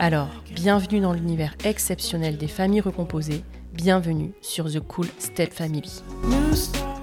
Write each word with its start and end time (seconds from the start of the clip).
Alors, 0.00 0.28
bienvenue 0.54 1.00
dans 1.00 1.12
l'univers 1.12 1.56
exceptionnel 1.64 2.36
des 2.36 2.46
familles 2.46 2.82
recomposées, 2.82 3.42
bienvenue 3.74 4.32
sur 4.40 4.72
The 4.72 4.78
Cool 4.78 5.08
Step 5.18 5.52
Family. 5.52 6.04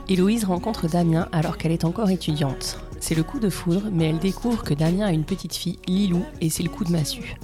Héloïse 0.07 0.45
rencontre 0.45 0.87
Damien 0.87 1.27
alors 1.33 1.57
qu'elle 1.57 1.73
est 1.73 1.83
encore 1.83 2.09
étudiante. 2.09 2.79
C'est 3.01 3.15
le 3.15 3.23
coup 3.23 3.41
de 3.41 3.49
foudre, 3.49 3.89
mais 3.91 4.05
elle 4.05 4.19
découvre 4.19 4.63
que 4.63 4.73
Damien 4.73 5.07
a 5.07 5.11
une 5.11 5.25
petite 5.25 5.55
fille, 5.55 5.77
Lilou, 5.87 6.23
et 6.39 6.49
c'est 6.49 6.63
le 6.63 6.69
coup 6.69 6.85
de 6.85 6.91
massue. 6.93 7.35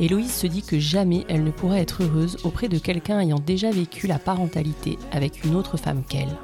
Héloïse 0.00 0.32
se 0.32 0.46
dit 0.46 0.62
que 0.62 0.78
jamais 0.78 1.26
elle 1.28 1.44
ne 1.44 1.50
pourrait 1.50 1.82
être 1.82 2.02
heureuse 2.02 2.38
auprès 2.44 2.68
de 2.68 2.78
quelqu'un 2.78 3.20
ayant 3.20 3.38
déjà 3.38 3.70
vécu 3.70 4.06
la 4.06 4.18
parentalité 4.18 4.98
avec 5.12 5.44
une 5.44 5.56
autre 5.56 5.76
femme 5.76 6.04
qu'elle. 6.08 6.34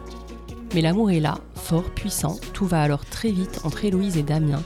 Mais 0.75 0.83
l'amour 0.83 1.11
est 1.11 1.21
là, 1.21 1.39
fort, 1.55 1.91
puissant, 1.95 2.37
tout 2.53 2.67
va 2.67 2.83
alors 2.83 3.07
très 3.07 3.31
vite 3.31 3.61
entre 3.65 3.87
Héloïse 3.87 4.19
et 4.19 4.23
Damien, 4.23 4.63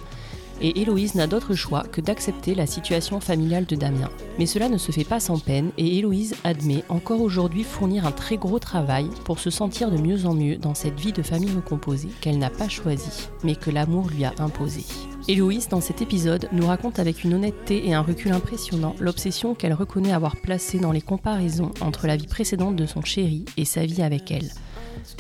et 0.60 0.80
Héloïse 0.80 1.14
n'a 1.14 1.26
d'autre 1.26 1.54
choix 1.54 1.84
que 1.84 2.00
d'accepter 2.00 2.54
la 2.54 2.66
situation 2.66 3.20
familiale 3.20 3.66
de 3.66 3.76
Damien. 3.76 4.10
Mais 4.38 4.46
cela 4.46 4.68
ne 4.68 4.78
se 4.78 4.92
fait 4.92 5.04
pas 5.04 5.20
sans 5.20 5.38
peine 5.38 5.70
et 5.78 5.98
Héloïse 5.98 6.34
admet 6.44 6.84
encore 6.88 7.20
aujourd'hui 7.20 7.64
fournir 7.64 8.06
un 8.06 8.12
très 8.12 8.36
gros 8.36 8.58
travail 8.58 9.08
pour 9.24 9.38
se 9.38 9.50
sentir 9.50 9.90
de 9.90 9.98
mieux 9.98 10.26
en 10.26 10.34
mieux 10.34 10.56
dans 10.56 10.74
cette 10.74 10.98
vie 10.98 11.12
de 11.12 11.22
famille 11.22 11.54
recomposée 11.54 12.08
qu'elle 12.20 12.38
n'a 12.38 12.50
pas 12.50 12.68
choisie, 12.68 13.28
mais 13.44 13.56
que 13.56 13.70
l'amour 13.70 14.08
lui 14.08 14.24
a 14.24 14.34
imposée. 14.38 14.84
Héloïse, 15.28 15.68
dans 15.68 15.80
cet 15.80 16.02
épisode, 16.02 16.48
nous 16.52 16.66
raconte 16.66 17.00
avec 17.00 17.24
une 17.24 17.34
honnêteté 17.34 17.88
et 17.88 17.94
un 17.94 18.00
recul 18.00 18.32
impressionnant 18.32 18.94
l'obsession 19.00 19.54
qu'elle 19.54 19.72
reconnaît 19.72 20.12
avoir 20.12 20.36
placée 20.36 20.78
dans 20.78 20.92
les 20.92 21.00
comparaisons 21.00 21.72
entre 21.80 22.06
la 22.06 22.16
vie 22.16 22.28
précédente 22.28 22.76
de 22.76 22.86
son 22.86 23.02
chéri 23.02 23.44
et 23.56 23.64
sa 23.64 23.84
vie 23.84 24.02
avec 24.02 24.30
elle. 24.30 24.50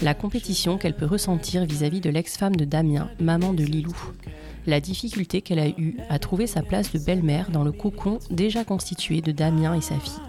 La 0.00 0.14
compétition 0.14 0.78
qu'elle 0.78 0.96
peut 0.96 1.06
ressentir 1.06 1.64
vis-à-vis 1.64 1.98
-vis 1.98 2.02
de 2.04 2.10
l'ex-femme 2.10 2.54
de 2.56 2.64
Damien, 2.64 3.08
maman 3.20 3.52
de 3.52 3.64
Lilou 3.64 3.96
la 4.66 4.80
difficulté 4.80 5.42
qu'elle 5.42 5.58
a 5.58 5.68
eue 5.68 5.96
à 6.08 6.18
trouver 6.18 6.46
sa 6.46 6.62
place 6.62 6.92
de 6.92 6.98
belle-mère 6.98 7.50
dans 7.50 7.64
le 7.64 7.72
cocon 7.72 8.18
déjà 8.30 8.64
constitué 8.64 9.20
de 9.20 9.32
Damien 9.32 9.74
et 9.74 9.80
sa 9.80 9.98
fille, 9.98 10.20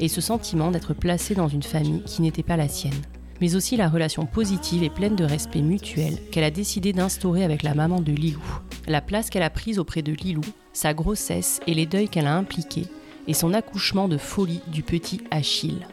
et 0.00 0.08
ce 0.08 0.20
sentiment 0.20 0.70
d'être 0.70 0.94
placée 0.94 1.34
dans 1.34 1.48
une 1.48 1.62
famille 1.62 2.02
qui 2.04 2.22
n'était 2.22 2.42
pas 2.42 2.56
la 2.56 2.68
sienne, 2.68 2.92
mais 3.40 3.54
aussi 3.54 3.76
la 3.76 3.88
relation 3.88 4.26
positive 4.26 4.82
et 4.82 4.90
pleine 4.90 5.16
de 5.16 5.24
respect 5.24 5.62
mutuel 5.62 6.18
qu'elle 6.30 6.44
a 6.44 6.50
décidé 6.50 6.92
d'instaurer 6.92 7.44
avec 7.44 7.62
la 7.62 7.74
maman 7.74 8.00
de 8.00 8.12
Lilou, 8.12 8.44
la 8.88 9.00
place 9.00 9.30
qu'elle 9.30 9.42
a 9.42 9.50
prise 9.50 9.78
auprès 9.78 10.02
de 10.02 10.12
Lilou, 10.12 10.44
sa 10.72 10.94
grossesse 10.94 11.60
et 11.66 11.74
les 11.74 11.86
deuils 11.86 12.08
qu'elle 12.08 12.26
a 12.26 12.36
impliqués, 12.36 12.86
et 13.28 13.34
son 13.34 13.54
accouchement 13.54 14.08
de 14.08 14.18
folie 14.18 14.60
du 14.68 14.82
petit 14.82 15.20
Achille. 15.30 15.86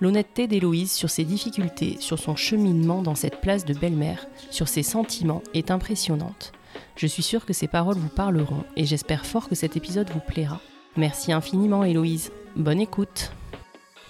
L'honnêteté 0.00 0.46
d'Héloïse 0.46 0.92
sur 0.92 1.08
ses 1.08 1.24
difficultés, 1.24 1.96
sur 2.00 2.18
son 2.18 2.36
cheminement 2.36 3.02
dans 3.02 3.14
cette 3.14 3.40
place 3.40 3.64
de 3.64 3.72
belle-mère, 3.72 4.26
sur 4.50 4.68
ses 4.68 4.82
sentiments 4.82 5.42
est 5.54 5.70
impressionnante. 5.70 6.52
Je 6.96 7.06
suis 7.06 7.22
sûre 7.22 7.44
que 7.44 7.52
ces 7.52 7.68
paroles 7.68 7.98
vous 7.98 8.08
parleront 8.08 8.64
et 8.74 8.86
j'espère 8.86 9.26
fort 9.26 9.50
que 9.50 9.54
cet 9.54 9.76
épisode 9.76 10.08
vous 10.08 10.20
plaira. 10.20 10.60
Merci 10.96 11.30
infiniment 11.30 11.84
Héloïse. 11.84 12.32
Bonne 12.56 12.80
écoute. 12.80 13.32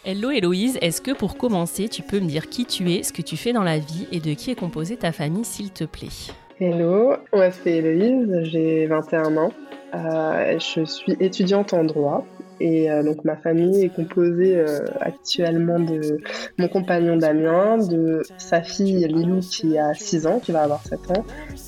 Hello 0.05 0.31
Héloïse, 0.31 0.79
est-ce 0.81 1.01
que 1.01 1.11
pour 1.11 1.37
commencer, 1.37 1.89
tu 1.89 2.03
peux 2.03 2.21
me 2.21 2.29
dire 2.29 2.49
qui 2.49 2.65
tu 2.65 2.93
es, 2.93 3.03
ce 3.03 3.13
que 3.13 3.23
tu 3.23 3.37
fais 3.37 3.53
dans 3.53 3.65
la 3.65 3.79
vie 3.79 4.07
et 4.13 4.21
de 4.21 4.35
qui 4.35 4.53
est 4.53 4.55
composée 4.55 4.97
ta 4.97 5.11
famille 5.11 5.45
s'il 5.45 5.73
te 5.73 5.83
plaît? 5.83 6.33
Hello, 6.61 7.15
moi 7.33 7.51
c'est 7.51 7.79
Héloïse, 7.79 8.45
j'ai 8.45 8.87
21 8.87 9.37
ans. 9.37 9.53
Euh, 9.95 10.57
je 10.61 10.85
suis 10.85 11.17
étudiante 11.19 11.73
en 11.75 11.83
droit 11.83 12.25
et 12.61 12.91
euh, 12.91 13.03
donc 13.03 13.25
ma 13.25 13.37
famille 13.37 13.84
est 13.84 13.94
composée 13.94 14.56
euh, 14.56 14.81
actuellement 15.00 15.78
de 15.78 16.19
mon 16.59 16.69
compagnon 16.69 17.17
Damien, 17.17 17.78
de 17.78 18.22
sa 18.39 18.62
fille 18.62 19.06
Lilou 19.06 19.41
qui 19.41 19.78
a 19.78 19.94
6 19.94 20.27
ans, 20.27 20.41
qui 20.41 20.53
va 20.53 20.62
avoir 20.62 20.83
7 20.83 21.11
ans, 21.11 21.25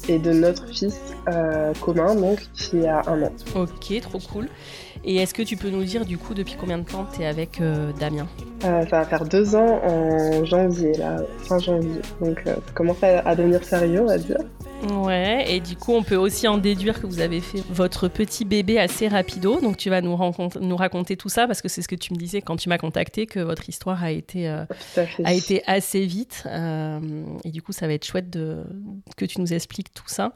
et 0.09 0.19
de 0.19 0.32
notre 0.32 0.66
fils 0.69 0.99
euh, 1.28 1.72
commun 1.81 2.15
donc 2.15 2.41
qui 2.54 2.87
a 2.87 3.03
1 3.06 3.22
an. 3.22 3.32
Ok, 3.54 4.00
trop 4.00 4.19
cool. 4.32 4.49
Et 5.04 5.16
est-ce 5.16 5.32
que 5.32 5.43
tu 5.43 5.56
peux 5.56 5.71
nous 5.71 5.84
dire 5.84 6.04
du 6.04 6.19
coup 6.19 6.34
depuis 6.34 6.56
combien 6.59 6.78
de 6.78 6.84
temps 6.84 7.06
tu 7.15 7.22
es 7.22 7.26
avec 7.26 7.62
Damien? 8.00 8.26
Ça 8.60 8.82
va 8.82 9.05
faire 9.05 9.25
deux 9.25 9.55
ans 9.55 9.81
en 9.84 10.44
janvier, 10.44 10.93
là, 10.94 11.19
fin 11.38 11.59
janvier. 11.59 12.00
Donc 12.20 12.43
ça 12.44 12.56
commence 12.75 13.03
à 13.03 13.37
devenir 13.37 13.62
sérieux, 13.62 14.00
on 14.03 14.06
va 14.06 14.19
dire. 14.19 14.38
Ouais, 14.83 15.44
et 15.49 15.61
du 15.61 15.77
coup, 15.77 15.93
on 15.93 16.03
peut 16.03 16.16
aussi 16.16 16.47
en 16.47 16.56
déduire 16.56 17.00
que 17.00 17.06
vous 17.06 17.21
avez 17.21 17.41
fait 17.41 17.62
votre 17.69 18.06
petit 18.06 18.44
bébé 18.44 18.78
assez 18.78 19.09
rapido. 19.09 19.61
Donc, 19.61 19.77
tu 19.77 19.91
vas 19.91 20.00
nous, 20.00 20.16
nous 20.61 20.77
raconter 20.77 21.16
tout 21.16 21.28
ça 21.28 21.47
parce 21.47 21.62
que 21.62 21.69
c'est 21.69 21.83
ce 21.83 21.89
que 21.89 21.97
tu 21.97 22.12
me 22.12 22.19
disais 22.19 22.43
quand 22.43 22.56
tu 22.56 22.69
m'as 22.69 22.78
contacté, 22.78 23.27
que 23.27 23.41
votre 23.41 23.69
histoire 23.69 24.03
a 24.05 24.12
été, 24.12 24.49
euh, 24.49 24.65
a 25.25 25.34
été 25.34 25.62
assez 25.67 26.06
vite. 26.06 26.44
Euh, 26.47 27.00
et 27.44 27.50
du 27.50 27.61
coup, 27.61 27.72
ça 27.72 27.87
va 27.88 27.94
être 27.94 28.05
chouette 28.05 28.31
de, 28.31 28.65
que 29.17 29.25
tu 29.25 29.41
nous 29.41 29.53
expliques 29.53 29.93
tout 29.93 30.09
ça. 30.09 30.33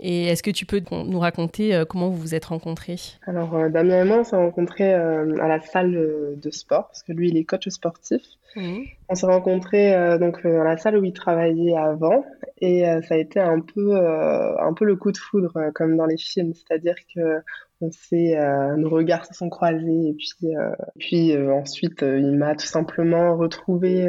Et 0.00 0.24
est-ce 0.24 0.42
que 0.42 0.50
tu 0.50 0.64
peux 0.64 0.82
nous 0.90 1.18
raconter 1.18 1.74
euh, 1.74 1.84
comment 1.84 2.08
vous 2.08 2.16
vous 2.16 2.34
êtes 2.34 2.46
rencontrés? 2.46 2.96
Alors, 3.26 3.68
Damien 3.70 4.02
et 4.02 4.04
moi, 4.04 4.18
on 4.20 4.24
s'est 4.24 4.36
rencontrés 4.36 4.94
à 4.94 5.48
la 5.48 5.60
salle 5.60 5.92
de 6.36 6.50
sport 6.50 6.86
parce 6.88 7.02
que 7.02 7.12
lui, 7.12 7.28
il 7.28 7.36
est 7.36 7.44
coach 7.44 7.68
sportif. 7.68 8.22
Mmh. 8.56 8.82
On 9.08 9.14
s'est 9.14 9.26
rencontrés 9.26 10.18
donc 10.18 10.42
dans 10.42 10.64
la 10.64 10.76
salle 10.76 10.98
où 10.98 11.04
il 11.04 11.12
travaillait 11.12 11.76
avant 11.76 12.24
et 12.62 12.88
euh, 12.88 13.02
ça 13.02 13.16
a 13.16 13.18
été 13.18 13.40
un 13.40 13.60
peu, 13.60 13.96
euh, 13.96 14.56
un 14.60 14.72
peu 14.72 14.84
le 14.84 14.94
coup 14.94 15.10
de 15.10 15.18
foudre, 15.18 15.56
euh, 15.56 15.72
comme 15.74 15.96
dans 15.96 16.06
les 16.06 16.16
films. 16.16 16.54
C'est-à-dire 16.54 16.94
que 17.12 17.42
on 17.80 17.90
s'est, 17.90 18.38
nos 18.76 18.88
regards 18.88 19.26
se 19.26 19.34
sont 19.34 19.50
croisés. 19.50 20.10
Et 20.10 20.14
puis, 20.14 20.54
puis 21.00 21.36
ensuite, 21.36 22.02
il 22.02 22.36
m'a 22.36 22.54
tout 22.54 22.66
simplement 22.66 23.36
retrouvé 23.36 24.08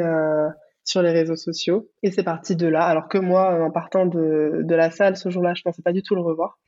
sur 0.84 1.02
les 1.02 1.10
réseaux 1.10 1.34
sociaux. 1.34 1.90
Et 2.04 2.12
c'est 2.12 2.22
parti 2.22 2.54
de 2.54 2.68
là. 2.68 2.84
Alors 2.84 3.08
que 3.08 3.18
moi, 3.18 3.60
en 3.60 3.72
partant 3.72 4.06
de, 4.06 4.60
de 4.62 4.74
la 4.76 4.92
salle 4.92 5.16
ce 5.16 5.28
jour-là, 5.28 5.54
je 5.54 5.62
pensais 5.62 5.82
pas 5.82 5.92
du 5.92 6.04
tout 6.04 6.14
le 6.14 6.20
revoir. 6.20 6.60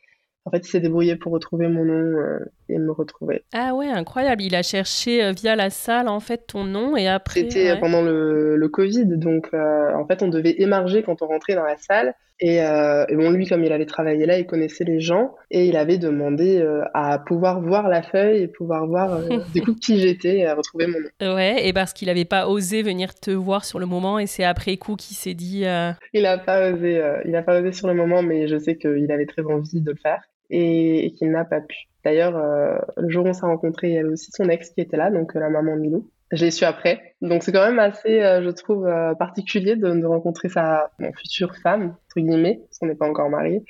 En 0.46 0.50
fait, 0.50 0.58
il 0.58 0.70
s'est 0.70 0.80
débrouillé 0.80 1.16
pour 1.16 1.32
retrouver 1.32 1.66
mon 1.66 1.84
nom 1.84 2.20
euh, 2.20 2.38
et 2.68 2.78
me 2.78 2.92
retrouver. 2.92 3.42
Ah 3.52 3.74
ouais, 3.74 3.88
incroyable. 3.88 4.42
Il 4.42 4.54
a 4.54 4.62
cherché 4.62 5.24
euh, 5.24 5.32
via 5.32 5.56
la 5.56 5.70
salle, 5.70 6.06
en 6.06 6.20
fait, 6.20 6.46
ton 6.46 6.62
nom 6.62 6.96
et 6.96 7.08
après... 7.08 7.40
C'était 7.40 7.76
pendant 7.80 8.00
le, 8.00 8.54
le, 8.56 8.68
Covid, 8.68 9.06
donc 9.06 9.48
euh, 9.54 9.92
en 9.94 10.06
fait, 10.06 10.22
on 10.22 10.28
devait 10.28 10.54
émarger 10.58 11.02
quand 11.02 11.20
on 11.20 11.26
rentrait 11.26 11.56
dans 11.56 11.64
la 11.64 11.76
salle. 11.76 12.14
Et, 12.38 12.56
et, 12.56 13.16
bon, 13.16 13.30
lui, 13.30 13.46
comme 13.46 13.64
il 13.64 13.72
avait 13.72 13.86
travaillé 13.86 14.26
là, 14.26 14.38
il 14.38 14.44
connaissait 14.44 14.84
les 14.84 15.00
gens 15.00 15.34
et 15.50 15.64
il 15.64 15.74
avait 15.74 15.96
demandé 15.96 16.62
à 16.92 17.18
pouvoir 17.18 17.62
voir 17.62 17.88
la 17.88 18.02
feuille 18.02 18.42
et 18.42 18.46
pouvoir 18.46 18.86
voir 18.86 19.20
du 19.54 19.62
coup 19.62 19.74
qui 19.74 19.98
j'étais 19.98 20.40
et 20.40 20.46
à 20.46 20.54
retrouver 20.54 20.86
mon 20.86 20.98
nom. 21.00 21.34
Ouais, 21.34 21.66
et 21.66 21.72
parce 21.72 21.94
qu'il 21.94 22.08
n'avait 22.08 22.26
pas 22.26 22.46
osé 22.46 22.82
venir 22.82 23.14
te 23.14 23.30
voir 23.30 23.64
sur 23.64 23.78
le 23.78 23.86
moment 23.86 24.18
et 24.18 24.26
c'est 24.26 24.44
après 24.44 24.76
coup 24.76 24.96
qu'il 24.96 25.16
s'est 25.16 25.32
dit... 25.32 25.64
Il 26.12 26.22
n'a 26.24 26.36
pas 26.36 26.72
osé, 26.72 27.02
il 27.24 27.34
a 27.34 27.42
pas 27.42 27.58
osé 27.58 27.72
sur 27.72 27.88
le 27.88 27.94
moment, 27.94 28.22
mais 28.22 28.48
je 28.48 28.58
sais 28.58 28.76
qu'il 28.76 29.10
avait 29.10 29.24
très 29.24 29.42
envie 29.42 29.80
de 29.80 29.92
le 29.92 29.96
faire 29.96 30.20
et, 30.50 31.12
qu'il 31.16 31.30
n'a 31.30 31.44
pas 31.44 31.60
pu. 31.60 31.76
D'ailleurs, 32.04 32.36
euh, 32.36 32.78
le 32.96 33.08
jour 33.08 33.26
où 33.26 33.28
on 33.28 33.32
s'est 33.32 33.46
rencontrés, 33.46 33.88
il 33.88 33.94
y 33.94 33.98
avait 33.98 34.08
aussi 34.08 34.30
son 34.32 34.48
ex 34.48 34.70
qui 34.70 34.80
était 34.80 34.96
là, 34.96 35.10
donc 35.10 35.34
euh, 35.34 35.40
la 35.40 35.50
maman 35.50 35.76
Milou. 35.76 36.10
Je 36.32 36.44
l'ai 36.44 36.50
su 36.50 36.64
après. 36.64 37.14
Donc 37.20 37.42
c'est 37.42 37.52
quand 37.52 37.64
même 37.64 37.78
assez, 37.78 38.20
je 38.20 38.50
trouve, 38.50 38.88
particulier 39.16 39.76
de, 39.76 39.90
de 39.92 40.06
rencontrer 40.06 40.48
sa 40.48 40.90
future 41.16 41.54
femme, 41.62 41.94
entre 42.06 42.26
guillemets, 42.26 42.62
parce 42.64 42.78
qu'on 42.78 42.86
n'est 42.86 42.96
pas 42.96 43.08
encore 43.08 43.30
mariés, 43.30 43.62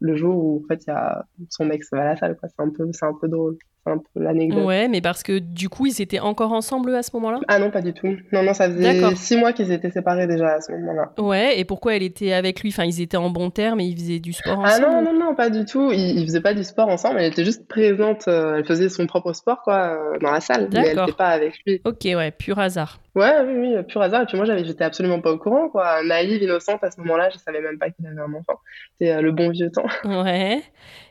le 0.00 0.16
jour 0.16 0.36
où 0.36 0.62
en 0.64 0.66
fait 0.66 0.82
il 0.86 0.90
y 0.90 0.92
a 0.92 1.26
son 1.50 1.70
ex 1.70 1.90
va 1.92 2.00
à 2.00 2.04
la 2.04 2.16
salle. 2.16 2.38
C'est 2.42 2.62
un 2.62 2.70
peu, 2.70 2.88
c'est 2.92 3.04
un 3.04 3.12
peu 3.20 3.28
drôle 3.28 3.58
un 3.86 3.98
peu 3.98 4.20
l'anecdote. 4.22 4.64
Ouais, 4.64 4.88
mais 4.88 5.00
parce 5.00 5.22
que 5.22 5.38
du 5.38 5.68
coup, 5.68 5.86
ils 5.86 6.00
étaient 6.00 6.20
encore 6.20 6.52
ensemble 6.52 6.94
à 6.94 7.02
ce 7.02 7.10
moment-là? 7.14 7.40
Ah 7.48 7.58
non, 7.58 7.70
pas 7.70 7.82
du 7.82 7.92
tout. 7.92 8.16
Non, 8.32 8.42
non, 8.42 8.54
ça 8.54 8.70
faisait 8.70 9.14
six 9.16 9.36
mois 9.36 9.52
qu'ils 9.52 9.72
étaient 9.72 9.90
séparés 9.90 10.26
déjà 10.26 10.54
à 10.54 10.60
ce 10.60 10.72
moment-là. 10.72 11.12
Ouais, 11.18 11.58
et 11.58 11.64
pourquoi 11.64 11.94
elle 11.96 12.02
était 12.02 12.32
avec 12.32 12.60
lui? 12.60 12.70
Enfin, 12.70 12.84
ils 12.84 13.00
étaient 13.00 13.16
en 13.16 13.30
bon 13.30 13.50
terme 13.50 13.80
et 13.80 13.84
ils 13.84 13.96
faisaient 13.96 14.20
du 14.20 14.32
sport 14.32 14.58
ensemble 14.58 14.86
Ah 14.86 15.02
non, 15.02 15.12
non, 15.12 15.18
non, 15.18 15.34
pas 15.34 15.50
du 15.50 15.64
tout. 15.64 15.90
Ils, 15.92 16.18
ils 16.18 16.26
faisaient 16.26 16.40
pas 16.40 16.54
du 16.54 16.64
sport 16.64 16.88
ensemble, 16.88 17.20
elle 17.20 17.30
était 17.32 17.44
juste 17.44 17.66
présente, 17.68 18.28
euh, 18.28 18.56
elle 18.56 18.64
faisait 18.64 18.88
son 18.88 19.06
propre 19.06 19.32
sport, 19.32 19.62
quoi, 19.62 19.96
euh, 20.14 20.18
dans 20.20 20.30
la 20.30 20.40
salle, 20.40 20.68
mais 20.72 20.88
elle 20.88 20.96
n'était 20.98 21.12
pas 21.12 21.28
avec 21.28 21.54
lui. 21.66 21.80
Ok, 21.84 22.04
ouais, 22.04 22.30
pur 22.30 22.58
hasard. 22.58 23.00
Ouais, 23.14 23.42
oui, 23.46 23.54
oui, 23.76 23.82
pur 23.84 24.02
hasard. 24.02 24.22
Et 24.22 24.26
puis 24.26 24.36
moi, 24.36 24.44
j'avais, 24.44 24.64
j'étais 24.64 24.82
absolument 24.82 25.20
pas 25.20 25.30
au 25.30 25.38
courant, 25.38 25.68
quoi. 25.68 26.02
Naïve, 26.02 26.42
innocente 26.42 26.82
à 26.82 26.90
ce 26.90 27.00
moment-là, 27.00 27.30
je 27.30 27.38
savais 27.38 27.60
même 27.60 27.78
pas 27.78 27.90
qu'il 27.90 28.04
avait 28.06 28.20
un 28.20 28.34
enfant. 28.34 28.58
C'était 28.92 29.12
euh, 29.12 29.20
le 29.20 29.30
bon 29.30 29.50
vieux 29.50 29.70
temps. 29.70 29.86
Ouais. 30.04 30.62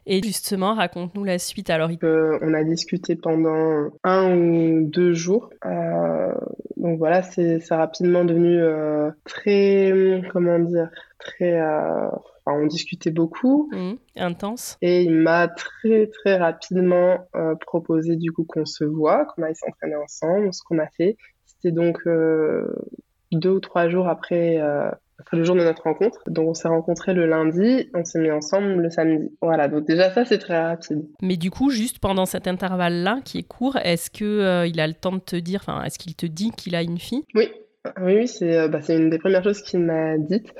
Et 0.05 0.21
justement, 0.21 0.73
raconte-nous 0.73 1.23
la 1.23 1.39
suite. 1.39 1.69
Alors, 1.69 1.89
on 2.01 2.53
a 2.53 2.63
discuté 2.65 3.15
pendant 3.15 3.89
un 4.03 4.35
ou 4.35 4.85
deux 4.85 5.13
jours. 5.13 5.49
Euh, 5.65 6.33
donc 6.75 6.97
voilà, 6.97 7.21
c'est, 7.23 7.61
rapidement 7.69 8.25
devenu 8.25 8.61
euh, 8.61 9.11
très, 9.23 10.21
comment 10.31 10.59
dire, 10.59 10.89
très. 11.19 11.61
Enfin, 11.61 12.59
on 12.59 12.65
discutait 12.65 13.11
beaucoup. 13.11 13.69
Mmh, 13.71 13.93
intense. 14.17 14.77
Et 14.81 15.03
il 15.03 15.15
m'a 15.15 15.47
très 15.47 16.07
très 16.07 16.35
rapidement 16.35 17.29
proposé 17.61 18.17
du 18.17 18.33
coup 18.33 18.43
qu'on 18.43 18.65
se 18.65 18.83
voit, 18.83 19.25
qu'on 19.25 19.43
aille 19.43 19.55
s'entraîner 19.55 19.95
ensemble, 19.95 20.53
ce 20.53 20.61
qu'on 20.63 20.79
a 20.79 20.87
fait. 20.87 21.15
C'était 21.63 21.75
donc 21.75 21.99
euh, 22.07 22.67
deux 23.31 23.51
ou 23.51 23.59
trois 23.61 23.87
jours 23.87 24.09
après, 24.09 24.59
euh, 24.59 24.89
après, 25.17 25.37
le 25.37 25.45
jour 25.45 25.55
de 25.55 25.61
notre 25.61 25.83
rencontre. 25.83 26.19
Donc 26.27 26.49
on 26.49 26.53
s'est 26.53 26.67
rencontrés 26.67 27.13
le 27.13 27.25
lundi, 27.25 27.89
on 27.93 28.03
s'est 28.03 28.19
mis 28.19 28.31
ensemble 28.31 28.81
le 28.81 28.89
samedi. 28.89 29.31
Voilà, 29.41 29.69
donc 29.69 29.87
déjà 29.87 30.11
ça 30.11 30.25
c'est 30.25 30.39
très 30.39 30.61
rapide. 30.61 31.07
Mais 31.21 31.37
du 31.37 31.51
coup, 31.51 31.69
juste 31.69 31.99
pendant 31.99 32.25
cet 32.25 32.47
intervalle-là 32.47 33.19
qui 33.23 33.37
est 33.37 33.47
court, 33.47 33.77
est-ce 33.77 34.11
que 34.11 34.25
euh, 34.25 34.67
il 34.67 34.79
a 34.81 34.87
le 34.87 34.93
temps 34.93 35.13
de 35.13 35.19
te 35.19 35.37
dire, 35.37 35.61
enfin, 35.65 35.83
est-ce 35.85 35.97
qu'il 35.97 36.15
te 36.15 36.25
dit 36.25 36.51
qu'il 36.51 36.75
a 36.75 36.81
une 36.81 36.99
fille? 36.99 37.23
Oui, 37.33 37.49
oui, 37.97 38.15
oui 38.15 38.27
c'est 38.27 38.67
bah, 38.67 38.79
une 38.89 39.09
des 39.09 39.19
premières 39.19 39.43
choses 39.43 39.61
qu'il 39.61 39.79
m'a 39.79 40.17
dites. 40.17 40.53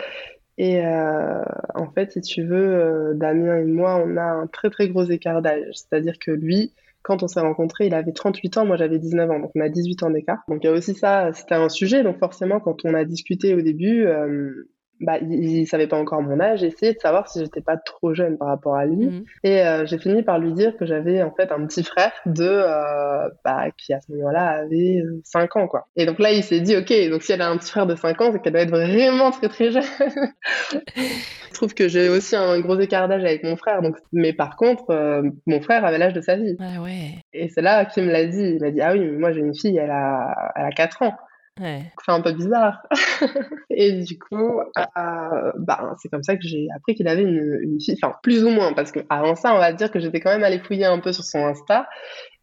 Et 0.58 0.80
en 0.86 1.92
fait, 1.96 2.12
si 2.12 2.22
tu 2.22 2.44
veux, 2.44 3.14
Damien 3.16 3.58
et 3.58 3.64
moi, 3.64 4.02
on 4.06 4.18
a 4.18 4.24
un 4.24 4.46
très 4.46 4.70
très 4.70 4.88
gros 4.88 5.04
écart 5.04 5.42
d'âge. 5.42 5.74
C'est-à-dire 5.74 6.20
que 6.20 6.30
lui, 6.30 6.72
quand 7.04 7.22
on 7.22 7.28
s'est 7.28 7.42
rencontrés, 7.42 7.88
il 7.88 7.94
avait 7.94 8.14
38 8.14 8.58
ans, 8.58 8.66
moi 8.66 8.78
j'avais 8.78 8.98
19 8.98 9.30
ans, 9.30 9.40
donc 9.40 9.52
on 9.56 9.62
a 9.62 9.70
18 9.70 10.04
ans 10.04 10.10
d'écart. 10.10 10.40
Donc 10.48 10.64
il 10.64 10.68
y 10.68 10.70
a 10.70 10.74
aussi 10.74 10.96
ça, 10.96 11.32
c'était 11.34 11.56
un 11.56 11.70
sujet, 11.70 12.02
donc 12.04 12.18
forcément 12.18 12.60
quand 12.60 12.86
on 12.86 12.94
a 12.94 13.04
discuté 13.04 13.54
au 13.54 13.62
début, 13.62 14.06
euh, 14.06 14.70
bah, 15.00 15.18
il, 15.22 15.34
il, 15.34 15.68
savait 15.68 15.88
pas 15.88 15.98
encore 15.98 16.22
mon 16.22 16.40
âge, 16.40 16.64
essayait 16.64 16.94
de 16.94 17.00
savoir 17.00 17.28
si 17.28 17.40
j'étais 17.40 17.62
pas 17.62 17.78
trop 17.78 18.14
jeune 18.14 18.38
par 18.38 18.48
rapport 18.48 18.76
à 18.76 18.86
lui. 18.86 19.08
Mhm. 19.08 19.24
Et 19.44 19.62
euh, 19.62 19.86
j'ai 19.86 19.98
fini 19.98 20.24
par 20.24 20.40
lui 20.40 20.54
dire 20.54 20.78
que 20.78 20.86
j'avais 20.86 21.22
en 21.24 21.32
fait 21.32 21.52
un 21.52 21.66
petit 21.66 21.84
frère 21.84 22.12
de 22.26 22.44
euh, 22.44 23.30
bah, 23.44 23.66
qui 23.78 23.94
à 23.94 24.02
ce 24.02 24.12
moment-là 24.12 24.62
avait 24.62 25.02
5 25.24 25.56
ans 25.58 25.68
quoi. 25.68 25.88
Et 25.96 26.06
donc 26.06 26.20
là 26.20 26.32
il 26.32 26.44
s'est 26.44 26.62
dit 26.62 26.76
ok 26.78 26.94
donc 27.10 27.24
si 27.24 27.32
elle 27.32 27.42
a 27.42 27.50
un 27.50 27.58
petit 27.58 27.72
frère 27.72 27.86
de 27.86 27.96
5 27.96 28.22
ans 28.22 28.32
c'est 28.32 28.42
qu'elle 28.42 28.54
doit 28.54 28.62
être 28.62 28.70
vraiment 28.70 29.32
très 29.32 29.50
très 29.50 29.72
jeune. 29.72 29.84
Je 30.96 31.60
trouve 31.60 31.74
que 31.76 31.88
j'ai 31.88 32.10
aussi 32.10 32.36
un 32.36 32.60
gros 32.62 32.80
écart 32.80 33.08
d'âge 33.08 33.24
avec 33.24 33.44
mon 33.44 33.56
frère 33.58 33.82
donc 33.82 33.98
mais 34.12 34.34
par 34.34 34.56
contre 34.56 34.90
euh, 34.90 35.24
mon 35.46 35.62
frère 35.62 35.86
avait 35.86 35.98
l'âge 35.98 36.14
de 36.14 36.22
sa. 36.22 36.34
Ah 36.60 36.82
ouais. 36.82 37.20
Et 37.34 37.50
c'est 37.50 37.62
là 37.62 37.86
qu'il 37.86 38.04
me 38.04 38.12
l'a 38.12 38.26
dit 38.26 38.56
il 38.56 38.62
m'a 38.62 38.72
dit 38.72 38.82
ah 38.82 38.94
oui 38.94 39.00
mais 39.00 39.18
moi 39.18 39.32
j'ai 39.32 39.42
une 39.42 39.56
fille 39.56 39.78
elle 39.78 39.92
a 39.92 40.54
elle 40.56 40.66
a 40.66 40.72
4 40.72 41.02
ans. 41.04 41.14
Ouais. 41.60 41.92
C'est 42.04 42.12
un 42.12 42.22
peu 42.22 42.32
bizarre. 42.32 42.82
et 43.70 44.02
du 44.02 44.18
coup, 44.18 44.60
euh, 44.60 45.52
bah, 45.58 45.96
c'est 46.02 46.10
comme 46.10 46.24
ça 46.24 46.36
que 46.36 46.42
j'ai 46.44 46.68
appris 46.76 46.96
qu'il 46.96 47.08
avait 47.08 47.22
une, 47.22 47.60
une, 47.62 47.80
fille, 47.80 47.96
enfin 48.02 48.16
plus 48.24 48.44
ou 48.44 48.50
moins, 48.50 48.74
parce 48.74 48.92
que 48.92 49.00
avant 49.10 49.36
ça, 49.36 49.54
on 49.54 49.60
va 49.60 49.72
dire 49.72 49.92
que 49.92 50.00
j'étais 50.00 50.20
quand 50.20 50.32
même 50.32 50.44
allée 50.44 50.60
fouiller 50.60 50.86
un 50.86 51.00
peu 51.00 51.14
sur 51.14 51.24
son 51.24 51.46
Insta 51.46 51.88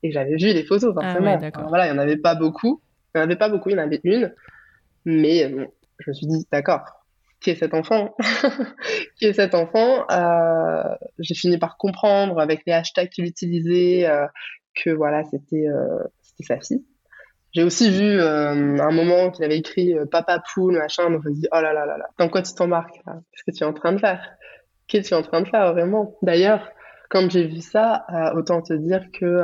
et 0.02 0.12
j'avais 0.12 0.36
vu 0.36 0.52
les 0.52 0.64
photos 0.64 0.94
ah 0.96 1.02
forcément. 1.02 1.38
voilà, 1.68 1.86
il 1.86 1.90
y 1.90 1.92
en 1.92 1.98
avait 1.98 2.18
pas 2.18 2.36
beaucoup, 2.36 2.80
il 3.14 3.18
y 3.18 3.20
en 3.20 3.24
avait 3.24 3.36
pas 3.36 3.48
beaucoup, 3.48 3.70
il 3.70 3.72
y 3.72 3.78
en 3.80 3.82
avait 3.82 4.00
une, 4.04 4.32
mais 5.04 5.48
bon, 5.48 5.66
je 5.98 6.10
me 6.10 6.14
suis 6.14 6.26
dit 6.26 6.46
d'accord. 6.52 6.84
Qui 7.40 7.50
est 7.50 7.54
cet 7.54 7.72
enfant? 7.72 8.14
Qui 9.18 9.24
est 9.24 9.32
cet 9.32 9.54
enfant? 9.54 10.04
Euh, 10.10 10.94
J'ai 11.18 11.34
fini 11.34 11.56
par 11.56 11.78
comprendre 11.78 12.38
avec 12.38 12.60
les 12.66 12.74
hashtags 12.74 13.08
qu'il 13.08 13.24
utilisait 13.24 14.06
euh, 14.06 14.26
que 14.74 14.90
voilà, 14.90 15.24
c'était 15.24 15.66
euh, 15.66 16.04
c'était 16.20 16.44
sa 16.44 16.60
fille. 16.60 16.84
J'ai 17.52 17.64
aussi 17.64 17.90
vu 17.90 18.20
euh, 18.20 18.78
un 18.78 18.90
moment 18.92 19.30
qu'il 19.30 19.44
avait 19.44 19.58
écrit 19.58 19.98
euh, 19.98 20.06
Papa 20.06 20.42
poule, 20.52 20.78
machin, 20.78 21.10
donc 21.10 21.22
je 21.24 21.30
me 21.30 21.34
dis, 21.34 21.48
oh 21.52 21.60
là 21.60 21.72
là 21.72 21.84
là 21.84 21.98
là, 21.98 22.06
dans 22.18 22.28
quoi 22.28 22.42
tu 22.42 22.54
t'embarques 22.54 22.94
Qu'est-ce 23.04 23.44
que 23.44 23.50
tu 23.50 23.64
es 23.64 23.66
en 23.66 23.72
train 23.72 23.92
de 23.92 23.98
faire? 23.98 24.24
Qu'est-ce 24.86 25.02
que 25.02 25.08
tu 25.08 25.14
es 25.14 25.16
en 25.16 25.22
train 25.22 25.42
de 25.42 25.48
faire 25.48 25.72
vraiment? 25.72 26.16
D'ailleurs, 26.22 26.68
quand 27.08 27.28
j'ai 27.30 27.46
vu 27.46 27.60
ça, 27.60 28.04
euh, 28.12 28.38
autant 28.38 28.62
te 28.62 28.72
dire 28.72 29.04
que 29.12 29.42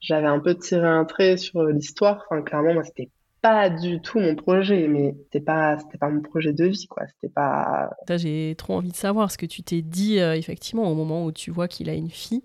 j'avais 0.00 0.26
un 0.26 0.38
peu 0.38 0.54
tiré 0.54 0.86
un 0.86 1.04
trait 1.04 1.36
sur 1.36 1.64
l'histoire. 1.64 2.24
Enfin, 2.30 2.42
clairement, 2.42 2.74
moi, 2.74 2.84
c'était 2.84 3.10
pas 3.44 3.68
du 3.68 4.00
tout 4.00 4.20
mon 4.20 4.34
projet, 4.34 4.88
mais 4.88 5.14
c'était 5.24 5.44
pas, 5.44 5.76
c'était 5.78 5.98
pas 5.98 6.08
mon 6.08 6.22
projet 6.22 6.54
de 6.54 6.64
vie, 6.64 6.86
quoi. 6.88 7.02
C'était 7.06 7.30
pas. 7.30 7.90
J'ai 8.08 8.54
trop 8.56 8.72
envie 8.72 8.90
de 8.90 8.96
savoir 8.96 9.30
ce 9.30 9.36
que 9.36 9.44
tu 9.44 9.62
t'es 9.62 9.82
dit 9.82 10.18
euh, 10.18 10.34
effectivement 10.34 10.90
au 10.90 10.94
moment 10.94 11.26
où 11.26 11.30
tu 11.30 11.50
vois 11.50 11.68
qu'il 11.68 11.90
a 11.90 11.92
une 11.92 12.08
fille. 12.08 12.42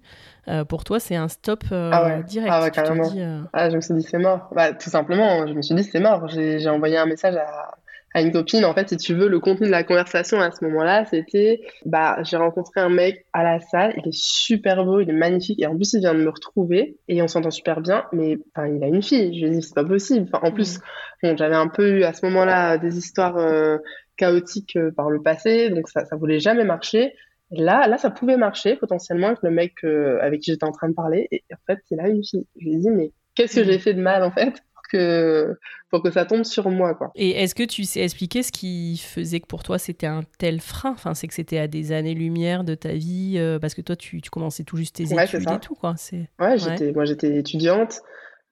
Euh, 0.49 0.65
pour 0.65 0.83
toi, 0.83 0.99
c'est 0.99 1.15
un 1.15 1.29
stop 1.29 1.63
euh, 1.71 1.89
ah 1.93 2.21
direct. 2.23 2.51
Ah 2.53 2.61
ouais, 2.61 2.71
carrément. 2.71 3.09
Ah, 3.53 3.69
je 3.69 3.77
me 3.77 3.81
suis 3.81 3.93
dit 3.93 4.03
c'est 4.03 4.17
mort. 4.17 4.49
Bah, 4.53 4.73
tout 4.73 4.89
simplement, 4.89 5.47
je 5.47 5.53
me 5.53 5.61
suis 5.61 5.73
dit 5.73 5.85
c'est 5.85 6.01
mort. 6.01 6.27
J'ai 6.27 6.67
envoyé 6.67 6.97
un 6.97 7.05
message 7.05 7.37
à, 7.37 7.77
à 8.13 8.21
une 8.21 8.31
copine. 8.31 8.65
En 8.65 8.73
fait, 8.73 8.89
si 8.89 8.97
tu 8.97 9.13
veux, 9.13 9.27
le 9.27 9.39
contenu 9.39 9.67
de 9.67 9.71
la 9.71 9.83
conversation 9.83 10.39
à 10.39 10.51
ce 10.51 10.63
moment-là, 10.65 11.05
c'était, 11.05 11.61
bah, 11.85 12.17
j'ai 12.23 12.37
rencontré 12.37 12.81
un 12.81 12.89
mec 12.89 13.25
à 13.33 13.43
la 13.43 13.59
salle, 13.59 13.93
il 13.97 14.07
est 14.07 14.17
super 14.17 14.83
beau, 14.85 14.99
il 14.99 15.09
est 15.09 15.13
magnifique, 15.13 15.61
et 15.61 15.67
en 15.67 15.75
plus, 15.75 15.93
il 15.93 15.99
vient 15.99 16.13
de 16.13 16.21
me 16.21 16.29
retrouver, 16.29 16.97
et 17.07 17.21
on 17.21 17.27
s'entend 17.27 17.51
super 17.51 17.81
bien, 17.81 18.05
mais, 18.11 18.37
enfin, 18.55 18.67
il 18.67 18.83
a 18.83 18.87
une 18.87 19.03
fille. 19.03 19.33
Je 19.37 19.45
lui 19.45 19.51
ai 19.51 19.55
dit, 19.57 19.61
c'est 19.61 19.75
pas 19.75 19.85
possible. 19.85 20.27
Enfin, 20.31 20.47
en 20.47 20.51
plus, 20.51 20.79
bon, 21.23 21.37
j'avais 21.37 21.55
un 21.55 21.67
peu 21.67 21.99
eu 21.99 22.03
à 22.03 22.13
ce 22.13 22.25
moment-là 22.25 22.77
des 22.77 22.97
histoires 22.97 23.37
euh, 23.37 23.77
chaotiques 24.17 24.75
euh, 24.75 24.91
par 24.91 25.09
le 25.09 25.21
passé, 25.21 25.69
donc 25.69 25.87
ça, 25.89 26.05
ça 26.05 26.15
voulait 26.15 26.39
jamais 26.39 26.63
marcher. 26.63 27.13
Là, 27.51 27.87
là, 27.87 27.97
ça 27.97 28.11
pouvait 28.11 28.37
marcher 28.37 28.75
potentiellement 28.75 29.27
avec 29.27 29.39
le 29.41 29.49
mec 29.49 29.73
euh, 29.83 30.19
avec 30.21 30.41
qui 30.41 30.51
j'étais 30.51 30.65
en 30.65 30.71
train 30.71 30.89
de 30.89 30.93
parler, 30.93 31.27
et 31.31 31.43
en 31.51 31.57
fait, 31.65 31.79
il 31.89 31.99
a 31.99 32.07
une 32.07 32.23
fille. 32.23 32.47
Je 32.59 32.65
lui 32.65 32.73
ai 32.73 32.77
dit, 32.77 32.89
mais 32.89 33.11
qu'est-ce 33.35 33.55
que 33.59 33.63
j'ai 33.63 33.79
fait 33.79 33.93
de 33.93 34.01
mal, 34.01 34.23
en 34.23 34.31
fait? 34.31 34.53
Que 34.89 35.57
pour 35.89 36.03
que 36.03 36.11
ça 36.11 36.25
tombe 36.25 36.43
sur 36.43 36.69
moi 36.69 36.95
quoi. 36.95 37.11
Et 37.15 37.31
est-ce 37.31 37.55
que 37.55 37.63
tu 37.63 37.83
sais 37.83 38.01
expliquer 38.01 38.43
ce 38.43 38.51
qui 38.51 38.97
faisait 38.97 39.39
que 39.39 39.47
pour 39.47 39.63
toi 39.63 39.77
c'était 39.77 40.07
un 40.07 40.21
tel 40.37 40.59
frein? 40.59 40.91
Enfin, 40.91 41.13
c'est 41.13 41.27
que 41.27 41.33
c'était 41.33 41.59
à 41.59 41.67
des 41.67 41.91
années-lumière 41.91 42.63
de 42.63 42.75
ta 42.75 42.93
vie 42.93 43.35
euh, 43.37 43.59
parce 43.59 43.73
que 43.73 43.81
toi 43.81 43.95
tu, 43.95 44.21
tu, 44.21 44.29
commençais 44.29 44.63
tout 44.63 44.77
juste 44.77 44.95
tes 44.95 45.03
études 45.03 45.49
et 45.49 45.59
tout 45.59 45.75
quoi. 45.75 45.95
C'est 45.97 46.29
ouais, 46.39 46.57
j'étais 46.57 46.91
moi 46.91 47.05
j'étais 47.05 47.37
étudiante. 47.37 48.01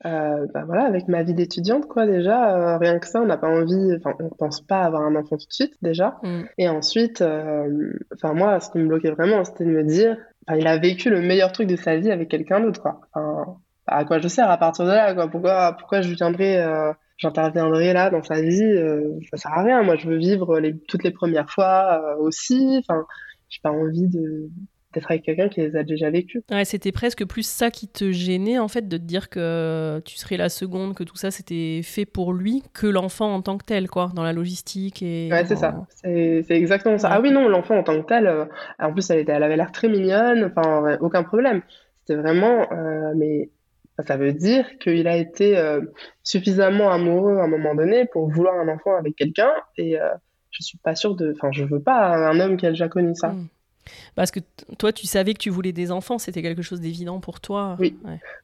Euh, 0.05 0.45
bah 0.53 0.63
voilà, 0.67 0.83
avec 0.83 1.07
ma 1.07 1.23
vie 1.23 1.33
d'étudiante, 1.33 1.87
quoi, 1.87 2.05
déjà, 2.05 2.55
euh, 2.55 2.77
rien 2.77 2.99
que 2.99 3.07
ça, 3.07 3.19
on 3.19 3.25
n'a 3.25 3.35
pas 3.35 3.49
envie, 3.49 3.95
enfin, 3.95 4.13
on 4.19 4.29
pense 4.29 4.61
pas 4.61 4.83
avoir 4.83 5.01
un 5.01 5.15
enfant 5.15 5.37
tout 5.37 5.47
de 5.47 5.51
suite, 5.51 5.73
déjà. 5.81 6.19
Mm. 6.21 6.43
Et 6.59 6.69
ensuite, 6.69 7.23
enfin, 8.13 8.33
moi, 8.35 8.59
ce 8.59 8.69
qui 8.69 8.77
me 8.77 8.87
bloquait 8.87 9.09
vraiment, 9.09 9.43
c'était 9.43 9.65
de 9.65 9.71
me 9.71 9.83
dire, 9.83 10.15
il 10.55 10.67
a 10.67 10.77
vécu 10.77 11.09
le 11.09 11.21
meilleur 11.21 11.51
truc 11.51 11.67
de 11.67 11.75
sa 11.75 11.97
vie 11.97 12.11
avec 12.11 12.29
quelqu'un 12.29 12.59
d'autre, 12.59 12.79
quoi. 12.79 13.01
Enfin, 13.11 13.57
à 13.87 14.05
quoi 14.05 14.19
je 14.19 14.27
sers 14.27 14.49
à 14.49 14.57
partir 14.57 14.85
de 14.85 14.91
là 14.91 15.13
quoi 15.13 15.27
pourquoi 15.29 15.73
pourquoi 15.73 16.01
je 16.01 16.13
viendrais 16.13 16.57
euh, 16.57 16.91
j'interviendrai 17.17 17.93
là 17.93 18.09
dans 18.09 18.21
sa 18.21 18.41
vie 18.41 18.61
euh, 18.61 19.17
ça 19.31 19.37
sert 19.37 19.53
à 19.53 19.63
rien 19.63 19.83
moi 19.83 19.95
je 19.95 20.07
veux 20.07 20.17
vivre 20.17 20.59
les, 20.59 20.77
toutes 20.87 21.03
les 21.03 21.11
premières 21.11 21.49
fois 21.49 22.01
euh, 22.01 22.21
aussi 22.21 22.77
enfin 22.79 23.05
j'ai 23.49 23.59
pas 23.63 23.71
envie 23.71 24.07
de 24.07 24.49
d'être 24.93 25.11
avec 25.11 25.23
quelqu'un 25.23 25.49
qui 25.49 25.59
les 25.59 25.75
a 25.75 25.83
déjà 25.83 26.09
vécues. 26.09 26.41
Ouais, 26.49 26.63
c'était 26.63 26.93
presque 26.93 27.25
plus 27.25 27.45
ça 27.45 27.69
qui 27.69 27.89
te 27.89 28.09
gênait 28.11 28.57
en 28.57 28.69
fait 28.69 28.87
de 28.87 28.97
te 28.97 29.03
dire 29.03 29.29
que 29.29 30.01
tu 30.05 30.15
serais 30.15 30.37
la 30.37 30.47
seconde, 30.47 30.95
que 30.95 31.03
tout 31.03 31.17
ça 31.17 31.29
c'était 31.29 31.81
fait 31.83 32.05
pour 32.05 32.31
lui, 32.31 32.63
que 32.73 32.87
l'enfant 32.87 33.33
en 33.33 33.41
tant 33.41 33.57
que 33.57 33.65
tel 33.65 33.89
quoi, 33.89 34.09
dans 34.15 34.23
la 34.23 34.31
logistique 34.31 35.03
et. 35.03 35.29
Ouais, 35.29 35.43
c'est 35.45 35.57
ça, 35.57 35.85
c'est 36.03 36.45
exactement 36.49 36.97
ça. 36.97 37.09
Ah 37.11 37.19
oui 37.19 37.31
non, 37.31 37.49
l'enfant 37.49 37.77
en 37.77 37.83
tant 37.83 38.01
que 38.01 38.07
tel, 38.07 38.47
en 38.79 38.93
plus 38.93 39.07
elle 39.09 39.19
était, 39.19 39.33
elle 39.33 39.43
avait 39.43 39.57
l'air 39.57 39.73
très 39.73 39.89
mignonne, 39.89 40.45
enfin 40.45 40.97
aucun 41.01 41.23
problème. 41.23 41.61
C'était 41.99 42.15
vraiment, 42.15 42.65
mais 43.17 43.49
ça 44.03 44.17
veut 44.17 44.33
dire 44.33 44.77
qu'il 44.79 45.07
a 45.07 45.17
été 45.17 45.57
euh, 45.57 45.81
suffisamment 46.23 46.91
amoureux 46.91 47.37
à 47.37 47.43
un 47.43 47.47
moment 47.47 47.75
donné 47.75 48.05
pour 48.05 48.29
vouloir 48.29 48.55
un 48.55 48.67
enfant 48.67 48.95
avec 48.95 49.15
quelqu'un 49.15 49.51
et 49.77 49.99
euh, 49.99 50.09
je 50.51 50.63
suis 50.63 50.77
pas 50.77 50.95
sûre 50.95 51.15
de 51.15 51.33
enfin 51.33 51.51
je 51.51 51.63
veux 51.63 51.81
pas 51.81 52.15
un 52.15 52.39
homme 52.39 52.57
qui 52.57 52.65
a 52.65 52.69
déjà 52.69 52.89
connu 52.89 53.15
ça. 53.15 53.29
Hmm. 53.29 53.47
Parce 54.15 54.31
que 54.31 54.39
toi, 54.77 54.91
tu 54.91 55.07
savais 55.07 55.33
que 55.33 55.39
tu 55.39 55.49
voulais 55.49 55.71
des 55.71 55.91
enfants, 55.91 56.17
c'était 56.17 56.41
quelque 56.41 56.61
chose 56.61 56.81
d'évident 56.81 57.19
pour 57.19 57.39
toi. 57.39 57.75
Oui, 57.79 57.97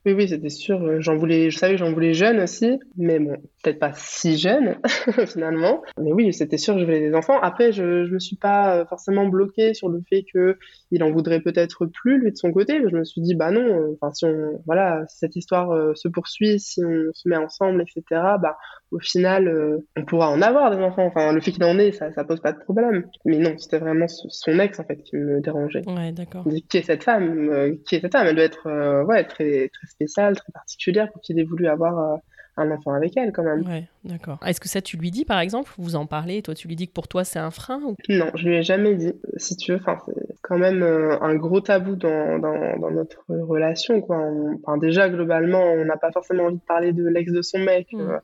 oui, 0.05 0.13
oui, 0.13 0.27
c'était 0.27 0.49
sûr. 0.49 1.01
J'en 1.01 1.15
voulais, 1.15 1.49
je 1.49 1.57
savais 1.57 1.73
que 1.73 1.79
j'en 1.79 1.91
voulais 1.91 2.13
jeune 2.13 2.39
aussi, 2.39 2.79
mais 2.97 3.19
bon, 3.19 3.37
peut-être 3.63 3.79
pas 3.79 3.93
si 3.95 4.37
jeune 4.37 4.77
finalement. 5.27 5.81
Mais 5.99 6.11
oui, 6.11 6.33
c'était 6.33 6.57
sûr 6.57 6.73
que 6.73 6.81
je 6.81 6.85
voulais 6.85 6.99
des 6.99 7.15
enfants. 7.15 7.39
Après, 7.41 7.71
je, 7.71 8.05
je 8.05 8.13
me 8.13 8.19
suis 8.19 8.35
pas 8.35 8.77
euh, 8.77 8.85
forcément 8.85 9.27
bloquée 9.27 9.73
sur 9.73 9.89
le 9.89 10.01
fait 10.09 10.23
que 10.33 10.57
il 10.91 11.03
en 11.03 11.11
voudrait 11.11 11.41
peut-être 11.41 11.85
plus 11.85 12.19
lui 12.19 12.31
de 12.31 12.37
son 12.37 12.51
côté. 12.51 12.81
Je 12.89 12.95
me 12.95 13.03
suis 13.03 13.21
dit 13.21 13.35
bah 13.35 13.51
non. 13.51 13.61
Euh, 13.61 13.97
enfin, 13.99 14.11
si 14.13 14.25
on, 14.25 14.61
voilà, 14.65 15.05
si 15.07 15.17
cette 15.19 15.35
histoire 15.35 15.71
euh, 15.71 15.93
se 15.95 16.07
poursuit, 16.07 16.59
si 16.59 16.83
on 16.83 17.11
se 17.13 17.27
met 17.27 17.37
ensemble, 17.37 17.81
etc. 17.81 18.21
Bah 18.41 18.57
au 18.91 18.99
final, 18.99 19.81
on 19.97 20.05
pourra 20.05 20.29
en 20.29 20.41
avoir 20.41 20.69
des 20.69 20.81
enfants. 20.81 21.05
Enfin, 21.05 21.33
le 21.33 21.41
fait 21.41 21.51
qu'il 21.51 21.63
en 21.63 21.79
ait, 21.79 21.91
ça, 21.91 22.11
ça 22.13 22.23
pose 22.23 22.41
pas 22.41 22.51
de 22.51 22.59
problème. 22.59 23.05
Mais 23.25 23.39
non, 23.39 23.55
c'était 23.57 23.79
vraiment 23.79 24.07
son 24.07 24.59
ex 24.59 24.79
en 24.79 24.83
fait 24.83 25.01
qui 25.01 25.15
me 25.15 25.32
dérangeait. 25.39 25.87
Ouais, 25.87 26.11
d'accord. 26.11 26.45
Qui 26.69 26.77
est 26.77 26.83
cette 26.83 27.03
femme 27.03 27.77
Qui 27.87 27.95
est 27.95 27.99
cette 28.01 28.11
femme? 28.11 28.27
Elle 28.27 28.35
doit 28.35 28.45
être 28.45 29.03
ouais 29.05 29.23
très 29.23 29.69
très 29.69 29.87
spéciale, 29.87 30.35
très 30.35 30.51
particulière 30.51 31.11
pour 31.11 31.21
qu'il 31.21 31.39
ait 31.39 31.43
voulu 31.43 31.67
avoir 31.67 32.19
un 32.57 32.71
enfant 32.71 32.93
avec 32.93 33.17
elle 33.17 33.31
quand 33.31 33.43
même. 33.43 33.65
Ouais, 33.67 33.87
d'accord. 34.03 34.39
Est-ce 34.45 34.59
que 34.59 34.69
ça 34.69 34.81
tu 34.81 34.97
lui 34.97 35.11
dis 35.11 35.25
par 35.25 35.39
exemple? 35.39 35.71
Vous 35.77 35.95
en 35.95 36.05
parlez 36.05 36.41
Toi 36.41 36.53
tu 36.53 36.67
lui 36.67 36.75
dis 36.75 36.87
que 36.87 36.93
pour 36.93 37.07
toi 37.07 37.23
c'est 37.23 37.39
un 37.39 37.51
frein 37.51 37.79
Non, 38.09 38.31
je 38.35 38.47
lui 38.47 38.55
ai 38.55 38.63
jamais 38.63 38.95
dit. 38.95 39.13
Si 39.37 39.55
tu 39.57 39.71
veux, 39.71 39.79
enfin 39.79 39.97
c'est 40.05 40.35
quand 40.41 40.57
même 40.57 40.83
euh, 40.83 41.19
un 41.21 41.35
gros 41.35 41.61
tabou 41.61 41.95
dans, 41.95 42.37
dans, 42.39 42.77
dans 42.79 42.91
notre 42.91 43.23
relation 43.27 44.01
quoi. 44.01 44.29
enfin 44.63 44.77
déjà 44.77 45.09
globalement, 45.09 45.63
on 45.63 45.85
n'a 45.85 45.97
pas 45.97 46.11
forcément 46.11 46.43
envie 46.45 46.57
de 46.57 46.65
parler 46.67 46.93
de 46.93 47.07
l'ex 47.07 47.31
de 47.31 47.41
son 47.41 47.59
mec. 47.59 47.91
Mm. 47.91 48.01
Euh, 48.01 48.17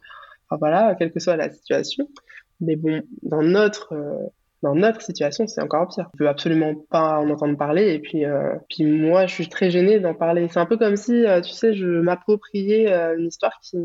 enfin 0.50 0.58
voilà, 0.60 0.96
quelle 0.98 1.12
que 1.12 1.20
soit 1.20 1.36
la 1.36 1.50
situation. 1.50 2.08
Mais 2.62 2.76
bon, 2.76 3.02
dans 3.24 3.42
notre 3.42 3.94
euh, 3.94 4.28
dans 4.62 4.76
notre 4.76 5.02
situation, 5.02 5.48
c'est 5.48 5.62
encore 5.62 5.88
pire. 5.88 6.10
On 6.14 6.18
peut 6.18 6.28
absolument 6.28 6.74
pas 6.90 7.20
en 7.20 7.30
entendre 7.30 7.58
parler. 7.58 7.94
Et 7.94 8.00
puis, 8.00 8.26
euh, 8.26 8.56
puis 8.70 8.86
moi, 8.86 9.26
je 9.26 9.34
suis 9.34 9.48
très 9.48 9.72
gênée 9.72 10.00
d'en 10.00 10.14
parler. 10.14 10.48
C'est 10.50 10.60
un 10.60 10.66
peu 10.66 10.78
comme 10.78 10.98
si, 10.98 11.26
euh, 11.26 11.40
tu 11.40 11.52
sais, 11.52 11.74
je 11.74 11.88
m'appropriais 11.88 12.92
euh, 12.92 13.18
une 13.18 13.28
histoire 13.28 13.58
qui, 13.62 13.78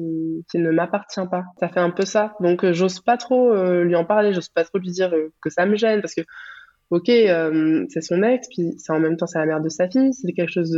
qui 0.51 0.59
ne 0.59 0.71
m'appartient 0.73 1.27
pas. 1.31 1.45
Ça 1.61 1.69
fait 1.69 1.81
un 1.81 1.91
peu 1.91 2.05
ça. 2.05 2.35
Donc, 2.41 2.69
j'ose 2.73 3.01
pas 3.01 3.17
trop 3.17 3.55
lui 3.55 3.95
en 3.95 4.05
parler. 4.05 4.33
J'ose 4.33 4.49
pas 4.49 4.65
trop 4.65 4.79
lui 4.79 4.91
dire 4.91 5.15
que 5.41 5.51
ça 5.51 5.65
me 5.65 5.77
gêne 5.77 6.01
parce 6.01 6.15
que, 6.15 6.23
ok, 6.91 7.07
c'est 7.07 8.01
son 8.01 8.23
ex, 8.23 8.49
puis 8.49 8.75
c'est 8.79 8.93
en 8.93 8.99
même 8.99 9.17
temps 9.17 9.27
c'est 9.27 9.39
la 9.39 9.47
mère 9.47 9.61
de 9.61 9.69
sa 9.69 9.89
fille. 9.89 10.13
C'est 10.13 10.33
quelque 10.33 10.51
chose 10.51 10.73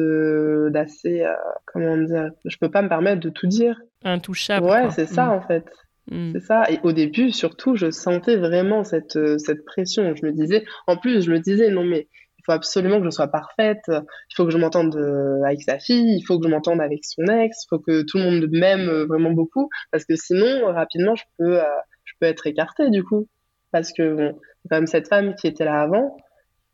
d'assez, 0.72 1.24
comment 1.64 1.96
dire, 1.96 2.30
je 2.44 2.56
peux 2.58 2.70
pas 2.70 2.82
me 2.82 2.88
permettre 2.88 3.20
de 3.20 3.30
tout 3.30 3.46
dire. 3.46 3.80
Intouchable. 4.04 4.66
Ouais, 4.66 4.90
c'est 4.90 5.06
ça 5.06 5.26
mm. 5.26 5.30
en 5.30 5.40
fait. 5.40 5.64
Mm. 6.10 6.32
C'est 6.32 6.40
ça. 6.40 6.70
Et 6.70 6.78
au 6.82 6.92
début, 6.92 7.32
surtout, 7.32 7.76
je 7.76 7.90
sentais 7.90 8.36
vraiment 8.36 8.84
cette, 8.84 9.16
euh, 9.16 9.38
cette 9.38 9.64
pression. 9.64 10.14
Je 10.14 10.24
me 10.24 10.32
disais, 10.32 10.64
en 10.86 10.96
plus, 10.96 11.22
je 11.24 11.30
me 11.30 11.38
disais, 11.38 11.70
non, 11.70 11.84
mais 11.84 12.08
il 12.38 12.42
faut 12.44 12.52
absolument 12.52 12.98
que 12.98 13.04
je 13.04 13.10
sois 13.10 13.28
parfaite. 13.28 13.82
Il 13.88 14.34
faut 14.36 14.44
que 14.44 14.52
je 14.52 14.58
m'entende 14.58 14.94
euh, 14.96 15.42
avec 15.44 15.62
sa 15.62 15.78
fille. 15.78 16.16
Il 16.16 16.22
faut 16.22 16.38
que 16.38 16.46
je 16.46 16.50
m'entende 16.50 16.80
avec 16.80 17.04
son 17.04 17.24
ex. 17.24 17.64
Il 17.64 17.68
faut 17.68 17.78
que 17.78 18.02
tout 18.02 18.18
le 18.18 18.24
monde 18.24 18.46
m'aime 18.52 18.88
euh, 18.88 19.06
vraiment 19.06 19.32
beaucoup. 19.32 19.68
Parce 19.90 20.04
que 20.04 20.14
sinon, 20.14 20.66
rapidement, 20.66 21.16
je 21.16 21.24
peux, 21.38 21.58
je 22.04 22.12
peux 22.20 22.26
être 22.26 22.46
écartée, 22.46 22.90
du 22.90 23.02
coup. 23.02 23.26
Parce 23.72 23.92
que, 23.92 24.14
bon, 24.14 24.38
quand 24.70 24.76
même 24.76 24.86
cette 24.86 25.08
femme 25.08 25.34
qui 25.34 25.48
était 25.48 25.64
là 25.64 25.80
avant. 25.80 26.16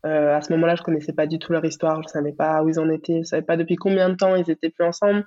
à 0.03 0.41
ce 0.41 0.51
moment-là, 0.53 0.75
je 0.75 0.83
connaissais 0.83 1.13
pas 1.13 1.25
du 1.25 1.39
tout 1.39 1.53
leur 1.53 1.65
histoire. 1.65 2.03
Je 2.03 2.07
savais 2.09 2.33
pas 2.33 2.61
où 2.63 2.69
ils 2.69 2.79
en 2.79 2.89
étaient. 2.89 3.21
Je 3.23 3.27
savais 3.27 3.41
pas 3.41 3.57
depuis 3.57 3.75
combien 3.75 4.09
de 4.09 4.15
temps 4.15 4.35
ils 4.35 4.51
étaient 4.51 4.69
plus 4.69 4.85
ensemble. 4.85 5.25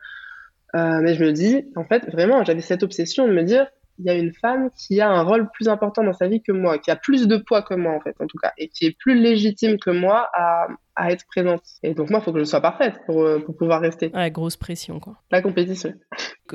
mais 0.74 1.14
je 1.14 1.24
me 1.24 1.32
dis, 1.32 1.64
en 1.74 1.84
fait, 1.84 2.08
vraiment, 2.08 2.44
j'avais 2.44 2.60
cette 2.60 2.84
obsession 2.84 3.26
de 3.26 3.32
me 3.32 3.42
dire, 3.42 3.66
il 3.98 4.06
y 4.06 4.10
a 4.10 4.14
une 4.14 4.32
femme 4.32 4.70
qui 4.76 5.00
a 5.00 5.10
un 5.10 5.22
rôle 5.22 5.48
plus 5.50 5.68
important 5.68 6.02
dans 6.02 6.12
sa 6.12 6.28
vie 6.28 6.42
que 6.42 6.52
moi, 6.52 6.78
qui 6.78 6.90
a 6.90 6.96
plus 6.96 7.26
de 7.26 7.36
poids 7.36 7.62
que 7.62 7.74
moi 7.74 7.92
en 7.92 8.00
fait 8.00 8.14
en 8.20 8.26
tout 8.26 8.38
cas, 8.38 8.52
et 8.58 8.68
qui 8.68 8.86
est 8.86 8.96
plus 8.98 9.14
légitime 9.14 9.78
que 9.78 9.90
moi 9.90 10.28
à, 10.32 10.68
à 10.96 11.10
être 11.12 11.26
présente. 11.26 11.62
Et 11.82 11.94
donc 11.94 12.10
moi, 12.10 12.20
il 12.20 12.24
faut 12.24 12.32
que 12.32 12.38
je 12.38 12.44
sois 12.44 12.60
parfaite 12.60 12.94
pour, 13.06 13.22
euh, 13.22 13.38
pour 13.38 13.56
pouvoir 13.56 13.80
rester. 13.80 14.10
Ouais, 14.14 14.30
grosse 14.30 14.56
pression 14.56 15.00
quoi. 15.00 15.16
La 15.30 15.42
compétition. 15.42 15.94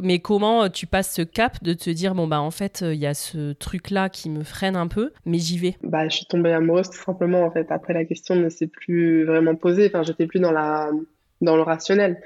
Mais 0.01 0.19
comment 0.19 0.63
euh, 0.63 0.69
tu 0.69 0.87
passes 0.87 1.13
ce 1.13 1.21
cap 1.21 1.63
de 1.63 1.73
te 1.73 1.89
dire 1.89 2.15
bon 2.15 2.27
bah 2.27 2.41
en 2.41 2.51
fait 2.51 2.81
euh, 2.81 2.93
il 2.93 2.99
y 2.99 3.07
a 3.07 3.13
ce 3.13 3.53
truc 3.53 3.89
là 3.89 4.09
qui 4.09 4.29
me 4.29 4.43
freine 4.43 4.75
un 4.75 4.87
peu, 4.87 5.11
mais 5.25 5.37
j'y 5.37 5.57
vais? 5.57 5.77
Bah 5.83 6.07
je 6.07 6.17
suis 6.17 6.25
tombée 6.25 6.53
amoureuse 6.53 6.89
tout 6.89 7.03
simplement 7.03 7.43
en 7.43 7.51
fait. 7.51 7.71
Après 7.71 7.93
la 7.93 8.05
question 8.05 8.35
ne 8.35 8.49
s'est 8.49 8.67
plus 8.67 9.25
vraiment 9.25 9.55
posée. 9.55 9.87
Enfin 9.87 10.03
j'étais 10.03 10.27
plus 10.27 10.39
dans 10.39 10.51
la 10.51 10.89
dans 11.41 11.55
le 11.55 11.63
rationnel. 11.63 12.21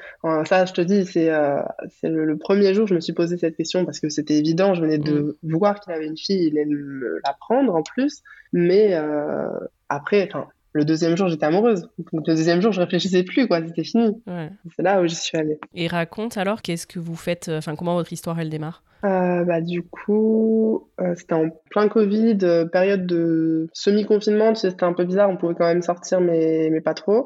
ça, 0.46 0.66
je 0.66 0.74
te 0.74 0.82
dis, 0.82 1.06
c'est 1.06 1.30
euh, 1.30 1.62
le, 2.04 2.38
premier 2.38 2.74
jour, 2.74 2.88
je 2.88 2.96
me 2.96 3.00
suis 3.00 3.14
posé 3.14 3.38
cette 3.38 3.56
question 3.56 3.86
parce 3.86 4.00
que 4.00 4.10
c'était 4.10 4.38
évident. 4.38 4.74
Je 4.74 4.82
venais 4.82 4.98
de 4.98 5.38
mm. 5.44 5.58
voir 5.58 5.80
qu'il 5.80 5.94
avait 5.94 6.08
une 6.08 6.18
fille, 6.18 6.48
il 6.48 6.60
allait 6.60 6.66
me 6.66 7.20
la 7.26 7.34
prendre 7.40 7.76
en 7.76 7.84
plus. 7.84 8.22
Mais 8.54 8.94
euh, 8.94 9.48
après, 9.90 10.30
le 10.76 10.84
deuxième 10.84 11.16
jour, 11.16 11.30
j'étais 11.30 11.46
amoureuse. 11.46 11.90
le 12.12 12.22
deuxième 12.22 12.62
jour, 12.62 12.74
je 12.74 12.82
réfléchissais 12.82 13.24
plus, 13.24 13.48
quoi. 13.48 13.66
C'était 13.66 13.86
fini. 13.86 14.22
C'est 14.76 14.84
là 14.84 15.02
où 15.02 15.08
j'y 15.08 15.16
suis 15.16 15.38
allée. 15.38 15.58
Et 15.74 15.88
raconte 15.88 16.38
alors, 16.38 16.62
qu'est-ce 16.62 16.86
que 16.86 17.00
vous 17.00 17.16
faites 17.16 17.48
euh, 17.48 17.60
Enfin, 17.60 17.78
comment 17.78 17.96
votre 17.96 18.12
histoire 18.12 18.38
elle 18.42 18.50
démarre? 18.50 18.84
Euh, 19.06 19.46
bah, 19.46 19.62
du 19.62 19.84
coup, 19.84 20.90
euh, 21.00 21.14
c'était 21.16 21.36
en 21.36 21.50
plein 21.70 21.88
Covid, 21.88 22.40
période 22.74 23.06
de 23.06 23.70
semi-confinement. 23.72 24.52
Tu 24.52 24.60
sais, 24.60 24.70
c'était 24.72 24.84
un 24.84 24.92
peu 24.92 25.06
bizarre. 25.06 25.30
On 25.30 25.38
pouvait 25.38 25.56
quand 25.56 25.66
même 25.66 25.82
sortir, 25.82 26.20
mais, 26.20 26.68
mais 26.70 26.82
pas 26.82 26.94
trop. 26.94 27.26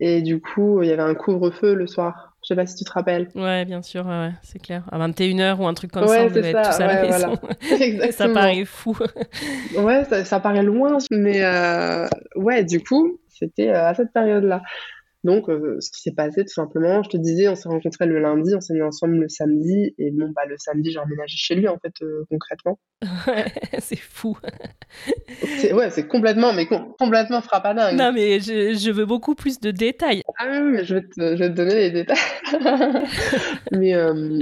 Et 0.00 0.22
du 0.22 0.40
coup, 0.40 0.82
il 0.82 0.88
y 0.88 0.92
avait 0.92 1.02
un 1.02 1.14
couvre-feu 1.14 1.74
le 1.74 1.86
soir. 1.86 2.34
Je 2.42 2.48
sais 2.48 2.54
pas 2.54 2.66
si 2.66 2.76
tu 2.76 2.84
te 2.84 2.92
rappelles. 2.92 3.28
Ouais, 3.34 3.64
bien 3.64 3.82
sûr, 3.82 4.06
ouais, 4.06 4.30
c'est 4.42 4.60
clair. 4.60 4.84
À 4.92 4.98
21h 4.98 5.56
ou 5.56 5.66
un 5.66 5.74
truc 5.74 5.90
comme 5.90 6.06
ça, 6.06 6.22
on 6.22 6.30
devait 6.30 6.50
être 6.50 6.70
tous 6.70 6.80
à 6.80 6.86
la 6.86 7.02
maison. 7.02 7.38
ça 8.12 8.28
paraît 8.28 8.64
fou. 8.64 8.96
ouais, 9.76 10.04
ça, 10.24 10.38
paraît 10.38 10.62
loin, 10.62 10.98
mais 11.10 11.42
euh, 11.42 12.06
ouais, 12.36 12.62
du 12.62 12.80
coup, 12.84 13.18
c'était 13.28 13.70
euh, 13.70 13.88
à 13.88 13.94
cette 13.94 14.12
période-là. 14.12 14.62
Donc, 15.26 15.50
euh, 15.50 15.76
ce 15.80 15.90
qui 15.90 16.02
s'est 16.02 16.14
passé, 16.14 16.44
tout 16.44 16.54
simplement, 16.54 17.02
je 17.02 17.08
te 17.08 17.16
disais, 17.16 17.48
on 17.48 17.56
s'est 17.56 17.68
rencontrés 17.68 18.06
le 18.06 18.20
lundi, 18.20 18.54
on 18.54 18.60
s'est 18.60 18.74
mis 18.74 18.82
ensemble 18.82 19.16
le 19.16 19.28
samedi, 19.28 19.92
et 19.98 20.12
bon, 20.12 20.30
bah, 20.36 20.42
le 20.48 20.54
samedi, 20.56 20.92
j'ai 20.92 21.00
emménagé 21.00 21.36
chez 21.36 21.56
lui, 21.56 21.66
en 21.66 21.76
fait, 21.78 21.92
euh, 22.02 22.22
concrètement. 22.30 22.78
c'est 23.80 23.98
fou. 23.98 24.38
ouais, 25.72 25.90
c'est 25.90 26.06
complètement, 26.06 26.52
mais 26.52 26.68
complètement 26.96 27.40
frappadingue. 27.40 27.98
Non, 27.98 28.12
mais 28.12 28.38
je, 28.38 28.78
je, 28.78 28.90
veux 28.92 29.04
beaucoup 29.04 29.34
plus 29.34 29.58
de 29.58 29.72
détails. 29.72 30.22
Ah 30.38 30.44
oui, 30.48 30.70
mais 30.70 30.84
je 30.84 30.94
vais 30.94 31.02
te, 31.02 31.36
je 31.36 31.42
vais 31.42 31.48
te 31.50 31.54
donner 31.56 31.74
les 31.74 31.90
détails. 31.90 32.16
mais 33.72 33.94
euh, 33.94 34.38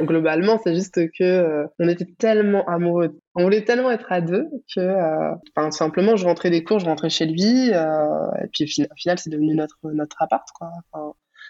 globalement, 0.00 0.58
c'est 0.64 0.74
juste 0.74 0.98
que 1.18 1.66
on 1.78 1.88
était 1.88 2.08
tellement 2.18 2.66
amoureux 2.66 3.20
on 3.34 3.44
voulait 3.44 3.64
tellement 3.64 3.90
être 3.90 4.12
à 4.12 4.20
deux 4.20 4.48
que, 4.74 4.80
euh, 4.80 5.34
enfin, 5.56 5.70
simplement, 5.70 6.16
je 6.16 6.24
rentrais 6.24 6.50
des 6.50 6.64
cours, 6.64 6.78
je 6.78 6.84
rentrais 6.86 7.10
chez 7.10 7.26
lui, 7.26 7.70
euh, 7.72 8.30
et 8.42 8.48
puis 8.52 8.64
au 8.64 8.94
final, 8.96 9.18
c'est 9.18 9.30
devenu 9.30 9.54
notre 9.54 9.78
notre 9.84 10.20
appart, 10.22 10.46
quoi. 10.52 10.70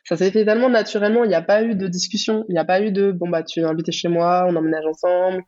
Ça 0.05 0.17
s'est 0.17 0.31
fait 0.31 0.45
tellement 0.45 0.69
naturellement, 0.69 1.25
il 1.25 1.29
n'y 1.29 1.35
a 1.35 1.43
pas 1.43 1.63
eu 1.63 1.75
de 1.75 1.87
discussion, 1.87 2.45
il 2.49 2.53
n'y 2.53 2.59
a 2.59 2.65
pas 2.65 2.81
eu 2.81 2.91
de 2.93 3.13
bon 3.13 3.29
bah 3.29 3.43
tu 3.43 3.61
es 3.61 3.65
invité 3.65 3.93
chez 3.93 4.09
moi, 4.09 4.47
on 4.49 4.57
emménage 4.57 4.87
ensemble, 4.87 5.43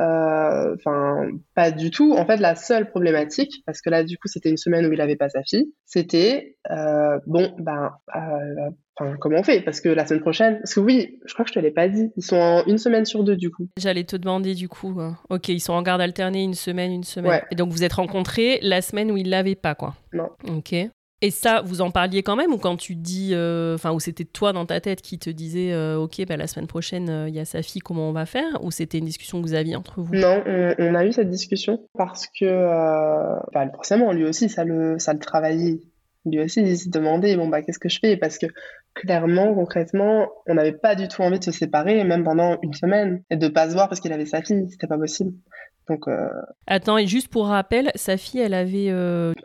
enfin, 0.00 1.28
pas 1.54 1.70
du 1.70 1.90
tout. 1.90 2.12
En 2.12 2.26
fait, 2.26 2.38
la 2.38 2.54
seule 2.54 2.88
problématique, 2.90 3.62
parce 3.66 3.80
que 3.80 3.90
là, 3.90 4.04
du 4.04 4.16
coup, 4.16 4.28
c'était 4.28 4.50
une 4.50 4.56
semaine 4.56 4.86
où 4.86 4.92
il 4.92 5.00
avait 5.00 5.16
pas 5.16 5.28
sa 5.28 5.42
fille, 5.42 5.72
c'était 5.84 6.56
euh, 6.70 7.18
bon, 7.26 7.54
ben, 7.58 7.90
euh, 8.14 8.70
comment 9.18 9.38
on 9.38 9.42
fait? 9.42 9.60
Parce 9.62 9.80
que 9.80 9.88
la 9.88 10.06
semaine 10.06 10.20
prochaine, 10.20 10.58
parce 10.58 10.74
que 10.74 10.80
oui, 10.80 11.18
je 11.24 11.32
crois 11.32 11.44
que 11.44 11.50
je 11.50 11.54
te 11.54 11.58
l'ai 11.58 11.70
pas 11.70 11.88
dit, 11.88 12.10
ils 12.16 12.22
sont 12.22 12.36
en 12.36 12.64
une 12.66 12.78
semaine 12.78 13.04
sur 13.04 13.24
deux 13.24 13.36
du 13.36 13.50
coup. 13.50 13.68
J'allais 13.76 14.04
te 14.04 14.16
demander 14.16 14.54
du 14.54 14.68
coup. 14.68 14.96
Hein. 15.00 15.16
Ok, 15.30 15.48
ils 15.48 15.60
sont 15.60 15.72
en 15.72 15.82
garde 15.82 16.00
alternée 16.00 16.42
une 16.42 16.54
semaine, 16.54 16.92
une 16.92 17.04
semaine. 17.04 17.42
Et 17.50 17.54
donc 17.54 17.70
vous 17.70 17.82
êtes 17.82 17.94
rencontrés 17.94 18.58
la 18.62 18.82
semaine 18.82 19.10
où 19.10 19.16
il 19.16 19.30
l'avait 19.30 19.54
pas, 19.54 19.74
quoi. 19.74 19.94
Non. 20.12 20.28
Ok. 20.48 20.74
Et 21.22 21.30
ça, 21.30 21.60
vous 21.62 21.82
en 21.82 21.90
parliez 21.90 22.22
quand 22.22 22.36
même 22.36 22.52
ou 22.52 22.56
quand 22.56 22.76
tu 22.76 22.94
dis, 22.94 23.30
euh, 23.34 23.74
enfin, 23.74 23.92
où 23.92 24.00
c'était 24.00 24.24
toi 24.24 24.54
dans 24.54 24.64
ta 24.64 24.80
tête 24.80 25.02
qui 25.02 25.18
te 25.18 25.28
disais, 25.28 25.72
euh, 25.72 25.98
ok, 25.98 26.24
bah, 26.26 26.38
la 26.38 26.46
semaine 26.46 26.66
prochaine, 26.66 27.10
euh, 27.10 27.28
il 27.28 27.34
y 27.34 27.38
a 27.38 27.44
sa 27.44 27.62
fille, 27.62 27.82
comment 27.82 28.08
on 28.08 28.12
va 28.12 28.24
faire? 28.24 28.64
Ou 28.64 28.70
c'était 28.70 28.98
une 28.98 29.04
discussion 29.04 29.40
que 29.42 29.46
vous 29.46 29.54
aviez 29.54 29.76
entre 29.76 30.00
vous? 30.00 30.14
Non, 30.14 30.42
on, 30.46 30.94
a 30.94 31.04
eu 31.04 31.12
cette 31.12 31.28
discussion 31.28 31.80
parce 31.94 32.26
que, 32.26 32.46
bah, 33.52 33.70
forcément, 33.74 34.12
lui 34.12 34.24
aussi, 34.24 34.48
ça 34.48 34.64
le, 34.64 34.98
ça 34.98 35.12
le 35.12 35.18
travaillait. 35.18 35.80
Lui 36.24 36.40
aussi, 36.40 36.60
il 36.60 36.78
s'est 36.78 36.90
demandé, 36.90 37.36
bon, 37.36 37.48
bah, 37.48 37.62
qu'est-ce 37.62 37.78
que 37.78 37.90
je 37.90 37.98
fais? 37.98 38.16
Parce 38.16 38.38
que 38.38 38.46
clairement, 38.94 39.54
concrètement, 39.54 40.28
on 40.46 40.54
n'avait 40.54 40.72
pas 40.72 40.94
du 40.94 41.06
tout 41.08 41.22
envie 41.22 41.38
de 41.38 41.44
se 41.44 41.52
séparer, 41.52 42.02
même 42.04 42.24
pendant 42.24 42.58
une 42.62 42.74
semaine, 42.74 43.22
et 43.30 43.36
de 43.36 43.48
pas 43.48 43.68
se 43.68 43.74
voir 43.74 43.88
parce 43.88 44.00
qu'il 44.00 44.12
avait 44.12 44.26
sa 44.26 44.40
fille. 44.40 44.68
C'était 44.70 44.86
pas 44.86 44.98
possible. 44.98 45.32
Donc, 45.88 46.06
Attends, 46.66 46.98
et 46.98 47.06
juste 47.06 47.28
pour 47.28 47.46
rappel, 47.46 47.90
sa 47.94 48.16
fille, 48.16 48.40
elle 48.40 48.54
avait... 48.54 48.92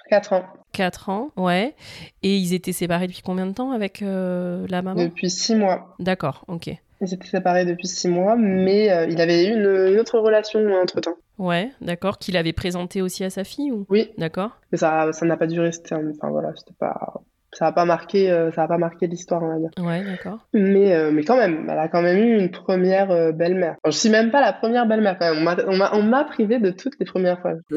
4 0.10 0.34
ans. 0.34 0.46
4 0.76 1.10
ans, 1.10 1.30
ouais. 1.38 1.74
Et 2.22 2.36
ils 2.36 2.54
étaient 2.54 2.74
séparés 2.74 3.08
depuis 3.08 3.22
combien 3.22 3.46
de 3.46 3.54
temps 3.54 3.72
avec 3.72 4.02
euh, 4.02 4.66
la 4.70 4.82
maman? 4.82 5.06
Depuis 5.06 5.30
6 5.30 5.56
mois. 5.56 5.96
D'accord, 6.00 6.44
ok. 6.48 6.70
Ils 7.02 7.14
étaient 7.14 7.28
séparés 7.28 7.66
depuis 7.66 7.88
6 7.88 8.10
mois, 8.10 8.36
mais 8.36 8.92
euh, 8.92 9.08
il 9.10 9.22
avait 9.22 9.46
eu 9.46 9.54
une, 9.54 10.00
autre 10.00 10.20
relation 10.20 10.60
entre-temps. 10.82 11.16
Ouais, 11.38 11.72
d'accord. 11.80 12.18
Qu'il 12.18 12.36
avait 12.36 12.54
présenté 12.54 13.02
aussi 13.02 13.24
à 13.24 13.30
sa 13.30 13.46
fille 13.46 13.72
ou? 13.72 13.86
Oui. 13.90 14.12
D'accord. 14.18 14.52
Mais 14.72 14.78
ça 14.78 15.12
ça 15.12 15.26
n'a 15.26 15.38
pas 15.38 15.48
duré, 15.48 15.72
c'était 15.72 15.96
enfin 15.96 16.30
voilà, 16.30 16.54
c'était 16.56 16.74
pas 16.78 17.22
ça 17.58 17.66
n'a 17.66 17.72
pas 17.72 17.86
marqué 17.86 18.30
euh, 18.32 18.52
ça 18.52 18.64
a 18.64 18.68
pas 18.68 18.78
marqué 18.78 19.08
l'histoire 19.08 19.42
on 19.44 19.48
va 19.48 19.60
dire. 19.60 19.70
Ouais, 19.84 20.04
d'accord. 20.04 20.48
Mais 20.54 21.12
mais 21.12 21.24
quand 21.24 21.38
même, 21.38 21.68
elle 21.70 21.80
a 21.80 21.88
quand 21.88 22.02
même 22.02 22.18
eu 22.18 22.38
une 22.38 22.52
première 22.52 23.34
belle-mère. 23.34 23.76
Je 23.86 23.92
je 23.92 23.98
suis 24.02 24.10
même 24.10 24.30
pas 24.30 24.42
la 24.42 24.54
première 24.54 24.86
belle-mère 24.86 25.18
quand 25.18 25.34
même. 25.34 25.48
On 25.94 26.04
m'a 26.04 26.24
privé 26.26 26.60
de 26.60 26.70
toutes 26.70 27.00
les 27.00 27.06
premières 27.06 27.40
fois. 27.40 27.54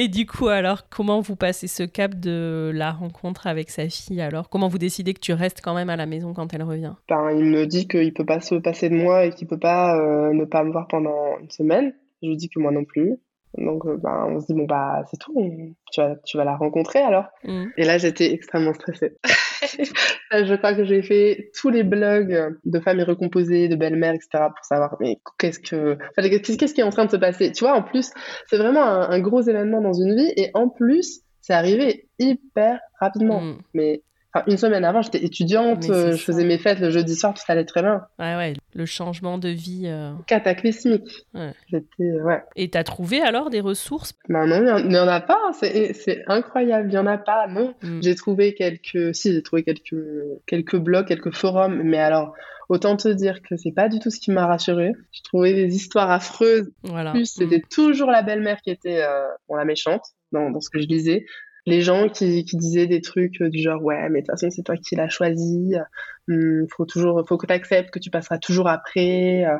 Et 0.00 0.06
du 0.06 0.26
coup, 0.26 0.46
alors, 0.46 0.88
comment 0.88 1.20
vous 1.20 1.34
passez 1.34 1.66
ce 1.66 1.82
cap 1.82 2.14
de 2.14 2.70
la 2.72 2.92
rencontre 2.92 3.48
avec 3.48 3.68
sa 3.68 3.88
fille 3.88 4.20
alors? 4.20 4.48
Comment 4.48 4.68
vous 4.68 4.78
décidez 4.78 5.12
que 5.12 5.18
tu 5.18 5.32
restes 5.32 5.60
quand 5.60 5.74
même 5.74 5.90
à 5.90 5.96
la 5.96 6.06
maison 6.06 6.34
quand 6.34 6.54
elle 6.54 6.62
revient? 6.62 6.92
Ben, 7.08 7.32
Il 7.32 7.46
me 7.46 7.66
dit 7.66 7.88
qu'il 7.88 8.14
peut 8.14 8.24
pas 8.24 8.40
se 8.40 8.54
passer 8.54 8.90
de 8.90 8.94
moi 8.94 9.24
et 9.24 9.30
qu'il 9.30 9.48
peut 9.48 9.58
pas 9.58 9.98
euh, 9.98 10.32
ne 10.32 10.44
pas 10.44 10.62
me 10.62 10.70
voir 10.70 10.86
pendant 10.86 11.36
une 11.40 11.50
semaine. 11.50 11.94
Je 12.22 12.28
lui 12.28 12.36
dis 12.36 12.48
que 12.48 12.60
moi 12.60 12.70
non 12.70 12.84
plus. 12.84 13.16
Donc, 13.56 13.86
euh, 13.86 13.96
ben, 13.96 14.26
on 14.28 14.40
se 14.40 14.46
dit, 14.46 14.54
bon, 14.54 14.66
bah, 14.66 15.04
c'est 15.10 15.16
tout, 15.16 15.34
tu 15.90 16.00
vas, 16.00 16.16
tu 16.24 16.36
vas 16.36 16.44
la 16.44 16.56
rencontrer 16.56 17.00
alors. 17.00 17.26
Mm. 17.44 17.66
Et 17.76 17.84
là, 17.84 17.98
j'étais 17.98 18.32
extrêmement 18.32 18.74
stressée. 18.74 19.16
je 20.32 20.54
crois 20.56 20.74
que 20.74 20.84
j'ai 20.84 21.02
fait 21.02 21.50
tous 21.58 21.70
les 21.70 21.82
blogs 21.82 22.56
de 22.64 22.80
familles 22.80 23.04
recomposées, 23.04 23.68
de 23.68 23.76
belles-mères, 23.76 24.14
etc. 24.14 24.44
pour 24.54 24.64
savoir, 24.64 24.96
mais 25.00 25.18
qu'est-ce 25.38 25.58
que, 25.60 25.96
qu'est-ce 26.16 26.74
qui 26.74 26.80
est 26.80 26.84
en 26.84 26.90
train 26.90 27.06
de 27.06 27.10
se 27.10 27.16
passer? 27.16 27.52
Tu 27.52 27.64
vois, 27.64 27.74
en 27.74 27.82
plus, 27.82 28.10
c'est 28.46 28.58
vraiment 28.58 28.84
un, 28.84 29.20
gros 29.20 29.40
événement 29.40 29.80
dans 29.80 29.94
une 29.94 30.14
vie 30.14 30.32
et 30.36 30.50
en 30.54 30.68
plus, 30.68 31.22
c'est 31.40 31.54
arrivé 31.54 32.08
hyper 32.18 32.80
rapidement. 33.00 33.40
Mm. 33.40 33.58
Mais 33.74 34.02
une 34.46 34.58
semaine 34.58 34.84
avant, 34.84 35.02
j'étais 35.02 35.24
étudiante, 35.24 35.88
euh, 35.88 36.12
je 36.12 36.22
faisais 36.22 36.44
mes 36.44 36.58
fêtes 36.58 36.80
le 36.80 36.90
jeudi 36.90 37.14
soir, 37.14 37.34
tout 37.34 37.42
allait 37.48 37.64
très 37.64 37.82
bien. 37.82 38.02
Ouais, 38.18 38.36
ouais, 38.36 38.54
le 38.74 38.84
changement 38.84 39.38
de 39.38 39.48
vie. 39.48 39.84
Euh... 39.86 40.12
Cataclysmique. 40.26 41.26
Ouais. 41.34 41.52
Euh, 41.72 42.22
ouais. 42.22 42.42
Et 42.54 42.68
t'as 42.68 42.84
trouvé 42.84 43.20
alors 43.20 43.48
des 43.48 43.60
ressources? 43.60 44.12
Ben 44.28 44.46
non, 44.46 44.78
il 44.78 44.88
n'y 44.88 44.98
en, 44.98 45.08
a 45.08 45.20
pas, 45.20 45.38
c'est 45.54 46.22
incroyable, 46.26 46.88
il 46.88 46.92
n'y 46.92 46.98
en 46.98 47.06
a 47.06 47.18
pas, 47.18 47.46
non. 47.48 47.74
Hmm. 47.82 48.00
J'ai 48.02 48.14
trouvé 48.14 48.54
quelques, 48.54 49.14
si, 49.14 49.32
j'ai 49.32 49.42
trouvé 49.42 49.62
quelques, 49.62 49.96
quelques 50.46 50.76
blogs, 50.76 51.06
quelques 51.06 51.34
forums, 51.34 51.82
mais 51.82 51.98
alors, 51.98 52.34
autant 52.68 52.96
te 52.96 53.08
dire 53.08 53.40
que 53.42 53.56
c'est 53.56 53.72
pas 53.72 53.88
du 53.88 53.98
tout 53.98 54.10
ce 54.10 54.20
qui 54.20 54.30
m'a 54.30 54.46
rassurée. 54.46 54.92
J'ai 55.10 55.22
trouvé 55.22 55.54
des 55.54 55.74
histoires 55.74 56.10
affreuses. 56.10 56.70
Voilà. 56.82 57.10
En 57.10 57.12
plus, 57.14 57.32
c'était 57.32 57.58
hmm. 57.58 57.68
toujours 57.70 58.10
la 58.10 58.22
belle-mère 58.22 58.60
qui 58.62 58.70
était 58.70 59.02
euh, 59.02 59.26
bon, 59.48 59.56
la 59.56 59.64
méchante 59.64 60.02
dans, 60.32 60.50
dans 60.50 60.60
ce 60.60 60.68
que 60.68 60.80
je 60.80 60.86
lisais 60.86 61.24
les 61.68 61.82
gens 61.82 62.08
qui, 62.08 62.42
disaient 62.44 62.86
des 62.86 63.00
trucs 63.00 63.42
du 63.42 63.62
genre 63.62 63.82
ouais 63.82 64.08
mais 64.08 64.22
de 64.22 64.26
toute 64.26 64.32
façon 64.32 64.50
c'est 64.50 64.62
toi 64.62 64.76
qui 64.76 64.96
l'as 64.96 65.08
choisi 65.08 65.74
il 66.28 66.66
faut 66.74 66.84
toujours 66.84 67.24
faut 67.28 67.36
que 67.36 67.46
tu 67.46 67.52
acceptes 67.52 67.90
que 67.90 67.98
tu 67.98 68.10
passeras 68.10 68.38
toujours 68.38 68.68
après 68.68 69.44
euh, 69.44 69.54
euh, 69.54 69.58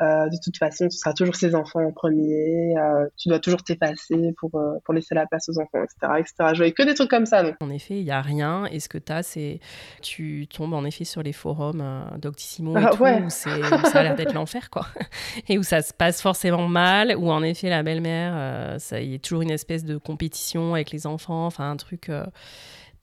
de 0.00 0.42
toute 0.42 0.56
façon, 0.56 0.88
ce 0.88 0.98
sera 0.98 1.12
toujours 1.12 1.34
ses 1.34 1.54
enfants 1.54 1.84
en 1.84 1.92
premier. 1.92 2.74
Euh, 2.76 3.06
tu 3.16 3.28
dois 3.28 3.38
toujours 3.38 3.62
t'effacer 3.62 4.34
pour, 4.38 4.54
euh, 4.54 4.78
pour 4.84 4.94
laisser 4.94 5.14
la 5.14 5.26
place 5.26 5.48
aux 5.48 5.58
enfants, 5.58 5.82
etc. 5.82 6.12
etc. 6.18 6.34
Je 6.52 6.56
voyais 6.56 6.72
que 6.72 6.82
des 6.82 6.94
trucs 6.94 7.10
comme 7.10 7.26
ça. 7.26 7.42
Donc. 7.42 7.56
En 7.60 7.70
effet, 7.70 7.98
il 7.98 8.04
n'y 8.04 8.10
a 8.10 8.22
rien. 8.22 8.66
Et 8.66 8.80
ce 8.80 8.88
que 8.88 8.98
tu 8.98 9.12
as, 9.12 9.22
c'est. 9.22 9.60
Tu 10.02 10.46
tombes 10.48 10.74
en 10.74 10.84
effet 10.84 11.04
sur 11.04 11.22
les 11.22 11.32
forums 11.32 11.84
d'Octissimo 12.18 12.76
et 12.76 12.82
ah, 12.84 12.90
tout, 12.90 13.04
où, 13.04 13.30
ça 13.30 13.50
a 13.94 14.02
l'air 14.02 14.14
d'être 14.14 14.34
l'enfer, 14.34 14.70
quoi. 14.70 14.86
Et 15.48 15.58
où 15.58 15.62
ça 15.62 15.82
se 15.82 15.92
passe 15.92 16.22
forcément 16.22 16.68
mal, 16.68 17.14
où 17.16 17.30
en 17.30 17.42
effet, 17.42 17.68
la 17.68 17.82
belle-mère, 17.82 18.80
ça 18.80 19.00
y 19.00 19.14
est 19.14 19.18
toujours 19.18 19.42
une 19.42 19.50
espèce 19.50 19.84
de 19.84 19.96
compétition 19.96 20.74
avec 20.74 20.90
les 20.90 21.06
enfants, 21.06 21.46
enfin, 21.46 21.70
un 21.70 21.76
truc. 21.76 22.10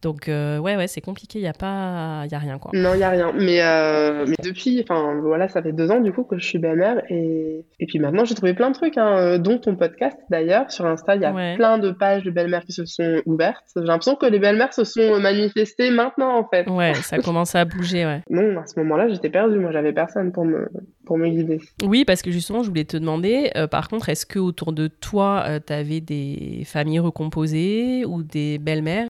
Donc 0.04 0.30
euh, 0.30 0.60
ouais 0.60 0.76
ouais 0.76 0.88
c'est 0.88 1.02
compliqué, 1.02 1.40
il 1.40 1.44
y 1.44 1.48
a 1.48 1.54
pas 1.54 2.24
il 2.26 2.32
y 2.32 2.36
a 2.36 2.40
rien 2.40 2.60
quoi. 2.60 2.72
Non, 2.74 2.94
il 2.94 3.00
y 3.00 3.04
a 3.04 3.10
rien. 3.10 3.32
Mais 3.34 3.62
euh, 3.64 4.26
mais 4.28 4.36
depuis 4.44 4.80
enfin 4.84 5.20
voilà, 5.22 5.48
ça 5.48 5.62
fait 5.62 5.72
deux 5.72 5.90
ans 5.90 6.00
du 6.00 6.14
coup 6.14 6.24
que 6.24 6.38
je 6.38 6.46
suis 6.46 6.60
belle-mère 6.60 7.02
et 7.10 7.66
et 7.80 7.86
puis 7.88 7.98
maintenant 7.98 8.24
j'ai 8.24 8.36
trouvé 8.36 8.54
plein 8.54 8.70
de 8.70 8.76
trucs 8.76 8.98
hein, 8.98 9.18
euh, 9.18 9.38
dont 9.40 9.58
ton 9.58 9.76
podcast 9.76 10.18
d'ailleurs 10.30 10.72
sur 10.72 10.86
Insta, 10.86 11.16
il 11.16 11.24
y 11.24 11.26
a 11.26 11.56
plein 11.56 11.80
de 11.80 11.92
pages 11.92 12.24
de 12.24 12.32
belles-mères 12.32 12.64
qui 12.64 12.74
se 12.74 12.86
sont 12.86 13.22
ouvertes. 13.26 13.66
J'ai 13.76 13.82
l'impression 13.84 14.16
que 14.16 14.28
les 14.28 14.40
belles-mères 14.40 14.74
se 14.74 14.84
sont 14.84 15.20
manifestées 15.20 15.90
maintenant 15.90 16.38
en 16.38 16.48
fait. 16.48 16.70
Ouais, 16.70 16.94
ça 16.94 17.18
commence 17.18 17.56
à 17.56 17.66
bouger 17.66 18.06
ouais. 18.06 18.22
Non, 18.30 18.60
à 18.60 18.68
ce 18.68 18.80
moment-là, 18.80 19.08
j'étais 19.10 19.30
perdue, 19.30 19.58
moi 19.58 19.72
j'avais 19.72 19.94
personne 19.94 20.32
pour 20.32 20.46
me 20.46 20.68
pour 21.08 21.18
me 21.18 21.30
guider. 21.30 21.60
Oui, 21.84 22.06
parce 22.06 22.22
que 22.22 22.30
justement, 22.32 22.62
je 22.62 22.70
voulais 22.70 22.86
te 22.86 22.98
demander 22.98 23.52
par 23.72 23.88
contre, 23.88 24.10
est-ce 24.10 24.26
que 24.26 24.40
autour 24.40 24.74
de 24.74 24.88
toi, 24.88 25.46
tu 25.66 25.74
avais 25.74 26.02
des 26.02 26.64
familles 26.66 27.00
recomposées 27.00 28.06
ou 28.06 28.24
des 28.24 28.60
belles-mères? 28.60 29.08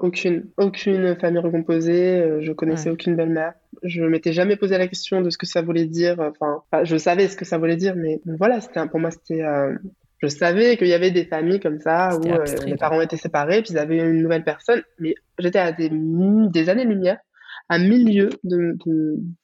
Aucune 0.00 0.44
aucune, 0.56 1.16
famille 1.16 1.40
recomposée, 1.40 2.20
euh, 2.20 2.40
je 2.40 2.52
connaissais 2.52 2.90
aucune 2.90 3.16
belle-mère. 3.16 3.52
Je 3.82 4.02
m'étais 4.04 4.32
jamais 4.32 4.56
posé 4.56 4.78
la 4.78 4.86
question 4.86 5.20
de 5.20 5.30
ce 5.30 5.38
que 5.38 5.46
ça 5.46 5.62
voulait 5.62 5.86
dire. 5.86 6.18
Enfin, 6.20 6.62
je 6.84 6.96
savais 6.96 7.28
ce 7.28 7.36
que 7.36 7.44
ça 7.44 7.58
voulait 7.58 7.76
dire, 7.76 7.94
mais 7.96 8.20
voilà, 8.24 8.60
c'était 8.60 8.86
pour 8.88 9.00
moi 9.00 9.10
c'était. 9.10 9.42
Euh, 9.42 9.74
je 10.18 10.28
savais 10.28 10.76
qu'il 10.76 10.86
y 10.86 10.94
avait 10.94 11.10
des 11.10 11.24
familles 11.24 11.60
comme 11.60 11.80
ça 11.80 12.16
où 12.16 12.26
euh, 12.26 12.44
les 12.66 12.76
parents 12.76 13.00
étaient 13.00 13.16
séparés, 13.16 13.62
puis 13.62 13.72
ils 13.72 13.78
avaient 13.78 13.98
une 13.98 14.22
nouvelle 14.22 14.44
personne, 14.44 14.82
mais 14.98 15.14
j'étais 15.38 15.58
à 15.58 15.72
des, 15.72 15.90
des 15.90 16.68
années-lumière 16.70 17.18
un 17.70 17.78
milieu 17.78 18.28
de 18.44 18.76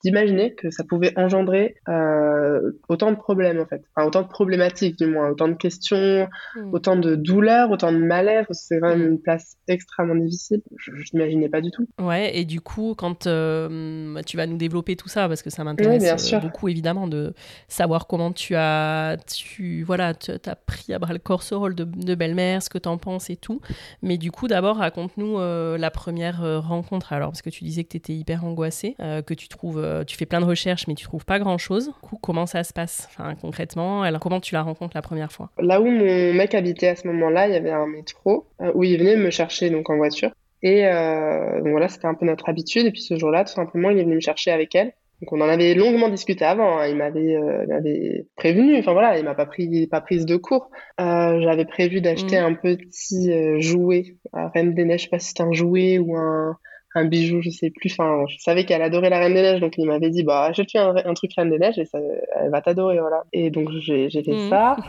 d'imaginer 0.04 0.54
que 0.54 0.70
ça 0.70 0.84
pouvait 0.84 1.12
engendrer 1.16 1.76
euh, 1.88 2.72
autant 2.88 3.12
de 3.12 3.16
problèmes 3.16 3.58
en 3.58 3.66
fait, 3.66 3.82
enfin, 3.94 4.06
autant 4.06 4.22
de 4.22 4.28
problématiques 4.28 4.98
du 4.98 5.06
moins, 5.06 5.30
autant 5.30 5.48
de 5.48 5.54
questions, 5.54 6.28
hmm. 6.54 6.74
autant 6.74 6.96
de 6.96 7.14
douleurs, 7.14 7.70
autant 7.70 7.92
de 7.92 7.98
malaise. 7.98 8.44
C'est 8.50 8.78
vraiment 8.78 9.02
hmm. 9.02 9.12
une 9.12 9.20
place 9.22 9.56
extrêmement 9.68 10.14
difficile. 10.16 10.60
Je, 10.76 10.90
n'imaginais 11.14 11.48
pas 11.48 11.62
du 11.62 11.70
tout. 11.70 11.86
Ouais, 11.98 12.36
et 12.36 12.44
du 12.44 12.60
coup, 12.60 12.94
quand 12.96 13.26
euh, 13.26 14.20
tu 14.26 14.36
vas 14.36 14.46
nous 14.46 14.58
développer 14.58 14.96
tout 14.96 15.08
ça, 15.08 15.26
parce 15.26 15.42
que 15.42 15.50
ça 15.50 15.64
m'intéresse 15.64 16.32
euh, 16.32 16.38
beaucoup 16.40 16.68
évidemment 16.68 17.06
de 17.06 17.32
savoir 17.68 18.06
comment 18.06 18.32
tu 18.32 18.54
as, 18.54 19.16
tu 19.26 19.82
voilà, 19.82 20.12
tu 20.12 20.30
as 20.30 20.56
pris 20.56 20.92
à 20.92 20.98
bras 20.98 21.14
le 21.14 21.18
corps 21.18 21.42
ce 21.42 21.54
rôle 21.54 21.74
de, 21.74 21.84
de 21.84 22.14
belle-mère, 22.14 22.62
ce 22.62 22.68
que 22.68 22.78
tu 22.78 22.88
en 22.88 22.98
penses 22.98 23.30
et 23.30 23.36
tout. 23.36 23.62
Mais 24.02 24.18
du 24.18 24.30
coup, 24.30 24.46
d'abord 24.46 24.76
raconte-nous 24.76 25.38
la 25.38 25.90
première 25.90 26.62
rencontre. 26.62 27.14
Alors 27.14 27.30
parce 27.30 27.42
que 27.42 27.50
tu 27.50 27.64
disais 27.64 27.84
que 27.84 27.88
tu 27.88 27.96
étais 27.96 28.09
hyper 28.14 28.44
angoissé, 28.44 28.96
euh, 29.00 29.22
que 29.22 29.34
tu 29.34 29.48
trouves, 29.48 29.78
euh, 29.78 30.04
tu 30.04 30.16
fais 30.16 30.26
plein 30.26 30.40
de 30.40 30.44
recherches 30.44 30.86
mais 30.86 30.94
tu 30.94 31.04
trouves 31.04 31.24
pas 31.24 31.38
grand 31.38 31.58
chose. 31.58 31.92
comment 32.22 32.46
ça 32.46 32.64
se 32.64 32.72
passe? 32.72 33.08
Enfin, 33.10 33.34
concrètement 33.40 34.02
alors, 34.02 34.20
Comment 34.20 34.40
tu 34.40 34.54
la 34.54 34.62
rencontres 34.62 34.92
la 34.94 35.02
première 35.02 35.32
fois? 35.32 35.50
Là 35.58 35.80
où 35.80 35.86
mon 35.86 36.34
mec 36.34 36.54
habitait 36.54 36.88
à 36.88 36.96
ce 36.96 37.06
moment-là, 37.08 37.48
il 37.48 37.54
y 37.54 37.56
avait 37.56 37.70
un 37.70 37.86
métro 37.86 38.46
euh, 38.60 38.70
où 38.74 38.84
il 38.84 38.98
venait 38.98 39.16
me 39.16 39.30
chercher 39.30 39.70
donc 39.70 39.88
en 39.90 39.96
voiture. 39.96 40.30
Et 40.62 40.82
donc 40.82 41.70
voilà, 41.70 41.88
c'était 41.88 42.06
un 42.06 42.12
peu 42.12 42.26
notre 42.26 42.50
habitude. 42.50 42.84
Et 42.84 42.90
puis 42.90 43.00
ce 43.00 43.16
jour-là, 43.16 43.44
tout 43.44 43.52
simplement, 43.52 43.88
il 43.88 43.98
est 43.98 44.02
venu 44.02 44.16
me 44.16 44.20
chercher 44.20 44.50
avec 44.50 44.74
elle. 44.74 44.92
Donc 45.22 45.32
on 45.32 45.40
en 45.40 45.48
avait 45.48 45.72
longuement 45.72 46.10
discuté 46.10 46.44
avant. 46.44 46.78
Hein. 46.78 46.86
Il 46.86 46.96
m'avait, 46.96 48.26
prévenu. 48.36 48.78
Enfin 48.78 48.92
voilà, 48.92 49.16
il 49.16 49.24
m'a 49.24 49.34
pas 49.34 49.46
pris, 49.46 49.86
pas 49.86 50.02
prise 50.02 50.26
de 50.26 50.36
cours. 50.36 50.70
j'avais 50.98 51.64
prévu 51.64 52.02
d'acheter 52.02 52.38
mmh. 52.38 52.44
un 52.44 52.54
petit 52.54 53.62
jouet 53.62 54.16
à 54.34 54.48
Reine 54.48 54.74
des 54.74 54.84
Neiges. 54.84 55.00
Je 55.00 55.04
sais 55.04 55.10
pas 55.10 55.18
si 55.18 55.28
c'était 55.28 55.44
un 55.44 55.52
jouet 55.52 55.98
ou 55.98 56.14
un, 56.14 56.58
un 56.94 57.04
bijou, 57.04 57.40
je 57.42 57.50
sais 57.50 57.70
plus. 57.70 57.92
Enfin, 57.92 58.24
je 58.28 58.36
savais 58.38 58.64
qu'elle 58.64 58.82
adorait 58.82 59.10
la 59.10 59.18
Reine 59.18 59.34
des 59.34 59.42
Neiges, 59.42 59.60
donc 59.60 59.74
il 59.78 59.86
m'avait 59.86 60.10
dit, 60.10 60.22
bah, 60.22 60.44
achète-lui 60.44 60.78
un, 60.78 60.94
un, 60.96 61.14
truc 61.14 61.32
Reine 61.36 61.50
des 61.50 61.58
Neiges 61.58 61.78
et 61.78 61.84
ça, 61.84 61.98
elle 62.40 62.50
va 62.50 62.60
t'adorer, 62.60 62.98
voilà. 62.98 63.24
Et 63.32 63.50
donc 63.50 63.70
j'ai 63.70 64.10
fait 64.10 64.32
mm. 64.32 64.48
ça. 64.48 64.76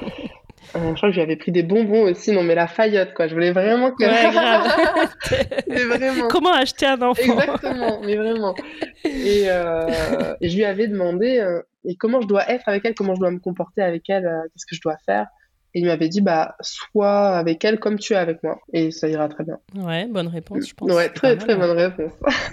Euh, 0.75 0.91
je 0.91 0.95
crois 0.95 1.09
que 1.09 1.15
j'avais 1.15 1.35
pris 1.35 1.51
des 1.51 1.63
bonbons 1.63 2.03
aussi, 2.03 2.31
non 2.31 2.43
mais 2.43 2.55
la 2.55 2.67
faillotte 2.67 3.13
quoi. 3.13 3.27
Je 3.27 3.33
voulais 3.33 3.51
vraiment 3.51 3.91
que. 3.91 4.03
Ouais, 4.03 4.31
grave. 4.31 5.09
mais 5.67 5.83
vraiment. 5.83 6.27
Comment 6.27 6.53
acheter 6.53 6.85
un 6.85 7.01
enfant? 7.01 7.21
Exactement, 7.21 7.99
mais 8.05 8.15
vraiment. 8.15 8.55
Et, 9.03 9.45
euh, 9.47 10.35
et, 10.39 10.49
je 10.49 10.55
lui 10.55 10.63
avais 10.63 10.87
demandé 10.87 11.39
euh, 11.39 11.61
et 11.83 11.95
comment 11.95 12.21
je 12.21 12.27
dois 12.27 12.49
être 12.49 12.67
avec 12.67 12.85
elle, 12.85 12.93
comment 12.93 13.15
je 13.15 13.19
dois 13.19 13.31
me 13.31 13.39
comporter 13.39 13.81
avec 13.81 14.09
elle, 14.09 14.25
euh, 14.25 14.43
qu'est-ce 14.43 14.65
que 14.65 14.75
je 14.75 14.81
dois 14.81 14.97
faire? 15.05 15.27
Et 15.73 15.79
il 15.79 15.86
m'avait 15.86 16.10
dit, 16.10 16.21
bah, 16.21 16.55
sois 16.62 17.38
avec 17.38 17.63
elle 17.63 17.79
comme 17.79 17.97
tu 17.97 18.13
es 18.13 18.17
avec 18.17 18.43
moi. 18.43 18.60
Et 18.73 18.91
ça 18.91 19.07
ira 19.07 19.29
très 19.29 19.43
bien. 19.43 19.60
Ouais, 19.75 20.07
bonne 20.07 20.27
réponse, 20.27 20.67
je 20.67 20.73
pense. 20.73 20.91
Ouais, 20.91 21.10
très, 21.10 21.38
très 21.38 21.55
bonne 21.55 21.77
réponse. 21.77 22.12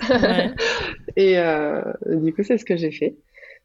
Ouais. 0.09 0.51
et 1.17 1.39
euh, 1.39 1.83
du 2.07 2.33
coup, 2.33 2.43
c'est 2.45 2.59
ce 2.59 2.65
que 2.65 2.77
j'ai 2.77 2.93
fait. 2.93 3.17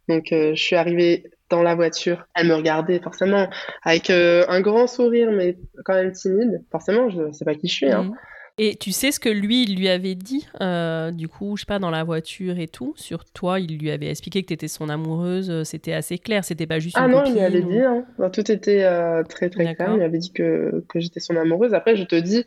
Donc, 0.09 0.31
euh, 0.31 0.55
je 0.55 0.61
suis 0.61 0.75
arrivée 0.75 1.29
dans 1.49 1.61
la 1.61 1.75
voiture. 1.75 2.25
Elle 2.35 2.47
me 2.47 2.55
regardait 2.55 2.99
forcément 2.99 3.47
avec 3.83 4.09
euh, 4.09 4.43
un 4.49 4.61
grand 4.61 4.87
sourire, 4.87 5.31
mais 5.31 5.57
quand 5.85 5.93
même 5.93 6.11
timide. 6.11 6.63
Forcément, 6.71 7.09
je 7.09 7.21
ne 7.21 7.31
sais 7.31 7.45
pas 7.45 7.55
qui 7.55 7.67
je 7.67 7.73
suis. 7.73 7.91
Hein. 7.91 8.03
Mhm. 8.03 8.15
Et 8.59 8.75
tu 8.75 8.91
sais 8.91 9.11
ce 9.11 9.19
que 9.19 9.29
lui, 9.29 9.63
il 9.63 9.75
lui 9.75 9.89
avait 9.89 10.13
dit, 10.13 10.47
euh, 10.61 11.09
du 11.09 11.27
coup, 11.27 11.57
je 11.57 11.61
sais 11.61 11.65
pas, 11.65 11.79
dans 11.79 11.89
la 11.89 12.03
voiture 12.03 12.59
et 12.59 12.67
tout, 12.67 12.93
sur 12.95 13.25
toi, 13.25 13.59
il 13.59 13.79
lui 13.79 13.89
avait 13.89 14.09
expliqué 14.09 14.43
que 14.43 14.47
tu 14.47 14.53
étais 14.53 14.67
son 14.67 14.89
amoureuse, 14.89 15.49
euh, 15.49 15.63
c'était 15.63 15.93
assez 15.93 16.19
clair, 16.19 16.45
c'était 16.45 16.67
pas 16.67 16.77
juste 16.77 16.95
Ah 16.99 17.07
non, 17.07 17.23
il 17.25 17.33
lui 17.33 17.39
avait 17.39 17.63
dit, 17.63 17.79
hein. 17.79 18.05
tout 18.31 18.51
était 18.51 18.83
euh, 18.83 19.23
très 19.23 19.49
très 19.49 19.73
clair, 19.73 19.95
il 19.95 20.03
avait 20.03 20.19
dit 20.19 20.31
que, 20.31 20.85
que 20.87 20.99
j'étais 20.99 21.19
son 21.19 21.35
amoureuse. 21.35 21.73
Après, 21.73 21.95
je 21.95 22.03
te 22.03 22.13
dis, 22.15 22.45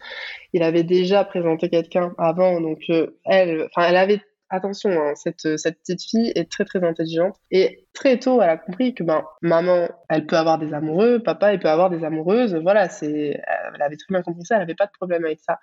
il 0.52 0.62
avait 0.62 0.84
déjà 0.84 1.24
présenté 1.24 1.68
quelqu'un 1.68 2.14
avant, 2.18 2.60
donc 2.60 2.84
elle, 3.24 3.66
enfin, 3.74 3.88
elle 3.88 3.96
avait 3.96 4.20
attention, 4.48 4.90
hein, 4.90 5.14
cette, 5.16 5.58
cette 5.58 5.80
petite 5.80 6.04
fille 6.08 6.30
est 6.36 6.48
très 6.48 6.64
très 6.64 6.84
intelligente 6.84 7.34
et 7.50 7.84
très 7.92 8.16
tôt 8.20 8.40
elle 8.40 8.48
a 8.50 8.56
compris 8.56 8.94
que 8.94 9.02
ben 9.02 9.24
maman 9.42 9.88
elle 10.08 10.24
peut 10.24 10.36
avoir 10.36 10.58
des 10.58 10.72
amoureux, 10.72 11.18
papa 11.18 11.52
il 11.52 11.58
peut 11.58 11.68
avoir 11.68 11.90
des 11.90 12.04
amoureuses, 12.04 12.54
voilà 12.54 12.88
c'est 12.88 13.40
elle 13.74 13.82
avait 13.82 13.96
très 13.96 14.06
bien 14.10 14.22
compris 14.22 14.44
ça, 14.44 14.54
elle 14.54 14.62
avait 14.62 14.76
pas 14.76 14.86
de 14.86 14.92
problème 14.92 15.24
avec 15.24 15.40
ça. 15.40 15.58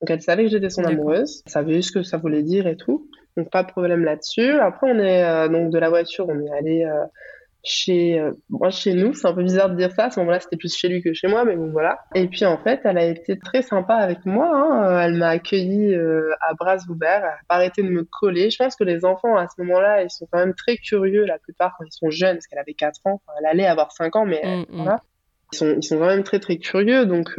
Donc 0.00 0.10
elle 0.10 0.22
savait 0.22 0.44
que 0.44 0.50
j'étais 0.50 0.70
son 0.70 0.84
amoureuse, 0.84 1.42
elle 1.46 1.52
savait 1.52 1.82
ce 1.82 1.90
que 1.90 2.02
ça 2.02 2.18
voulait 2.18 2.42
dire 2.42 2.66
et 2.66 2.76
tout. 2.76 3.08
Donc 3.36 3.50
pas 3.50 3.62
de 3.62 3.68
problème 3.68 4.04
là-dessus. 4.04 4.52
Après 4.58 4.90
on 4.90 4.98
est 4.98 5.24
euh, 5.24 5.48
donc 5.48 5.70
de 5.70 5.78
la 5.78 5.88
voiture, 5.88 6.26
on 6.28 6.40
est 6.40 6.50
allé 6.56 6.84
euh, 6.84 7.04
chez 7.64 8.20
euh, 8.20 8.30
moi 8.48 8.70
chez 8.70 8.94
nous, 8.94 9.12
c'est 9.12 9.26
un 9.26 9.32
peu 9.32 9.42
bizarre 9.42 9.70
de 9.70 9.76
dire 9.76 9.90
ça, 9.90 10.04
à 10.04 10.10
ce 10.10 10.20
moment-là 10.20 10.38
c'était 10.38 10.56
plus 10.56 10.72
chez 10.72 10.88
lui 10.88 11.02
que 11.02 11.12
chez 11.14 11.26
moi, 11.26 11.44
mais 11.44 11.56
bon 11.56 11.72
voilà. 11.72 11.98
Et 12.14 12.28
puis 12.28 12.44
en 12.44 12.58
fait, 12.58 12.80
elle 12.84 12.96
a 12.96 13.04
été 13.06 13.36
très 13.40 13.62
sympa 13.62 13.94
avec 13.94 14.24
moi, 14.24 14.48
hein. 14.54 15.00
elle 15.00 15.14
m'a 15.14 15.30
accueilli 15.30 15.96
à 15.96 16.54
bras 16.54 16.76
ouverts, 16.88 17.22
elle 17.24 17.30
n'a 17.30 17.38
pas 17.48 17.56
arrêté 17.56 17.82
de 17.82 17.88
me 17.88 18.04
coller. 18.04 18.50
Je 18.50 18.56
pense 18.56 18.76
que 18.76 18.84
les 18.84 19.04
enfants 19.04 19.36
à 19.36 19.48
ce 19.48 19.60
moment-là, 19.62 20.04
ils 20.04 20.10
sont 20.10 20.28
quand 20.30 20.38
même 20.38 20.54
très 20.54 20.76
curieux 20.76 21.24
la 21.24 21.38
plupart 21.38 21.74
quand 21.76 21.84
ils 21.84 21.92
sont 21.92 22.10
jeunes, 22.10 22.36
parce 22.36 22.46
qu'elle 22.46 22.60
avait 22.60 22.74
4 22.74 23.00
ans, 23.06 23.20
elle 23.40 23.46
allait 23.46 23.66
avoir 23.66 23.90
5 23.90 24.14
ans, 24.14 24.26
mais 24.26 24.42
mm, 24.44 24.60
mm. 24.60 24.82
voilà. 24.82 25.02
Ils 25.52 25.56
sont, 25.56 25.74
ils 25.76 25.82
sont 25.82 25.98
quand 25.98 26.06
même 26.06 26.24
très 26.24 26.38
très 26.40 26.58
curieux, 26.58 27.06
donc 27.06 27.34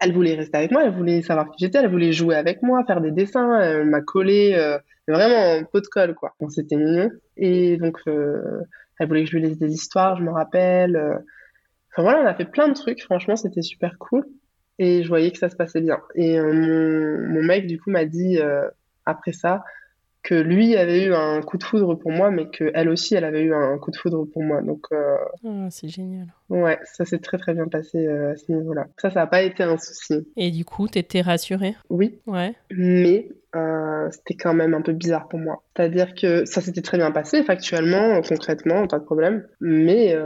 elle 0.00 0.12
voulait 0.12 0.34
rester 0.34 0.56
avec 0.56 0.70
moi, 0.70 0.84
elle 0.84 0.92
voulait 0.92 1.22
savoir 1.22 1.50
qui 1.50 1.64
j'étais, 1.64 1.78
elle 1.78 1.90
voulait 1.90 2.12
jouer 2.12 2.36
avec 2.36 2.62
moi, 2.62 2.84
faire 2.84 3.00
des 3.00 3.10
dessins, 3.10 3.60
elle 3.60 3.86
m'a 3.86 4.00
collé, 4.00 4.54
euh, 4.54 4.78
vraiment 5.08 5.58
un 5.58 5.64
pot 5.64 5.80
de 5.80 5.86
colle 5.86 6.14
quoi. 6.14 6.34
Bon, 6.40 6.48
c'était 6.48 6.76
mignon. 6.76 7.10
Et 7.36 7.76
donc 7.76 7.98
euh, 8.06 8.62
elle 8.98 9.08
voulait 9.08 9.24
que 9.24 9.30
je 9.30 9.36
lui 9.36 9.42
laisse 9.42 9.58
des 9.58 9.72
histoires, 9.72 10.16
je 10.16 10.22
me 10.22 10.30
rappelle. 10.30 10.96
Enfin 11.92 12.02
voilà, 12.02 12.22
on 12.22 12.26
a 12.26 12.34
fait 12.34 12.44
plein 12.44 12.68
de 12.68 12.74
trucs, 12.74 13.02
franchement 13.02 13.36
c'était 13.36 13.62
super 13.62 13.98
cool. 13.98 14.24
Et 14.78 15.04
je 15.04 15.08
voyais 15.08 15.30
que 15.30 15.38
ça 15.38 15.50
se 15.50 15.56
passait 15.56 15.80
bien. 15.80 16.00
Et 16.16 16.40
mon, 16.40 17.18
mon 17.28 17.42
mec 17.42 17.66
du 17.66 17.78
coup 17.80 17.90
m'a 17.90 18.04
dit 18.04 18.38
après 19.06 19.32
ça, 19.32 19.62
que 20.24 20.34
lui 20.34 20.74
avait 20.74 21.04
eu 21.04 21.14
un 21.14 21.42
coup 21.42 21.58
de 21.58 21.62
foudre 21.62 21.96
pour 21.96 22.10
moi, 22.10 22.30
mais 22.30 22.48
qu'elle 22.48 22.88
aussi, 22.88 23.14
elle 23.14 23.24
avait 23.24 23.42
eu 23.42 23.54
un 23.54 23.76
coup 23.76 23.90
de 23.90 23.96
foudre 23.96 24.24
pour 24.24 24.42
moi. 24.42 24.62
Donc, 24.62 24.86
euh, 24.90 25.16
ah, 25.46 25.68
c'est 25.70 25.88
génial. 25.88 26.28
Ouais, 26.48 26.78
ça 26.84 27.04
s'est 27.04 27.18
très 27.18 27.36
très 27.36 27.52
bien 27.52 27.68
passé 27.68 28.06
euh, 28.06 28.32
à 28.32 28.36
ce 28.36 28.50
niveau-là. 28.50 28.86
Ça, 28.96 29.10
ça 29.10 29.20
n'a 29.20 29.26
pas 29.26 29.42
été 29.42 29.62
un 29.62 29.76
souci. 29.76 30.26
Et 30.36 30.50
du 30.50 30.64
coup, 30.64 30.88
t'étais 30.88 31.20
rassurée? 31.20 31.76
Oui. 31.90 32.20
Ouais. 32.26 32.54
Mais 32.70 33.28
euh, 33.54 34.08
c'était 34.12 34.34
quand 34.34 34.54
même 34.54 34.72
un 34.72 34.80
peu 34.80 34.92
bizarre 34.92 35.28
pour 35.28 35.38
moi. 35.38 35.62
C'est-à-dire 35.76 36.14
que 36.14 36.46
ça 36.46 36.62
s'était 36.62 36.82
très 36.82 36.96
bien 36.96 37.10
passé, 37.10 37.42
factuellement, 37.44 38.22
concrètement, 38.26 38.86
pas 38.86 39.00
de 39.00 39.04
problème. 39.04 39.46
Mais 39.60 40.16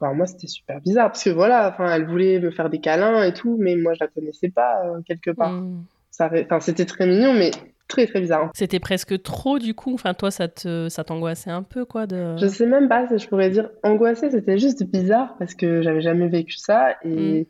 bah, 0.00 0.12
moi, 0.14 0.26
c'était 0.26 0.48
super 0.48 0.80
bizarre 0.80 1.12
parce 1.12 1.22
que 1.22 1.30
voilà, 1.30 1.70
enfin, 1.72 1.94
elle 1.94 2.06
voulait 2.06 2.40
me 2.40 2.50
faire 2.50 2.70
des 2.70 2.80
câlins 2.80 3.22
et 3.22 3.32
tout, 3.32 3.56
mais 3.60 3.76
moi, 3.76 3.94
je 3.94 4.00
la 4.00 4.08
connaissais 4.08 4.48
pas 4.48 4.82
quelque 5.06 5.30
part. 5.30 5.52
Hmm. 5.52 5.84
Ça, 6.10 6.28
enfin, 6.44 6.60
c'était 6.60 6.86
très 6.86 7.06
mignon, 7.06 7.34
mais 7.34 7.50
très 7.88 8.06
très 8.06 8.20
bizarre. 8.20 8.50
C'était 8.54 8.80
presque 8.80 9.22
trop 9.22 9.58
du 9.58 9.74
coup. 9.74 9.94
Enfin, 9.94 10.14
toi, 10.14 10.30
ça 10.30 10.48
te, 10.48 10.88
ça 10.88 11.04
t'angoissait 11.04 11.50
un 11.50 11.62
peu 11.62 11.84
quoi 11.84 12.06
de. 12.06 12.36
Je 12.38 12.46
sais 12.46 12.66
même 12.66 12.88
pas 12.88 13.06
si 13.08 13.18
je 13.18 13.28
pourrais 13.28 13.50
dire 13.50 13.70
angoissé. 13.82 14.30
C'était 14.30 14.58
juste 14.58 14.84
bizarre 14.84 15.36
parce 15.38 15.54
que 15.54 15.82
j'avais 15.82 16.00
jamais 16.00 16.28
vécu 16.28 16.56
ça 16.56 16.96
et 17.02 17.42
mm. 17.42 17.46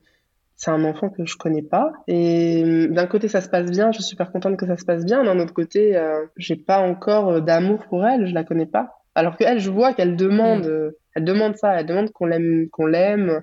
c'est 0.57 0.70
un 0.70 0.85
enfant 0.85 1.11
que 1.11 1.25
je 1.25 1.37
connais 1.37 1.62
pas. 1.62 1.92
Et 2.09 2.64
mm, 2.64 2.94
d'un 2.94 3.07
côté, 3.07 3.29
ça 3.29 3.40
se 3.40 3.49
passe 3.49 3.70
bien. 3.70 3.92
Je 3.92 3.99
suis 3.99 4.05
super 4.05 4.33
contente 4.33 4.57
que 4.57 4.66
ça 4.66 4.77
se 4.77 4.85
passe 4.85 5.05
bien. 5.05 5.25
D'un 5.25 5.38
autre 5.38 5.55
côté, 5.55 5.97
euh, 5.97 6.25
j'ai 6.37 6.57
pas 6.57 6.79
encore 6.79 7.29
euh, 7.29 7.40
d'amour 7.40 7.85
pour 7.88 8.07
elle. 8.07 8.27
Je 8.27 8.35
la 8.35 8.44
connais 8.44 8.66
pas. 8.66 9.01
Alors 9.14 9.37
que 9.37 9.44
elle, 9.44 9.61
je 9.61 9.70
vois 9.70 9.94
qu'elle 9.94 10.16
demande, 10.16 10.66
mm. 10.66 10.70
euh, 10.70 10.90
elle 11.14 11.25
demande 11.25 11.57
ça. 11.57 11.81
Elle 11.81 11.87
demande 11.87 12.11
qu'on 12.11 12.27
l'aime, 12.27 12.68
qu'on 12.70 12.87
l'aime 12.87 13.42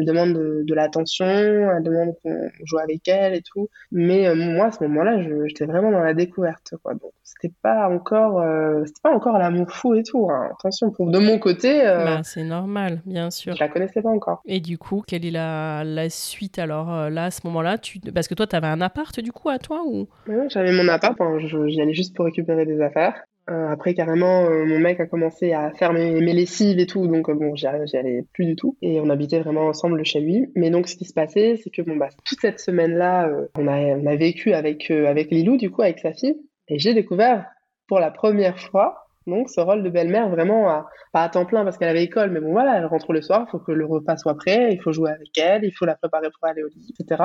elle 0.00 0.06
demande 0.06 0.32
de, 0.32 0.74
l'attention, 0.74 1.26
elle 1.26 1.82
demande 1.82 2.14
qu'on 2.22 2.48
joue 2.64 2.78
avec 2.78 3.06
elle 3.06 3.34
et 3.34 3.42
tout. 3.42 3.68
Mais 3.92 4.26
euh, 4.26 4.34
moi, 4.34 4.66
à 4.66 4.72
ce 4.72 4.82
moment-là, 4.84 5.20
j'étais 5.46 5.66
vraiment 5.66 5.90
dans 5.90 6.00
la 6.00 6.14
découverte, 6.14 6.74
quoi. 6.82 6.94
Donc, 6.94 7.12
c'était 7.22 7.52
pas 7.62 7.88
encore, 7.88 8.40
euh, 8.40 8.82
c'était 8.86 9.00
pas 9.02 9.14
encore 9.14 9.38
l'amour 9.38 9.70
fou 9.70 9.94
et 9.94 10.02
tout. 10.02 10.30
Hein. 10.30 10.48
Attention, 10.52 10.90
pour 10.90 11.10
de 11.10 11.18
mon 11.18 11.38
côté. 11.38 11.86
Euh, 11.86 12.04
bah, 12.04 12.20
c'est 12.22 12.44
normal, 12.44 13.02
bien 13.04 13.30
sûr. 13.30 13.54
Je 13.54 13.60
la 13.60 13.68
connaissais 13.68 14.00
pas 14.00 14.10
encore. 14.10 14.42
Et 14.46 14.60
du 14.60 14.78
coup, 14.78 15.02
quelle 15.06 15.24
est 15.24 15.30
la, 15.30 15.84
la 15.84 16.08
suite 16.08 16.58
alors 16.58 17.10
là, 17.10 17.26
à 17.26 17.30
ce 17.30 17.40
moment-là, 17.44 17.78
tu, 17.78 18.00
parce 18.00 18.28
que 18.28 18.34
toi, 18.34 18.46
tu 18.46 18.56
avais 18.56 18.66
un 18.66 18.80
appart 18.80 19.18
du 19.20 19.32
coup 19.32 19.48
à 19.48 19.58
toi 19.58 19.82
ou? 19.86 20.08
J'avais 20.48 20.72
mon 20.72 20.88
appart. 20.88 21.16
J'y 21.38 21.80
allais 21.80 21.94
juste 21.94 22.16
pour 22.16 22.24
récupérer 22.24 22.64
des 22.64 22.80
affaires. 22.80 23.22
Euh, 23.48 23.68
après, 23.68 23.94
carrément, 23.94 24.44
euh, 24.44 24.64
mon 24.64 24.78
mec 24.78 25.00
a 25.00 25.06
commencé 25.06 25.52
à 25.52 25.70
faire 25.72 25.92
mes, 25.92 26.20
lessives 26.20 26.78
et 26.78 26.86
tout, 26.86 27.06
donc 27.06 27.28
euh, 27.28 27.34
bon, 27.34 27.56
j'y 27.56 27.66
allais 27.66 28.24
plus 28.32 28.44
du 28.44 28.56
tout. 28.56 28.76
Et 28.82 29.00
on 29.00 29.08
habitait 29.08 29.40
vraiment 29.40 29.66
ensemble 29.66 30.04
chez 30.04 30.20
lui. 30.20 30.50
Mais 30.54 30.70
donc, 30.70 30.88
ce 30.88 30.96
qui 30.96 31.04
se 31.04 31.12
passait, 31.12 31.56
c'est 31.62 31.70
que 31.70 31.82
bon, 31.82 31.96
bah, 31.96 32.08
toute 32.24 32.40
cette 32.40 32.60
semaine-là, 32.60 33.30
on, 33.56 33.66
a, 33.66 33.78
on 33.78 34.06
a 34.06 34.16
vécu 34.16 34.52
avec, 34.52 34.90
avec 34.90 35.30
Lilou, 35.30 35.56
du 35.56 35.70
coup, 35.70 35.82
avec 35.82 35.98
sa 35.98 36.12
fille. 36.12 36.36
Et 36.68 36.78
j'ai 36.78 36.94
découvert 36.94 37.46
pour 37.88 37.98
la 37.98 38.10
première 38.10 38.58
fois 38.58 39.09
donc 39.26 39.50
ce 39.50 39.60
rôle 39.60 39.82
de 39.82 39.90
belle-mère 39.90 40.30
vraiment 40.30 40.68
à, 40.70 40.88
pas 41.12 41.22
à 41.22 41.28
temps 41.28 41.44
plein 41.44 41.62
parce 41.64 41.76
qu'elle 41.76 41.88
avait 41.88 42.02
école, 42.02 42.30
mais 42.30 42.40
bon 42.40 42.52
voilà, 42.52 42.78
elle 42.78 42.86
rentre 42.86 43.12
le 43.12 43.20
soir, 43.20 43.44
il 43.46 43.50
faut 43.50 43.58
que 43.58 43.72
le 43.72 43.84
repas 43.84 44.16
soit 44.16 44.36
prêt, 44.36 44.72
il 44.72 44.80
faut 44.80 44.92
jouer 44.92 45.10
avec 45.10 45.36
elle, 45.38 45.64
il 45.64 45.72
faut 45.72 45.84
la 45.84 45.94
préparer 45.94 46.28
pour 46.30 46.48
aller 46.48 46.62
au 46.62 46.68
lit, 46.68 46.94
etc. 46.98 47.22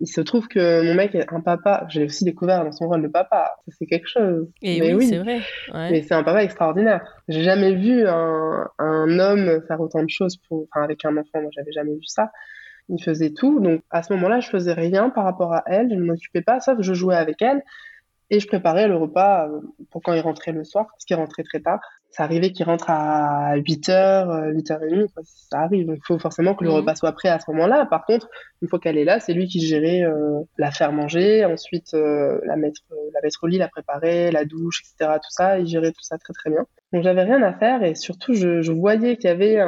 Il 0.00 0.06
se 0.06 0.22
trouve 0.22 0.48
que 0.48 0.82
mon 0.82 0.94
mec 0.94 1.14
est 1.14 1.30
un 1.32 1.40
papa, 1.40 1.86
je 1.90 2.00
l'ai 2.00 2.06
aussi 2.06 2.24
découvert 2.24 2.64
dans 2.64 2.72
son 2.72 2.88
rôle 2.88 3.02
de 3.02 3.08
papa, 3.08 3.56
c'est 3.68 3.86
quelque 3.86 4.08
chose. 4.08 4.48
Et 4.62 4.80
mais 4.80 4.94
oui, 4.94 5.08
c'est 5.08 5.18
vrai. 5.18 5.40
Mais 5.74 6.02
c'est 6.02 6.14
un 6.14 6.22
papa 6.22 6.42
extraordinaire. 6.42 7.02
J'ai 7.28 7.42
jamais 7.42 7.74
vu 7.74 8.06
un, 8.06 8.68
un, 8.78 9.18
homme 9.18 9.62
faire 9.68 9.80
autant 9.80 10.02
de 10.02 10.10
choses 10.10 10.38
pour, 10.48 10.66
enfin, 10.70 10.84
avec 10.84 11.04
un 11.04 11.16
enfant, 11.16 11.42
moi 11.42 11.50
j'avais 11.54 11.72
jamais 11.72 11.94
vu 11.94 12.06
ça. 12.06 12.30
Il 12.88 13.02
faisait 13.02 13.30
tout, 13.30 13.60
donc 13.60 13.82
à 13.90 14.02
ce 14.02 14.12
moment-là, 14.14 14.40
je 14.40 14.48
faisais 14.48 14.72
rien 14.72 15.10
par 15.10 15.24
rapport 15.24 15.52
à 15.52 15.64
elle, 15.66 15.90
je 15.90 15.96
ne 15.96 16.04
m'occupais 16.04 16.42
pas, 16.42 16.60
sauf 16.60 16.76
que 16.76 16.82
je 16.82 16.94
jouais 16.94 17.16
avec 17.16 17.42
elle. 17.42 17.62
Et 18.28 18.40
je 18.40 18.46
préparais 18.48 18.88
le 18.88 18.96
repas 18.96 19.48
euh, 19.48 19.60
pour 19.90 20.02
quand 20.02 20.12
il 20.12 20.20
rentrait 20.20 20.52
le 20.52 20.64
soir, 20.64 20.86
parce 20.90 21.04
qu'il 21.04 21.16
rentrait 21.16 21.44
très 21.44 21.60
tard. 21.60 21.80
Ça 22.10 22.24
arrivait 22.24 22.50
qu'il 22.50 22.64
rentre 22.64 22.88
à 22.88 23.56
8h, 23.56 24.52
8h30, 24.54 25.08
ça 25.22 25.60
arrive. 25.60 25.86
Donc 25.86 25.96
il 25.98 26.06
faut 26.06 26.18
forcément 26.18 26.54
que 26.54 26.64
le 26.64 26.70
mhm. 26.70 26.76
repas 26.76 26.94
soit 26.96 27.12
prêt 27.12 27.28
à 27.28 27.38
ce 27.38 27.50
moment-là. 27.50 27.86
Par 27.86 28.04
contre, 28.04 28.28
une 28.62 28.68
fois 28.68 28.80
qu'elle 28.80 28.96
est 28.96 29.04
là, 29.04 29.20
c'est 29.20 29.32
lui 29.32 29.46
qui 29.46 29.60
gérait 29.60 30.02
euh, 30.02 30.40
la 30.58 30.70
faire 30.70 30.92
manger, 30.92 31.44
ensuite 31.44 31.94
euh, 31.94 32.40
la, 32.44 32.56
mettre, 32.56 32.82
la 33.14 33.20
mettre 33.22 33.38
au 33.42 33.46
lit, 33.46 33.58
la 33.58 33.68
préparer, 33.68 34.30
la 34.30 34.44
douche, 34.44 34.82
etc. 34.82 35.18
Tout 35.22 35.30
ça, 35.30 35.58
il 35.58 35.66
gérait 35.66 35.92
tout 35.92 36.02
ça 36.02 36.18
très 36.18 36.32
très 36.32 36.50
bien. 36.50 36.64
Donc 36.92 37.02
j'avais 37.02 37.22
rien 37.22 37.42
à 37.42 37.52
faire 37.52 37.84
et 37.84 37.94
surtout 37.94 38.34
je, 38.34 38.62
je 38.62 38.72
voyais 38.72 39.16
qu'il 39.16 39.28
y 39.28 39.32
avait 39.32 39.60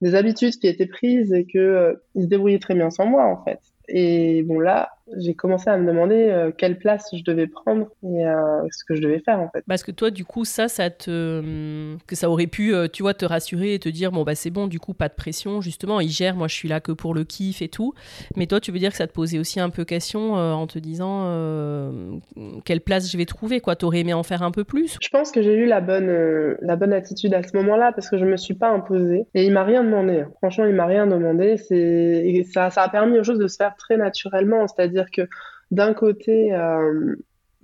des 0.00 0.14
habitudes 0.14 0.54
qui 0.56 0.66
étaient 0.66 0.86
prises 0.86 1.32
et 1.32 1.46
qu'il 1.46 1.96
il 2.14 2.22
se 2.22 2.28
débrouillait 2.28 2.58
très 2.58 2.74
bien 2.74 2.90
sans 2.90 3.06
moi 3.06 3.24
en 3.24 3.42
fait. 3.44 3.60
Et 3.88 4.42
bon 4.44 4.58
là, 4.58 4.90
j'ai 5.18 5.34
commencé 5.34 5.68
à 5.68 5.76
me 5.76 5.86
demander 5.86 6.28
euh, 6.30 6.50
quelle 6.56 6.78
place 6.78 7.08
je 7.12 7.22
devais 7.22 7.46
prendre 7.46 7.88
et 8.02 8.26
euh, 8.26 8.62
ce 8.70 8.84
que 8.84 8.94
je 8.94 9.00
devais 9.00 9.20
faire 9.20 9.40
en 9.40 9.48
fait. 9.50 9.64
Parce 9.66 9.82
que 9.82 9.90
toi, 9.90 10.10
du 10.10 10.24
coup, 10.24 10.44
ça, 10.44 10.68
ça 10.68 10.90
te, 10.90 11.40
hum, 11.40 11.98
que 12.06 12.16
ça 12.16 12.30
aurait 12.30 12.46
pu, 12.46 12.74
euh, 12.74 12.88
tu 12.88 13.02
vois, 13.02 13.14
te 13.14 13.24
rassurer 13.24 13.74
et 13.74 13.78
te 13.78 13.88
dire 13.88 14.12
bon 14.12 14.22
bah 14.22 14.34
c'est 14.34 14.50
bon, 14.50 14.66
du 14.66 14.78
coup 14.78 14.94
pas 14.94 15.08
de 15.08 15.14
pression, 15.14 15.60
justement, 15.60 16.00
il 16.00 16.10
gère, 16.10 16.34
moi 16.34 16.48
je 16.48 16.54
suis 16.54 16.68
là 16.68 16.80
que 16.80 16.92
pour 16.92 17.14
le 17.14 17.24
kiff 17.24 17.62
et 17.62 17.68
tout. 17.68 17.94
Mais 18.36 18.46
toi, 18.46 18.60
tu 18.60 18.72
veux 18.72 18.78
dire 18.78 18.90
que 18.90 18.96
ça 18.96 19.06
te 19.06 19.12
posait 19.12 19.38
aussi 19.38 19.60
un 19.60 19.70
peu 19.70 19.84
question 19.84 20.34
en 20.34 20.66
te 20.66 20.78
disant 20.78 22.20
quelle 22.64 22.80
place 22.80 23.10
je 23.10 23.16
vais 23.16 23.26
trouver, 23.26 23.60
quoi. 23.60 23.76
T'aurais 23.76 24.00
aimé 24.00 24.12
en 24.12 24.22
faire 24.22 24.42
un 24.42 24.50
peu 24.50 24.64
plus? 24.64 24.98
Je 25.00 25.08
pense 25.08 25.30
que 25.30 25.42
j'ai 25.42 25.54
eu 25.54 25.66
la 25.66 25.80
bonne, 25.80 26.56
la 26.60 26.76
bonne 26.76 26.92
attitude 26.92 27.34
à 27.34 27.42
ce 27.42 27.56
moment-là 27.56 27.92
parce 27.92 28.08
que 28.08 28.18
je 28.18 28.24
me 28.24 28.36
suis 28.36 28.54
pas 28.54 28.70
imposée 28.70 29.26
et 29.34 29.44
il 29.44 29.52
m'a 29.52 29.64
rien 29.64 29.84
demandé. 29.84 30.24
Franchement, 30.38 30.66
il 30.66 30.74
m'a 30.74 30.86
rien 30.86 31.06
demandé. 31.06 31.56
C'est 31.56 32.44
ça, 32.52 32.70
ça 32.70 32.82
a 32.82 32.88
permis 32.88 33.18
aux 33.18 33.24
choses 33.24 33.38
de 33.38 33.48
se 33.48 33.56
faire 33.56 33.74
très 33.76 33.96
naturellement, 33.96 34.66
c'est-à-dire 34.66 34.99
que 35.08 35.22
d'un 35.70 35.94
côté, 35.94 36.52
euh, 36.52 37.14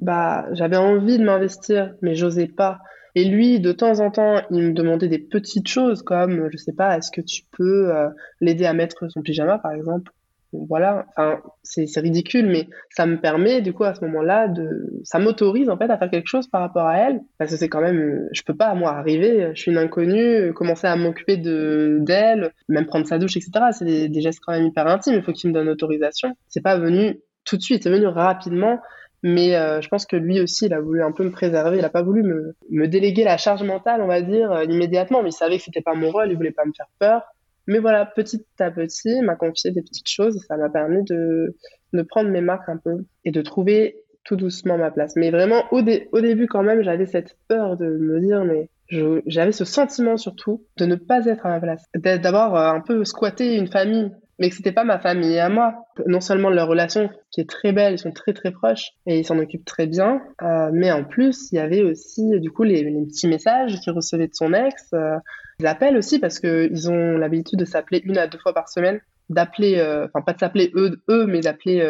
bah, 0.01 0.47
j'avais 0.53 0.77
envie 0.77 1.19
de 1.19 1.25
m'investir, 1.25 1.95
mais 2.03 2.15
j'osais 2.15 2.47
pas. 2.47 2.79
Et 3.15 3.25
lui, 3.25 3.61
de 3.61 3.73
temps 3.73 4.01
en 4.01 4.11
temps, 4.11 4.43
il 4.51 4.63
me 4.63 4.73
demandait 4.73 5.09
des 5.09 5.19
petites 5.19 5.69
choses 5.69 6.03
comme, 6.03 6.49
je 6.53 6.57
sais 6.59 6.75
pas, 6.75 6.99
est-ce 6.99 7.11
que 7.11 7.23
tu 7.23 7.43
peux 7.51 7.95
euh, 7.95 8.09
l'aider 8.41 8.67
à 8.67 8.75
mettre 8.75 9.09
son 9.11 9.23
pyjama, 9.23 9.59
par 9.59 9.73
exemple? 9.73 10.13
Voilà, 10.53 11.07
enfin, 11.09 11.41
c'est 11.63 11.87
ridicule, 11.99 12.47
mais 12.47 12.69
ça 12.91 13.05
me 13.07 13.21
permet, 13.21 13.63
du 13.63 13.73
coup, 13.73 13.85
à 13.85 13.95
ce 13.95 14.05
moment-là, 14.05 14.49
de, 14.49 15.01
ça 15.03 15.19
m'autorise 15.19 15.69
en 15.69 15.77
fait 15.77 15.91
à 15.91 15.99
faire 15.99 16.11
quelque 16.11 16.29
chose 16.29 16.47
par 16.49 16.61
rapport 16.61 16.87
à 16.87 16.99
elle, 16.99 17.21
parce 17.39 17.51
que 17.51 17.57
c'est 17.57 17.69
quand 17.69 17.81
même, 17.81 18.29
je 18.33 18.43
peux 18.43 18.55
pas 18.55 18.75
moi 18.75 18.93
arriver, 18.93 19.51
je 19.55 19.61
suis 19.61 19.71
une 19.71 19.79
inconnue, 19.79 20.53
commencer 20.55 20.87
à 20.87 20.97
m'occuper 20.97 21.37
de 21.37 21.99
d'elle, 22.01 22.53
même 22.69 22.87
prendre 22.87 23.07
sa 23.07 23.19
douche, 23.19 23.37
etc. 23.37 23.51
C'est 23.73 23.85
des, 24.09 24.21
gestes 24.21 24.41
quand 24.45 24.53
même 24.53 24.67
hyper 24.67 24.87
intimes. 24.87 25.15
Il 25.15 25.23
faut 25.23 25.33
qu'il 25.33 25.51
me 25.51 25.55
donne 25.55 25.69
autorisation. 25.69 26.35
C'est 26.49 26.63
pas 26.63 26.79
venu 26.79 27.19
tout 27.47 27.57
de 27.57 27.63
suite, 27.63 27.85
c'est 27.85 27.91
venu 27.91 28.07
rapidement. 28.07 28.81
Mais 29.23 29.57
euh, 29.57 29.81
je 29.81 29.89
pense 29.89 30.05
que 30.07 30.17
lui 30.17 30.41
aussi, 30.41 30.67
il 30.67 30.75
a 30.75 30.81
voulu 30.81 31.03
un 31.03 31.13
peu 31.13 31.25
me 31.25 31.31
préserver. 31.31 31.79
Il 31.79 31.83
n'a 31.83 31.89
pas 31.89 32.03
voulu 32.03 32.23
me, 32.23 32.87
déléguer 32.87 33.25
la 33.25 33.39
charge 33.39 33.63
mentale, 33.63 34.03
on 34.03 34.07
va 34.07 34.21
dire, 34.21 34.53
euh, 34.53 34.65
immédiatement. 34.65 35.23
Mais 35.23 35.31
il 35.31 35.33
savait 35.33 35.57
que 35.57 35.65
c'était 35.65 35.81
pas 35.81 35.95
mon 35.95 36.11
rôle, 36.11 36.31
il 36.31 36.37
voulait 36.37 36.53
pas 36.53 36.65
me 36.65 36.73
faire 36.77 36.89
peur. 36.99 37.23
Mais 37.67 37.79
voilà, 37.79 38.07
petit 38.07 38.45
à 38.61 38.71
petit, 38.71 39.17
il 39.17 39.23
m'a 39.23 39.35
confié 39.35 39.71
des 39.73 39.83
petites 39.83 40.09
choses 40.09 40.37
et 40.37 40.47
ça 40.47 40.57
m'a 40.57 40.69
permis 40.69 41.03
de, 41.05 41.57
de 41.93 42.03
prendre 42.03 42.31
mes 42.31 42.41
marques 42.41 42.69
un 42.69 42.77
peu 42.77 43.05
et 43.25 43.33
de 43.33 43.43
trouver 43.43 43.97
tout 44.23 44.37
doucement 44.37 44.79
ma 44.79 44.91
place. 44.91 45.15
Mais 45.17 45.31
vraiment, 45.31 45.65
au, 45.73 45.81
au 45.81 46.21
début, 46.21 46.47
quand 46.47 46.63
même, 46.63 46.83
j'avais 46.83 47.07
cette 47.07 47.37
peur 47.49 47.77
de 47.77 47.87
me 47.87 48.21
dire, 48.21 48.45
mais 48.45 48.69
j'avais 49.27 49.53
ce 49.53 49.65
sentiment 49.65 50.17
surtout 50.17 50.65
de 50.77 50.87
ne 50.87 50.95
pas 50.95 51.27
être 51.27 51.47
à 51.47 51.51
ma 51.51 51.61
place. 51.61 51.85
D'avoir 51.95 52.55
euh, 52.55 52.77
un 52.77 52.81
peu 52.81 53.05
squatté 53.05 53.57
une 53.57 53.69
famille 53.69 54.13
mais 54.39 54.51
que 54.51 54.57
c'était 54.57 54.73
pas 54.73 54.85
ma 54.85 54.99
famille 54.99 55.39
à 55.39 55.49
moi. 55.49 55.87
Non 56.07 56.21
seulement 56.21 56.51
leur 56.51 56.69
relation 56.69 57.11
qui 57.31 57.41
est 57.41 57.49
très 57.49 57.73
belle, 57.73 57.95
ils 57.95 57.99
sont 57.99 58.13
très 58.13 58.33
très 58.33 58.51
proches 58.51 58.91
et 59.07 59.19
ils 59.19 59.25
s'en 59.25 59.39
occupent 59.39 59.65
très 59.65 59.87
bien, 59.87 60.21
euh, 60.43 60.71
mais 60.73 60.93
en 60.93 61.05
plus 61.05 61.51
il 61.53 61.57
y 61.57 61.59
avait 61.59 61.83
aussi 61.83 62.39
du 62.41 62.51
coup 62.51 62.63
les, 62.63 62.85
petits 63.07 63.29
messages 63.29 63.81
qu'ils 63.81 63.93
recevaient 63.93 64.29
de 64.29 64.35
son 64.35 64.53
ex, 64.53 64.89
euh, 64.95 65.17
des 65.59 65.67
appels 65.67 65.97
aussi 65.97 66.19
parce 66.19 66.39
que 66.39 66.69
ils 66.71 66.91
ont 66.91 67.17
l'habitude 67.17 67.59
de 67.59 67.65
s'appeler 67.65 68.03
une 68.05 68.19
à 68.19 68.27
deux 68.27 68.39
fois 68.39 68.53
par 68.53 68.69
semaine, 68.69 69.01
d'appeler, 69.31 69.79
euh, 69.79 70.07
enfin 70.07 70.23
pas 70.23 70.33
de 70.33 70.39
s'appeler 70.39 70.71
eux, 70.75 71.01
eux, 71.09 71.27
mais 71.27 71.41
d'appeler 71.41 71.81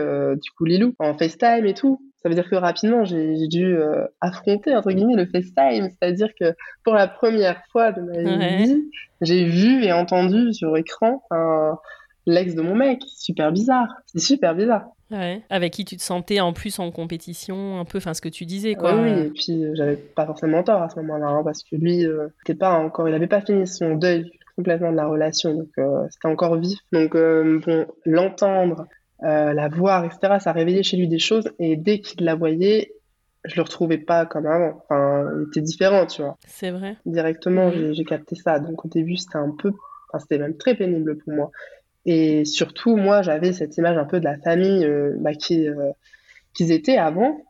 du 0.41 0.51
coup 0.53 0.65
Lilou 0.65 0.95
en 0.99 1.17
FaceTime 1.17 1.67
et 1.67 1.75
tout. 1.75 2.01
Ça 2.27 2.29
veut 2.29 2.35
dire 2.35 2.51
que 2.51 2.57
rapidement, 2.57 3.05
j'ai 3.05 3.47
dû 3.47 3.77
euh, 3.77 4.05
affronter, 4.21 4.75
entre 4.75 4.91
guillemets, 4.91 5.15
le 5.15 5.27
FaceTime. 5.27 5.91
C'est-à-dire 5.91 6.31
que 6.35 6.57
pour 6.83 6.93
la 6.95 7.07
première 7.07 7.63
fois 7.71 7.93
de 7.93 8.01
ma 8.01 8.57
vie, 8.57 8.83
j'ai 9.21 9.45
vu 9.45 9.85
et 9.85 9.93
entendu 9.93 10.53
sur 10.53 10.77
écran 10.77 11.23
un, 11.31 11.79
l'ex 12.27 12.55
de 12.55 12.63
mon 12.63 12.75
mec. 12.75 13.03
Super 13.09 13.53
bizarre. 13.53 13.89
C'est 14.07 14.21
super 14.21 14.55
bizarre. 14.55 14.87
Ouais. 15.11 15.43
Avec 15.51 15.73
qui 15.73 15.85
tu 15.85 15.97
te 15.97 16.03
sentais 16.03 16.41
en 16.41 16.53
plus 16.53 16.79
en 16.79 16.91
compétition, 16.91 17.79
un 17.79 17.85
peu, 17.85 17.99
enfin 17.99 18.13
ce 18.13 18.21
que 18.21 18.29
tu 18.29 18.45
disais 18.45 18.75
quoi. 18.75 19.01
oui, 19.01 19.11
et 19.11 19.31
puis 19.31 19.65
euh, 19.65 19.73
j'avais 19.75 19.95
pas 19.95 20.27
forcément 20.27 20.65
tort 20.65 20.83
à 20.83 20.89
ce 20.89 20.97
moment-là, 20.97 21.29
hein, 21.29 21.43
parce 21.45 21.63
que 21.63 21.77
lui, 21.77 22.05
euh, 22.05 22.27
pas 22.59 22.73
encore, 22.73 23.09
il 23.09 23.15
avait 23.15 23.29
pas 23.29 23.41
fini 23.41 23.69
son 23.69 23.95
deuil 23.95 24.29
complètement 24.57 24.91
de 24.91 24.97
la 24.97 25.07
relation, 25.07 25.55
donc 25.55 25.69
c'était 26.11 26.29
encore 26.29 26.57
vif. 26.57 26.81
Donc 26.91 27.13
bon, 27.13 27.87
l'entendre, 28.07 28.87
la 29.21 29.69
voir, 29.69 30.07
etc., 30.07 30.39
ça 30.41 30.53
réveillait 30.53 30.83
chez 30.83 30.97
lui 30.97 31.09
des 31.09 31.19
choses, 31.19 31.53
et 31.59 31.77
dès 31.77 32.01
qu'il 32.01 32.25
la 32.25 32.35
voyait, 32.35 32.91
je 33.47 33.57
le 33.57 33.63
retrouvais 33.63 33.99
pas 33.99 34.27
comme 34.27 34.47
avant. 34.47 34.83
Enfin, 34.83 35.29
il 35.37 35.49
était 35.49 35.61
différent, 35.61 36.07
tu 36.07 36.23
vois. 36.23 36.37
C'est 36.47 36.71
vrai. 36.71 36.97
Directement, 37.07 37.71
j'ai 37.71 38.05
capté 38.05 38.35
ça. 38.35 38.59
Donc 38.59 38.85
au 38.85 38.89
début, 38.89 39.17
c'était 39.17 39.37
un 39.37 39.51
peu, 39.51 39.73
enfin, 40.09 40.19
c'était 40.21 40.39
même 40.39 40.57
très 40.57 40.75
pénible 40.75 41.17
pour 41.19 41.33
moi. 41.33 41.51
Et 42.07 42.45
surtout, 42.45 42.97
moi, 42.97 43.23
j'avais 43.23 43.53
cette 43.53 43.77
image 43.77 43.99
un 43.99 44.05
peu 44.05 44.21
de 44.21 44.25
la 44.25 44.39
famille 44.39 44.85
euh, 44.85 45.15
bah, 45.19 45.35
qui, 45.35 45.69
euh, 45.69 45.91
qu'ils 46.55 46.71
étaient 46.71 46.97
avant. 46.97 47.45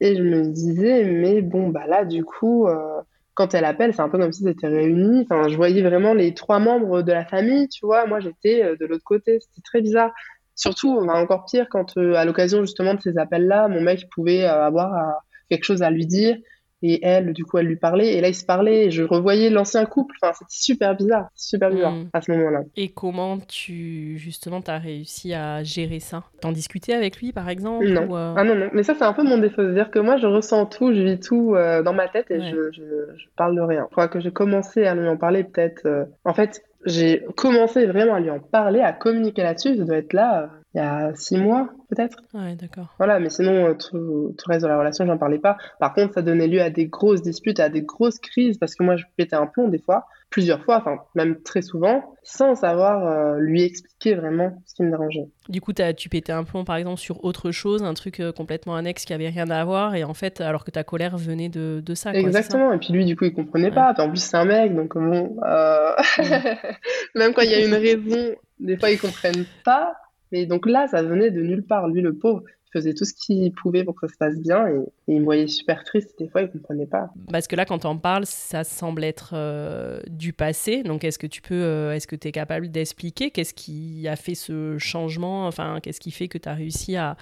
Et 0.00 0.16
je 0.16 0.22
me 0.22 0.48
disais, 0.48 1.04
mais 1.04 1.40
bon, 1.40 1.68
bah 1.68 1.86
là, 1.86 2.04
du 2.04 2.24
coup, 2.24 2.66
euh, 2.66 3.00
quand 3.34 3.54
elle 3.54 3.64
appelle, 3.64 3.94
c'est 3.94 4.02
un 4.02 4.08
peu 4.08 4.18
comme 4.18 4.32
si 4.32 4.42
c'était 4.42 4.66
réunis. 4.66 5.24
Enfin, 5.30 5.48
je 5.48 5.56
voyais 5.56 5.82
vraiment 5.82 6.14
les 6.14 6.34
trois 6.34 6.58
membres 6.58 7.02
de 7.02 7.12
la 7.12 7.24
famille, 7.24 7.68
tu 7.68 7.86
vois. 7.86 8.04
Moi, 8.06 8.18
j'étais 8.18 8.76
de 8.76 8.86
l'autre 8.86 9.04
côté. 9.04 9.38
C'était 9.40 9.62
très 9.64 9.80
bizarre. 9.80 10.10
Surtout, 10.56 10.90
encore 10.90 11.46
pire, 11.46 11.68
quand 11.70 11.96
à 11.96 12.24
l'occasion 12.24 12.60
justement 12.62 12.94
de 12.94 13.00
ces 13.00 13.16
appels-là, 13.16 13.68
mon 13.68 13.80
mec 13.80 14.08
pouvait 14.10 14.44
avoir 14.44 15.22
quelque 15.48 15.64
chose 15.64 15.82
à 15.82 15.90
lui 15.90 16.06
dire 16.06 16.36
et 16.82 17.00
elle, 17.04 17.32
du 17.32 17.44
coup, 17.44 17.58
elle 17.58 17.66
lui 17.66 17.76
parlait, 17.76 18.14
et 18.14 18.20
là, 18.20 18.28
ils 18.28 18.34
se 18.34 18.44
parlaient, 18.44 18.86
et 18.86 18.90
je 18.90 19.02
revoyais 19.02 19.50
l'ancien 19.50 19.84
couple. 19.86 20.16
Enfin, 20.22 20.32
c'était 20.32 20.50
super 20.50 20.96
bizarre, 20.96 21.28
super 21.34 21.70
bizarre 21.70 21.92
mm. 21.92 22.08
à 22.12 22.20
ce 22.20 22.32
moment-là. 22.32 22.60
Et 22.76 22.88
comment 22.88 23.38
tu, 23.38 24.18
justement, 24.18 24.60
t'as 24.60 24.78
réussi 24.78 25.32
à 25.32 25.62
gérer 25.62 26.00
ça? 26.00 26.24
T'en 26.40 26.52
discuter 26.52 26.92
avec 26.92 27.18
lui, 27.18 27.32
par 27.32 27.48
exemple 27.48 27.86
Non. 27.88 28.16
Euh 28.16 28.34
ah 28.36 28.44
non, 28.44 28.54
non. 28.54 28.68
Mais 28.72 28.82
ça, 28.82 28.94
c'est 28.94 29.04
un 29.04 29.12
peu 29.12 29.22
mon 29.22 29.38
défaut. 29.38 29.62
C'est-à-dire 29.62 29.90
que 29.90 30.00
moi, 30.00 30.16
je 30.16 30.26
ressens 30.26 30.66
tout, 30.66 30.92
je 30.92 31.00
vis 31.00 31.20
tout 31.20 31.54
euh, 31.54 31.82
dans 31.82 31.94
ma 31.94 32.08
tête, 32.08 32.30
et 32.30 32.40
je, 32.40 32.72
je, 32.72 32.82
je, 33.16 33.26
parle 33.36 33.54
de 33.54 33.60
rien. 33.60 33.86
Je 33.88 33.92
crois 33.92 34.08
que 34.08 34.20
j'ai 34.20 34.32
commencé 34.32 34.84
à 34.84 34.94
lui 34.94 35.08
en 35.08 35.16
parler 35.16 35.44
peut-être... 35.44 35.86
Euh, 35.86 36.04
en 36.24 36.34
fait, 36.34 36.62
j'ai 36.84 37.24
commencé 37.36 37.86
vraiment 37.86 38.14
à 38.14 38.20
lui 38.20 38.30
en 38.30 38.40
parler, 38.40 38.80
à 38.80 38.92
communiquer 38.92 39.42
là-dessus. 39.42 39.76
Ça 39.76 39.84
doit 39.84 39.96
être 39.96 40.12
là 40.12 40.50
il 40.74 40.78
y 40.78 40.80
a 40.80 41.14
six 41.14 41.36
mois, 41.36 41.68
peut-être. 41.90 42.16
Ouais, 42.32 42.56
d'accord. 42.56 42.94
Voilà, 42.96 43.20
mais 43.20 43.28
sinon, 43.28 43.66
euh, 43.66 43.74
tout, 43.74 44.34
tout, 44.38 44.48
le 44.48 44.52
reste 44.52 44.62
de 44.62 44.68
la 44.68 44.78
relation, 44.78 45.04
j'en 45.04 45.18
parlais 45.18 45.38
pas. 45.38 45.58
Par 45.78 45.92
contre, 45.92 46.14
ça 46.14 46.22
donnait 46.22 46.46
lieu 46.46 46.62
à 46.62 46.70
des 46.70 46.86
grosses 46.86 47.20
disputes, 47.20 47.60
à 47.60 47.68
des 47.68 47.82
grosses 47.82 48.18
crises, 48.18 48.56
parce 48.56 48.74
que 48.74 48.82
moi, 48.82 48.96
je 48.96 49.04
pétais 49.16 49.36
un 49.36 49.46
plomb 49.46 49.68
des 49.68 49.80
fois, 49.80 50.06
plusieurs 50.30 50.64
fois, 50.64 50.78
enfin, 50.78 50.96
même 51.14 51.42
très 51.42 51.60
souvent, 51.60 52.14
sans 52.22 52.54
savoir 52.54 53.06
euh, 53.06 53.38
lui 53.38 53.62
expliquer 53.62 54.14
vraiment 54.14 54.62
ce 54.64 54.74
qui 54.74 54.82
me 54.82 54.90
dérangeait. 54.90 55.28
Du 55.50 55.60
coup, 55.60 55.72
as, 55.78 55.92
tu 55.92 56.08
pétais 56.08 56.32
un 56.32 56.44
plomb, 56.44 56.64
par 56.64 56.76
exemple, 56.76 57.00
sur 57.00 57.22
autre 57.22 57.50
chose, 57.50 57.82
un 57.82 57.92
truc 57.92 58.20
euh, 58.20 58.32
complètement 58.32 58.74
annexe 58.74 59.04
qui 59.04 59.12
avait 59.12 59.28
rien 59.28 59.50
à 59.50 59.62
voir, 59.66 59.94
et 59.94 60.04
en 60.04 60.14
fait, 60.14 60.40
alors 60.40 60.64
que 60.64 60.70
ta 60.70 60.84
colère 60.84 61.18
venait 61.18 61.50
de, 61.50 61.82
de 61.84 61.94
ça. 61.94 62.14
Exactement, 62.14 62.72
et 62.72 62.78
puis 62.78 62.94
lui, 62.94 63.04
du 63.04 63.14
coup, 63.14 63.26
il 63.26 63.34
comprenait 63.34 63.70
pas. 63.70 63.92
en 63.98 64.08
plus, 64.08 64.22
c'est 64.22 64.38
un 64.38 64.46
mec, 64.46 64.74
donc 64.74 64.94
bon, 64.94 65.36
même 67.14 67.34
quand 67.34 67.42
il 67.42 67.50
y 67.50 67.54
a 67.54 67.66
une 67.66 67.74
raison, 67.74 68.34
des 68.58 68.78
fois, 68.78 68.90
ils 68.90 68.98
comprennent 68.98 69.44
pas. 69.66 69.92
Et 70.32 70.46
donc 70.46 70.66
là, 70.66 70.88
ça 70.88 71.02
venait 71.02 71.30
de 71.30 71.42
nulle 71.42 71.62
part. 71.62 71.88
Lui, 71.88 72.00
le 72.00 72.14
pauvre, 72.14 72.42
faisait 72.72 72.94
tout 72.94 73.04
ce 73.04 73.12
qu'il 73.12 73.52
pouvait 73.52 73.84
pour 73.84 73.94
que 73.94 74.06
ça 74.06 74.12
se 74.12 74.18
passe 74.18 74.40
bien 74.40 74.66
et, 74.66 74.80
il 75.08 75.20
me 75.20 75.24
voyait 75.24 75.46
super 75.46 75.84
triste. 75.84 76.14
Des 76.18 76.28
fois, 76.28 76.42
il 76.42 76.50
comprenait 76.50 76.86
pas. 76.86 77.10
Parce 77.30 77.46
que 77.46 77.54
là, 77.54 77.64
quand 77.64 77.84
on 77.84 77.98
parle, 77.98 78.24
ça 78.24 78.64
semble 78.64 79.04
être 79.04 79.32
euh, 79.34 80.00
du 80.08 80.32
passé. 80.32 80.82
Donc, 80.82 81.04
est-ce 81.04 81.18
que 81.18 81.26
tu 81.26 81.42
peux, 81.42 81.54
euh, 81.54 81.94
est-ce 81.94 82.06
que 82.06 82.16
tu 82.16 82.28
es 82.28 82.32
capable 82.32 82.68
d'expliquer 82.68 83.30
qu'est-ce 83.30 83.52
qui 83.52 84.08
a 84.08 84.16
fait 84.16 84.34
ce 84.34 84.78
changement? 84.78 85.46
Enfin, 85.46 85.80
qu'est-ce 85.82 86.00
qui 86.00 86.12
fait 86.12 86.28
que 86.28 86.38
tu 86.38 86.48
as 86.48 86.54
réussi 86.54 86.96
à 86.96 87.16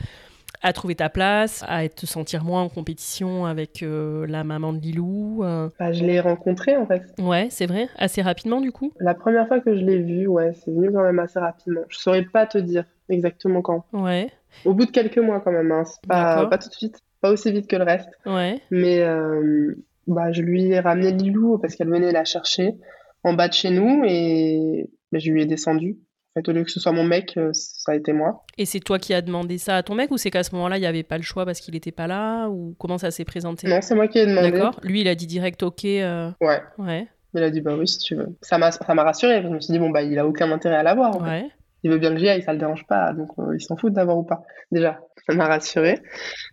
à 0.62 0.72
trouver 0.72 0.94
ta 0.94 1.08
place, 1.08 1.64
à 1.68 1.88
te 1.88 2.06
sentir 2.06 2.44
moins 2.44 2.62
en 2.62 2.68
compétition 2.68 3.46
avec 3.46 3.82
euh, 3.82 4.26
la 4.26 4.44
maman 4.44 4.72
de 4.72 4.78
Lilou 4.78 5.38
bah, 5.40 5.92
Je 5.92 6.04
l'ai 6.04 6.20
rencontrée 6.20 6.76
en 6.76 6.86
fait. 6.86 7.02
Ouais, 7.18 7.48
c'est 7.50 7.66
vrai 7.66 7.88
Assez 7.96 8.22
rapidement 8.22 8.60
du 8.60 8.72
coup? 8.72 8.92
La 9.00 9.14
première 9.14 9.48
fois 9.48 9.60
que 9.60 9.76
je 9.76 9.84
l'ai 9.84 9.98
vue, 9.98 10.26
ouais, 10.26 10.52
c'est 10.54 10.70
venu 10.70 10.92
quand 10.92 11.02
même 11.02 11.18
assez 11.18 11.38
rapidement. 11.38 11.82
Je 11.88 11.98
saurais 11.98 12.24
pas 12.24 12.46
te 12.46 12.58
dire 12.58 12.84
exactement 13.08 13.62
quand. 13.62 13.84
Ouais. 13.92 14.30
Au 14.64 14.74
bout 14.74 14.86
de 14.86 14.90
quelques 14.90 15.18
mois 15.18 15.40
quand 15.40 15.52
même, 15.52 15.72
hein. 15.72 15.84
pas, 16.08 16.46
pas 16.46 16.58
tout 16.58 16.68
de 16.68 16.74
suite, 16.74 17.00
pas 17.20 17.30
aussi 17.30 17.52
vite 17.52 17.66
que 17.66 17.76
le 17.76 17.84
reste. 17.84 18.10
Ouais. 18.26 18.60
Mais 18.70 19.00
euh, 19.00 19.74
bah, 20.06 20.32
je 20.32 20.42
lui 20.42 20.64
ai 20.66 20.80
ramené 20.80 21.12
Lilou 21.12 21.58
parce 21.58 21.76
qu'elle 21.76 21.88
venait 21.88 22.12
la 22.12 22.24
chercher 22.24 22.74
en 23.22 23.34
bas 23.34 23.48
de 23.48 23.52
chez 23.52 23.70
nous 23.70 24.02
et 24.04 24.88
bah, 25.12 25.18
je 25.18 25.30
lui 25.30 25.42
ai 25.42 25.46
descendu. 25.46 25.98
Fait, 26.34 26.48
au 26.48 26.52
lieu 26.52 26.62
que 26.62 26.70
ce 26.70 26.78
soit 26.78 26.92
mon 26.92 27.04
mec, 27.04 27.36
euh, 27.36 27.50
ça 27.52 27.92
a 27.92 27.94
été 27.96 28.12
moi. 28.12 28.44
Et 28.56 28.64
c'est 28.64 28.80
toi 28.80 28.98
qui 28.98 29.12
as 29.14 29.22
demandé 29.22 29.58
ça 29.58 29.76
à 29.76 29.82
ton 29.82 29.94
mec 29.94 30.10
ou 30.10 30.16
c'est 30.16 30.30
qu'à 30.30 30.44
ce 30.44 30.54
moment-là, 30.54 30.76
il 30.78 30.80
n'y 30.80 30.86
avait 30.86 31.02
pas 31.02 31.16
le 31.16 31.24
choix 31.24 31.44
parce 31.44 31.60
qu'il 31.60 31.74
n'était 31.74 31.90
pas 31.90 32.06
là 32.06 32.48
Ou 32.48 32.76
comment 32.78 32.98
ça 32.98 33.10
s'est 33.10 33.24
présenté? 33.24 33.66
Non, 33.66 33.80
c'est 33.80 33.94
moi 33.94 34.06
qui 34.06 34.18
ai 34.18 34.26
demandé. 34.26 34.52
D'accord. 34.52 34.80
Lui, 34.82 35.00
il 35.00 35.08
a 35.08 35.14
dit 35.14 35.26
direct 35.26 35.62
OK. 35.62 35.84
Euh, 35.84 36.30
ouais. 36.40 36.62
Ouais. 36.78 37.08
Il 37.34 37.42
a 37.42 37.50
dit 37.50 37.60
bah 37.60 37.74
oui, 37.76 37.88
si 37.88 37.98
tu 37.98 38.14
veux. 38.14 38.36
Ça 38.42 38.58
m'a 38.58 38.70
rassuré. 39.02 39.42
Je 39.42 39.48
me 39.48 39.60
suis 39.60 39.72
dit, 39.72 39.78
bon, 39.78 39.90
bah, 39.90 40.02
il 40.02 40.18
a 40.18 40.26
aucun 40.26 40.50
intérêt 40.52 40.76
à 40.76 40.82
l'avoir. 40.82 41.20
Ouais 41.20 41.48
il 41.82 41.90
veut 41.90 41.98
bien 41.98 42.12
que 42.12 42.18
j'y 42.18 42.28
aille, 42.28 42.42
ça 42.42 42.52
le 42.52 42.58
dérange 42.58 42.86
pas, 42.86 43.12
donc 43.12 43.30
euh, 43.38 43.56
il 43.56 43.60
s'en 43.60 43.76
fout 43.76 43.92
d'avoir 43.92 44.18
ou 44.18 44.22
pas. 44.22 44.42
Déjà, 44.70 45.00
ça 45.26 45.34
m'a 45.34 45.46
rassuré 45.46 45.98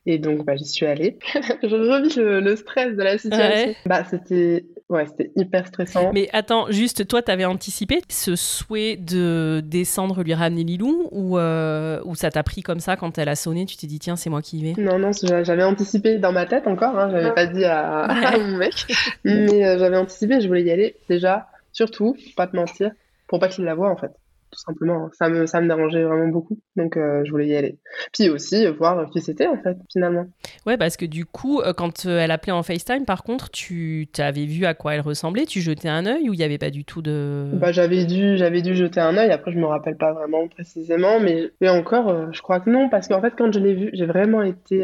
et 0.06 0.20
donc 0.20 0.46
bah, 0.46 0.56
j'y 0.56 0.66
suis 0.66 0.86
allée. 0.86 1.18
je 1.64 1.76
revis 1.76 2.16
le, 2.16 2.56
stress 2.56 2.96
de 2.96 3.04
la 3.04 3.18
situation. 3.18 3.74
Bah 3.86 4.04
c'était 4.10 4.66
ouais, 4.90 5.06
c'était 5.08 5.32
hyper 5.36 5.68
stressant. 5.68 6.12
Mais 6.14 6.30
attends, 6.34 6.70
juste 6.70 7.08
toi, 7.08 7.22
t'avais 7.22 7.46
anticipé 7.46 8.02
ce 8.10 8.36
souhait 8.36 8.96
de 8.96 9.62
descendre 9.64 10.24
lui 10.24 10.34
ramener 10.34 10.64
Lilou 10.64 11.10
ou 11.12 11.38
euh, 11.38 12.02
ou 12.06 12.16
ça 12.16 12.32
t'a 12.32 12.44
pris 12.44 12.62
comme 12.62 12.80
ça 12.80 12.96
quand 12.96 13.18
elle 13.18 13.30
a 13.30 13.36
sonné, 13.36 13.66
tu 13.66 13.78
t'es 13.78 13.88
dit 13.88 14.00
tiens 14.00 14.16
c'est 14.16 14.30
moi 14.30 14.42
qui 14.42 14.60
y 14.60 14.64
vais? 14.74 14.82
Non 14.82 15.00
non, 15.00 15.12
j'avais 15.14 15.64
anticipé 15.64 16.18
dans 16.18 16.32
ma 16.32 16.46
tête 16.46 16.68
encore, 16.68 16.98
hein, 16.98 17.10
j'avais 17.12 17.34
pas 17.34 17.46
dit 17.46 17.66
à, 17.66 18.08
mon 18.38 18.58
mec, 18.58 18.74
mais 19.24 19.66
euh, 19.66 19.78
j'avais 19.80 19.98
anticipé, 19.98 20.42
je 20.42 20.48
voulais 20.48 20.64
y 20.64 20.72
aller 20.72 20.96
déjà, 21.10 21.48
surtout, 21.74 22.16
pas 22.36 22.48
te 22.48 22.56
mentir, 22.56 22.92
pour 23.28 23.40
pas 23.40 23.48
qu'il 23.48 23.66
la 23.66 23.76
voie 23.76 23.90
en 23.90 23.98
fait 23.98 24.12
tout 24.58 24.64
simplement. 24.66 25.10
Ça 25.14 25.30
me, 25.30 25.46
ça 25.46 25.62
me 25.62 25.68
dérangeait 25.68 26.04
vraiment 26.04 26.28
beaucoup, 26.28 26.60
donc 26.76 26.98
euh, 26.98 27.22
je 27.24 27.32
voulais 27.32 27.48
y 27.48 27.56
aller. 27.56 27.78
Puis 28.12 28.30
aussi 28.30 28.66
euh, 28.66 28.72
voir 28.72 29.08
qui 29.12 29.22
c'était 29.22 29.46
en 29.46 29.58
fait, 29.62 29.78
finalement. 29.92 30.26
Ouais, 30.66 30.78
parce 30.78 30.98
que 30.98 31.06
du 31.06 31.26
coup, 31.26 31.62
euh, 31.62 31.74
quand 31.74 32.06
elle 32.06 32.32
appelait 32.32 32.52
en 32.54 32.64
FaceTime, 32.64 33.06
par 33.06 33.24
contre, 33.24 33.52
tu 33.52 34.08
avais 34.18 34.46
vu 34.46 34.66
à 34.66 34.74
quoi 34.74 34.96
elle 34.96 35.02
ressemblait, 35.02 35.46
tu 35.46 35.62
jetais 35.62 35.90
un 35.90 36.06
œil 36.08 36.30
ou 36.30 36.34
il 36.34 36.38
n'y 36.38 36.44
avait 36.44 36.58
pas 36.58 36.72
du 36.72 36.86
tout 36.86 37.04
de... 37.04 37.52
Bah 37.54 37.72
j'avais 37.72 38.06
dû, 38.06 38.38
j'avais 38.38 38.62
dû 38.62 38.76
jeter 38.76 39.00
un 39.00 39.16
œil, 39.18 39.32
après 39.32 39.52
je 39.52 39.60
me 39.60 39.66
rappelle 39.66 39.98
pas 39.98 40.14
vraiment 40.14 40.48
précisément, 40.48 41.20
mais, 41.20 41.52
mais 41.62 41.70
encore, 41.70 42.34
je 42.34 42.42
crois 42.42 42.60
que 42.60 42.70
non, 42.70 42.90
parce 42.90 43.08
qu'en 43.08 43.22
fait 43.22 43.34
quand 43.38 43.52
je 43.52 43.60
l'ai 43.60 43.76
vue, 43.76 43.90
j'ai 43.94 44.06
vraiment 44.06 44.42
été 44.42 44.84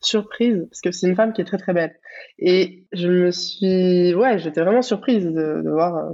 surprise, 0.00 0.66
parce 0.70 0.80
que 0.80 0.92
c'est 0.92 1.08
une 1.08 1.16
femme 1.16 1.32
qui 1.32 1.40
est 1.40 1.44
très 1.44 1.58
très 1.58 1.72
belle. 1.72 1.94
Et 2.38 2.84
je 2.92 3.08
me 3.08 3.30
suis... 3.32 4.14
Ouais, 4.14 4.38
j'étais 4.38 4.60
vraiment 4.60 4.82
surprise 4.82 5.24
de, 5.24 5.62
de 5.62 5.70
voir... 5.70 6.12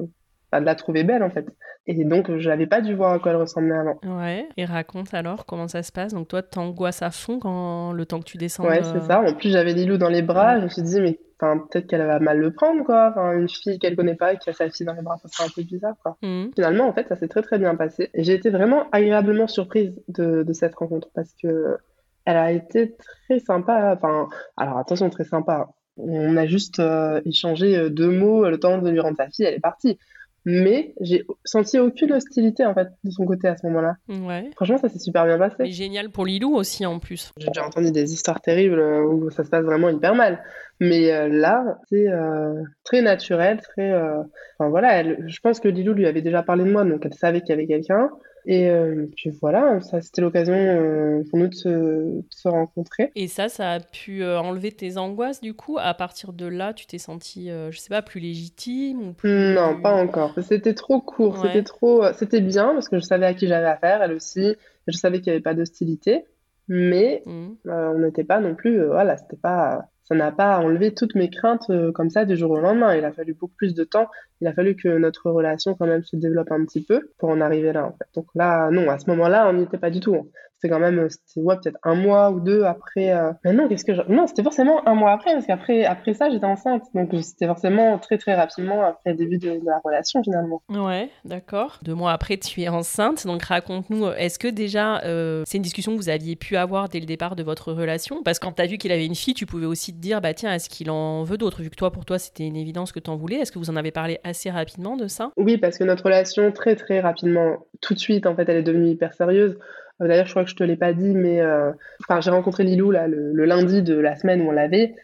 De 0.61 0.67
la 0.67 0.75
trouver 0.75 1.03
belle 1.05 1.23
en 1.23 1.31
fait. 1.31 1.47
Et 1.87 2.05
donc, 2.05 2.31
je 2.39 2.49
n'avais 2.49 2.67
pas 2.67 2.81
dû 2.81 2.95
voir 2.95 3.13
à 3.13 3.19
quoi 3.19 3.33
elle 3.33 3.39
ressemblait 3.39 3.75
avant. 3.75 3.99
Ouais, 4.05 4.49
et 4.57 4.65
raconte 4.65 5.13
alors 5.15 5.47
comment 5.47 5.67
ça 5.67 5.83
se 5.83 5.91
passe. 5.91 6.13
Donc, 6.13 6.29
toi, 6.29 6.43
t'angoisses 6.43 7.03
à 7.03 7.11
fond 7.11 7.41
quand 7.41 7.93
le 7.93 8.07
temps 8.07 8.21
que 8.21 8.25
tu 8.25 8.37
descends. 8.37 8.65
Ouais, 8.65 8.83
c'est 8.85 9.01
ça. 9.01 9.21
En 9.21 9.33
plus, 9.33 9.51
j'avais 9.51 9.73
Lilou 9.73 9.97
dans 9.97 10.09
les 10.09 10.23
bras. 10.23 10.59
Je 10.59 10.65
me 10.65 10.69
suis 10.69 10.83
dit, 10.83 11.01
mais 11.01 11.19
peut-être 11.39 11.89
qu'elle 11.89 12.07
va 12.07 12.21
mal 12.21 12.39
le 12.39 12.53
prendre, 12.53 12.85
quoi. 12.85 13.11
Enfin, 13.11 13.33
une 13.33 13.49
fille 13.49 13.81
qu'elle 13.81 13.97
connaît 13.97 14.15
pas 14.15 14.35
et 14.35 14.39
qui 14.39 14.49
a 14.49 14.53
sa 14.53 14.71
fille 14.71 14.87
dans 14.87 14.93
les 14.93 15.03
bras, 15.03 15.17
ça 15.19 15.29
serait 15.29 15.49
un 15.49 15.53
peu 15.53 15.63
bizarre, 15.63 15.95
quoi. 16.03 16.17
Mmh. 16.23 16.51
Finalement, 16.55 16.87
en 16.87 16.93
fait, 16.93 17.09
ça 17.09 17.17
s'est 17.17 17.29
très 17.29 17.43
très 17.43 17.59
bien 17.59 17.75
passé. 17.75 18.11
Et 18.15 18.23
j'ai 18.23 18.35
été 18.35 18.51
vraiment 18.51 18.85
agréablement 18.93 19.49
surprise 19.49 19.93
de, 20.07 20.45
de 20.45 20.53
cette 20.53 20.77
rencontre 20.77 21.09
parce 21.15 21.35
que 21.43 21.79
elle 22.25 22.37
a 22.37 22.53
été 22.53 22.95
très 23.27 23.41
sympa. 23.41 23.95
Enfin, 23.97 24.29
alors 24.57 24.79
attention, 24.79 25.11
très 25.11 25.25
sympa. 25.25 25.71
On 25.97 26.37
a 26.37 26.47
juste 26.47 26.79
euh, 26.79 27.21
échangé 27.27 27.77
euh, 27.77 27.91
deux 27.91 28.11
mots 28.11 28.49
le 28.49 28.59
temps 28.59 28.79
de 28.79 28.89
lui 28.89 29.01
rendre 29.01 29.17
sa 29.17 29.29
fille, 29.29 29.45
elle 29.45 29.55
est 29.55 29.61
partie 29.61 29.99
mais 30.45 30.95
j'ai 31.01 31.25
senti 31.45 31.79
aucune 31.79 32.13
hostilité 32.13 32.67
en 32.67 32.75
fait 32.75 32.89
de 33.05 33.11
son 33.11 33.25
côté 33.25 33.49
à 33.49 33.57
ce 33.57 33.67
moment-là. 33.67 33.97
Ouais. 34.09 34.51
Franchement, 34.55 34.79
ça 34.79 34.89
s'est 34.89 34.99
super 34.99 35.25
bien 35.25 35.39
passé. 35.39 35.57
Mais 35.61 35.71
génial 35.71 36.11
pour 36.11 36.27
Lilou 36.27 36.55
aussi 36.55 36.85
en 36.87 36.99
plus. 36.99 37.33
J'ai 37.39 37.49
déjà 37.49 37.67
entendu 37.67 37.93
des 37.93 38.13
histoires 38.13 38.41
terribles 38.41 38.81
euh, 38.81 39.05
où 39.05 39.31
ça 39.31 39.45
se 39.45 39.51
passe 39.51 39.65
vraiment 39.65 39.89
hyper 39.89 40.15
mal, 40.15 40.43
mais 40.81 41.13
euh, 41.13 41.29
là, 41.29 41.79
c'est 41.89 42.09
euh, 42.09 42.63
très 42.85 43.03
naturel, 43.03 43.61
très. 43.61 43.93
Enfin 43.93 44.69
voilà, 44.71 44.95
elle... 44.95 45.25
je 45.27 45.41
pense 45.41 45.61
que 45.61 45.69
Lilou 45.69 45.95
lui 45.95 46.07
avait 46.07 46.23
déjà 46.23 46.43
parlé 46.43 46.65
de 46.65 46.71
moi, 46.71 46.85
donc 46.85 47.05
elle 47.05 47.15
savait 47.15 47.41
qu'il 47.41 47.51
y 47.51 47.53
avait 47.53 47.67
quelqu'un. 47.67 48.11
Et 48.45 48.69
euh, 48.69 49.07
puis 49.17 49.31
voilà, 49.31 49.81
ça 49.81 50.01
c'était 50.01 50.21
l'occasion 50.21 50.55
euh, 50.55 51.23
pour 51.31 51.39
nous 51.39 51.49
de 51.49 51.55
se, 51.55 52.49
rencontrer. 52.49 53.13
Et 53.15 53.29
ça, 53.29 53.49
ça 53.49 53.73
a 53.73 53.81
pu 53.81 54.23
euh, 54.23 54.41
enlever 54.41 54.73
tes 54.73 54.99
angoisses 54.99 55.41
du 55.41 55.55
coup 55.55 55.79
À 55.79 55.95
partir 55.95 56.33
de 56.33 56.47
là, 56.47 56.75
tu 56.75 56.87
t'es 56.87 56.99
senti, 56.99 57.49
je 57.49 57.79
sais 57.79 57.89
pas, 57.89 58.03
plus 58.03 58.21
légitime 58.21 59.09
ou 59.09 59.13
plus... 59.13 59.55
Non, 59.55 59.81
pas 59.81 59.95
encore. 59.95 60.35
C'était 60.43 60.75
trop 60.75 61.01
court, 61.01 61.39
c'était 61.39 61.63
trop... 61.63 62.05
C'était 62.15 62.41
bien 62.41 62.73
parce 62.75 62.89
que 62.89 62.99
je 62.99 63.05
savais 63.05 63.27
à 63.27 63.35
qui 63.35 63.47
j'avais 63.47 63.67
affaire, 63.67 64.03
elle 64.03 64.13
aussi. 64.13 64.55
Je 64.89 64.97
savais 64.97 65.21
qu'il 65.21 65.31
n'y 65.33 65.37
avait 65.37 65.43
pas 65.43 65.55
d'hostilité, 65.55 66.25
mais 66.67 67.23
mmh. 67.27 67.49
on 67.67 67.99
n'était 67.99 68.25
pas 68.25 68.41
non 68.41 68.55
plus... 68.55 68.85
voilà, 68.87 69.17
c'était 69.17 69.37
pas 69.37 69.89
ça 70.13 70.19
n'a 70.19 70.31
pas 70.31 70.59
enlevé 70.59 70.93
toutes 70.93 71.15
mes 71.15 71.31
craintes 71.31 71.71
euh, 71.71 71.91
comme 71.91 72.11
ça 72.11 72.27
du 72.27 72.37
jour 72.37 72.51
au 72.51 72.61
lendemain. 72.61 72.95
Il 72.95 73.05
a 73.05 73.13
fallu 73.13 73.33
beaucoup 73.33 73.55
plus 73.57 73.73
de 73.75 73.83
temps. 73.83 74.09
Il 74.43 74.47
a 74.47 74.53
fallu 74.53 74.77
que 74.77 74.89
notre 74.99 75.31
relation 75.31 75.75
quand 75.75 75.87
même 75.87 76.05
se 76.05 76.17
développe 76.17 76.53
un 76.53 76.65
petit 76.67 76.85
peu 76.85 77.09
pour 77.19 77.31
en 77.31 77.41
arriver 77.41 77.73
là. 77.73 77.95
Donc 78.15 78.27
là, 78.35 78.71
non, 78.71 78.91
à 78.91 78.99
ce 78.99 79.09
moment-là, 79.09 79.49
on 79.49 79.55
n'y 79.55 79.63
était 79.63 79.79
pas 79.79 79.91
du 79.91 80.01
tout. 80.01 80.15
Hein. 80.15 80.27
C'était 80.63 80.73
quand 80.73 80.81
même, 80.81 81.09
c'était 81.09 81.41
ouais, 81.41 81.57
peut-être 81.57 81.79
un 81.83 81.95
mois 81.95 82.31
ou 82.31 82.41
deux 82.41 82.65
après. 82.65 83.13
Mais 83.45 83.53
non, 83.53 83.69
qu'est-ce 83.69 83.85
que 83.85 83.95
je... 83.95 84.03
Non, 84.09 84.27
c'était 84.27 84.43
forcément 84.43 84.87
un 84.87 84.95
mois 84.95 85.13
après, 85.13 85.33
parce 85.33 85.47
qu'après 85.47 85.85
après 85.85 86.15
ça, 86.15 86.31
j'étais 86.31 86.47
enceinte. 86.47 86.85
Donc 86.95 87.11
c'était 87.23 87.47
forcément 87.47 87.99
très 87.99 88.19
très 88.19 88.35
rapidement 88.35 88.83
après 88.83 89.11
le 89.11 89.17
début 89.17 89.39
de, 89.39 89.61
la 89.65 89.81
relation 89.85 90.23
finalement. 90.23 90.63
Ouais, 90.69 91.11
d'accord. 91.25 91.79
Deux 91.83 91.95
mois 91.95 92.13
après, 92.13 92.37
tu 92.37 92.63
es 92.63 92.69
enceinte. 92.69 93.27
Donc 93.27 93.43
raconte-nous, 93.43 94.09
est-ce 94.13 94.39
que 94.39 94.49
déjà, 94.49 95.01
c'est 95.45 95.57
une 95.59 95.63
discussion 95.63 95.93
que 95.93 95.97
vous 95.97 96.09
aviez 96.09 96.37
pu 96.37 96.57
avoir 96.57 96.89
dès 96.89 97.01
le 97.01 97.07
départ 97.07 97.37
de 97.37 97.43
votre 97.43 97.73
relation? 97.73 98.23
Parce 98.23 98.39
que 98.39 98.47
quand 98.47 98.53
tu 98.53 98.63
as 98.63 98.67
vu 98.67 98.79
qu'il 98.79 98.93
avait 98.93 99.07
une 99.07 99.15
fille, 99.15 99.35
tu 99.35 99.47
pouvais 99.47 99.67
aussi 99.67 99.93
te 99.93 99.99
dire, 99.99 100.21
bah 100.21 100.35
tiens, 100.35 100.53
est-ce 100.55 100.69
qu'il 100.69 100.91
en 100.91 101.25
veut 101.25 101.39
d'autres? 101.39 101.63
Vu 101.63 101.71
que 101.71 101.77
toi, 101.77 101.91
pour 101.91 102.05
toi, 102.05 102.19
c'était 102.19 102.47
une 102.47 102.57
évidence 102.57 102.93
que 102.93 103.01
tu 103.01 103.11
en 103.11 103.17
voulais. 103.17 103.37
Est-ce 103.37 103.53
que 103.53 103.59
vous 103.59 103.71
en 103.71 103.77
avez 103.77 103.91
parlé 103.91 104.19
assez 104.25 104.51
rapidement 104.51 104.97
de 104.97 105.07
ça? 105.09 105.31
Oui, 105.37 105.59
parce 105.59 105.79
que 105.79 105.85
notre 105.85 106.05
relation, 106.05 106.53
très 106.53 106.77
très 106.77 107.01
rapidement, 107.01 107.67
tout 107.81 107.95
de 107.95 107.99
suite, 107.99 108.27
en 108.27 108.35
fait, 108.35 108.49
elle 108.49 108.59
est 108.59 108.63
devenue 108.63 108.91
hyper 108.91 109.15
sérieuse. 109.15 109.59
Euh, 110.03 110.09
d'ailleurs, 110.09 110.27
je 110.27 110.31
crois 110.31 110.45
que 110.45 110.51
je 110.51 110.57
te 110.57 110.65
l'ai 110.65 110.77
pas 110.77 110.93
dit, 110.93 111.15
mais 111.15 111.41
euh, 111.41 111.73
j'ai 112.21 112.31
rencontré 112.31 112.65
Lilou 112.65 112.91
là, 112.91 113.07
le, 113.09 113.45
lundi 113.45 113.83
de 113.83 113.99
la 113.99 114.17
semaine 114.17 114.43
où 114.43 114.49
on 114.49 114.53
l'avait. 114.53 114.95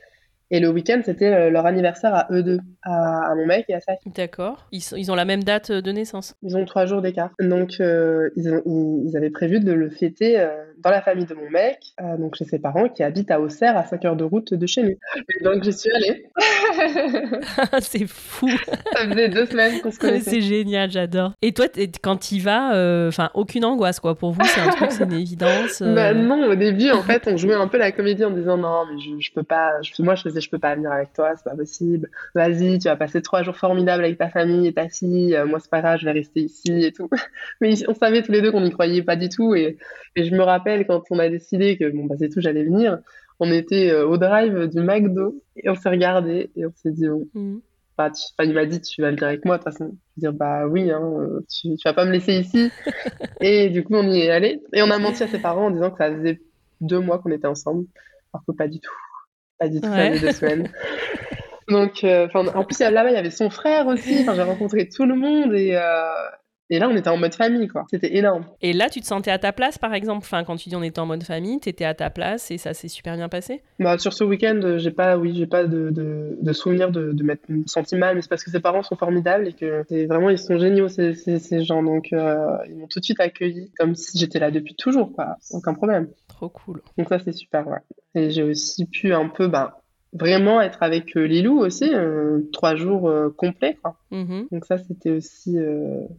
Et 0.51 0.61
le 0.61 0.69
week-end, 0.69 1.01
c'était 1.05 1.33
euh, 1.33 1.51
leur 1.51 1.67
anniversaire 1.67 2.15
à 2.15 2.27
eux 2.31 2.43
deux, 2.43 2.61
à, 2.83 3.35
mon 3.37 3.47
mec 3.47 3.67
et 3.69 3.75
à 3.75 3.81
sa 3.81 3.97
fille. 3.97 4.13
D'accord. 4.13 4.67
Ils, 4.73 4.83
ils, 4.97 5.11
ont 5.11 5.15
la 5.15 5.25
même 5.25 5.45
date 5.45 5.71
de 5.71 5.93
naissance 5.93 6.35
Ils 6.43 6.57
ont 6.57 6.65
trois 6.65 6.87
jours 6.87 7.03
d'écart. 7.03 7.31
Donc, 7.41 7.79
ils, 7.79 8.33
ils, 8.37 9.17
avaient 9.17 9.31
prévu 9.31 9.61
de 9.61 9.73
le 9.73 9.91
fêter 9.91 10.39
dans 10.81 10.91
la 10.91 11.03
famille 11.03 11.27
de 11.27 11.35
mon 11.35 11.51
mec, 11.51 11.79
euh, 12.01 12.17
donc 12.17 12.37
chez 12.37 12.45
ses 12.45 12.59
parents 12.59 12.89
qui 12.89 13.03
habitent 13.03 13.31
à 13.31 13.41
Auxerre, 13.41 13.77
à 13.77 13.85
5 13.85 14.05
heures 14.05 14.17
de 14.17 14.25
route 14.25 14.55
de 14.55 14.67
chez 14.67 14.83
nous. 14.83 14.97
donc 15.43 15.65
j'y 15.65 15.73
suis 15.73 15.91
allée. 15.91 16.27
c'est 17.81 18.07
fou. 18.07 18.49
Ça 18.93 19.09
faisait 19.09 19.29
deux 19.29 19.47
semaines 19.47 19.81
qu'on 19.81 19.91
se 19.91 19.99
connaissait. 19.99 20.31
C'est 20.31 20.41
génial, 20.41 20.91
j'adore. 20.91 21.33
Et 21.43 21.53
toi, 21.53 21.67
quand 22.03 22.33
y 22.33 22.39
vas, 22.39 22.75
euh, 22.75 23.09
enfin 23.09 23.31
aucune 23.35 23.65
angoisse 23.65 24.01
quoi. 24.01 24.15
Pour 24.15 24.33
vous, 24.33 24.45
c'est 24.45 24.61
un 24.61 24.71
truc, 24.71 24.93
c'est 24.93 25.05
une 25.05 25.13
évidence. 25.13 25.83
Euh. 25.83 25.95
Bah 25.95 26.15
non, 26.15 26.49
au 26.49 26.55
début, 26.55 26.91
en 26.91 27.03
fait, 27.03 27.27
on 27.27 27.37
jouait 27.37 27.55
un 27.55 27.69
peu 27.69 27.79
la 27.79 27.93
comédie 27.93 28.25
en 28.25 28.31
disant 28.31 28.57
non, 28.57 28.85
mais 28.91 29.01
je, 29.01 29.11
je 29.19 29.33
peux 29.33 29.43
pas. 29.43 29.73
moi, 29.99 30.15
je 30.15 30.23
faisais, 30.23 30.38
je 30.41 30.51
peux 30.51 30.59
pas 30.59 30.75
venir 30.75 30.91
avec 30.93 31.13
toi, 31.13 31.35
c'est 31.37 31.45
pas 31.45 31.57
possible. 31.57 32.09
Vas-y, 32.35 32.79
tu 32.79 32.89
vas 32.89 32.97
passer 32.97 33.23
trois 33.23 33.43
jours 33.43 33.57
formidables 33.57 34.05
avec 34.05 34.19
ta 34.19 34.29
famille 34.29 34.67
et 34.67 34.73
ta 34.73 34.89
fille. 34.89 35.39
moi, 35.47 35.59
c'est 35.61 35.71
pas 35.71 35.81
grave, 35.81 35.99
je 36.01 36.05
vais 36.05 36.13
rester 36.13 36.41
ici 36.41 36.85
et 36.85 36.93
tout. 36.93 37.09
mais 37.61 37.75
on 37.89 37.95
savait 37.95 38.23
tous 38.23 38.33
les 38.33 38.43
deux 38.43 38.53
qu'on 38.53 38.61
n'y 38.61 38.71
croyait 38.71 39.03
pas 39.03 39.17
du 39.17 39.29
tout 39.29 39.55
et, 39.55 39.79
et 40.17 40.25
je 40.25 40.35
me 40.35 40.43
rappelle 40.43 40.87
quand 40.87 41.03
on 41.11 41.19
a 41.19 41.29
décidé 41.29 41.77
que 41.77 41.91
bon 41.91 42.07
bah 42.07 42.17
c'est 42.19 42.29
tout, 42.29 42.41
j'allais 42.41 42.65
venir. 42.65 42.99
On 43.41 43.51
était 43.53 43.91
euh, 43.91 44.07
au 44.07 44.17
drive 44.17 44.67
du 44.69 44.81
McDo 44.81 45.43
et 45.57 45.71
on 45.71 45.75
s'est 45.75 45.89
regardé 45.89 46.51
et 46.57 46.67
on 46.67 46.73
s'est 46.75 46.91
dit 46.91 47.07
mm. 47.07 47.61
bah, 47.97 48.11
il 48.43 48.53
m'a 48.53 48.67
dit 48.67 48.81
tu 48.81 49.01
vas 49.01 49.11
venir 49.11 49.25
avec 49.25 49.45
moi 49.45 49.59
de 49.59 49.63
toute 49.63 49.73
façon. 49.73 49.97
Je 50.17 50.21
dire 50.21 50.33
bah 50.33 50.67
oui, 50.67 50.91
hein, 50.91 51.03
euh, 51.21 51.41
tu, 51.49 51.77
tu 51.77 51.83
vas 51.85 51.95
pas 51.95 52.05
me 52.05 52.13
laisser 52.13 52.35
ici. 52.35 52.71
et 53.41 53.69
du 53.71 53.85
coup 53.85 53.95
on 53.95 54.11
y 54.11 54.21
est 54.21 54.31
allé 54.31 54.61
et 54.73 54.83
on 54.83 54.91
a 54.91 54.99
menti 54.99 55.23
à 55.23 55.29
ses 55.29 55.39
parents 55.39 55.67
en 55.67 55.71
disant 55.71 55.91
que 55.91 55.99
ça 55.99 56.13
faisait 56.13 56.41
deux 56.81 57.01
mois 57.01 57.19
qu'on 57.19 57.31
était 57.31 57.47
ensemble, 57.47 57.87
alors 58.33 58.45
que 58.47 58.53
pas 58.53 58.69
du 58.69 58.81
tout, 58.81 58.95
pas 59.59 59.69
du 59.69 59.81
tout, 59.81 59.89
ça 59.89 60.11
faisait 60.11 60.21
deux 60.21 60.33
semaines. 60.33 60.69
Donc, 61.69 62.03
euh, 62.03 62.29
en 62.35 62.65
plus, 62.65 62.79
là-bas, 62.79 63.11
il 63.11 63.15
y 63.15 63.19
avait 63.19 63.31
son 63.31 63.51
frère 63.51 63.87
aussi. 63.87 64.25
J'ai 64.25 64.43
rencontré 64.43 64.89
tout 64.89 65.05
le 65.05 65.15
monde 65.15 65.55
et, 65.55 65.79
et 66.71 66.79
là, 66.79 66.89
on 66.89 66.97
était 66.97 67.09
en 67.09 67.17
mode 67.17 67.35
famille, 67.35 67.69
quoi. 67.69 67.87
C'était 67.91 68.17
énorme. 68.17 68.45
Et 68.61 68.73
là, 68.73 68.91
tu 68.91 69.01
te 69.01 69.07
sentais 69.07 69.31
à 69.31 69.39
ta 69.39 69.53
place, 69.53 69.79
par 69.79 69.95
exemple? 69.95 70.21
Enfin, 70.25 70.45
quand 70.45 70.57
tu 70.57 70.69
dis 70.69 70.77
on 70.77 70.83
était 70.83 70.99
en 70.99 71.07
mode 71.07 71.23
famille, 71.23 71.61
tu 71.61 71.69
étais 71.69 71.85
à 71.85 71.95
ta 71.95 72.11
place 72.11 72.51
et 72.51 72.59
ça 72.59 72.75
s'est 72.75 72.89
super 72.89 73.17
bien 73.17 73.29
passé? 73.29 73.63
Bah, 73.79 73.99
Sur 73.99 74.13
ce 74.13 74.25
week-end, 74.25 74.77
j'ai 74.77 74.91
pas, 74.91 75.17
oui, 75.17 75.35
j'ai 75.35 75.47
pas 75.47 75.65
de, 75.65 75.91
de, 75.91 76.37
de 76.41 76.53
souvenir 76.53 76.91
de, 76.91 77.13
de 77.13 77.23
m'être 77.23 77.47
senti 77.67 77.97
mal, 77.97 78.17
mais 78.17 78.23
c'est 78.23 78.29
parce 78.29 78.45
que 78.45 78.51
ses 78.51 78.61
parents 78.61 78.83
sont 78.83 78.97
formidables 78.97 79.49
et 79.49 79.53
que 79.53 79.85
c'est 79.89 80.07
vraiment, 80.07 80.31
ils 80.31 80.39
sont 80.39 80.59
géniaux, 80.59 80.89
ces, 80.89 81.15
ces, 81.15 81.65
gens. 81.65 81.83
Donc, 81.83 82.13
euh, 82.13 82.57
ils 82.69 82.77
m'ont 82.77 82.87
tout 82.87 83.01
de 83.01 83.05
suite 83.05 83.21
accueilli 83.21 83.73
comme 83.79 83.95
si 83.95 84.19
j'étais 84.19 84.39
là 84.39 84.51
depuis 84.51 84.75
toujours, 84.75 85.13
quoi. 85.13 85.37
Aucun 85.53 85.75
problème. 85.75 86.09
Trop 86.29 86.49
cool. 86.49 86.83
Donc, 86.99 87.09
ça, 87.09 87.19
c'est 87.19 87.33
super, 87.33 87.67
ouais. 87.67 87.79
Et 88.15 88.31
j'ai 88.31 88.43
aussi 88.43 88.87
pu 88.87 89.15
un 89.15 89.29
peu, 89.29 89.49
bah, 89.49 89.81
vraiment 90.13 90.61
être 90.61 90.83
avec 90.83 91.17
euh, 91.17 91.25
Lilou 91.25 91.59
aussi, 91.59 91.91
euh, 91.93 92.41
trois 92.53 92.77
jours 92.77 93.09
euh, 93.09 93.29
complets. 93.37 93.77
Quoi. 93.83 93.97
Mm-hmm. 94.13 94.53
Donc 94.53 94.65
ça, 94.65 94.79
c'était 94.79 95.11
aussi 95.11 95.57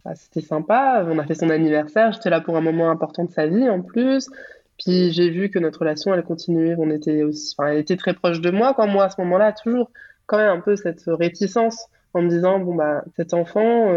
bah, 0.05 0.15
c'était 0.15 0.41
sympa. 0.41 1.05
On 1.07 1.19
a 1.19 1.25
fait 1.25 1.35
son 1.35 1.49
anniversaire, 1.49 2.11
j'étais 2.11 2.29
là 2.29 2.41
pour 2.41 2.57
un 2.57 2.61
moment 2.61 2.89
important 2.89 3.23
de 3.23 3.31
sa 3.31 3.47
vie 3.47 3.69
en 3.69 3.81
plus. 3.81 4.29
Puis 4.77 5.11
j'ai 5.11 5.29
vu 5.29 5.49
que 5.49 5.59
notre 5.59 5.79
relation, 5.79 6.13
elle 6.13 6.23
continuait. 6.23 6.75
On 6.77 6.89
était 6.89 7.23
aussi, 7.23 7.55
enfin, 7.57 7.71
elle 7.71 7.79
était 7.79 7.97
très 7.97 8.13
proche 8.13 8.39
de 8.39 8.49
moi. 8.49 8.73
Quoi. 8.73 8.85
Moi, 8.85 9.05
à 9.05 9.09
ce 9.09 9.19
moment-là, 9.21 9.51
toujours 9.51 9.91
quand 10.25 10.37
même 10.37 10.57
un 10.57 10.61
peu 10.61 10.75
cette 10.75 11.03
réticence 11.07 11.87
en 12.13 12.21
me 12.21 12.29
disant 12.29 12.59
bon 12.59 12.75
bah 12.75 13.03
cet 13.15 13.33
enfant, 13.33 13.93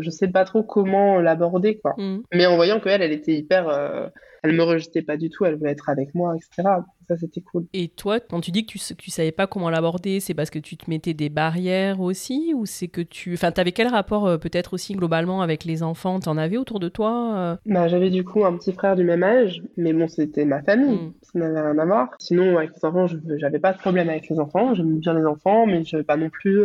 je 0.00 0.10
sais 0.10 0.28
pas 0.28 0.44
trop 0.44 0.62
comment 0.62 1.20
l'aborder 1.20 1.78
quoi. 1.78 1.94
Mm. 1.98 2.22
Mais 2.32 2.46
en 2.46 2.56
voyant 2.56 2.80
qu'elle, 2.80 3.02
elle 3.02 3.12
était 3.12 3.34
hyper 3.34 4.10
elle 4.46 4.54
me 4.54 4.62
rejetait 4.62 5.02
pas 5.02 5.16
du 5.16 5.28
tout, 5.28 5.44
elle 5.44 5.56
voulait 5.56 5.72
être 5.72 5.88
avec 5.88 6.14
moi, 6.14 6.34
etc. 6.36 6.68
Ça, 7.08 7.16
c'était 7.16 7.40
cool. 7.40 7.66
Et 7.72 7.88
toi, 7.88 8.20
quand 8.20 8.40
tu 8.40 8.50
dis 8.50 8.66
que 8.66 8.72
tu, 8.72 8.78
tu 8.96 9.10
savais 9.10 9.32
pas 9.32 9.46
comment 9.46 9.70
l'aborder, 9.70 10.20
c'est 10.20 10.34
parce 10.34 10.50
que 10.50 10.58
tu 10.58 10.76
te 10.76 10.90
mettais 10.90 11.14
des 11.14 11.28
barrières 11.28 12.00
aussi 12.00 12.52
Ou 12.54 12.66
c'est 12.66 12.88
que 12.88 13.00
tu. 13.00 13.34
Enfin, 13.34 13.52
t'avais 13.52 13.72
quel 13.72 13.88
rapport 13.88 14.26
euh, 14.26 14.38
peut-être 14.38 14.74
aussi 14.74 14.94
globalement 14.94 15.42
avec 15.42 15.64
les 15.64 15.82
enfants? 15.82 16.18
T'en 16.20 16.36
avais 16.36 16.56
autour 16.56 16.80
de 16.80 16.88
toi 16.88 17.34
euh? 17.36 17.56
bah, 17.66 17.88
J'avais 17.88 18.10
du 18.10 18.24
coup 18.24 18.44
un 18.44 18.56
petit 18.56 18.72
frère 18.72 18.96
du 18.96 19.04
même 19.04 19.22
âge, 19.22 19.62
mais 19.76 19.92
bon, 19.92 20.08
c'était 20.08 20.44
ma 20.44 20.62
famille, 20.62 20.96
hmm. 20.96 21.12
ça 21.22 21.38
n'avait 21.38 21.60
rien 21.60 21.78
à 21.78 21.84
voir. 21.84 22.08
Sinon, 22.18 22.58
avec 22.58 22.70
les 22.74 22.84
enfants, 22.84 23.06
je 23.06 23.16
j'avais 23.36 23.58
pas 23.58 23.72
de 23.72 23.78
problème 23.78 24.08
avec 24.08 24.28
les 24.28 24.38
enfants, 24.38 24.74
j'aime 24.74 24.98
bien 24.98 25.14
les 25.14 25.26
enfants, 25.26 25.66
mais 25.66 25.84
je 25.84 25.96
n'avais 25.96 26.04
pas 26.04 26.16
non 26.16 26.30
plus. 26.30 26.64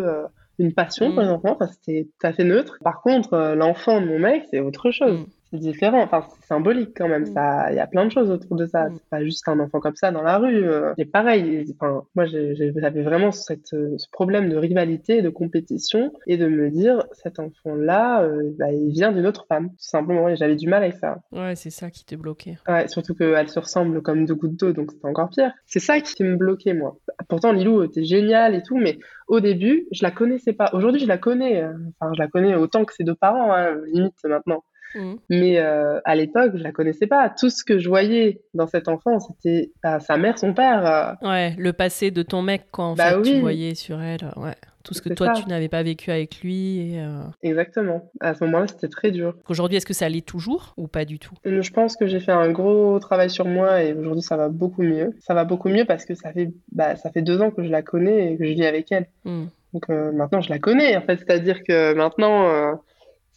Euh, 0.60 0.64
une 0.64 0.74
passion 0.74 1.12
pour 1.12 1.22
les 1.22 1.30
enfants, 1.30 1.58
enfin, 1.60 1.68
c'était 1.68 2.08
tout 2.20 2.28
à 2.28 2.34
fait 2.34 2.44
neutre. 2.44 2.78
Par 2.84 3.02
contre, 3.02 3.56
l'enfant 3.56 4.02
de 4.02 4.08
mon 4.08 4.20
mec, 4.20 4.46
c'est 4.50 4.60
autre 4.60 4.92
chose. 4.92 5.26
C'est 5.28 5.41
différent. 5.58 6.02
Enfin, 6.02 6.24
c'est 6.30 6.48
symbolique 6.48 6.92
quand 6.96 7.08
même. 7.08 7.24
Mm. 7.24 7.34
Ça, 7.34 7.72
il 7.72 7.76
y 7.76 7.80
a 7.80 7.88
plein 7.88 8.06
de 8.06 8.12
choses 8.12 8.30
autour 8.30 8.56
de 8.56 8.66
ça. 8.66 8.90
Mm. 8.90 8.94
C'est 8.96 9.10
pas 9.10 9.24
juste 9.24 9.48
un 9.48 9.60
enfant 9.60 9.80
comme 9.80 9.96
ça 9.96 10.12
dans 10.12 10.22
la 10.22 10.38
rue. 10.38 10.68
Euh. 10.68 10.94
C'est 10.98 11.06
pareil. 11.06 11.66
Enfin, 11.80 12.04
moi, 12.16 12.26
j'avais 12.26 13.04
vraiment 13.04 13.32
cette, 13.32 13.74
euh, 13.74 13.98
ce 13.98 14.08
problème 14.12 14.50
de 14.50 14.58
rivalité, 14.58 15.22
de 15.22 15.30
compétition, 15.30 16.12
et 16.28 16.38
de 16.38 16.48
me 16.48 16.70
dire, 16.70 17.06
cet 17.12 17.40
enfant-là, 17.40 18.24
euh, 18.24 18.52
bah, 18.58 18.72
il 18.72 18.92
vient 18.92 19.12
d'une 19.12 19.28
autre 19.28 19.46
femme, 19.48 19.70
tout 19.70 19.76
simplement. 19.80 20.30
Et 20.30 20.36
j'avais 20.36 20.56
du 20.56 20.68
mal 20.68 20.84
avec 20.84 20.96
ça. 20.96 21.20
Ouais, 21.32 21.56
c'est 21.56 21.70
ça 21.70 21.90
qui 21.90 22.06
te 22.06 22.16
bloquait. 22.16 22.58
Ouais, 22.68 22.88
surtout 22.88 23.16
qu'elle 23.16 23.50
se 23.50 23.60
ressemble 23.60 24.02
comme 24.02 24.26
deux 24.26 24.36
gouttes 24.36 24.60
d'eau, 24.60 24.74
donc 24.74 24.92
c'est 24.92 25.08
encore 25.08 25.30
pire. 25.30 25.52
C'est 25.66 25.80
ça 25.80 26.00
qui 26.00 26.24
me 26.24 26.36
bloquait, 26.36 26.74
moi. 26.74 26.98
Pourtant, 27.30 27.52
Lilou 27.52 27.84
était 27.84 28.04
géniale 28.04 28.56
et 28.56 28.64
tout, 28.64 28.78
mais 28.78 29.00
au 29.28 29.40
début, 29.40 29.88
je 29.92 30.04
la 30.04 30.12
connaissais 30.12 30.54
pas. 30.54 30.70
Aujourd'hui, 30.74 31.02
je 31.02 31.08
la 31.08 31.18
connais. 31.18 31.64
Enfin, 31.64 32.12
je 32.14 32.22
la 32.22 32.28
connais 32.28 32.56
autant 32.56 32.84
que 32.86 32.94
ses 32.94 33.04
deux 33.04 33.16
parents, 33.16 33.54
hein, 33.54 33.78
limite 33.94 34.16
maintenant. 34.26 34.64
Mm. 34.96 35.14
Mais 35.30 35.60
euh, 35.60 36.00
à 36.06 36.16
l'époque, 36.16 36.52
je 36.56 36.64
la 36.64 36.72
connaissais 36.72 37.08
pas. 37.08 37.30
Tout 37.30 37.50
ce 37.50 37.64
que 37.64 37.80
je 37.80 37.88
voyais 37.88 38.42
dans 38.54 38.68
cet 38.68 38.88
enfant, 38.88 39.20
c'était 39.20 39.72
bah, 39.84 40.00
sa 40.00 40.18
mère, 40.18 40.38
son 40.38 40.54
père. 40.54 40.86
Euh. 40.86 41.28
Ouais, 41.28 41.56
le 41.58 41.74
passé 41.74 42.12
de 42.12 42.24
ton 42.24 42.42
mec, 42.42 42.66
quand 42.72 42.92
en 42.92 42.96
bah 42.96 43.12
fait, 43.12 43.22
tu 43.22 43.40
voyais 43.40 43.76
sur 43.76 44.02
elle. 44.02 44.32
Ouais. 44.38 44.56
Tout 44.84 44.96
ce 44.96 45.02
que 45.04 45.14
toi, 45.14 45.34
tu 45.34 45.48
n'avais 45.48 45.70
pas 45.70 45.84
vécu 45.84 46.10
avec 46.10 46.42
lui. 46.42 46.94
Et 46.94 47.00
euh. 47.00 47.22
Exactement. 47.44 48.10
À 48.20 48.34
ce 48.34 48.44
moment-là, 48.46 48.66
c'était 48.68 48.88
très 48.88 49.12
dur. 49.12 49.36
Aujourd'hui, 49.48 49.78
est-ce 49.78 49.86
que 49.86 49.94
ça 49.94 50.06
allait 50.06 50.22
toujours 50.22 50.74
ou 50.76 50.88
pas 50.88 51.06
du 51.06 51.20
tout? 51.20 51.36
Je 51.46 51.70
pense 51.70 51.96
que 51.96 52.08
j'ai 52.08 52.20
fait 52.20 52.32
un 52.32 52.50
gros 52.50 52.98
travail 53.00 53.30
sur 53.30 53.46
moi 53.46 53.84
et 53.84 53.94
aujourd'hui, 53.94 54.24
ça 54.24 54.38
va 54.38 54.50
beaucoup 54.50 54.82
mieux. 54.82 55.16
Ça 55.20 55.36
va 55.36 55.46
beaucoup 55.46 55.70
mieux 55.70 55.86
parce 55.86 56.06
que 56.06 56.16
ça 56.16 56.32
fait, 56.34 56.52
bah, 56.72 56.96
ça 56.96 57.12
fait 57.12 57.22
deux 57.22 57.42
ans 57.42 57.52
que 57.52 57.64
je 57.64 57.70
la 57.70 57.84
connais 57.84 58.34
et 58.34 58.38
que 58.38 58.46
je 58.46 58.54
vis 58.54 58.66
avec 58.66 58.92
elle. 58.92 59.08
Mm. 59.24 59.46
Donc 59.74 59.88
maintenant, 59.88 60.42
je 60.42 60.50
la 60.50 60.60
connais. 60.60 60.98
En 60.98 61.02
fait, 61.02 61.18
c'est-à-dire 61.18 61.64
que 61.64 61.94
maintenant 61.94 62.76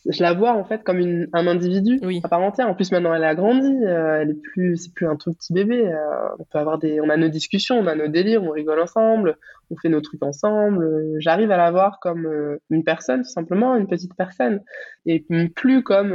je 0.07 0.23
la 0.23 0.35
vois 0.35 0.53
en 0.53 0.65
fait 0.65 0.83
comme 0.83 0.99
une, 0.99 1.29
un 1.33 1.47
individu 1.47 1.99
à 2.23 2.29
part 2.29 2.43
entière. 2.43 2.69
En 2.69 2.75
plus 2.75 2.93
maintenant 2.93 3.15
elle 3.15 3.25
a 3.25 3.35
grandi, 3.35 3.75
euh, 3.85 4.21
elle 4.21 4.31
est 4.31 4.41
plus, 4.41 4.77
c'est 4.77 4.93
plus 4.93 5.07
un 5.07 5.17
tout 5.17 5.33
petit 5.33 5.53
bébé. 5.53 5.87
Euh, 5.87 6.29
on 6.39 6.45
peut 6.45 6.59
avoir 6.59 6.79
des, 6.79 7.01
on 7.01 7.09
a 7.09 7.17
nos 7.17 7.29
discussions, 7.29 7.79
on 7.79 7.87
a 7.87 7.95
nos 7.95 8.09
délires, 8.09 8.43
on 8.43 8.51
rigole 8.51 8.81
ensemble, 8.81 9.37
on 9.71 9.77
fait 9.77 9.89
nos 9.89 10.01
trucs 10.01 10.23
ensemble. 10.23 10.87
J'arrive 11.21 11.51
à 11.51 11.57
la 11.57 11.71
voir 11.71 12.01
comme 12.01 12.27
euh, 12.27 12.59
une 12.71 12.85
personne, 12.85 13.23
tout 13.23 13.31
simplement, 13.31 13.77
une 13.77 13.87
petite 13.87 14.15
personne, 14.15 14.61
et 15.07 15.25
plus 15.55 15.83
comme 15.83 16.15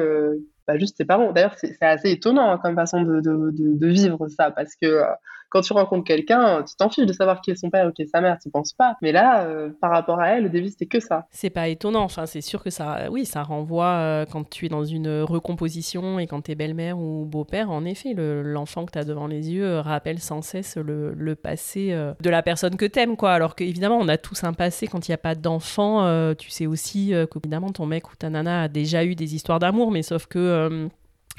bah, 0.68 0.78
juste 0.78 0.98
ses 0.98 1.06
parents. 1.06 1.32
D'ailleurs 1.32 1.56
c'est 1.58 1.82
assez 1.82 2.12
étonnant 2.12 2.52
hein, 2.52 2.60
comme 2.62 2.76
façon 2.76 3.02
de, 3.02 3.22
de, 3.22 3.52
de, 3.52 3.78
de, 3.78 3.88
vivre 3.88 4.28
ça 4.28 4.52
parce 4.52 4.76
que 4.80 5.02
quand 5.50 5.62
tu 5.62 5.74
rencontres 5.74 6.06
quelqu'un, 6.06 6.64
tu 6.64 6.76
t'en 6.76 6.90
fiches 6.90 7.06
de 7.06 7.14
savoir 7.14 7.42
qui 7.42 7.52
est 7.52 7.56
son 7.56 7.70
père 7.70 7.88
ou 7.88 7.92
qui 7.92 8.04
est 8.04 8.08
sa 8.08 8.22
mère, 8.22 8.38
tu 8.42 8.50
penses 8.50 8.74
pas. 8.74 8.96
Mais 9.02 9.12
là, 9.12 9.44
euh, 9.46 9.70
par 9.82 9.92
rapport 9.92 10.20
à 10.20 10.30
elle, 10.30 10.46
au 10.46 10.50
début, 10.50 10.70
c'était 10.70 10.86
que 10.86 11.00
ça. 11.00 11.26
C'est 11.32 11.50
pas 11.50 11.68
étonnant. 11.68 12.04
Enfin, 12.04 12.26
c'est 12.26 12.42
sûr 12.42 12.64
que 12.64 12.70
ça, 12.70 13.10
oui, 13.10 13.26
ça 13.26 13.44
renvoie 13.44 13.86
euh, 13.86 14.26
quand 14.32 14.48
tu 14.48 14.68
es 14.68 14.70
dans 14.70 14.86
une 14.86 15.22
recomposition 15.22 16.20
et 16.20 16.28
quand 16.28 16.42
tu 16.44 16.52
es 16.52 16.56
belle-mère 16.56 17.00
ou 17.00 17.26
beau-père. 17.26 17.72
En 17.72 17.84
effet, 17.86 18.14
l'enfant 18.16 18.86
que 18.86 18.92
tu 18.92 19.00
as 19.00 19.04
devant 19.04 19.28
les 19.28 19.52
yeux 19.52 19.66
euh, 19.66 19.82
rappelle 19.82 20.20
sans 20.20 20.42
cesse 20.42 20.78
le, 20.78 21.14
le 21.14 21.36
passé 21.36 21.90
de 22.20 22.30
la 22.30 22.44
personne 22.44 22.76
que 22.76 22.86
t'aimes, 22.86 23.18
quoi. 23.18 23.32
Alors 23.32 23.56
qu'évidemment, 23.56 23.98
on 23.98 24.08
a 24.08 24.18
tous 24.18 24.44
un 24.44 24.54
passé 24.54 24.88
quand 24.88 25.08
il 25.08 25.12
n'y 25.12 25.16
a 25.16 25.20
pas 25.20 25.36
d'enfant. 25.36 26.34
tu 26.36 26.50
sais 26.50 26.68
aussi 26.68 27.14
qu'évidemment, 27.32 27.72
ton 27.72 27.86
mec 27.86 28.12
ou 28.12 28.16
ta 28.16 28.30
nana 28.30 28.64
a 28.64 28.68
déjà 28.68 29.04
eu 29.04 29.16
des 29.16 29.36
histoires 29.36 29.60
d'amour, 29.60 29.92
mais 29.92 30.04
sauf 30.04 30.28
que 30.28 30.90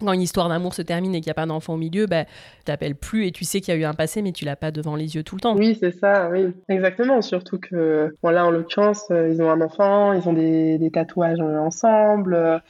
quand 0.01 0.13
une 0.13 0.23
histoire 0.23 0.49
d'amour 0.49 0.75
se 0.75 0.83
termine 0.83 1.15
et 1.15 1.21
qu'il 1.21 1.29
n'y 1.29 1.33
a 1.33 1.35
pas 1.35 1.47
d'enfant 1.47 1.75
au 1.75 1.77
milieu, 1.77 2.07
bah, 2.07 2.25
t'appelles 2.65 2.97
plus 2.97 3.27
et 3.27 3.33
tu 3.33 3.45
sais 3.45 3.61
qu'il 3.61 3.75
y 3.75 3.77
a 3.77 3.81
eu 3.81 3.85
un 3.85 3.95
passé, 3.95 4.23
mais 4.23 4.33
tu 4.33 4.45
l'as 4.45 4.57
pas 4.57 4.71
devant 4.71 4.97
les 4.97 5.15
yeux 5.15 5.23
tout 5.23 5.37
le 5.37 5.41
temps. 5.41 5.57
Oui, 5.57 5.77
c'est 5.79 5.93
ça, 5.93 6.29
oui, 6.31 6.49
exactement. 6.69 7.23
Surtout 7.23 7.59
que, 7.59 8.15
voilà, 8.23 8.47
en 8.47 8.51
l'occurrence, 8.51 9.07
euh, 9.11 9.29
ils 9.29 9.41
ont 9.43 9.51
un 9.51 9.61
enfant, 9.61 10.13
ils 10.13 10.29
ont 10.29 10.33
des, 10.33 10.79
des 10.79 10.91
tatouages 10.91 11.41
ensemble. 11.41 12.61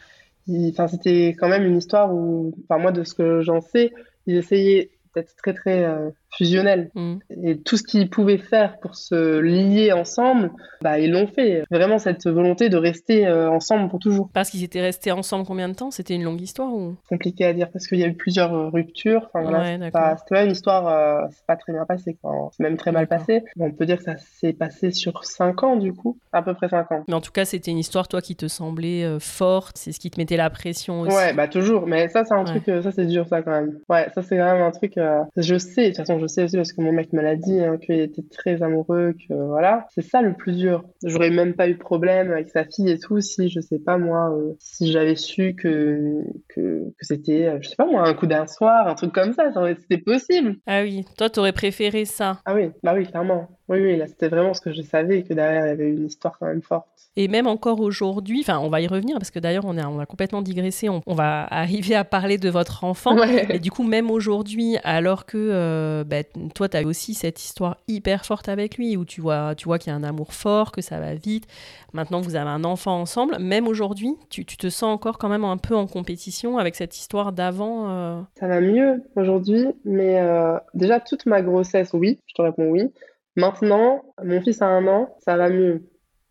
Enfin, 0.49 0.89
c'était 0.89 1.35
quand 1.39 1.49
même 1.49 1.65
une 1.65 1.77
histoire 1.77 2.13
où, 2.13 2.53
enfin, 2.65 2.81
moi, 2.81 2.93
de 2.93 3.05
ce 3.05 3.15
que 3.15 3.41
j'en 3.41 3.61
sais, 3.61 3.93
ils 4.27 4.37
essayaient 4.37 4.91
d'être 5.15 5.35
très 5.37 5.55
très 5.55 5.85
euh, 5.85 6.11
fusionnel. 6.37 6.91
Mm. 6.95 7.17
Et 7.45 7.59
tout 7.59 7.77
ce 7.77 7.83
qu'ils 7.83 8.09
pouvaient 8.09 8.39
faire 8.39 8.79
pour 8.81 8.95
se 8.95 9.39
lier 9.41 9.93
ensemble, 9.93 10.53
bah, 10.83 10.99
ils 10.99 11.11
l'ont 11.11 11.27
fait. 11.27 11.65
Vraiment 11.71 11.99
cette 11.99 12.27
volonté 12.27 12.69
de 12.69 12.77
rester 12.77 13.27
euh, 13.27 13.51
ensemble 13.51 13.89
pour 13.89 13.99
toujours. 13.99 14.31
Parce 14.33 14.51
qu'ils 14.51 14.65
étaient 14.65 14.81
restés 14.81 15.13
ensemble 15.13 15.47
combien 15.47 15.69
de 15.69 15.75
temps? 15.75 15.91
C'était 15.91 16.15
une 16.15 16.25
longue 16.25 16.41
histoire 16.41 16.73
ou? 16.73 16.97
Compliqué 17.09 17.45
à 17.47 17.53
dire 17.53 17.71
parce 17.71 17.87
qu'il 17.87 17.99
y 17.99 18.05
a 18.05 18.07
eu 18.07 18.15
plusieurs 18.15 18.55
euh, 18.55 18.69
ruptures. 18.69 19.29
Enfin, 19.33 19.43
voilà, 19.43 20.17
c'était 20.17 20.45
une 20.45 20.53
histoire, 20.53 20.89
euh, 20.89 21.27
c'est 21.31 21.47
pas 21.47 21.57
très 21.57 21.73
bien 21.73 21.85
passé. 21.85 22.17
C'est 22.53 22.63
même 22.63 22.77
très 22.77 22.93
mal 22.93 23.07
passé. 23.07 23.43
On 23.59 23.71
peut 23.71 23.87
dire 23.87 23.99
que 23.99 24.05
ça 24.05 24.17
s'est 24.17 24.53
passé 24.53 24.93
sur 24.93 25.25
5 25.25 25.63
ans 25.65 25.77
du 25.77 25.93
coup, 25.93 26.19
à 26.33 26.43
peu 26.43 26.55
près 26.55 26.69
5 26.69 26.93
ans. 26.93 27.05
Mais 27.09 27.15
en 27.15 27.21
tout 27.21 27.33
cas, 27.33 27.45
c'était 27.45 27.71
une 27.71 27.79
histoire, 27.79 28.09
toi, 28.09 28.21
qui 28.21 28.37
te 28.37 28.49
semblait 28.49 29.19
forte. 29.19 29.77
C'est 29.77 29.93
ce 29.93 30.01
qui 30.01 30.11
te 30.11 30.19
mettait 30.21 30.37
la 30.37 30.51
pression 30.51 31.03
aussi. 31.03 31.17
Ouais, 31.17 31.33
bah 31.33 31.49
toujours. 31.49 31.87
Mais 31.87 32.09
ça, 32.09 32.25
c'est 32.25 32.35
un 32.35 32.45
truc, 32.45 32.65
ça 32.67 32.93
c'est 32.93 33.07
dur 33.07 33.27
ça 33.27 33.43
quand 33.43 33.51
même. 33.51 33.79
Ouais, 33.89 34.09
ça 34.15 34.23
c'est 34.23 34.37
quand 34.37 34.53
même 34.53 34.63
un 34.63 34.71
truc, 34.71 34.95
je 35.37 35.59
sais, 35.59 35.83
de 35.83 35.89
toute 35.89 35.97
façon, 35.97 36.20
je 36.21 36.27
sais 36.27 36.45
aussi 36.45 36.57
parce 36.57 36.73
que 36.73 36.81
mon 36.81 36.93
mec 36.93 37.13
me 37.13 37.23
l'a 37.23 37.37
dit, 37.37 37.61
hein, 37.61 37.79
qu'il 37.79 37.99
était 38.01 38.23
très 38.31 38.63
amoureux, 38.63 39.15
que 39.29 39.35
voilà. 39.35 39.87
C'est 39.95 40.03
ça 40.03 40.23
le 40.23 40.35
plus 40.35 40.57
dur. 40.57 40.85
J'aurais 41.05 41.31
même 41.31 41.55
pas 41.55 41.69
eu 41.69 41.75
de 41.75 41.79
problème 41.79 42.31
avec 42.31 42.49
sa 42.51 42.65
fille 42.65 42.91
et 42.91 42.99
tout 42.99 43.21
si, 43.21 43.49
je 43.49 43.61
sais 43.61 43.79
pas 43.79 43.99
moi, 43.99 44.31
euh, 44.37 44.55
si 44.59 44.91
j'avais 44.91 45.17
su 45.17 45.55
que, 45.55 46.23
que, 46.49 46.85
que 46.99 47.05
c'était, 47.07 47.47
euh, 47.47 47.59
je 47.61 47.69
sais 47.69 47.77
pas 47.77 47.87
moi, 47.87 48.07
un 48.07 48.15
coup 48.15 48.27
d'un 48.27 48.47
soir, 48.47 48.87
un 48.87 48.95
truc 48.95 49.13
comme 49.13 49.33
ça, 49.33 49.53
ça 49.53 49.71
été 49.71 49.99
possible. 49.99 50.57
Ah 50.67 50.83
oui, 50.83 51.05
toi 51.17 51.31
t'aurais 51.31 51.53
préféré 51.53 52.05
ça. 52.05 52.41
Ah 52.45 52.55
oui, 52.55 52.71
bah 52.83 52.95
oui, 52.95 53.07
clairement. 53.07 53.49
Oui, 53.71 53.81
oui, 53.81 53.97
là 53.97 54.07
c'était 54.09 54.29
vraiment 54.29 54.53
ce 54.53 54.61
que 54.61 54.73
je 54.73 54.83
savais, 54.83 55.23
que 55.23 55.33
derrière 55.33 55.65
il 55.65 55.69
y 55.69 55.73
avait 55.73 55.91
une 55.91 56.07
histoire 56.07 56.39
quand 56.39 56.47
même 56.47 56.61
forte. 56.61 56.89
Et 57.17 57.27
même 57.27 57.49
encore 57.49 57.81
aujourd'hui, 57.81 58.41
enfin, 58.41 58.61
on 58.61 58.69
va 58.69 58.81
y 58.81 58.87
revenir 58.87 59.17
parce 59.19 59.33
que 59.33 59.41
d'ailleurs, 59.41 59.65
on, 59.65 59.77
on 59.77 59.99
a 59.99 60.07
complètement 60.07 60.43
digressé. 60.43 60.89
On, 60.89 61.03
va 61.15 61.43
arriver 61.51 61.97
à 61.97 62.05
parler 62.05 62.39
de 62.39 62.49
votre 62.49 62.85
enfant. 62.85 63.17
Et 63.49 63.59
du 63.59 63.73
coup, 63.73 63.83
même 63.83 64.11
aujourd'hui, 64.11 64.77
alors 64.85 65.27
que 65.27 65.37
euh, 65.37 66.05
bah, 66.05 66.23
toi, 66.55 66.69
tu 66.69 66.77
as 66.77 66.83
aussi 66.83 67.15
cette 67.15 67.43
histoire 67.43 67.79
hyper 67.89 68.25
forte 68.25 68.49
avec 68.49 68.77
lui 68.77 68.97
où 68.97 69.05
tu 69.05 69.21
vois, 69.21 69.57
tu 69.57 69.65
vois 69.65 69.79
qu'il 69.79 69.91
y 69.91 69.93
a 69.93 69.97
un 69.97 70.05
amour 70.05 70.33
fort, 70.33 70.71
que 70.71 70.81
ça 70.81 71.01
va 71.01 71.15
vite. 71.15 71.49
Maintenant, 71.93 72.21
vous 72.21 72.37
avez 72.37 72.49
un 72.49 72.63
enfant 72.63 73.01
ensemble. 73.01 73.39
Même 73.41 73.67
aujourd'hui, 73.67 74.15
tu, 74.31 74.45
te 74.45 74.69
sens 74.69 74.95
encore 74.95 75.19
quand 75.19 75.29
même 75.29 75.45
un 75.45 75.57
peu 75.57 75.75
en 75.75 75.89
compétition 75.89 76.59
avec 76.59 76.77
cette 76.77 76.97
histoire 76.97 77.33
d'avant 77.33 77.91
euh? 77.91 78.21
Ça 78.39 78.47
va 78.47 78.61
mieux 78.61 79.03
aujourd'hui, 79.17 79.67
mais 79.85 80.21
euh, 80.21 80.57
déjà, 80.75 81.01
toute 81.01 81.27
ma 81.27 81.43
grossesse, 81.43 81.91
oui, 81.93 82.21
je 82.29 82.35
te 82.35 82.43
réponds 82.43 82.71
oui. 82.71 82.91
Maintenant, 83.37 84.03
mon 84.23 84.41
fils 84.41 84.61
a 84.63 84.67
un 84.67 84.87
an, 84.87 85.15
ça 85.21 85.37
va 85.37 85.49
mieux 85.51 85.83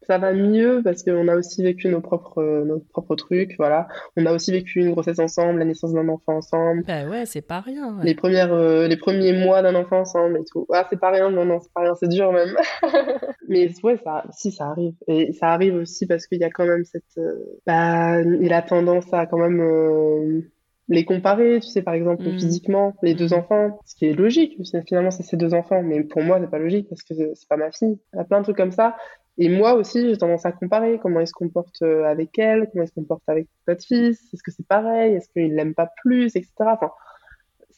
ça 0.09 0.17
va 0.17 0.33
mieux 0.33 0.81
parce 0.83 1.03
qu'on 1.03 1.27
a 1.27 1.35
aussi 1.35 1.61
vécu 1.61 1.87
nos 1.87 2.01
propres, 2.01 2.39
euh, 2.39 2.65
nos 2.65 2.79
propres 2.79 3.15
trucs, 3.15 3.55
voilà. 3.59 3.87
On 4.17 4.25
a 4.25 4.33
aussi 4.33 4.51
vécu 4.51 4.79
une 4.79 4.91
grossesse 4.91 5.19
ensemble, 5.19 5.59
la 5.59 5.65
naissance 5.65 5.93
d'un 5.93 6.09
enfant 6.09 6.37
ensemble. 6.37 6.83
Bah 6.87 7.05
ouais, 7.05 7.27
c'est 7.27 7.43
pas 7.43 7.59
rien. 7.59 7.99
Les, 8.01 8.15
premières, 8.15 8.51
euh, 8.51 8.87
les 8.87 8.97
premiers 8.97 9.33
mois 9.33 9.61
d'un 9.61 9.75
enfant 9.75 9.99
ensemble 9.99 10.39
et 10.39 10.45
tout. 10.51 10.65
Ah, 10.73 10.87
c'est 10.89 10.99
pas 10.99 11.11
rien, 11.11 11.29
non, 11.29 11.45
non, 11.45 11.59
c'est 11.59 11.71
pas 11.73 11.81
rien, 11.81 11.93
c'est 11.93 12.09
dur 12.09 12.31
même. 12.31 12.55
Mais 13.47 13.69
ouais, 13.83 13.97
ça, 14.03 14.23
si, 14.31 14.51
ça 14.51 14.69
arrive. 14.69 14.95
Et 15.07 15.31
ça 15.33 15.49
arrive 15.49 15.75
aussi 15.75 16.07
parce 16.07 16.25
qu'il 16.25 16.39
y 16.39 16.43
a 16.43 16.49
quand 16.49 16.65
même 16.65 16.85
cette. 16.85 17.03
Euh, 17.19 17.59
bah, 17.67 18.19
il 18.21 18.51
a 18.51 18.63
tendance 18.63 19.13
à 19.13 19.27
quand 19.27 19.37
même 19.37 20.43
les 20.89 21.05
comparer, 21.05 21.59
tu 21.61 21.67
sais, 21.67 21.83
par 21.83 21.93
exemple, 21.93 22.23
mm. 22.23 22.33
physiquement, 22.33 22.95
les 23.03 23.13
deux 23.13 23.29
mm. 23.29 23.33
enfants, 23.33 23.79
ce 23.85 23.95
qui 23.95 24.07
est 24.07 24.13
logique, 24.13 24.59
finalement, 24.87 25.11
c'est 25.11 25.23
ses 25.23 25.37
deux 25.37 25.53
enfants, 25.53 25.83
mais 25.83 26.03
pour 26.03 26.23
moi, 26.23 26.39
c'est 26.41 26.49
pas 26.49 26.59
logique 26.59 26.89
parce 26.89 27.03
que 27.03 27.13
c'est 27.13 27.47
pas 27.47 27.57
ma 27.57 27.71
fille. 27.71 27.99
Il 28.13 28.17
y 28.17 28.19
a 28.19 28.23
plein 28.25 28.39
de 28.39 28.43
trucs 28.43 28.57
comme 28.57 28.71
ça. 28.71 28.97
Et 29.37 29.47
moi 29.47 29.73
aussi, 29.75 30.09
j'ai 30.09 30.17
tendance 30.17 30.45
à 30.45 30.51
comparer 30.51 30.99
comment 31.01 31.21
il 31.21 31.27
se 31.27 31.33
comporte 31.33 31.81
euh, 31.81 32.03
avec 32.03 32.37
elle, 32.37 32.67
comment 32.71 32.83
il 32.83 32.87
se 32.87 32.93
comporte 32.93 33.23
avec 33.27 33.47
votre 33.67 33.85
fils, 33.85 34.19
est-ce 34.33 34.43
que 34.43 34.51
c'est 34.51 34.67
pareil, 34.67 35.13
est-ce 35.13 35.29
qu'il 35.29 35.55
l'aime 35.55 35.73
pas 35.73 35.89
plus, 36.03 36.35
etc. 36.35 36.51
Enfin, 36.59 36.91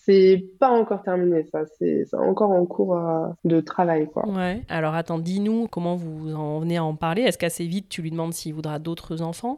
c'est 0.04 0.43
pas 0.60 0.70
encore 0.70 1.04
terminé, 1.04 1.45
ça. 1.52 1.60
C'est 1.78 2.06
encore 2.16 2.52
en 2.52 2.66
cours 2.66 2.97
euh, 2.97 3.28
de 3.43 3.62
travail, 3.62 4.08
quoi. 4.12 4.28
Ouais. 4.28 4.62
Alors 4.68 4.95
attends, 4.95 5.20
dis-nous 5.20 5.68
comment 5.68 5.95
vous 5.95 6.34
en 6.34 6.60
venez 6.60 6.78
à 6.78 6.84
en 6.84 6.95
parler. 6.95 7.22
Est-ce 7.22 7.38
qu'assez 7.38 7.68
vite 7.68 7.88
tu 7.88 8.02
lui 8.02 8.10
demandes 8.10 8.34
s'il 8.34 8.54
voudra 8.54 8.80
d'autres 8.80 9.22
enfants? 9.22 9.58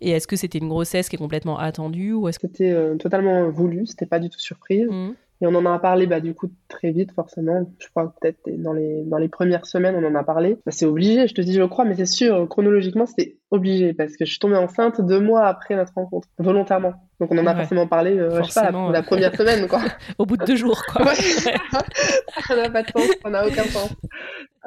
Et 0.00 0.10
est-ce 0.10 0.26
que 0.26 0.36
c'était 0.36 0.58
une 0.58 0.68
grossesse 0.68 1.08
qui 1.08 1.16
est 1.16 1.18
complètement 1.18 1.58
attendue 1.58 2.14
ou 2.14 2.28
est-ce 2.28 2.38
que 2.38 2.46
c'était 2.46 2.72
euh, 2.72 2.96
totalement 2.96 3.50
voulu 3.50 3.86
C'était 3.86 4.06
pas 4.06 4.18
du 4.18 4.30
tout 4.30 4.40
surprise. 4.40 4.88
Mmh. 4.90 5.10
Et 5.42 5.46
on 5.46 5.54
en 5.56 5.66
a 5.66 5.78
parlé 5.80 6.06
bah, 6.06 6.20
du 6.20 6.34
coup 6.34 6.48
très 6.68 6.92
vite, 6.92 7.10
forcément. 7.12 7.68
Je 7.80 7.88
crois 7.88 8.14
peut-être 8.20 8.38
dans 8.62 8.72
les, 8.72 9.02
dans 9.02 9.18
les 9.18 9.28
premières 9.28 9.66
semaines, 9.66 9.96
on 9.96 10.06
en 10.06 10.14
a 10.14 10.22
parlé. 10.22 10.56
Bah, 10.64 10.70
c'est 10.70 10.86
obligé, 10.86 11.26
je 11.26 11.34
te 11.34 11.40
dis, 11.40 11.54
je 11.54 11.64
crois, 11.64 11.84
mais 11.84 11.96
c'est 11.96 12.06
sûr, 12.06 12.48
chronologiquement, 12.48 13.06
c'était 13.06 13.38
obligé 13.50 13.92
parce 13.92 14.16
que 14.16 14.24
je 14.24 14.30
suis 14.30 14.38
tombée 14.38 14.56
enceinte 14.56 15.00
deux 15.00 15.20
mois 15.20 15.46
après 15.46 15.74
notre 15.74 15.94
rencontre, 15.94 16.28
volontairement. 16.38 16.92
Donc 17.22 17.30
on 17.30 17.38
en 17.38 17.46
a 17.46 17.54
forcément 17.54 17.86
parlé, 17.86 18.18
euh, 18.18 18.42
je 18.42 18.50
sais 18.50 18.60
pas, 18.60 18.90
la, 18.90 19.02
première 19.04 19.32
semaine, 19.36 19.68
quoi. 19.68 19.80
Au 20.18 20.26
bout 20.26 20.36
de 20.36 20.44
deux 20.44 20.56
jours, 20.56 20.82
quoi. 20.86 21.14
ça 21.14 22.56
n'a 22.56 22.68
pas 22.68 22.82
de 22.82 22.88
sens, 22.90 23.08
ça 23.22 23.30
n'a 23.30 23.46
aucun 23.46 23.62
sens. 23.62 23.94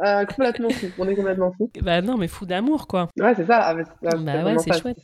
Euh, 0.06 0.24
complètement 0.24 0.70
fou, 0.70 0.88
on 0.98 1.06
est 1.10 1.16
complètement 1.16 1.52
fou. 1.52 1.70
Bah 1.82 2.02
non, 2.02 2.16
mais 2.16 2.30
fou 2.30 2.46
d'amour, 2.46 2.88
quoi. 2.88 3.10
Ouais, 3.20 3.34
c'est 3.36 3.46
ça. 3.46 3.60
Ah, 3.60 3.74
bah 4.16 4.46
ouais, 4.46 4.58
c'est 4.60 4.80
chouette. 4.80 5.00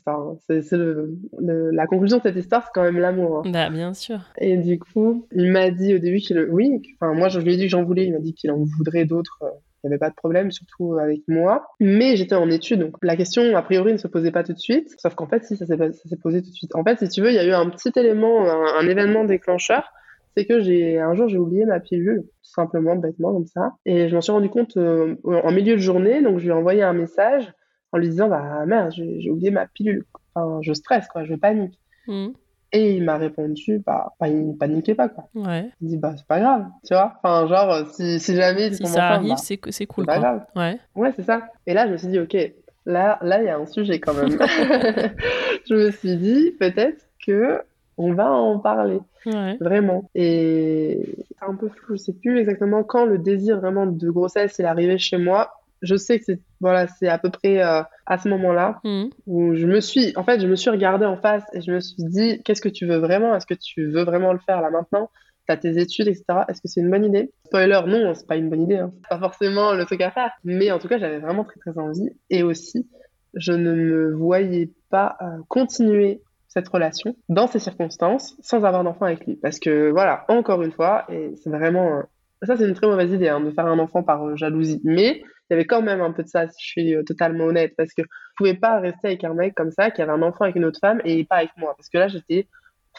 C'est 0.47 0.77
le, 0.77 1.17
la 1.41 1.87
conclusion 1.87 2.19
de 2.19 2.23
cette 2.23 2.37
histoire, 2.37 2.63
c'est 2.63 2.71
quand 2.73 2.83
même 2.83 2.99
l'amour. 2.99 3.39
Hein. 3.39 3.51
Bah 3.51 3.69
bien 3.69 3.93
sûr. 3.93 4.21
Et 4.37 4.55
du 4.55 4.79
coup, 4.79 5.27
il 5.33 5.51
m'a 5.51 5.71
dit 5.71 5.93
au 5.93 5.99
début 5.99 6.19
qu'il, 6.19 6.39
oui, 6.51 6.81
enfin 7.01 7.13
moi 7.13 7.27
je 7.27 7.41
lui 7.41 7.53
ai 7.53 7.57
dit 7.57 7.63
que 7.63 7.69
j'en 7.69 7.83
voulais, 7.83 8.05
il 8.05 8.13
m'a 8.13 8.19
dit 8.19 8.33
qu'il 8.33 8.49
en 8.49 8.63
voudrait 8.77 9.03
d'autres. 9.03 9.39
Euh, 9.41 9.49
il 9.83 9.87
n'y 9.87 9.93
avait 9.93 9.99
pas 9.99 10.09
de 10.09 10.15
problème, 10.15 10.51
surtout 10.51 10.97
avec 10.97 11.21
moi. 11.27 11.67
Mais 11.79 12.15
j'étais 12.15 12.35
en 12.35 12.49
études, 12.49 12.81
donc 12.81 12.95
la 13.01 13.15
question, 13.15 13.55
a 13.55 13.61
priori, 13.61 13.93
ne 13.93 13.97
se 13.97 14.07
posait 14.07 14.31
pas 14.31 14.43
tout 14.43 14.53
de 14.53 14.59
suite. 14.59 14.93
Sauf 14.99 15.15
qu'en 15.15 15.27
fait, 15.27 15.43
si, 15.43 15.57
ça 15.57 15.65
s'est 15.65 15.77
posé 16.21 16.41
tout 16.41 16.49
de 16.49 16.55
suite. 16.55 16.75
En 16.75 16.83
fait, 16.83 16.99
si 16.99 17.09
tu 17.09 17.21
veux, 17.21 17.29
il 17.29 17.35
y 17.35 17.39
a 17.39 17.45
eu 17.45 17.51
un 17.51 17.69
petit 17.69 17.91
élément, 17.95 18.47
un, 18.47 18.87
événement 18.87 19.25
déclencheur. 19.25 19.91
C'est 20.37 20.45
que 20.45 20.61
j'ai 20.61 20.99
un 20.99 21.13
jour, 21.13 21.27
j'ai 21.27 21.37
oublié 21.37 21.65
ma 21.65 21.79
pilule, 21.79 22.21
tout 22.21 22.51
simplement, 22.53 22.95
bêtement, 22.95 23.33
comme 23.33 23.47
ça. 23.47 23.73
Et 23.85 24.07
je 24.07 24.15
m'en 24.15 24.21
suis 24.21 24.31
rendu 24.31 24.49
compte 24.49 24.77
euh, 24.77 25.15
en 25.25 25.51
milieu 25.51 25.75
de 25.75 25.81
journée, 25.81 26.21
donc 26.21 26.37
je 26.37 26.43
lui 26.43 26.51
ai 26.51 26.53
envoyé 26.53 26.83
un 26.83 26.93
message 26.93 27.51
en 27.91 27.97
lui 27.97 28.07
disant, 28.07 28.29
bah 28.29 28.65
merde, 28.65 28.91
j'ai 28.93 29.29
oublié 29.29 29.51
ma 29.51 29.67
pilule. 29.67 30.05
Enfin, 30.33 30.59
je 30.61 30.71
stresse, 30.71 31.07
quoi, 31.07 31.25
je 31.25 31.35
panique. 31.35 31.77
Mmh. 32.07 32.29
Et 32.73 32.93
il 32.95 33.03
m'a 33.03 33.17
répondu, 33.17 33.81
bah, 33.85 34.13
bah, 34.19 34.29
il 34.29 34.55
paniquait 34.57 34.95
pas, 34.95 35.09
quoi. 35.09 35.27
Ouais. 35.35 35.69
Il 35.81 35.89
dit, 35.89 35.97
bah, 35.97 36.13
c'est 36.15 36.25
pas 36.25 36.39
grave, 36.39 36.65
tu 36.87 36.93
vois. 36.93 37.13
Enfin, 37.21 37.47
genre, 37.47 37.85
si, 37.91 38.19
si 38.19 38.35
jamais. 38.35 38.71
Si 38.71 38.85
ça 38.87 39.09
arrive, 39.09 39.29
bah, 39.29 39.35
c'est 39.37 39.57
cool. 39.57 39.71
C'est 39.71 40.05
pas 40.05 40.19
grave. 40.19 40.45
Ouais. 40.55 40.79
Ouais, 40.95 41.11
c'est 41.15 41.23
ça. 41.23 41.49
Et 41.67 41.73
là, 41.73 41.87
je 41.87 41.91
me 41.91 41.97
suis 41.97 42.07
dit, 42.07 42.19
ok, 42.19 42.35
là, 42.85 43.19
là, 43.21 43.41
il 43.41 43.45
y 43.45 43.49
a 43.49 43.57
un 43.57 43.65
sujet 43.65 43.99
quand 43.99 44.13
même. 44.13 44.29
je 45.69 45.73
me 45.73 45.91
suis 45.91 46.15
dit, 46.15 46.51
peut-être 46.59 47.05
que 47.25 47.61
on 47.97 48.13
va 48.13 48.31
en 48.31 48.59
parler. 48.59 48.99
Ouais. 49.25 49.57
Vraiment. 49.59 50.09
Et 50.15 51.15
c'est 51.27 51.45
un 51.45 51.55
peu 51.55 51.69
flou. 51.69 51.95
Je 51.95 52.01
sais 52.01 52.13
plus 52.13 52.39
exactement 52.39 52.83
quand 52.83 53.05
le 53.05 53.17
désir 53.17 53.59
vraiment 53.59 53.85
de 53.85 54.09
grossesse 54.09 54.59
est 54.59 54.63
arrivé 54.63 54.97
chez 54.97 55.17
moi 55.17 55.60
je 55.81 55.95
sais 55.95 56.19
que 56.19 56.25
c'est 56.25 56.39
voilà, 56.59 56.87
c'est 56.87 57.07
à 57.07 57.17
peu 57.17 57.29
près 57.29 57.63
euh, 57.63 57.81
à 58.05 58.17
ce 58.17 58.29
moment-là 58.29 58.79
mmh. 58.83 59.05
où 59.25 59.55
je 59.55 59.65
me 59.65 59.79
suis, 59.79 60.13
en 60.15 60.23
fait, 60.23 60.39
je 60.39 60.47
me 60.47 60.55
suis 60.55 60.69
regardée 60.69 61.05
en 61.05 61.17
face 61.17 61.43
et 61.53 61.61
je 61.61 61.71
me 61.71 61.79
suis 61.79 62.03
dit, 62.03 62.41
qu'est-ce 62.43 62.61
que 62.61 62.69
tu 62.69 62.85
veux 62.85 62.97
vraiment? 62.97 63.35
Est-ce 63.35 63.47
que 63.47 63.55
tu 63.55 63.89
veux 63.89 64.03
vraiment 64.03 64.33
le 64.33 64.39
faire 64.39 64.61
là 64.61 64.69
maintenant? 64.69 65.09
T'as 65.47 65.57
tes 65.57 65.79
études, 65.79 66.07
etc. 66.07 66.23
Est-ce 66.47 66.61
que 66.61 66.67
c'est 66.67 66.81
une 66.81 66.91
bonne 66.91 67.03
idée? 67.03 67.31
Spoiler, 67.45 67.81
non, 67.87 68.13
c'est 68.13 68.27
pas 68.27 68.35
une 68.35 68.49
bonne 68.49 68.61
idée. 68.61 68.77
Hein. 68.77 68.93
Pas 69.09 69.17
forcément 69.17 69.73
le 69.73 69.85
truc 69.85 70.01
à 70.01 70.11
faire. 70.11 70.31
Mais 70.43 70.71
en 70.71 70.77
tout 70.77 70.87
cas, 70.87 70.99
j'avais 70.99 71.17
vraiment 71.17 71.43
très 71.43 71.59
très 71.59 71.77
envie. 71.79 72.09
Et 72.29 72.43
aussi, 72.43 72.87
je 73.33 73.51
ne 73.51 73.73
me 73.73 74.13
voyais 74.13 74.69
pas 74.91 75.17
euh, 75.21 75.25
continuer 75.47 76.21
cette 76.47 76.67
relation 76.67 77.15
dans 77.29 77.47
ces 77.47 77.59
circonstances 77.59 78.35
sans 78.41 78.57
avoir 78.57 78.83
d'enfant 78.83 79.05
avec 79.05 79.25
lui. 79.25 79.35
Parce 79.35 79.59
que 79.59 79.89
voilà, 79.89 80.25
encore 80.27 80.61
une 80.61 80.71
fois, 80.71 81.05
et 81.09 81.31
c'est 81.41 81.49
vraiment 81.49 81.97
euh, 81.97 82.01
ça 82.43 82.57
c'est 82.57 82.67
une 82.67 82.75
très 82.75 82.87
mauvaise 82.87 83.11
idée 83.11 83.29
hein, 83.29 83.39
de 83.39 83.51
faire 83.51 83.65
un 83.65 83.79
enfant 83.79 84.03
par 84.03 84.35
jalousie. 84.37 84.81
Mais 84.83 85.23
il 85.51 85.55
y 85.55 85.57
avait 85.57 85.65
quand 85.65 85.81
même 85.81 85.99
un 85.99 86.11
peu 86.11 86.23
de 86.23 86.29
ça, 86.29 86.47
si 86.47 86.63
je 86.63 86.65
suis 86.65 86.95
euh, 86.95 87.03
totalement 87.03 87.43
honnête, 87.43 87.73
parce 87.75 87.93
que 87.93 88.03
je 88.03 88.35
pouvais 88.37 88.53
pas 88.53 88.79
rester 88.79 89.09
avec 89.09 89.25
un 89.25 89.33
mec 89.33 89.53
comme 89.53 89.71
ça, 89.71 89.91
qui 89.91 90.01
avait 90.01 90.13
un 90.13 90.21
enfant 90.21 90.45
avec 90.45 90.55
une 90.55 90.63
autre 90.63 90.79
femme 90.79 91.01
et 91.03 91.25
pas 91.25 91.37
avec 91.37 91.51
moi, 91.57 91.73
parce 91.75 91.89
que 91.89 91.97
là, 91.97 92.07
j'étais 92.07 92.47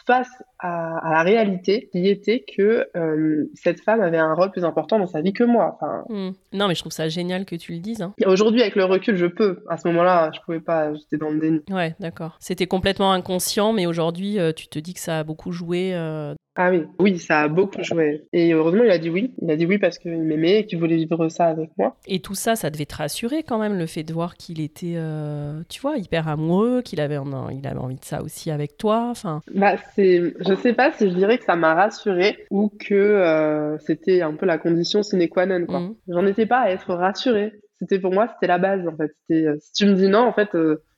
face 0.07 0.31
à, 0.59 1.01
la 1.11 1.23
réalité 1.23 1.89
qui 1.93 2.09
était 2.09 2.45
que 2.57 2.87
euh, 2.95 3.51
cette 3.55 3.81
femme 3.81 4.03
avait 4.03 4.19
un 4.19 4.35
rôle 4.35 4.51
plus 4.51 4.65
important 4.65 4.99
dans 4.99 5.07
sa 5.07 5.23
vie 5.23 5.33
que 5.33 5.45
moi. 5.45 5.79
Enfin, 5.81 6.05
hmm. 6.11 6.33
Non, 6.53 6.69
mais 6.69 6.75
je 6.75 6.81
trouve 6.81 6.93
ça 6.93 7.09
génial 7.09 7.47
que 7.47 7.57
tu 7.57 7.73
le 7.73 7.79
dises. 7.79 8.03
Hein. 8.03 8.13
Aujourd'hui, 8.27 8.61
avec 8.61 8.75
le 8.75 8.85
recul, 8.85 9.17
je 9.17 9.27
peux. 9.27 9.65
À 9.69 9.79
ce 9.79 9.89
moment-là, 9.89 10.31
je 10.35 10.41
pouvais 10.41 10.61
pas, 10.61 10.93
j'étais 10.95 11.17
dans 11.17 11.31
le 11.31 11.39
déni. 11.39 11.61
Ouais, 11.71 11.95
d'accord. 12.01 12.37
C'était 12.39 12.67
complètement 12.67 13.13
inconscient, 13.13 13.73
mais 13.73 13.87
aujourd'hui, 13.87 14.39
euh, 14.39 14.53
tu 14.53 14.69
te 14.69 14.79
dis 14.79 14.93
que 14.93 15.01
ça 15.01 15.21
a 15.21 15.25
beaucoup 15.25 15.53
joué 15.53 15.95
ah 16.55 16.71
oui, 16.71 16.85
oui, 16.99 17.19
ça 17.19 17.41
a 17.41 17.49
beaucoup 17.49 17.83
joué. 17.83 18.27
Et 18.33 18.53
heureusement, 18.53 18.85
il 18.85 18.91
a 18.91 18.99
dit 18.99 19.09
oui. 19.09 19.33
Il 19.41 19.51
a 19.51 19.57
dit 19.57 19.65
oui 19.65 19.79
parce 19.79 19.99
qu'il 19.99 20.13
m'aimait 20.23 20.61
et 20.61 20.67
qu'il 20.67 20.79
voulait 20.79 20.97
vivre 20.97 21.29
ça 21.31 21.47
avec 21.47 21.71
moi. 21.79 21.97
Et 22.07 22.21
tout 22.21 22.35
ça, 22.35 22.57
ça 22.57 22.69
devait 22.69 22.85
te 22.85 22.97
rassurer 22.97 23.43
quand 23.43 23.59
même, 23.59 23.79
le 23.79 23.87
fait 23.87 24.03
de 24.03 24.13
voir 24.13 24.37
qu'il 24.37 24.61
était, 24.61 24.95
euh, 24.97 25.63
tu 25.71 25.81
vois, 25.81 25.97
hyper 25.97 26.29
amoureux, 26.29 26.83
qu'il 26.83 27.01
avait, 27.01 27.19
il 27.53 27.67
avait 27.67 27.79
envie 27.79 27.97
de 27.97 28.05
ça 28.05 28.23
aussi 28.23 28.51
avec 28.51 28.77
toi. 28.77 29.09
Enfin. 29.11 29.41
Bah, 29.55 29.77
c'est, 29.95 30.35
je 30.47 30.55
sais 30.55 30.75
pas 30.75 30.93
si 30.93 31.09
je 31.09 31.15
dirais 31.15 31.39
que 31.39 31.45
ça 31.45 31.57
m'a 31.57 31.75
rassuré 31.75 32.45
ou 32.51 32.69
que 32.69 32.95
euh, 32.95 33.79
c'était 33.79 34.21
un 34.21 34.35
peu 34.35 34.45
la 34.45 34.59
condition 34.59 35.03
sine 35.03 35.27
qua 35.29 35.47
non. 35.47 35.65
Quoi. 35.65 35.81
Mmh. 35.81 35.95
J'en 36.09 36.27
étais 36.27 36.47
pas 36.47 36.61
à 36.61 36.71
être 36.71 36.95
rassurée. 36.95 37.55
C'était 37.79 37.99
pour 37.99 38.13
moi, 38.13 38.29
c'était 38.29 38.47
la 38.47 38.59
base 38.59 38.87
en 38.87 38.97
fait. 38.97 39.11
C'était, 39.23 39.47
euh, 39.47 39.57
si 39.61 39.73
tu 39.73 39.87
me 39.87 39.95
dis 39.95 40.09
non, 40.09 40.21
en 40.21 40.33
fait 40.33 40.55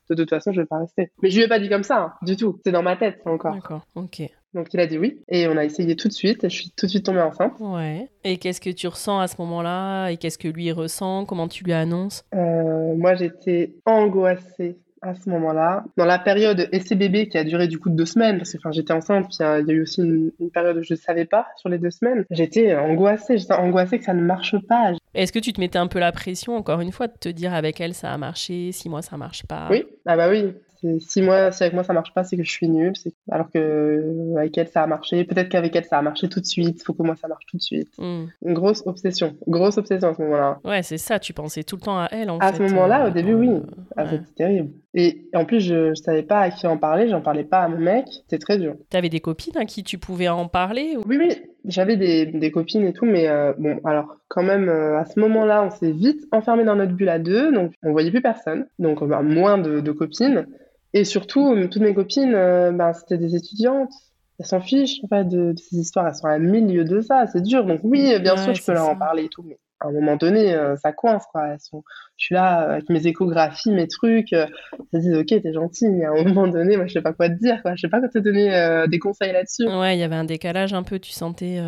de 0.09 0.15
toute 0.15 0.29
façon, 0.29 0.51
je 0.51 0.61
vais 0.61 0.67
pas 0.67 0.79
rester. 0.79 1.11
Mais 1.21 1.29
je 1.29 1.37
lui 1.37 1.45
ai 1.45 1.47
pas 1.47 1.59
dit 1.59 1.69
comme 1.69 1.83
ça, 1.83 1.99
hein, 1.99 2.13
du 2.21 2.35
tout. 2.35 2.59
C'est 2.63 2.71
dans 2.71 2.83
ma 2.83 2.95
tête, 2.95 3.21
encore. 3.25 3.55
D'accord, 3.55 3.87
ok. 3.95 4.21
Donc 4.55 4.73
il 4.73 4.79
a 4.79 4.87
dit 4.87 4.97
oui. 4.97 5.19
Et 5.27 5.47
on 5.47 5.57
a 5.57 5.65
essayé 5.65 5.95
tout 5.95 6.07
de 6.07 6.13
suite. 6.13 6.43
Et 6.43 6.49
je 6.49 6.55
suis 6.55 6.71
tout 6.71 6.87
de 6.87 6.91
suite 6.91 7.05
tombée 7.05 7.21
enceinte. 7.21 7.53
Ouais. 7.59 8.09
Et 8.23 8.37
qu'est-ce 8.37 8.61
que 8.61 8.71
tu 8.71 8.87
ressens 8.87 9.19
à 9.19 9.27
ce 9.27 9.35
moment-là? 9.39 10.09
Et 10.09 10.17
qu'est-ce 10.17 10.37
que 10.37 10.47
lui 10.47 10.71
ressent? 10.71 11.25
Comment 11.25 11.47
tu 11.47 11.63
lui 11.63 11.73
annonces? 11.73 12.23
Euh, 12.33 12.95
Moi, 12.95 13.15
j'étais 13.15 13.75
angoissée 13.85 14.77
à 15.01 15.13
ce 15.13 15.29
moment-là. 15.29 15.83
Dans 15.97 16.05
la 16.05 16.17
période 16.17 16.69
bébé 16.95 17.27
qui 17.27 17.37
a 17.37 17.43
duré 17.43 17.67
du 17.67 17.77
coup 17.77 17.89
deux 17.89 18.05
semaines, 18.05 18.37
parce 18.37 18.53
que 18.53 18.57
enfin, 18.57 18.71
j'étais 18.71 18.93
enceinte, 18.93 19.27
puis 19.27 19.45
euh, 19.45 19.61
il 19.61 19.67
y 19.67 19.71
a 19.71 19.73
eu 19.73 19.81
aussi 19.81 20.01
une, 20.01 20.31
période 20.51 20.77
où 20.77 20.83
je 20.83 20.93
ne 20.93 20.97
savais 20.97 21.25
pas 21.25 21.45
sur 21.57 21.69
les 21.69 21.77
deux 21.77 21.91
semaines, 21.91 22.25
j'étais 22.31 22.75
angoissée, 22.75 23.37
j'étais 23.37 23.53
angoissée 23.53 23.99
que 23.99 24.05
ça 24.05 24.13
ne 24.13 24.21
marche 24.21 24.55
pas. 24.67 24.93
Est-ce 25.13 25.31
que 25.31 25.39
tu 25.39 25.53
te 25.53 25.59
mettais 25.59 25.77
un 25.77 25.87
peu 25.87 25.99
la 25.99 26.11
pression, 26.11 26.55
encore 26.55 26.81
une 26.81 26.91
fois, 26.91 27.07
de 27.07 27.13
te 27.19 27.29
dire 27.29 27.53
avec 27.53 27.81
elle 27.81 27.93
ça 27.93 28.11
a 28.11 28.17
marché, 28.17 28.71
six 28.71 28.89
mois 28.89 29.01
ça 29.01 29.17
marche 29.17 29.45
pas? 29.45 29.67
Oui, 29.69 29.85
ah 30.05 30.15
bah 30.15 30.29
oui, 30.29 30.53
si 30.99 31.21
moi, 31.21 31.51
si 31.51 31.63
avec 31.63 31.73
moi 31.73 31.83
ça 31.83 31.93
marche 31.93 32.13
pas, 32.13 32.23
c'est 32.23 32.37
que 32.37 32.43
je 32.43 32.51
suis 32.51 32.67
nulle. 32.67 32.93
Alors 33.31 33.49
que 33.51 33.57
euh, 33.57 34.35
avec 34.37 34.57
elle 34.57 34.67
ça 34.67 34.83
a 34.83 34.87
marché. 34.87 35.23
Peut-être 35.23 35.49
qu'avec 35.49 35.75
elle 35.75 35.85
ça 35.85 35.97
a 35.97 36.01
marché 36.01 36.27
tout 36.27 36.39
de 36.39 36.45
suite. 36.45 36.83
Faut 36.83 36.93
que 36.93 37.03
moi 37.03 37.15
ça 37.15 37.27
marche 37.27 37.45
tout 37.47 37.57
de 37.57 37.61
suite. 37.61 37.89
Hmm. 37.97 38.25
Une 38.43 38.53
grosse 38.53 38.83
obsession, 38.85 39.35
grosse 39.47 39.77
obsession 39.77 40.09
à 40.09 40.13
ce 40.13 40.21
moment-là. 40.21 40.59
Ouais, 40.63 40.83
c'est 40.83 40.97
ça. 40.97 41.19
Tu 41.19 41.33
pensais 41.33 41.63
tout 41.63 41.75
le 41.75 41.81
temps 41.81 41.97
à 41.97 42.07
elle 42.11 42.29
en 42.29 42.37
à 42.39 42.51
fait. 42.51 42.63
À 42.63 42.67
ce 42.67 42.73
moment-là, 42.73 43.07
au 43.07 43.11
début, 43.11 43.33
oui. 43.33 43.49
Euh, 43.49 43.61
ah, 43.97 44.05
c'était 44.09 44.23
terrible. 44.35 44.69
Et 44.93 45.27
en 45.33 45.45
plus, 45.45 45.59
je, 45.59 45.89
je 45.89 46.01
savais 46.01 46.23
pas 46.23 46.39
à 46.39 46.49
qui 46.49 46.67
en 46.67 46.77
parler. 46.77 47.09
J'en 47.09 47.21
parlais 47.21 47.43
pas 47.43 47.59
à 47.59 47.67
mon 47.67 47.79
mec. 47.79 48.05
C'était 48.09 48.39
très 48.39 48.57
dur. 48.57 48.75
T'avais 48.89 49.09
des 49.09 49.19
copines 49.19 49.57
à 49.57 49.65
qui 49.65 49.83
tu 49.83 49.97
pouvais 49.97 50.29
en 50.29 50.47
parler 50.47 50.97
Oui, 51.05 51.17
oui. 51.19 51.29
J'avais 51.67 51.97
des, 51.97 52.27
des, 52.27 52.51
copines 52.51 52.85
et 52.85 52.93
tout, 52.93 53.05
mais 53.05 53.27
euh, 53.27 53.51
bon, 53.57 53.79
alors 53.85 54.17
quand 54.27 54.43
même, 54.43 54.69
à 54.69 55.03
ce 55.05 55.19
moment-là, 55.19 55.63
on 55.63 55.71
s'est 55.71 55.91
vite 55.91 56.21
enfermé 56.31 56.63
dans 56.63 56.75
notre 56.75 56.91
bulle 56.91 57.09
à 57.09 57.17
deux, 57.17 57.51
donc 57.51 57.73
on 57.81 57.91
voyait 57.91 58.11
plus 58.11 58.21
personne, 58.21 58.67
donc 58.77 59.01
moins 59.01 59.57
de, 59.57 59.79
de 59.79 59.91
copines. 59.91 60.45
Et 60.95 61.03
surtout, 61.03 61.53
toutes 61.69 61.81
mes 61.81 61.93
copines, 61.93 62.33
euh, 62.33 62.71
ben, 62.71 62.93
c'était 62.93 63.17
des 63.17 63.35
étudiantes. 63.35 63.91
Elles 64.39 64.45
s'en 64.45 64.61
fichent 64.61 65.01
en 65.03 65.07
fait 65.09 65.25
de, 65.25 65.53
ces 65.57 65.75
histoires. 65.75 66.07
Elles 66.07 66.15
sont 66.15 66.27
à 66.27 66.39
milieu 66.39 66.85
de 66.85 67.01
ça. 67.01 67.27
C'est 67.27 67.41
dur. 67.41 67.65
Donc 67.65 67.81
oui, 67.83 68.17
bien 68.21 68.37
sûr, 68.37 68.55
je 68.55 68.63
peux 68.63 68.71
leur 68.71 68.87
en 68.87 68.95
parler 68.95 69.25
et 69.25 69.29
tout. 69.29 69.43
Mais 69.43 69.59
à 69.81 69.89
un 69.89 69.91
moment 69.91 70.15
donné, 70.15 70.53
euh, 70.53 70.77
ça 70.77 70.93
coince 70.93 71.25
quoi. 71.33 71.47
Elles 71.49 71.59
sont... 71.59 71.83
Je 72.15 72.27
suis 72.27 72.35
là 72.35 72.71
avec 72.71 72.89
mes 72.89 73.05
échographies, 73.07 73.71
mes 73.71 73.89
trucs. 73.89 74.31
Euh, 74.31 74.45
elles 74.93 75.01
se 75.01 75.07
disent 75.07 75.17
ok, 75.17 75.41
t'es 75.41 75.51
gentil, 75.51 75.89
mais 75.89 76.05
à 76.05 76.11
un 76.11 76.23
moment 76.23 76.47
donné, 76.47 76.77
moi, 76.77 76.87
je 76.87 76.93
sais 76.93 77.01
pas 77.01 77.11
quoi 77.11 77.27
te 77.27 77.35
dire. 77.35 77.61
Quoi. 77.61 77.75
Je 77.75 77.81
sais 77.81 77.89
pas 77.89 77.99
quoi 77.99 78.07
te 78.07 78.19
donner 78.19 78.85
des 78.87 78.99
conseils 78.99 79.33
là-dessus. 79.33 79.67
Ouais, 79.67 79.97
il 79.97 79.99
y 79.99 80.03
avait 80.03 80.15
un 80.15 80.23
décalage 80.23 80.73
un 80.73 80.83
peu. 80.83 80.97
Tu 80.97 81.11
sentais. 81.11 81.59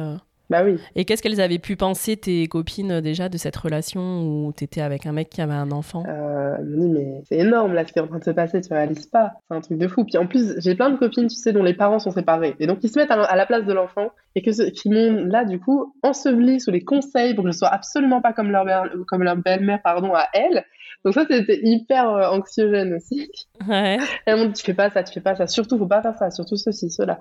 Bah 0.50 0.64
oui. 0.64 0.78
Et 0.96 1.04
qu'est-ce 1.04 1.22
qu'elles 1.22 1.42
avaient 1.42 1.60
pu 1.60 1.76
penser, 1.76 2.16
tes 2.16 2.48
copines, 2.48 2.94
euh, 2.94 3.02
déjà, 3.02 3.28
de 3.28 3.38
cette 3.38 3.56
relation 3.56 4.22
où 4.22 4.54
tu 4.56 4.64
étais 4.64 4.82
avec 4.82 5.06
un 5.06 5.12
mec 5.12 5.30
qui 5.30 5.42
avait 5.42 5.54
un 5.54 5.72
enfant? 5.72 6.04
Euh, 6.08 6.56
Elles 6.58 6.66
me 6.66 6.80
disent, 6.80 6.92
mais 6.94 7.22
c'est 7.28 7.38
énorme 7.38 7.74
là 7.74 7.86
ce 7.86 7.92
qui 7.92 8.00
est 8.00 8.02
en 8.02 8.08
train 8.08 8.20
de 8.20 8.24
se 8.24 8.32
passer, 8.32 8.62
tu 8.62 8.74
réalises 8.74 9.08
pas. 9.08 9.34
C'est 9.48 9.58
un 9.58 9.62
truc 9.62 9.78
de 9.78 9.88
fou. 9.88 10.06
Puis 10.06 10.18
en 10.18 10.26
plus, 10.26 10.56
j'ai 10.60 10.76
plein 10.76 10.90
de 10.90 10.98
copines, 10.98 11.28
tu 11.28 11.36
sais, 11.36 11.52
dont 11.52 11.64
les 11.64 11.74
parents 11.74 12.00
sont 12.00 12.12
séparés. 12.12 12.56
Et 12.60 12.68
donc, 12.68 12.80
ils 12.82 12.90
se 12.90 12.98
mettent 12.98 13.12
à, 13.12 13.36
la 13.36 13.46
place 13.46 13.66
de 13.66 13.74
l'enfant 13.74 14.12
et 14.36 14.42
que, 14.42 14.70
qui 14.70 14.90
m'ont 14.90 15.26
là, 15.26 15.44
du 15.44 15.60
coup, 15.60 15.94
enseveli 16.02 16.62
sous 16.62 16.72
les 16.72 16.82
conseils 16.82 17.34
pour 17.34 17.44
que 17.44 17.52
je 17.52 17.58
sois 17.58 17.70
absolument 17.70 18.22
pas 18.22 18.32
comme 18.32 18.52
leur, 18.52 18.66
comme 19.08 19.24
leur 19.24 19.36
belle-mère 19.36 19.82
pardon, 19.84 20.14
à 20.14 20.28
elle. 20.34 20.64
Donc 21.04 21.14
ça, 21.14 21.26
c'était 21.30 21.60
hyper 21.62 22.10
euh, 22.10 22.30
anxiogène 22.30 22.94
aussi. 22.94 23.30
Ouais. 23.68 23.98
Elles 24.26 24.38
m'ont 24.38 24.46
dit, 24.46 24.54
tu 24.54 24.64
fais 24.64 24.74
pas 24.74 24.90
ça, 24.90 25.04
tu 25.04 25.14
fais 25.14 25.22
pas 25.22 25.36
ça. 25.36 25.46
Surtout, 25.46 25.78
faut 25.78 25.88
pas 25.88 26.02
faire 26.02 26.18
ça. 26.18 26.32
Surtout 26.32 26.56
ceci, 26.56 26.90
cela 26.90 27.20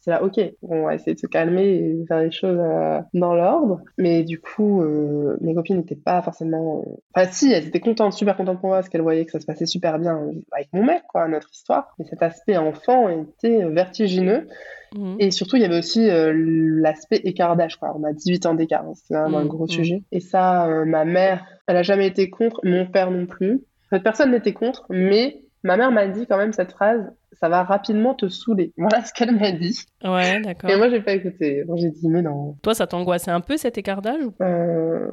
c'est 0.00 0.10
là, 0.10 0.22
ok, 0.22 0.40
on 0.62 0.84
va 0.84 0.94
essayer 0.94 1.14
de 1.14 1.18
se 1.18 1.26
calmer 1.26 1.74
et 1.74 2.06
faire 2.06 2.20
les 2.20 2.30
choses 2.30 2.58
euh, 2.58 3.00
dans 3.12 3.34
l'ordre. 3.34 3.82
Mais 3.98 4.22
du 4.24 4.40
coup, 4.40 4.80
euh, 4.80 5.36
mes 5.42 5.54
copines 5.54 5.76
n'étaient 5.76 5.94
pas 5.94 6.22
forcément. 6.22 6.84
Euh, 6.86 6.96
enfin, 7.14 7.30
si, 7.30 7.52
elles 7.52 7.66
étaient 7.66 7.80
contentes, 7.80 8.14
super 8.14 8.34
contentes 8.34 8.60
pour 8.60 8.70
moi, 8.70 8.78
parce 8.78 8.88
qu'elles 8.88 9.02
voyaient 9.02 9.26
que 9.26 9.32
ça 9.32 9.40
se 9.40 9.44
passait 9.44 9.66
super 9.66 9.98
bien 9.98 10.18
avec 10.52 10.68
mon 10.72 10.84
mec, 10.84 11.02
quoi, 11.06 11.28
notre 11.28 11.50
histoire. 11.52 11.94
Mais 11.98 12.06
cet 12.06 12.22
aspect 12.22 12.56
enfant 12.56 13.10
était 13.10 13.62
vertigineux. 13.66 14.48
Mhm. 14.96 15.16
Et 15.18 15.30
surtout, 15.30 15.56
il 15.56 15.62
y 15.62 15.66
avait 15.66 15.78
aussi 15.78 16.08
l'aspect 16.08 17.20
écart 17.24 17.54
d'âge, 17.56 17.76
quoi. 17.76 17.94
On 17.94 18.02
a 18.04 18.14
18 18.14 18.46
ans 18.46 18.54
d'écart, 18.54 18.84
hein, 18.86 18.94
c'est 18.94 19.14
vraiment 19.14 19.38
un 19.38 19.42
mhm. 19.42 19.48
gros 19.48 19.64
mhm. 19.64 19.70
sujet. 19.70 20.02
Et 20.12 20.20
ça, 20.20 20.66
ma 20.86 21.04
mère, 21.04 21.44
elle 21.66 21.76
a 21.76 21.82
jamais 21.82 22.06
été 22.06 22.30
contre, 22.30 22.60
mon 22.64 22.86
père 22.86 23.10
non 23.10 23.26
plus. 23.26 23.60
Personne 24.02 24.30
n'était 24.30 24.54
contre, 24.54 24.86
mais 24.88 25.42
ma 25.62 25.76
mère 25.76 25.92
m'a 25.92 26.06
dit 26.06 26.26
quand 26.26 26.38
même 26.38 26.54
cette 26.54 26.72
phrase 26.72 27.12
ça 27.38 27.48
va 27.48 27.62
rapidement 27.62 28.14
te 28.14 28.28
saouler. 28.28 28.72
Voilà 28.76 29.04
ce 29.04 29.12
qu'elle 29.12 29.36
m'a 29.36 29.52
dit. 29.52 29.78
Ouais, 30.04 30.40
d'accord. 30.40 30.70
Et 30.70 30.76
moi, 30.76 30.88
j'ai 30.88 31.00
pas 31.00 31.12
écouté. 31.12 31.64
J'ai 31.76 31.90
dit, 31.90 32.08
mais 32.08 32.22
non. 32.22 32.56
Toi, 32.62 32.74
ça 32.74 32.86
t'angoissait 32.86 33.30
un 33.30 33.40
peu 33.40 33.56
cet 33.56 33.78
écart 33.78 34.02
d'âge 34.02 34.22
euh, 34.40 35.06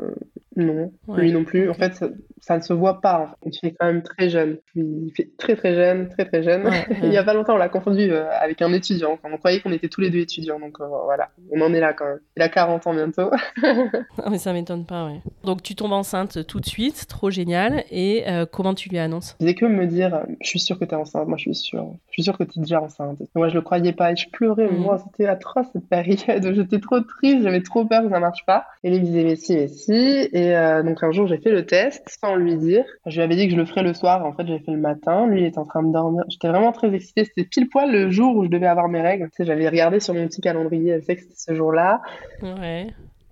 Non, 0.55 0.91
lui 1.15 1.31
non 1.31 1.43
plus. 1.43 1.69
En 1.69 1.73
fait, 1.73 1.93
ça, 2.39 2.57
ne 2.57 2.61
se 2.61 2.73
voit 2.73 3.01
pas. 3.01 3.35
Il 3.45 3.57
fait 3.59 3.75
quand 3.77 3.85
même 3.85 4.01
très 4.01 4.29
jeune. 4.29 4.57
Il 4.75 5.11
fait 5.15 5.29
très 5.37 5.55
très 5.55 5.75
jeune, 5.75 6.09
très 6.09 6.25
très 6.25 6.41
jeune. 6.41 6.69
il 7.03 7.11
y 7.11 7.17
a 7.17 7.23
pas 7.23 7.33
longtemps, 7.33 7.55
on 7.55 7.57
l'a 7.57 7.69
confondu 7.69 8.09
euh, 8.11 8.29
avec 8.39 8.61
un 8.61 8.71
étudiant. 8.73 9.19
On 9.23 9.37
croyait 9.37 9.59
qu'on 9.59 9.73
était 9.73 9.89
tous 9.89 10.01
les 10.01 10.09
deux 10.09 10.19
étudiants. 10.19 10.59
Donc 10.59 10.79
euh, 10.79 10.87
voilà, 10.87 11.29
on 11.51 11.61
en 11.61 11.73
est 11.73 11.81
là 11.81 11.93
quand 11.93 12.05
même. 12.05 12.19
Il 12.37 12.41
a 12.41 12.49
40 12.49 12.87
ans 12.87 12.93
bientôt. 12.93 13.29
ah, 13.63 14.29
mais 14.29 14.37
ça 14.37 14.53
m'étonne 14.53 14.85
pas, 14.85 15.05
ouais. 15.05 15.21
Donc 15.43 15.63
tu 15.63 15.75
tombes 15.75 15.93
enceinte 15.93 16.47
tout 16.47 16.61
de 16.61 16.65
suite, 16.65 17.07
trop 17.07 17.29
génial. 17.29 17.83
Et 17.91 18.23
comment 18.51 18.73
tu 18.73 18.89
lui 18.89 18.97
annonces? 18.97 19.35
Il 19.39 19.47
faisait 19.47 19.55
que 19.55 19.65
me 19.65 19.85
dire, 19.85 20.25
je 20.41 20.47
suis 20.47 20.59
sûre 20.59 20.79
que 20.79 20.85
tu 20.85 20.91
es 20.91 20.97
enceinte. 20.97 21.27
Moi, 21.27 21.37
je 21.37 21.43
suis 21.43 21.55
sûre 21.55 21.91
suis 22.13 22.23
sûre 22.23 22.37
que 22.37 22.43
tu 22.43 22.59
es 22.59 22.61
déjà 22.61 22.81
enceinte. 22.81 23.19
moi, 23.35 23.49
je 23.49 23.55
le 23.55 23.61
croyais 23.61 23.93
pas 23.93 24.11
et 24.11 24.15
je 24.15 24.29
pleurais. 24.29 24.67
Mm. 24.67 24.77
Moi, 24.77 24.97
c'était 24.97 25.27
atroce 25.27 25.67
cette 25.73 25.87
période. 25.87 26.53
J'étais 26.55 26.79
trop 26.79 26.99
triste, 27.01 27.43
j'avais 27.43 27.61
trop 27.61 27.85
peur 27.85 28.03
que 28.03 28.09
ça 28.09 28.19
marche 28.19 28.45
pas. 28.45 28.65
Et 28.83 28.91
me 28.91 28.99
disait, 28.99 29.23
mais 29.23 29.35
si, 29.35 29.55
mais 29.55 29.67
si. 29.67 30.29
Et 30.31 30.55
euh, 30.55 30.83
donc, 30.83 31.03
un 31.03 31.11
jour, 31.11 31.27
j'ai 31.27 31.37
fait 31.37 31.51
le 31.51 31.65
test 31.65 32.17
sans 32.21 32.35
lui 32.35 32.57
dire. 32.57 32.85
Je 33.05 33.15
lui 33.15 33.21
avais 33.21 33.35
dit 33.35 33.45
que 33.47 33.53
je 33.53 33.57
le 33.57 33.65
ferais 33.65 33.83
le 33.83 33.93
soir. 33.93 34.25
En 34.25 34.33
fait, 34.33 34.47
j'ai 34.47 34.59
fait 34.59 34.71
le 34.71 34.79
matin. 34.79 35.27
Lui, 35.27 35.41
il 35.41 35.45
était 35.45 35.59
en 35.59 35.65
train 35.65 35.83
de 35.83 35.91
dormir. 35.91 36.23
J'étais 36.29 36.47
vraiment 36.47 36.71
très 36.71 36.93
excitée. 36.93 37.25
C'était 37.25 37.43
pile 37.43 37.69
poil 37.69 37.91
le 37.91 38.09
jour 38.09 38.35
où 38.35 38.45
je 38.45 38.49
devais 38.49 38.67
avoir 38.67 38.87
mes 38.87 39.01
règles. 39.01 39.29
Tu 39.29 39.37
sais, 39.37 39.45
j'avais 39.45 39.67
regardé 39.67 39.99
sur 39.99 40.13
mon 40.13 40.27
petit 40.27 40.41
calendrier. 40.41 40.91
Elle 40.91 41.03
sait 41.03 41.15
que 41.15 41.21
c'était 41.21 41.35
ce 41.35 41.53
jour-là. 41.53 42.01
Ouais. 42.41 42.87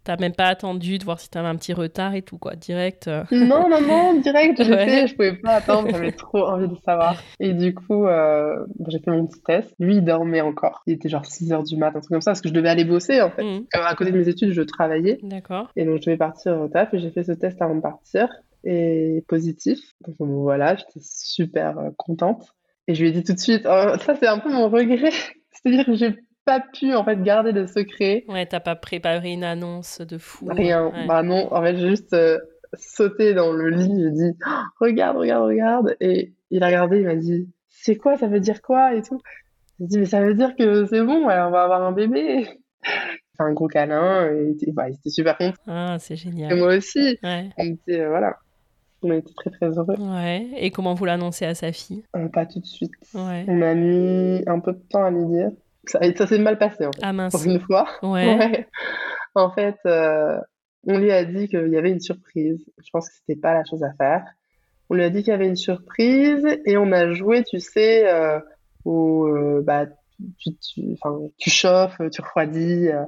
T'as 0.05 0.17
même 0.17 0.35
pas 0.35 0.45
attendu 0.45 0.99
de 0.99 1.03
voir 1.03 1.19
si 1.19 1.31
t'avais 1.31 1.47
un 1.47 1.55
petit 1.55 1.73
retard 1.73 2.13
et 2.13 2.21
tout, 2.21 2.37
quoi. 2.37 2.55
Direct. 2.55 3.07
Euh. 3.07 3.23
Non, 3.31 3.67
non, 3.67 3.81
non, 3.81 4.19
direct. 4.21 4.61
J'ai 4.63 4.65
fait, 4.65 5.07
je 5.07 5.15
pouvais 5.15 5.33
pas 5.33 5.53
attendre, 5.55 5.89
j'avais 5.89 6.11
trop 6.11 6.43
envie 6.45 6.67
de 6.67 6.75
savoir. 6.85 7.19
Et 7.39 7.53
du 7.53 7.73
coup, 7.73 8.05
euh, 8.05 8.55
j'ai 8.87 8.99
fait 8.99 9.09
mon 9.09 9.25
petit 9.25 9.41
test. 9.41 9.73
Lui, 9.79 9.95
il 9.95 10.05
dormait 10.05 10.41
encore. 10.41 10.83
Il 10.85 10.93
était 10.93 11.09
genre 11.09 11.25
6 11.25 11.51
heures 11.51 11.63
du 11.63 11.75
mat, 11.75 11.87
un 11.87 12.01
truc 12.01 12.09
comme 12.09 12.21
ça, 12.21 12.31
parce 12.31 12.41
que 12.41 12.49
je 12.49 12.53
devais 12.53 12.69
aller 12.69 12.85
bosser, 12.85 13.19
en 13.19 13.31
fait. 13.31 13.41
Mmh. 13.41 13.65
À 13.73 13.95
côté 13.95 14.11
de 14.11 14.17
mes 14.19 14.29
études, 14.29 14.51
je 14.51 14.61
travaillais. 14.61 15.17
D'accord. 15.23 15.71
Et 15.75 15.85
donc, 15.85 16.01
je 16.01 16.05
devais 16.05 16.17
partir 16.17 16.55
au 16.61 16.67
taf 16.67 16.93
et 16.93 16.99
j'ai 16.99 17.09
fait 17.09 17.23
ce 17.23 17.31
test 17.31 17.59
avant 17.63 17.75
de 17.75 17.81
partir. 17.81 18.29
Et 18.63 19.23
positif. 19.27 19.79
Donc, 20.05 20.17
voilà, 20.19 20.75
j'étais 20.75 20.99
super 21.01 21.79
euh, 21.79 21.89
contente. 21.97 22.53
Et 22.87 22.93
je 22.93 23.01
lui 23.01 23.09
ai 23.09 23.11
dit 23.11 23.23
tout 23.23 23.33
de 23.33 23.39
suite, 23.39 23.63
oh, 23.65 23.97
ça, 24.05 24.13
c'est 24.13 24.27
un 24.27 24.37
peu 24.37 24.51
mon 24.51 24.69
regret. 24.69 25.09
C'est-à-dire 25.51 25.85
que 25.85 25.95
j'ai 25.95 26.15
pas 26.45 26.59
pu 26.59 26.93
en 26.93 27.03
fait 27.03 27.21
garder 27.21 27.51
le 27.51 27.67
secret. 27.67 28.23
Ouais, 28.27 28.45
t'as 28.45 28.59
pas 28.59 28.75
préparé 28.75 29.33
une 29.33 29.43
annonce 29.43 30.01
de 30.01 30.17
fou. 30.17 30.47
Rien. 30.49 30.91
Bah 31.07 31.23
non, 31.23 31.51
en 31.53 31.61
fait, 31.61 31.77
j'ai 31.77 31.89
juste 31.89 32.13
euh, 32.13 32.37
sauté 32.77 33.33
dans 33.33 33.51
le 33.51 33.69
lit, 33.69 34.03
j'ai 34.03 34.11
dit 34.11 34.37
oh, 34.47 34.61
regarde, 34.79 35.17
regarde, 35.17 35.45
regarde. 35.45 35.95
Et 35.99 36.33
il 36.51 36.63
a 36.63 36.67
regardé, 36.67 36.99
il 36.99 37.05
m'a 37.05 37.15
dit 37.15 37.49
c'est 37.69 37.97
quoi, 37.97 38.17
ça 38.17 38.27
veut 38.27 38.39
dire 38.39 38.61
quoi 38.61 38.95
et 38.95 39.01
tout? 39.01 39.19
J'ai 39.79 39.87
dit 39.87 39.97
mais 39.99 40.05
ça 40.05 40.21
veut 40.21 40.33
dire 40.33 40.55
que 40.55 40.85
c'est 40.85 41.01
bon, 41.01 41.23
on 41.23 41.27
va 41.27 41.43
avoir 41.43 41.83
un 41.83 41.91
bébé. 41.91 42.47
un 43.39 43.53
gros 43.53 43.67
câlin, 43.67 44.31
et 44.31 44.45
il 44.45 44.51
était, 44.51 44.71
bah, 44.71 44.89
il 44.89 44.95
était 44.95 45.09
super 45.09 45.37
content. 45.37 45.53
Ah, 45.67 45.97
c'est 45.99 46.15
génial. 46.15 46.53
Et 46.53 46.55
moi 46.55 46.75
aussi. 46.75 47.17
Ouais. 47.23 47.49
On 47.57 47.65
était, 47.65 47.99
euh, 47.99 48.09
voilà. 48.09 48.37
On 49.01 49.11
a 49.11 49.15
été 49.15 49.33
très 49.33 49.49
très 49.49 49.77
heureux. 49.77 49.95
Ouais. 49.99 50.47
Et 50.57 50.71
comment 50.71 50.93
vous 50.93 51.05
l'annoncez 51.05 51.45
à 51.45 51.53
sa 51.53 51.71
fille? 51.71 52.03
Euh, 52.15 52.27
Pas 52.29 52.45
tout 52.45 52.59
de 52.59 52.65
suite. 52.65 52.93
Ouais. 53.13 53.45
On 53.47 53.61
a 53.61 53.73
mis 53.75 54.41
un 54.47 54.59
peu 54.59 54.73
de 54.73 54.81
temps 54.89 55.03
à 55.03 55.11
lui 55.11 55.25
dire. 55.25 55.51
Ça, 55.87 55.99
ça 56.15 56.27
s'est 56.27 56.39
mal 56.39 56.57
passé, 56.57 56.85
en 56.85 56.91
fait, 56.91 57.01
ah, 57.01 57.13
mince. 57.13 57.31
pour 57.33 57.43
une 57.43 57.59
fois. 57.59 57.87
Ouais. 58.03 58.67
En 59.35 59.51
fait, 59.51 59.77
euh, 59.85 60.37
on 60.87 60.97
lui 60.97 61.11
a 61.11 61.25
dit 61.25 61.47
qu'il 61.47 61.69
y 61.69 61.77
avait 61.77 61.91
une 61.91 61.99
surprise. 61.99 62.63
Je 62.77 62.89
pense 62.91 63.09
que 63.09 63.15
c'était 63.15 63.39
pas 63.39 63.53
la 63.53 63.63
chose 63.65 63.83
à 63.83 63.93
faire. 63.93 64.23
On 64.89 64.95
lui 64.95 65.03
a 65.03 65.09
dit 65.09 65.23
qu'il 65.23 65.31
y 65.31 65.33
avait 65.33 65.47
une 65.47 65.55
surprise 65.55 66.45
et 66.65 66.77
on 66.77 66.91
a 66.91 67.11
joué, 67.13 67.43
tu 67.43 67.59
sais, 67.59 68.07
euh, 68.07 68.39
où 68.85 69.25
euh, 69.25 69.61
bah, 69.63 69.87
tu, 70.37 70.55
tu, 70.57 70.81
tu, 71.37 71.49
chauffes, 71.49 71.97
tu 72.11 72.21
refroidis. 72.21 72.89
Euh. 72.89 73.03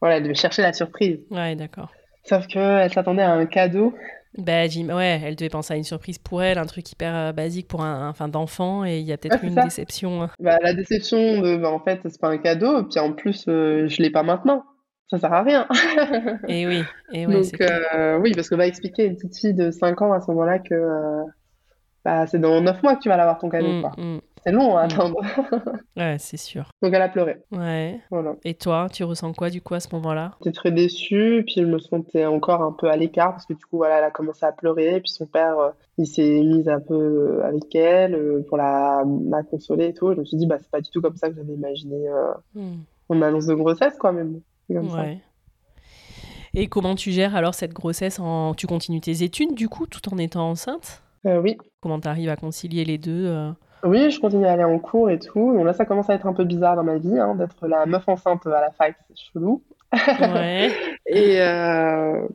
voilà, 0.00 0.16
elle 0.16 0.22
devait 0.22 0.34
chercher 0.34 0.62
la 0.62 0.72
surprise. 0.72 1.20
Ouais, 1.30 1.54
d'accord. 1.56 1.92
Sauf 2.24 2.46
qu'elle 2.46 2.90
s'attendait 2.92 3.22
à 3.22 3.32
un 3.32 3.46
cadeau 3.46 3.94
bah, 4.36 4.66
ouais, 4.66 5.20
elle 5.24 5.36
devait 5.36 5.48
penser 5.48 5.74
à 5.74 5.76
une 5.76 5.84
surprise 5.84 6.18
pour 6.18 6.42
elle, 6.42 6.58
un 6.58 6.66
truc 6.66 6.90
hyper 6.90 7.14
euh, 7.14 7.32
basique 7.32 7.68
pour 7.68 7.82
un, 7.82 8.08
enfin, 8.08 8.28
d'enfant, 8.28 8.84
et 8.84 8.98
il 8.98 9.06
y 9.06 9.12
a 9.12 9.16
peut-être 9.16 9.44
une 9.44 9.54
déception. 9.54 10.22
Hein. 10.22 10.30
Bah, 10.40 10.58
la 10.60 10.74
déception 10.74 11.40
de, 11.40 11.56
bah, 11.56 11.70
en 11.70 11.78
fait, 11.78 12.00
c'est 12.02 12.20
pas 12.20 12.30
un 12.30 12.38
cadeau, 12.38 12.80
et 12.80 12.84
puis 12.84 12.98
en 12.98 13.12
plus, 13.12 13.44
euh, 13.48 13.86
je 13.86 14.02
l'ai 14.02 14.10
pas 14.10 14.22
maintenant. 14.22 14.64
Ça 15.10 15.18
sert 15.18 15.32
à 15.32 15.42
rien. 15.42 15.68
et 16.48 16.66
oui, 16.66 16.82
et 17.12 17.26
Donc, 17.26 17.60
euh, 17.60 18.18
oui, 18.18 18.32
parce 18.34 18.48
que 18.48 18.54
va 18.54 18.66
expliquer 18.66 19.02
à 19.02 19.06
une 19.06 19.16
petite 19.16 19.38
fille 19.38 19.54
de 19.54 19.70
5 19.70 20.02
ans 20.02 20.12
à 20.12 20.20
ce 20.20 20.30
moment-là 20.30 20.58
que 20.58 21.22
bah, 22.04 22.26
c'est 22.26 22.40
dans 22.40 22.60
9 22.60 22.82
mois 22.82 22.96
que 22.96 23.02
tu 23.02 23.08
vas 23.08 23.16
l'avoir 23.16 23.38
ton 23.38 23.50
cadeau. 23.50 23.68
Mm, 23.68 23.80
quoi. 23.82 23.92
Mm. 23.98 24.20
C'est 24.44 24.52
long 24.52 24.76
à 24.76 24.82
attendre. 24.82 25.20
ouais, 25.96 26.16
c'est 26.18 26.36
sûr. 26.36 26.70
Donc 26.82 26.92
elle 26.92 27.02
a 27.02 27.08
pleuré. 27.08 27.38
Ouais. 27.50 28.00
Voilà. 28.10 28.36
Et 28.44 28.54
toi, 28.54 28.88
tu 28.92 29.04
ressens 29.04 29.32
quoi 29.32 29.50
du 29.50 29.62
coup 29.62 29.74
à 29.74 29.80
ce 29.80 29.88
moment-là? 29.94 30.32
J'étais 30.40 30.54
très 30.54 30.70
déçue, 30.70 31.44
puis 31.46 31.62
je 31.62 31.66
me 31.66 31.78
sentais 31.78 32.26
encore 32.26 32.62
un 32.62 32.72
peu 32.72 32.90
à 32.90 32.96
l'écart 32.96 33.30
parce 33.30 33.46
que 33.46 33.54
du 33.54 33.64
coup, 33.64 33.78
voilà, 33.78 33.98
elle 33.98 34.04
a 34.04 34.10
commencé 34.10 34.44
à 34.44 34.52
pleurer, 34.52 35.00
puis 35.00 35.10
son 35.10 35.26
père, 35.26 35.58
euh, 35.58 35.70
il 35.96 36.06
s'est 36.06 36.40
mis 36.42 36.68
un 36.68 36.80
peu 36.80 37.42
avec 37.44 37.74
elle 37.74 38.14
euh, 38.14 38.44
pour 38.48 38.58
la, 38.58 39.02
la, 39.30 39.42
consoler 39.42 39.86
et 39.86 39.94
tout. 39.94 40.12
je 40.12 40.20
me 40.20 40.24
suis 40.24 40.36
dit, 40.36 40.46
bah, 40.46 40.58
c'est 40.60 40.70
pas 40.70 40.80
du 40.80 40.90
tout 40.90 41.00
comme 41.00 41.16
ça 41.16 41.30
que 41.30 41.36
j'avais 41.36 41.54
imaginé 41.54 42.08
euh, 42.08 42.32
mm. 42.54 42.76
mon 43.10 43.22
annonce 43.22 43.46
de 43.46 43.54
grossesse, 43.54 43.96
quoi, 43.98 44.12
même. 44.12 44.40
Comme 44.68 44.92
ouais. 44.94 45.20
Et 46.54 46.68
comment 46.68 46.94
tu 46.94 47.10
gères 47.10 47.34
alors 47.34 47.54
cette 47.54 47.72
grossesse 47.72 48.20
en... 48.20 48.54
Tu 48.54 48.66
continues 48.66 49.00
tes 49.00 49.22
études 49.22 49.54
du 49.54 49.68
coup 49.68 49.86
tout 49.86 50.12
en 50.12 50.18
étant 50.18 50.50
enceinte? 50.50 51.02
Euh, 51.26 51.40
Oui. 51.40 51.56
Comment 51.80 51.98
tu 52.00 52.08
arrives 52.08 52.28
à 52.28 52.36
concilier 52.36 52.84
les 52.84 52.96
deux 52.98 53.26
euh? 53.26 53.50
Oui, 53.84 54.10
je 54.10 54.18
continue 54.18 54.46
à 54.46 54.52
aller 54.52 54.64
en 54.64 54.78
cours 54.78 55.10
et 55.10 55.18
tout. 55.18 55.52
Donc 55.54 55.64
là, 55.64 55.74
ça 55.74 55.84
commence 55.84 56.08
à 56.08 56.14
être 56.14 56.26
un 56.26 56.32
peu 56.32 56.44
bizarre 56.44 56.74
dans 56.76 56.84
ma 56.84 56.96
vie, 56.96 57.18
hein, 57.18 57.34
d'être 57.34 57.66
la 57.66 57.84
meuf 57.84 58.08
enceinte 58.08 58.46
à 58.46 58.60
la 58.60 58.70
fac, 58.70 58.96
c'est 59.06 59.16
chelou. 59.16 59.62
Ouais. 59.92 60.72
et, 61.06 61.40
euh... 61.40 62.26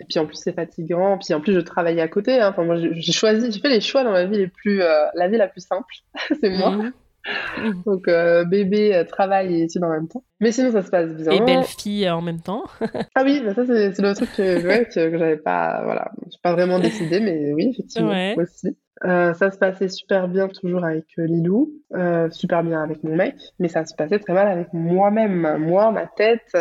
et 0.00 0.04
puis 0.04 0.18
en 0.18 0.26
plus, 0.26 0.36
c'est 0.36 0.52
fatigant. 0.52 1.16
Puis 1.18 1.32
en 1.34 1.40
plus, 1.40 1.54
je 1.54 1.60
travaille 1.60 2.00
à 2.00 2.08
côté. 2.08 2.40
Hein. 2.40 2.48
Enfin, 2.50 2.64
moi, 2.64 2.76
j'ai 2.76 3.12
choisi, 3.12 3.52
j'ai 3.52 3.60
fait 3.60 3.68
les 3.68 3.80
choix 3.80 4.02
dans 4.02 4.10
la 4.10 4.26
vie 4.26 4.38
les 4.38 4.48
plus, 4.48 4.82
euh, 4.82 5.06
la 5.14 5.28
vie 5.28 5.36
la 5.36 5.46
plus 5.46 5.60
simple. 5.60 5.94
c'est 6.40 6.50
moi. 6.50 6.70
Mhm. 6.72 6.92
Donc 7.86 8.08
euh, 8.08 8.44
bébé, 8.44 9.04
travail 9.08 9.54
et 9.54 9.64
études 9.64 9.84
en 9.84 9.90
même 9.90 10.08
temps. 10.08 10.24
Mais 10.40 10.52
sinon 10.52 10.72
ça 10.72 10.82
se 10.82 10.90
passe 10.90 11.12
bien. 11.14 11.32
Et 11.32 11.40
belle 11.40 11.64
fille 11.64 12.08
en 12.08 12.22
même 12.22 12.40
temps. 12.40 12.64
ah 13.14 13.22
oui, 13.24 13.42
bah 13.44 13.54
ça 13.54 13.66
c'est 13.66 13.98
le 13.98 14.14
truc 14.14 14.30
que, 14.34 14.66
ouais, 14.66 14.88
que, 14.92 15.18
j'avais 15.18 15.36
pas, 15.36 15.82
voilà, 15.84 16.10
j'ai 16.30 16.38
pas 16.42 16.52
vraiment 16.52 16.78
décidé, 16.78 17.20
mais 17.20 17.52
oui 17.52 17.70
effectivement 17.72 18.34
aussi. 18.36 18.76
Ça 19.02 19.50
se 19.50 19.58
passait 19.58 19.88
super 19.88 20.28
bien 20.28 20.48
toujours 20.48 20.84
avec 20.84 21.06
Lilou, 21.16 21.72
super 22.30 22.64
bien 22.64 22.82
avec 22.82 23.04
mon 23.04 23.14
mec, 23.16 23.36
mais 23.58 23.68
ça 23.68 23.84
se 23.84 23.94
passait 23.94 24.18
très 24.18 24.32
mal 24.32 24.48
avec 24.48 24.72
moi-même. 24.72 25.58
Moi, 25.58 25.90
ma 25.92 26.06
tête, 26.06 26.56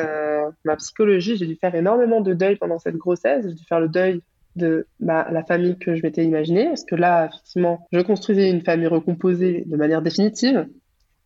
ma 0.64 0.76
psychologie, 0.76 1.38
j'ai 1.38 1.48
dû 1.48 1.56
faire 1.56 1.74
énormément 1.76 2.22
de 2.22 2.34
deuil 2.34 2.56
pendant 2.56 2.80
cette 2.80 2.98
grossesse. 2.98 3.46
J'ai 3.48 3.56
dû 3.56 3.64
faire 3.64 3.80
le 3.80 3.90
deuil 3.90 4.22
de 4.58 4.88
bah, 5.00 5.28
la 5.32 5.44
famille 5.44 5.78
que 5.78 5.96
je 5.96 6.02
m'étais 6.04 6.26
imaginée, 6.26 6.66
parce 6.66 6.84
que 6.84 6.96
là, 6.96 7.28
effectivement, 7.28 7.88
je 7.92 8.02
construisais 8.02 8.50
une 8.50 8.62
famille 8.62 8.88
recomposée 8.88 9.64
de 9.66 9.78
manière 9.78 10.02
définitive. 10.02 10.68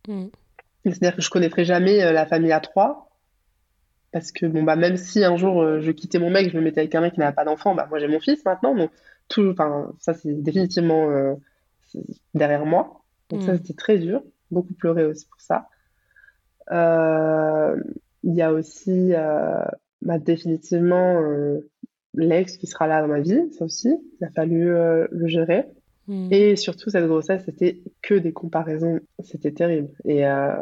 Mm. 0.06 0.26
C'est-à-dire 0.84 1.16
que 1.16 1.22
je 1.22 1.30
connaîtrais 1.30 1.64
jamais 1.64 2.02
euh, 2.02 2.12
la 2.12 2.26
famille 2.26 2.52
à 2.52 2.60
trois, 2.60 3.08
parce 4.12 4.32
que 4.32 4.46
bon 4.46 4.62
bah 4.62 4.76
même 4.76 4.96
si 4.96 5.24
un 5.24 5.36
jour 5.36 5.62
euh, 5.62 5.80
je 5.80 5.90
quittais 5.92 6.18
mon 6.18 6.30
mec, 6.30 6.50
je 6.50 6.56
me 6.56 6.62
mettais 6.62 6.80
avec 6.80 6.94
un 6.94 7.00
mec 7.00 7.14
qui 7.14 7.20
n'avait 7.20 7.34
pas 7.34 7.44
d'enfant, 7.44 7.74
bah 7.74 7.86
moi 7.88 7.98
j'ai 7.98 8.08
mon 8.08 8.20
fils 8.20 8.44
maintenant, 8.44 8.74
donc 8.74 8.90
tout, 9.28 9.50
enfin 9.50 9.92
ça 9.98 10.14
c'est 10.14 10.34
définitivement 10.42 11.10
euh, 11.10 11.34
derrière 12.34 12.66
moi. 12.66 13.02
Donc 13.30 13.42
ça 13.42 13.54
mm. 13.54 13.56
c'était 13.58 13.74
très 13.74 13.98
dur, 13.98 14.22
beaucoup 14.50 14.74
pleuré 14.74 15.04
aussi 15.04 15.26
pour 15.26 15.40
ça. 15.40 15.68
Il 18.24 18.34
y 18.34 18.42
a 18.42 18.52
aussi 18.52 19.12
bah, 20.02 20.18
définitivement 20.18 21.20
l'ex 22.14 22.56
qui 22.56 22.66
sera 22.66 22.86
là 22.86 23.00
dans 23.00 23.08
ma 23.08 23.20
vie, 23.20 23.50
ça 23.52 23.64
aussi, 23.64 23.90
il 24.20 24.24
a 24.24 24.30
fallu 24.30 24.74
euh, 24.74 25.06
le 25.10 25.26
gérer. 25.26 25.66
Hmm. 26.08 26.28
Et 26.30 26.56
surtout, 26.56 26.90
cette 26.90 27.06
grossesse, 27.06 27.42
c'était 27.44 27.80
que 28.02 28.14
des 28.14 28.32
comparaisons. 28.32 29.00
C'était 29.20 29.52
terrible. 29.52 29.88
Et 30.04 30.26
euh, 30.26 30.54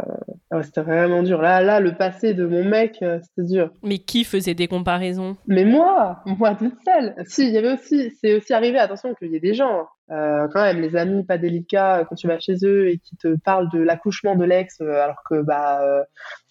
c'était 0.63 0.83
vraiment 0.83 1.23
dur. 1.23 1.41
Là, 1.41 1.63
là, 1.63 1.81
le 1.81 1.97
passé 1.97 2.35
de 2.35 2.47
mon 2.47 2.65
mec, 2.65 2.99
euh, 3.03 3.19
c'était 3.23 3.49
dur. 3.49 3.71
Mais 3.83 3.99
qui 3.99 4.25
faisait 4.25 4.55
des 4.55 4.69
comparaisons? 4.69 5.37
Mais 5.47 5.65
moi 5.65 6.21
Moi 6.27 6.55
toute 6.55 6.77
seule 6.85 7.15
Si, 7.27 7.47
il 7.47 7.55
y 7.55 7.59
avait 7.59 7.73
aussi... 7.73 8.13
C'est 8.21 8.37
aussi 8.37 8.53
arrivé, 8.53 8.79
attention, 8.79 9.15
qu'il 9.15 9.31
y 9.31 9.37
ait 9.37 9.41
des 9.41 9.55
gens, 9.55 9.87
quand 10.09 10.63
même, 10.63 10.81
les 10.81 10.97
amis 10.97 11.25
pas 11.25 11.39
délicats, 11.39 12.05
quand 12.09 12.17
tu 12.17 12.27
vas 12.27 12.39
chez 12.39 12.57
eux 12.65 12.89
et 12.89 12.99
qui 12.99 13.17
te 13.17 13.37
parlent 13.45 13.71
de 13.73 13.79
l'accouchement 13.79 14.35
de 14.35 14.45
l'ex, 14.45 14.81
alors 14.81 15.23
que, 15.29 15.43
bah 15.43 16.05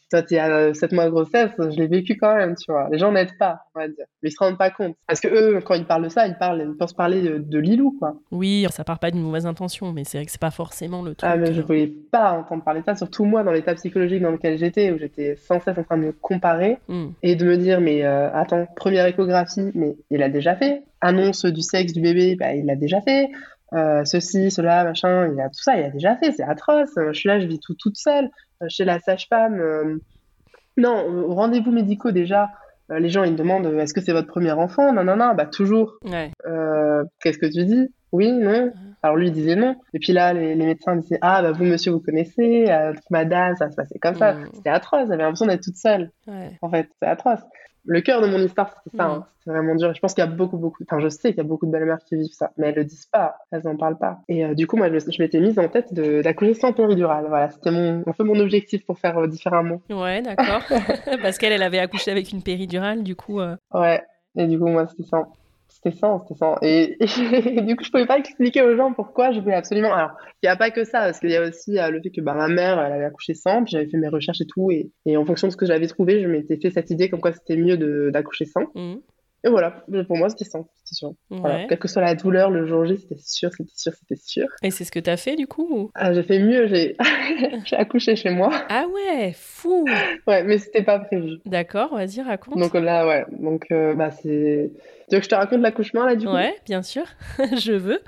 toi, 0.09 0.23
tu 0.23 0.37
as 0.37 0.73
7 0.73 0.91
mois 0.91 1.05
de 1.05 1.11
grossesse, 1.11 1.51
je 1.57 1.77
l'ai 1.77 1.87
vécu 1.87 2.17
quand 2.17 2.35
même, 2.35 2.55
tu 2.55 2.71
vois. 2.71 2.89
Les 2.91 2.97
gens 2.97 3.11
n'aident 3.11 3.37
pas, 3.37 3.61
on 3.75 3.79
va 3.79 3.87
dire. 3.87 4.05
Mais 4.21 4.29
ils 4.29 4.31
se 4.31 4.39
rendent 4.39 4.57
pas 4.57 4.71
compte. 4.71 4.95
Parce 5.07 5.19
que 5.19 5.27
eux, 5.27 5.61
quand 5.61 5.75
ils 5.75 5.85
parlent 5.85 6.03
de 6.03 6.09
ça, 6.09 6.27
ils, 6.27 6.37
parlent, 6.37 6.65
ils 6.67 6.77
pensent 6.77 6.93
parler 6.93 7.21
de, 7.21 7.59
Lilou, 7.59 7.95
quoi. 7.99 8.15
Oui, 8.31 8.65
ça 8.71 8.83
part 8.83 8.99
pas 8.99 9.11
d'une 9.11 9.21
mauvaise 9.21 9.45
intention, 9.45 9.91
mais 9.91 10.03
c'est 10.03 10.17
vrai 10.17 10.25
que 10.25 10.31
c'est 10.31 10.41
pas 10.41 10.51
forcément 10.51 11.01
le 11.01 11.13
truc. 11.13 11.29
Ah, 11.31 11.37
mais 11.37 11.53
je 11.53 11.61
euh. 11.61 11.63
voulais 11.63 11.87
pas 12.11 12.31
entendre 12.31 12.63
parler 12.63 12.81
de 12.81 12.85
ça, 12.85 12.95
surtout 12.95 13.25
moi, 13.25 13.43
dans 13.43 13.51
l'état 13.51 13.75
psychologique 13.75 14.21
dans 14.21 14.31
lequel 14.31 14.57
j'étais, 14.57 14.91
où 14.91 14.97
j'étais 14.97 15.35
sans 15.35 15.59
cesse 15.59 15.77
en 15.77 15.83
train 15.83 15.97
de 15.97 16.03
me 16.05 16.11
comparer 16.11 16.79
hmm. 16.87 17.09
et 17.21 17.35
de 17.35 17.45
me 17.45 17.57
dire, 17.57 17.79
mais 17.81 18.03
euh, 18.03 18.33
attends, 18.33 18.67
première 18.75 19.05
échographie, 19.05 19.71
mais 19.75 19.95
il 20.09 20.23
a 20.23 20.29
déjà 20.29 20.55
fait. 20.55 20.83
Annonce 21.01 21.45
du 21.45 21.61
sexe 21.61 21.93
du 21.93 22.01
bébé, 22.01 22.35
bah, 22.35 22.53
il 22.53 22.65
l'a 22.65 22.75
déjà 22.75 23.01
fait. 23.01 23.29
Euh, 23.73 24.03
ceci, 24.03 24.49
cela, 24.49 24.83
machin, 24.83 25.31
il 25.31 25.39
a 25.39 25.49
tout 25.49 25.61
ça, 25.61 25.77
il 25.77 25.83
a 25.83 25.89
déjà 25.89 26.15
fait, 26.15 26.31
c'est 26.31 26.43
atroce. 26.43 26.89
Je 26.95 27.13
suis 27.13 27.27
là, 27.27 27.39
je 27.39 27.45
vis 27.45 27.59
tout 27.59 27.75
toute 27.75 27.97
seule. 27.97 28.29
Euh, 28.61 28.65
chez 28.69 28.85
la 28.85 28.99
sage-femme. 28.99 29.59
Euh, 29.59 29.97
non, 30.77 31.05
au 31.07 31.33
rendez-vous 31.33 31.71
médicaux 31.71 32.11
déjà, 32.11 32.49
euh, 32.91 32.99
les 32.99 33.09
gens 33.09 33.23
ils 33.23 33.33
me 33.33 33.37
demandent 33.37 33.65
est-ce 33.65 33.93
que 33.93 34.01
c'est 34.01 34.11
votre 34.11 34.27
premier 34.27 34.51
enfant? 34.51 34.93
Non, 34.93 35.03
non, 35.03 35.15
non, 35.15 35.33
bah 35.33 35.45
toujours. 35.45 35.97
Qu'est-ce 36.03 37.37
que 37.37 37.45
tu 37.45 37.65
dis? 37.65 37.89
Oui, 38.11 38.31
non. 38.31 38.71
Alors 39.03 39.15
lui 39.15 39.27
il 39.27 39.33
disait 39.33 39.55
non. 39.55 39.75
Et 39.93 39.99
puis 39.99 40.13
là, 40.13 40.33
les, 40.33 40.55
médecins 40.55 40.95
disaient 40.95 41.19
ah 41.21 41.41
bah 41.41 41.51
vous 41.51 41.63
monsieur 41.63 41.91
vous 41.91 41.99
connaissez, 41.99 42.65
madame 43.09 43.55
ça 43.55 43.69
se 43.69 43.75
passait 43.75 43.99
comme 43.99 44.15
ça. 44.15 44.33
Mm. 44.33 44.49
C'était 44.53 44.69
atroce. 44.69 45.07
J'avais 45.07 45.23
l'impression 45.23 45.45
d'être 45.45 45.63
toute 45.63 45.77
seule. 45.77 46.11
En 46.61 46.69
fait, 46.69 46.89
c'est 47.01 47.07
atroce 47.07 47.41
le 47.85 48.01
cœur 48.01 48.21
de 48.21 48.27
mon 48.27 48.39
histoire, 48.39 48.69
c'était 48.69 48.97
ça. 48.97 49.05
Hein. 49.05 49.25
C'est 49.43 49.51
vraiment 49.51 49.75
dur. 49.75 49.93
Je 49.93 49.99
pense 49.99 50.13
qu'il 50.13 50.23
y 50.23 50.27
a 50.27 50.29
beaucoup, 50.29 50.57
beaucoup. 50.57 50.83
Enfin, 50.83 50.99
je 50.99 51.09
sais 51.09 51.29
qu'il 51.29 51.37
y 51.37 51.45
a 51.45 51.47
beaucoup 51.47 51.65
de 51.65 51.71
belles-mères 51.71 52.03
qui 52.05 52.15
vivent 52.15 52.33
ça, 52.33 52.51
mais 52.57 52.67
elles 52.67 52.75
le 52.75 52.83
disent 52.83 53.07
pas. 53.07 53.35
Elles 53.51 53.67
en 53.67 53.77
parlent 53.77 53.97
pas. 53.97 54.19
Et 54.27 54.45
euh, 54.45 54.53
du 54.53 54.67
coup, 54.67 54.77
moi, 54.77 54.87
je, 54.89 55.21
m'étais 55.21 55.39
mise 55.39 55.57
en 55.57 55.67
tête 55.67 55.93
d'accoucher 55.93 56.53
sans 56.53 56.73
péridurale. 56.73 57.25
Voilà, 57.27 57.49
c'était 57.49 57.71
mon, 57.71 58.03
un 58.05 58.11
peu 58.11 58.23
mon 58.23 58.39
objectif 58.39 58.85
pour 58.85 58.99
faire 58.99 59.17
euh, 59.17 59.27
différemment. 59.27 59.81
Ouais, 59.89 60.21
d'accord. 60.21 60.61
Parce 61.21 61.37
qu'elle, 61.37 61.53
elle 61.53 61.63
avait 61.63 61.79
accouché 61.79 62.11
avec 62.11 62.31
une 62.31 62.43
péridurale, 62.43 63.03
du 63.03 63.15
coup. 63.15 63.39
Euh. 63.39 63.55
Ouais. 63.73 64.03
Et 64.35 64.47
du 64.47 64.59
coup, 64.59 64.67
moi, 64.67 64.87
c'était 64.87 65.03
ça. 65.03 65.27
C'était 65.81 65.97
ça, 65.97 66.19
c'était 66.23 66.37
ça. 66.37 66.57
Et, 66.61 66.97
du 67.63 67.75
coup, 67.75 67.83
je 67.85 67.91
pouvais 67.91 68.05
pas 68.05 68.17
expliquer 68.17 68.61
aux 68.61 68.75
gens 68.75 68.91
pourquoi 68.93 69.31
je 69.31 69.39
voulais 69.39 69.55
absolument. 69.55 69.93
Alors, 69.93 70.11
il 70.43 70.47
n'y 70.47 70.49
a 70.49 70.57
pas 70.57 70.71
que 70.71 70.83
ça, 70.83 71.01
parce 71.01 71.19
qu'il 71.19 71.31
y 71.31 71.37
a 71.37 71.47
aussi 71.47 71.79
euh, 71.79 71.89
le 71.89 72.01
fait 72.01 72.09
que 72.09 72.21
bah, 72.21 72.33
ma 72.33 72.49
mère, 72.49 72.79
elle 72.79 72.91
avait 72.91 73.05
accouché 73.05 73.33
sans, 73.33 73.63
puis 73.63 73.71
j'avais 73.71 73.87
fait 73.87 73.97
mes 73.97 74.09
recherches 74.09 74.41
et 74.41 74.45
tout, 74.45 74.71
et, 74.71 74.91
en 75.15 75.25
fonction 75.25 75.47
de 75.47 75.53
ce 75.53 75.57
que 75.57 75.65
j'avais 75.65 75.87
trouvé, 75.87 76.21
je 76.21 76.27
m'étais 76.27 76.57
fait 76.57 76.69
cette 76.69 76.89
idée 76.89 77.09
comme 77.09 77.21
quoi 77.21 77.31
c'était 77.31 77.55
mieux 77.55 77.77
d'accoucher 78.11 78.45
sans. 78.45 78.65
Mmh. 78.75 78.97
Et 79.45 79.49
voilà, 79.49 79.85
pour 80.07 80.17
moi, 80.17 80.29
c'était 80.29 80.43
ça, 80.43 80.59
c'était 80.83 80.95
sûr. 80.95 81.13
Quelle 81.69 81.79
que 81.79 81.87
soit 81.87 82.01
la 82.01 82.13
douleur, 82.13 82.49
le 82.49 82.65
jour 82.65 82.85
J, 82.85 82.97
c'était 82.97 83.15
sûr, 83.17 83.49
c'était 83.51 83.71
sûr, 83.73 83.93
c'était 83.93 84.21
sûr. 84.21 84.45
Et 84.63 84.69
c'est 84.69 84.83
ce 84.83 84.91
que 84.91 84.99
tu 84.99 85.09
as 85.09 85.15
fait 85.15 85.37
du 85.37 85.47
coup 85.47 85.91
ah, 85.95 86.11
J'ai 86.13 86.23
fait 86.23 86.39
mieux, 86.39 86.67
j'ai 87.65 87.75
accouché 87.77 88.17
chez 88.17 88.31
moi. 88.31 88.49
Ah 88.67 88.85
ouais, 88.93 89.31
fou 89.33 89.85
Ouais, 90.27 90.43
mais 90.43 90.57
c'était 90.57 90.83
pas 90.83 90.99
prévu. 90.99 91.37
D'accord, 91.45 91.95
vas-y, 91.95 92.21
raconte. 92.21 92.59
Donc 92.59 92.73
là, 92.73 93.07
ouais, 93.07 93.25
donc 93.31 93.67
euh, 93.71 93.93
bah 93.93 94.11
c'est. 94.11 94.71
Tu 95.09 95.15
veux 95.15 95.19
que 95.19 95.23
je 95.23 95.29
te 95.29 95.35
raconte 95.35 95.61
l'accouchement 95.61 96.03
là 96.03 96.15
du 96.15 96.25
coup? 96.25 96.33
Ouais, 96.33 96.55
bien 96.65 96.81
sûr, 96.81 97.05
je 97.57 97.71
veux. 97.71 98.01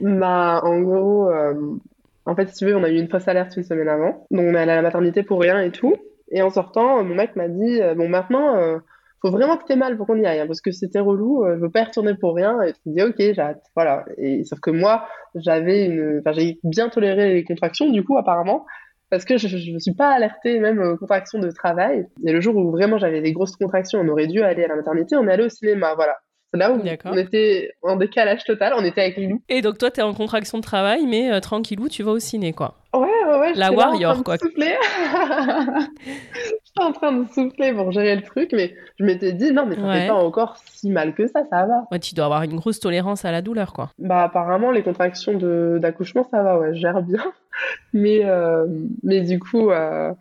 bah, 0.18 0.60
en 0.64 0.80
gros, 0.80 1.28
euh, 1.28 1.76
en 2.24 2.34
fait, 2.34 2.48
si 2.48 2.54
tu 2.54 2.64
veux, 2.64 2.76
on 2.76 2.82
a 2.82 2.88
eu 2.88 2.96
une 2.98 3.08
fausse 3.08 3.28
alerte 3.28 3.58
une 3.58 3.62
semaine 3.62 3.88
avant. 3.88 4.26
Donc 4.30 4.46
on 4.46 4.54
est 4.54 4.58
allé 4.58 4.72
à 4.72 4.76
la 4.76 4.82
maternité 4.82 5.22
pour 5.22 5.40
rien 5.40 5.60
et 5.60 5.70
tout. 5.70 5.94
Et 6.30 6.40
en 6.40 6.48
sortant, 6.48 7.04
mon 7.04 7.14
mec 7.14 7.36
m'a 7.36 7.48
dit 7.48 7.82
euh, 7.82 7.94
Bon, 7.94 8.08
maintenant 8.08 8.80
faut 9.22 9.30
vraiment 9.30 9.56
que 9.56 9.64
t'aies 9.64 9.76
mal 9.76 9.96
pour 9.96 10.06
qu'on 10.06 10.16
y 10.16 10.26
aille, 10.26 10.40
hein, 10.40 10.46
parce 10.46 10.60
que 10.60 10.72
c'était 10.72 10.98
relou, 10.98 11.44
euh, 11.44 11.56
je 11.56 11.60
veux 11.60 11.70
pas 11.70 11.80
y 11.80 11.84
retourner 11.84 12.14
pour 12.14 12.34
rien. 12.34 12.60
Et 12.62 12.72
tu 12.72 12.80
me 12.86 12.94
dis, 12.94 13.02
ok, 13.02 13.14
j'ai 13.18 13.38
hâte. 13.38 13.62
Voilà. 13.76 14.04
Et 14.18 14.44
sauf 14.44 14.60
que 14.60 14.70
moi, 14.70 15.06
j'avais 15.36 15.86
une, 15.86 16.20
enfin, 16.20 16.32
j'ai 16.32 16.58
bien 16.64 16.88
toléré 16.88 17.32
les 17.32 17.44
contractions, 17.44 17.88
du 17.88 18.04
coup, 18.04 18.18
apparemment, 18.18 18.66
parce 19.10 19.24
que 19.24 19.38
je, 19.38 19.46
je 19.46 19.72
me 19.72 19.78
suis 19.78 19.94
pas 19.94 20.10
alertée 20.10 20.58
même 20.58 20.80
aux 20.80 20.96
contractions 20.96 21.38
de 21.38 21.50
travail. 21.50 22.06
Et 22.26 22.32
le 22.32 22.40
jour 22.40 22.56
où 22.56 22.70
vraiment 22.72 22.98
j'avais 22.98 23.20
des 23.20 23.32
grosses 23.32 23.56
contractions, 23.56 24.00
on 24.00 24.08
aurait 24.08 24.26
dû 24.26 24.42
aller 24.42 24.64
à 24.64 24.68
la 24.68 24.76
maternité, 24.76 25.16
on 25.16 25.26
est 25.28 25.32
allé 25.32 25.44
au 25.44 25.48
cinéma, 25.48 25.94
voilà. 25.94 26.16
C'est 26.52 26.58
là 26.58 26.70
où 26.70 26.82
on 27.06 27.16
était 27.16 27.70
en 27.80 27.96
décalage 27.96 28.44
total, 28.44 28.74
on 28.76 28.84
était 28.84 29.00
avec 29.00 29.16
Lilou. 29.16 29.40
Et 29.48 29.62
donc 29.62 29.78
toi, 29.78 29.90
tu 29.90 30.00
es 30.00 30.02
en 30.02 30.12
contraction 30.12 30.58
de 30.58 30.62
travail, 30.62 31.06
mais 31.06 31.32
euh, 31.32 31.40
tranquillou, 31.40 31.88
tu 31.88 32.02
vas 32.02 32.12
au 32.12 32.18
ciné, 32.18 32.52
quoi. 32.52 32.76
Ouais, 32.92 33.08
ouais, 33.26 33.38
ouais. 33.38 33.52
La 33.54 33.72
warrior, 33.72 34.22
quoi. 34.22 34.36
J'étais 36.74 36.86
en 36.86 36.92
train 36.92 37.12
de 37.12 37.28
souffler 37.28 37.72
pour 37.72 37.92
gérer 37.92 38.16
le 38.16 38.22
truc, 38.22 38.50
mais 38.52 38.74
je 38.98 39.04
m'étais 39.04 39.32
dit, 39.32 39.52
non, 39.52 39.66
mais 39.66 39.76
ça 39.76 39.92
fait 39.92 40.08
pas 40.08 40.14
encore 40.14 40.56
si 40.56 40.90
mal 40.90 41.14
que 41.14 41.26
ça, 41.26 41.42
ça 41.50 41.66
va. 41.66 41.86
Ouais, 41.90 41.98
tu 41.98 42.14
dois 42.14 42.24
avoir 42.24 42.42
une 42.42 42.56
grosse 42.56 42.80
tolérance 42.80 43.24
à 43.24 43.32
la 43.32 43.42
douleur, 43.42 43.72
quoi. 43.72 43.90
Bah, 43.98 44.22
apparemment, 44.22 44.70
les 44.70 44.82
contractions 44.82 45.34
d'accouchement, 45.78 46.24
ça 46.30 46.42
va, 46.42 46.58
ouais, 46.58 46.74
je 46.74 46.80
gère 46.80 47.02
bien. 47.02 47.22
mais, 47.92 48.24
euh, 48.24 48.66
mais 49.02 49.20
du 49.20 49.38
coup, 49.38 49.70
euh, 49.70 50.12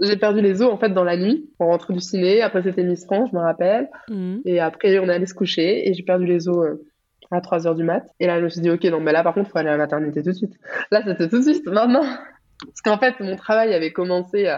j'ai 0.00 0.16
perdu 0.16 0.40
les 0.40 0.62
os 0.62 0.72
en 0.72 0.78
fait 0.78 0.90
dans 0.90 1.04
la 1.04 1.16
nuit. 1.16 1.50
On 1.58 1.66
rentre 1.66 1.92
du 1.92 2.00
ciné, 2.00 2.42
après 2.42 2.62
c'était 2.62 2.82
Miss 2.82 3.04
France, 3.04 3.28
je 3.30 3.36
me 3.36 3.42
rappelle. 3.42 3.88
Mhm. 4.08 4.42
Et 4.44 4.60
après 4.60 4.98
on 4.98 5.08
est 5.08 5.14
allé 5.14 5.26
se 5.26 5.34
coucher 5.34 5.88
et 5.88 5.94
j'ai 5.94 6.02
perdu 6.02 6.26
les 6.26 6.48
os 6.48 6.56
euh, 6.56 6.82
à 7.30 7.40
3 7.40 7.60
h 7.60 7.76
du 7.76 7.84
mat. 7.84 8.04
Et 8.18 8.26
là 8.26 8.38
je 8.38 8.44
me 8.44 8.48
suis 8.48 8.60
dit 8.60 8.70
ok 8.70 8.82
non 8.84 9.00
mais 9.00 9.12
là 9.12 9.22
par 9.22 9.34
contre 9.34 9.48
il 9.48 9.52
faut 9.52 9.58
aller 9.58 9.68
à 9.68 9.72
la 9.72 9.78
maternité 9.78 10.22
tout 10.22 10.30
de 10.30 10.34
suite. 10.34 10.54
Là 10.90 11.02
c'était 11.04 11.28
tout 11.28 11.38
de 11.38 11.42
suite 11.42 11.66
maintenant. 11.66 12.02
Parce 12.02 12.80
qu'en 12.82 12.98
fait 12.98 13.20
mon 13.20 13.36
travail 13.36 13.74
avait 13.74 13.92
commencé 13.92 14.48
euh, 14.48 14.56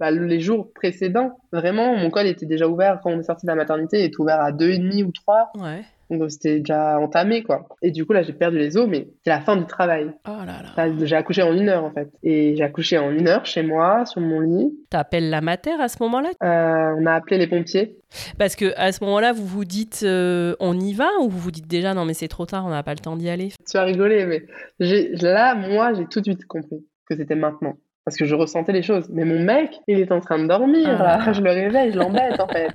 bah, 0.00 0.10
les 0.10 0.40
jours 0.40 0.72
précédents. 0.72 1.38
Vraiment 1.52 1.94
mon 1.94 2.10
col 2.10 2.26
était 2.26 2.46
déjà 2.46 2.66
ouvert 2.66 3.00
quand 3.02 3.10
on 3.10 3.20
est 3.20 3.24
sorti 3.24 3.46
de 3.46 3.50
la 3.50 3.56
maternité, 3.56 4.00
il 4.00 4.04
était 4.06 4.18
ouvert 4.20 4.40
à 4.40 4.50
2,5 4.50 5.04
ou 5.04 5.12
3. 5.12 5.50
Ouais. 5.58 5.84
Donc 6.10 6.28
c'était 6.30 6.58
déjà 6.58 6.98
entamé, 6.98 7.44
quoi. 7.44 7.68
Et 7.82 7.92
du 7.92 8.04
coup, 8.04 8.12
là, 8.12 8.22
j'ai 8.22 8.32
perdu 8.32 8.58
les 8.58 8.76
os, 8.76 8.88
mais 8.88 9.08
c'est 9.22 9.30
la 9.30 9.40
fin 9.40 9.56
du 9.56 9.64
travail. 9.66 10.10
Oh 10.26 10.44
là 10.44 10.60
là. 10.76 10.92
J'ai 11.04 11.14
accouché 11.14 11.42
en 11.42 11.52
une 11.54 11.68
heure, 11.68 11.84
en 11.84 11.92
fait. 11.92 12.10
Et 12.24 12.56
j'ai 12.56 12.64
accouché 12.64 12.98
en 12.98 13.12
une 13.12 13.28
heure 13.28 13.46
chez 13.46 13.62
moi, 13.62 14.04
sur 14.06 14.20
mon 14.20 14.40
lit. 14.40 14.72
T'appelles 14.90 15.30
la 15.30 15.40
mater 15.40 15.70
à 15.78 15.86
ce 15.86 16.02
moment-là? 16.02 16.30
Euh, 16.42 16.96
On 16.98 17.06
a 17.06 17.12
appelé 17.12 17.38
les 17.38 17.46
pompiers. 17.46 17.96
Parce 18.38 18.56
que 18.56 18.72
à 18.76 18.90
ce 18.90 19.04
moment-là, 19.04 19.32
vous 19.32 19.46
vous 19.46 19.64
dites 19.64 20.00
euh, 20.02 20.56
on 20.58 20.80
y 20.80 20.94
va 20.94 21.08
ou 21.20 21.28
vous 21.28 21.38
vous 21.38 21.52
dites 21.52 21.68
déjà 21.68 21.94
non 21.94 22.04
mais 22.04 22.14
c'est 22.14 22.26
trop 22.26 22.44
tard, 22.44 22.66
on 22.66 22.70
n'a 22.70 22.82
pas 22.82 22.94
le 22.94 22.98
temps 22.98 23.14
d'y 23.14 23.30
aller? 23.30 23.52
Tu 23.70 23.76
as 23.76 23.84
rigolé, 23.84 24.26
mais 24.26 24.42
là, 24.80 25.54
moi, 25.54 25.92
j'ai 25.94 26.06
tout 26.06 26.18
de 26.20 26.24
suite 26.24 26.44
compris 26.46 26.84
que 27.08 27.14
c'était 27.14 27.36
maintenant 27.36 27.76
parce 28.10 28.16
que 28.16 28.24
je 28.24 28.34
ressentais 28.34 28.72
les 28.72 28.82
choses. 28.82 29.08
Mais 29.12 29.24
mon 29.24 29.38
mec, 29.38 29.78
il 29.86 30.00
est 30.00 30.10
en 30.10 30.18
train 30.18 30.40
de 30.40 30.48
dormir, 30.48 31.00
ah. 31.00 31.32
Je 31.32 31.40
le 31.40 31.50
réveille, 31.50 31.92
je 31.92 31.98
l'embête, 31.98 32.40
en 32.40 32.48
fait. 32.48 32.72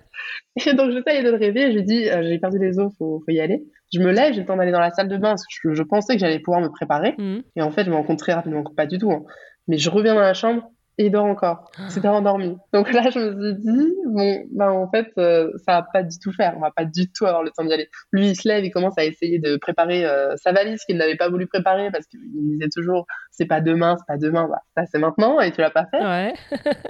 Et 0.65 0.73
donc, 0.73 0.91
j'essaye 0.91 1.25
de 1.25 1.29
le 1.29 1.35
réveiller, 1.35 1.73
je 1.73 1.77
lui 1.77 1.83
dis, 1.83 2.09
euh, 2.09 2.23
j'ai 2.23 2.39
perdu 2.39 2.57
les 2.57 2.79
os, 2.79 2.89
faut, 2.97 3.21
faut 3.25 3.31
y 3.31 3.41
aller. 3.41 3.65
Je 3.93 3.99
me 3.99 4.13
lève, 4.13 4.33
j'ai 4.33 4.39
le 4.39 4.45
temps 4.45 4.55
d'aller 4.55 4.71
dans 4.71 4.79
la 4.79 4.91
salle 4.91 5.09
de 5.09 5.17
bain, 5.17 5.31
parce 5.31 5.43
que 5.45 5.73
je, 5.73 5.83
pensais 5.83 6.13
que 6.13 6.21
j'allais 6.21 6.39
pouvoir 6.39 6.61
me 6.61 6.69
préparer. 6.69 7.15
Mmh. 7.17 7.39
Et 7.57 7.61
en 7.61 7.69
fait, 7.69 7.83
je 7.83 7.89
me 7.89 7.95
rends 7.95 8.03
compte 8.03 8.19
très 8.19 8.31
rapidement 8.31 8.63
pas 8.77 8.85
du 8.85 8.97
tout. 8.97 9.11
Hein. 9.11 9.25
Mais 9.67 9.77
je 9.77 9.89
reviens 9.89 10.15
dans 10.15 10.21
la 10.21 10.33
chambre, 10.33 10.71
et 10.97 11.05
il 11.05 11.11
dort 11.11 11.25
encore. 11.25 11.71
C'était 11.89 12.07
endormi. 12.07 12.57
Donc 12.73 12.91
là, 12.91 13.09
je 13.09 13.19
me 13.19 13.53
suis 13.53 13.61
dit, 13.61 13.93
bon, 14.07 14.43
ben 14.51 14.69
en 14.69 14.89
fait, 14.89 15.07
euh, 15.17 15.51
ça 15.65 15.73
va 15.73 15.87
pas 15.91 16.03
du 16.03 16.17
tout 16.19 16.31
faire. 16.31 16.53
On 16.57 16.61
va 16.61 16.71
pas 16.71 16.85
du 16.85 17.11
tout 17.11 17.25
avoir 17.25 17.43
le 17.43 17.51
temps 17.51 17.63
d'y 17.63 17.73
aller. 17.73 17.89
Lui, 18.11 18.29
il 18.29 18.35
se 18.35 18.47
lève, 18.47 18.63
il 18.63 18.71
commence 18.71 18.97
à 18.97 19.05
essayer 19.05 19.39
de 19.39 19.57
préparer 19.57 20.05
euh, 20.05 20.35
sa 20.37 20.51
valise 20.51 20.83
qu'il 20.85 20.97
n'avait 20.97 21.17
pas 21.17 21.29
voulu 21.29 21.47
préparer 21.47 21.91
parce 21.91 22.05
qu'il 22.07 22.19
disait 22.31 22.69
toujours, 22.73 23.05
c'est 23.31 23.45
pas 23.45 23.61
demain, 23.61 23.95
c'est 23.97 24.13
pas 24.13 24.17
demain, 24.17 24.47
bah, 24.47 24.61
ça 24.75 24.85
c'est 24.89 24.99
maintenant 24.99 25.39
et 25.39 25.51
tu 25.51 25.61
l'as 25.61 25.71
pas 25.71 25.85
fait. 25.85 26.03
Ouais. 26.03 26.33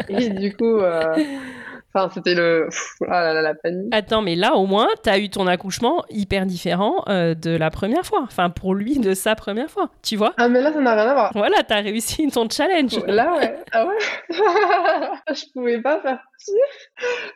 et 0.09 0.29
du 0.29 0.55
coup, 0.55 0.79
euh, 0.79 1.15
Enfin, 1.95 2.11
c'était 2.13 2.35
le. 2.35 2.67
Ah 3.07 3.33
là 3.33 3.41
la 3.41 3.55
panique. 3.55 3.93
Attends, 3.93 4.21
mais 4.21 4.35
là, 4.35 4.55
au 4.55 4.65
moins, 4.65 4.87
tu 5.01 5.09
as 5.09 5.17
eu 5.17 5.29
ton 5.29 5.47
accouchement 5.47 6.03
hyper 6.09 6.45
différent 6.45 7.05
euh, 7.07 7.35
de 7.35 7.55
la 7.55 7.69
première 7.69 8.05
fois. 8.05 8.19
Enfin, 8.23 8.49
pour 8.49 8.75
lui, 8.75 8.99
de 8.99 9.13
sa 9.13 9.35
première 9.35 9.69
fois. 9.69 9.89
Tu 10.03 10.17
vois 10.17 10.33
Ah, 10.37 10.49
mais 10.49 10.61
là, 10.61 10.73
ça 10.73 10.81
n'a 10.81 10.93
rien 10.93 11.07
à 11.07 11.13
voir. 11.13 11.31
Voilà, 11.33 11.63
tu 11.63 11.73
as 11.73 11.77
réussi 11.77 12.27
ton 12.27 12.49
challenge. 12.49 12.99
Là, 13.07 13.33
ouais. 13.35 13.55
Ah 13.71 13.85
ouais 13.85 13.95
Je 15.33 15.53
pouvais 15.53 15.81
pas 15.81 16.01
faire 16.01 16.19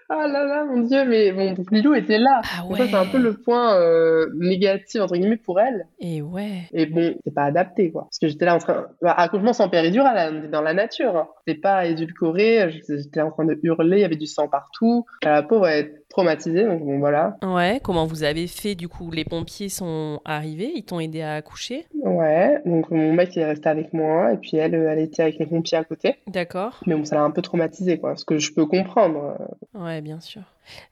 ah 0.10 0.28
là 0.28 0.46
là, 0.46 0.66
mon 0.66 0.82
Dieu, 0.82 1.06
mais 1.06 1.32
bon, 1.32 1.56
Lilou 1.72 1.94
était 1.94 2.18
là. 2.18 2.42
Ah 2.44 2.66
ouais. 2.66 2.78
Ça, 2.78 2.88
c'est 2.88 2.96
un 2.96 3.06
peu 3.06 3.18
le 3.18 3.34
point 3.34 3.76
euh, 3.76 4.28
négatif, 4.36 5.02
entre 5.02 5.16
guillemets, 5.16 5.38
pour 5.38 5.60
elle. 5.60 5.88
Et 6.00 6.22
ouais. 6.22 6.68
Et 6.74 6.86
bon, 6.86 7.16
c'est 7.24 7.34
pas 7.34 7.44
adapté, 7.44 7.92
quoi. 7.92 8.04
Parce 8.04 8.20
que 8.20 8.28
j'étais 8.28 8.46
là 8.46 8.56
en 8.56 8.60
train. 8.60 8.88
Bah, 9.02 9.14
accouchement 9.14 9.54
sans 9.54 9.70
péridurale, 9.70 10.50
dans 10.50 10.62
la 10.62 10.74
nature. 10.74 11.16
Hein. 11.16 11.28
C'était 11.46 11.60
pas 11.60 11.86
édulcoré, 11.86 12.70
j'étais 12.88 13.22
en 13.22 13.32
train 13.32 13.46
de 13.46 13.60
hurler, 13.64 13.98
il 13.98 14.02
y 14.02 14.06
avait 14.06 14.16
du 14.16 14.28
sang 14.28 14.48
partout. 14.48 15.06
La 15.24 15.44
pauvre, 15.44 15.68
elle 15.68 15.99
traumatisée, 16.10 16.66
donc 16.66 16.82
bon 16.84 17.00
voilà. 17.00 17.38
Ouais, 17.44 17.80
comment 17.84 18.06
vous 18.06 18.24
avez 18.24 18.48
fait 18.48 18.76
du 18.76 18.88
coup 18.88 19.12
Les 19.12 19.26
pompiers 19.26 19.70
sont 19.70 20.20
arrivés, 20.26 20.72
ils 20.76 20.84
t'ont 20.84 21.00
aidé 21.00 21.22
à 21.22 21.36
accoucher? 21.36 21.86
Ouais, 22.04 22.62
donc 22.66 22.90
mon 22.92 23.14
mec 23.14 23.36
il 23.36 23.42
est 23.42 23.46
resté 23.46 23.70
avec 23.70 23.94
moi 23.94 24.34
et 24.34 24.38
puis 24.38 24.58
elle, 24.58 24.74
elle 24.74 25.00
était 25.00 25.24
avec 25.24 25.38
les 25.38 25.46
pompiers 25.46 25.78
à 25.78 25.84
côté. 25.84 26.16
D'accord. 26.28 26.82
Mais 26.86 26.96
bon, 26.96 27.06
ça 27.06 27.16
l'a 27.16 27.22
un 27.22 27.32
peu 27.32 27.42
traumatisé 27.42 28.00
quoi, 28.00 28.16
ce 28.16 28.26
que 28.26 28.38
je 28.38 28.54
peux 28.54 28.66
comprendre. 28.66 29.38
Ouais, 29.74 30.02
bien 30.02 30.20
sûr. 30.20 30.42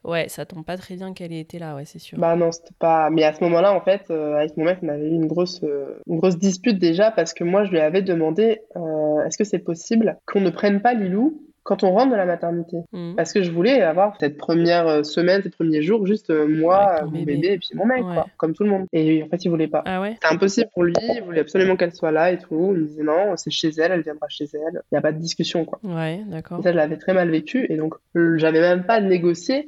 Ouais, 0.03 0.28
ça 0.30 0.45
tombe 0.45 0.65
pas 0.65 0.78
très 0.78 0.95
bien 0.95 1.13
qu'elle 1.13 1.34
ait 1.34 1.39
été 1.39 1.59
là, 1.59 1.76
ouais, 1.76 1.86
c'est 1.86 1.99
sûr. 1.99 2.18
Bah 2.18 2.36
non, 2.36 2.51
c'était 2.51 2.74
pas. 2.80 3.09
Mais 3.09 3.24
à 3.24 3.34
ce 3.34 3.43
moment-là, 3.43 3.74
en 3.74 3.82
fait, 3.82 4.05
euh, 4.09 4.36
avec 4.36 4.57
mon 4.57 4.65
mec, 4.65 4.80
on 4.82 4.89
avait 4.89 5.07
eu 5.07 5.13
une 5.13 5.28
grosse, 5.28 5.61
euh, 5.63 5.99
une 6.07 6.18
grosse 6.18 6.38
dispute 6.38 6.80
déjà 6.80 7.11
parce 7.11 7.34
que 7.34 7.43
moi, 7.43 7.63
je 7.65 7.72
lui 7.72 7.80
avais 7.80 8.01
demandé 8.01 8.61
euh, 8.76 9.26
est-ce 9.26 9.38
que 9.38 9.43
c'est 9.43 9.59
possible 9.59 10.18
qu'on 10.26 10.41
ne 10.41 10.49
prenne 10.49 10.82
pas 10.82 10.93
Lilou 10.93 11.41
quand 11.68 11.84
on 11.84 11.91
rentre 11.91 12.11
de 12.11 12.15
la 12.15 12.26
maternité. 12.26 12.78
Mm. 12.93 13.15
Parce 13.15 13.34
que 13.34 13.43
je 13.43 13.51
voulais 13.51 13.82
avoir 13.82 14.15
cette 14.22 14.38
première 14.38 14.88
euh, 14.88 15.03
semaine, 15.03 15.41
ces 15.43 15.49
premiers 15.49 15.82
jours, 15.82 16.07
juste 16.07 16.30
euh, 16.30 16.47
moi, 16.47 17.01
mon 17.03 17.24
bébé. 17.24 17.49
et 17.51 17.57
puis 17.57 17.72
mon 17.76 17.86
mec, 17.86 18.03
quoi, 18.03 18.26
comme 18.38 18.53
tout 18.53 18.63
le 18.63 18.70
monde. 18.70 18.86
Et 18.93 19.22
en 19.22 19.28
fait, 19.28 19.43
il 19.43 19.49
voulait 19.49 19.68
pas. 19.68 19.84
Ah 19.86 19.99
ouais? 19.99 20.13
C'était 20.13 20.34
impossible 20.34 20.70
pour 20.74 20.86
lui, 20.86 20.93
il 20.97 21.22
voulait 21.24 21.41
absolument 21.41 21.76
qu'elle 21.76 21.93
soit 21.93 22.13
là 22.13 22.32
et 22.32 22.38
tout. 22.38 22.72
Il 22.74 22.84
me 22.84 22.88
disait 22.88 23.03
non, 23.03 23.36
c'est 23.36 23.51
chez 23.51 23.68
elle, 23.78 23.91
elle 23.91 24.01
viendra 24.01 24.28
chez 24.30 24.45
elle. 24.53 24.82
Il 24.91 24.93
n'y 24.93 24.97
a 24.97 25.01
pas 25.01 25.11
de 25.11 25.20
discussion, 25.20 25.65
quoi. 25.65 25.80
Ouais, 25.84 26.22
d'accord. 26.28 26.63
ça, 26.63 26.72
je 26.72 26.78
l'avais 26.78 26.97
très 26.97 27.13
mal 27.13 27.30
vécu. 27.30 27.65
Et 27.70 27.76
donc, 27.76 27.95
j'avais 28.15 28.61
même 28.61 28.86
pas 28.86 29.01
négocié 29.01 29.68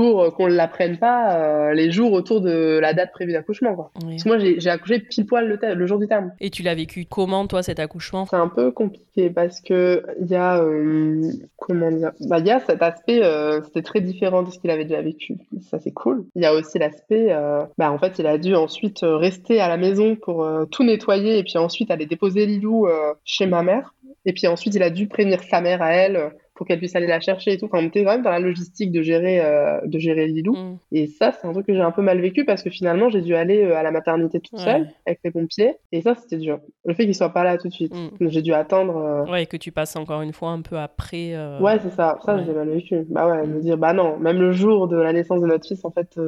pour 0.00 0.32
qu'on 0.32 0.48
ne 0.48 0.54
l'apprenne 0.54 0.96
pas 0.96 1.36
euh, 1.36 1.74
les 1.74 1.90
jours 1.90 2.14
autour 2.14 2.40
de 2.40 2.78
la 2.80 2.94
date 2.94 3.12
prévue 3.12 3.32
d'accouchement. 3.32 3.74
Quoi. 3.74 3.90
Parce 4.00 4.22
que 4.22 4.28
moi, 4.30 4.38
j'ai 4.38 4.70
accouché 4.70 5.00
pile 5.00 5.26
poil 5.26 5.46
le, 5.46 5.74
le, 5.74 5.86
jour 5.86 5.98
du 5.98 6.08
terme. 6.08 6.32
Et 6.40 6.48
tu 6.48 6.62
l'as 6.62 6.74
vécu 6.74 7.04
comment, 7.04 7.46
toi, 7.46 7.62
cet 7.62 7.80
accouchement? 7.80 8.24
C'est 8.24 8.36
un 8.36 8.48
peu 8.48 8.70
compliqué 8.70 9.28
parce 9.28 9.60
que 9.60 10.02
il 10.18 10.28
y 10.28 10.36
a, 10.36 10.58
euh, 10.62 11.30
comment 11.58 11.90
dire, 11.90 12.12
bah, 12.20 12.38
y 12.38 12.50
a 12.50 12.60
cet 12.60 12.80
aspect, 12.80 13.22
euh, 13.22 13.60
c'était 13.62 13.82
très 13.82 14.00
différent 14.00 14.42
de 14.42 14.50
ce 14.50 14.58
qu'il 14.58 14.70
avait 14.70 14.86
déjà 14.86 15.02
vécu. 15.02 15.36
Ça, 15.68 15.78
c'est 15.78 15.92
cool. 15.92 16.24
Il 16.34 16.40
y 16.40 16.46
a 16.46 16.54
aussi 16.54 16.78
l'aspect, 16.78 17.36
bah, 17.76 17.92
en 17.92 17.98
fait, 17.98 18.18
il 18.18 18.26
a 18.26 18.38
dû 18.38 18.54
ensuite 18.54 19.00
rester 19.02 19.60
à 19.60 19.68
la 19.68 19.76
maison 19.76 20.16
pour 20.16 20.48
tout 20.70 20.82
nettoyer 20.82 21.36
et 21.36 21.42
puis 21.42 21.58
ensuite 21.58 21.90
aller 21.90 22.06
déposer 22.06 22.46
Lilou 22.46 22.88
chez 23.26 23.44
ma 23.44 23.62
mère. 23.62 23.92
Et 24.24 24.32
puis 24.32 24.46
ensuite, 24.46 24.74
il 24.74 24.82
a 24.82 24.88
dû 24.88 25.08
prévenir 25.08 25.42
sa 25.42 25.60
mère 25.60 25.82
à 25.82 25.92
elle 25.92 26.32
pour 26.60 26.66
qu'elle 26.66 26.78
puisse 26.78 26.94
aller 26.94 27.06
la 27.06 27.20
chercher 27.20 27.54
et 27.54 27.56
tout. 27.56 27.64
Enfin, 27.72 27.78
on 27.82 27.86
était 27.86 28.04
quand 28.04 28.10
même 28.10 28.22
dans 28.22 28.30
la 28.30 28.38
logistique 28.38 28.92
de 28.92 29.00
gérer, 29.00 29.40
euh, 29.40 29.80
de 29.86 29.98
gérer 29.98 30.26
Lilou. 30.26 30.54
Mm. 30.54 30.78
Et 30.92 31.06
ça, 31.06 31.32
c'est 31.32 31.46
un 31.46 31.54
truc 31.54 31.64
que 31.64 31.72
j'ai 31.72 31.80
un 31.80 31.90
peu 31.90 32.02
mal 32.02 32.20
vécu 32.20 32.44
parce 32.44 32.62
que 32.62 32.68
finalement, 32.68 33.08
j'ai 33.08 33.22
dû 33.22 33.34
aller 33.34 33.64
euh, 33.64 33.78
à 33.78 33.82
la 33.82 33.90
maternité 33.90 34.40
toute 34.40 34.58
seule 34.58 34.90
avec 35.06 35.20
les 35.24 35.30
pompiers. 35.30 35.76
Et 35.90 36.02
ça, 36.02 36.14
c'était 36.14 36.36
dur. 36.36 36.60
Le 36.84 36.92
fait 36.92 37.06
qu'il 37.06 37.14
soit 37.14 37.32
pas 37.32 37.44
là 37.44 37.56
tout 37.56 37.68
de 37.68 37.72
suite. 37.72 37.94
Mm. 37.94 38.28
J'ai 38.28 38.42
dû 38.42 38.52
attendre. 38.52 38.94
Euh, 38.98 39.32
ouais, 39.32 39.44
et 39.44 39.46
que 39.46 39.56
tu 39.56 39.72
passes 39.72 39.96
encore 39.96 40.20
une 40.20 40.34
fois 40.34 40.50
un 40.50 40.60
peu 40.60 40.76
après. 40.76 41.34
Ouais, 41.60 41.78
c'est 41.82 41.94
ça. 41.94 42.18
Ça, 42.26 42.44
j'ai 42.44 42.52
mal 42.52 42.68
vécu. 42.68 43.06
Bah 43.08 43.26
ouais, 43.26 43.46
me 43.46 43.62
dire, 43.62 43.78
bah 43.78 43.94
non, 43.94 44.18
même 44.18 44.38
le 44.38 44.52
jour 44.52 44.86
de 44.86 44.98
la 44.98 45.14
naissance 45.14 45.40
de 45.40 45.46
notre 45.46 45.66
fils, 45.66 45.82
en 45.86 45.90
fait, 45.90 46.20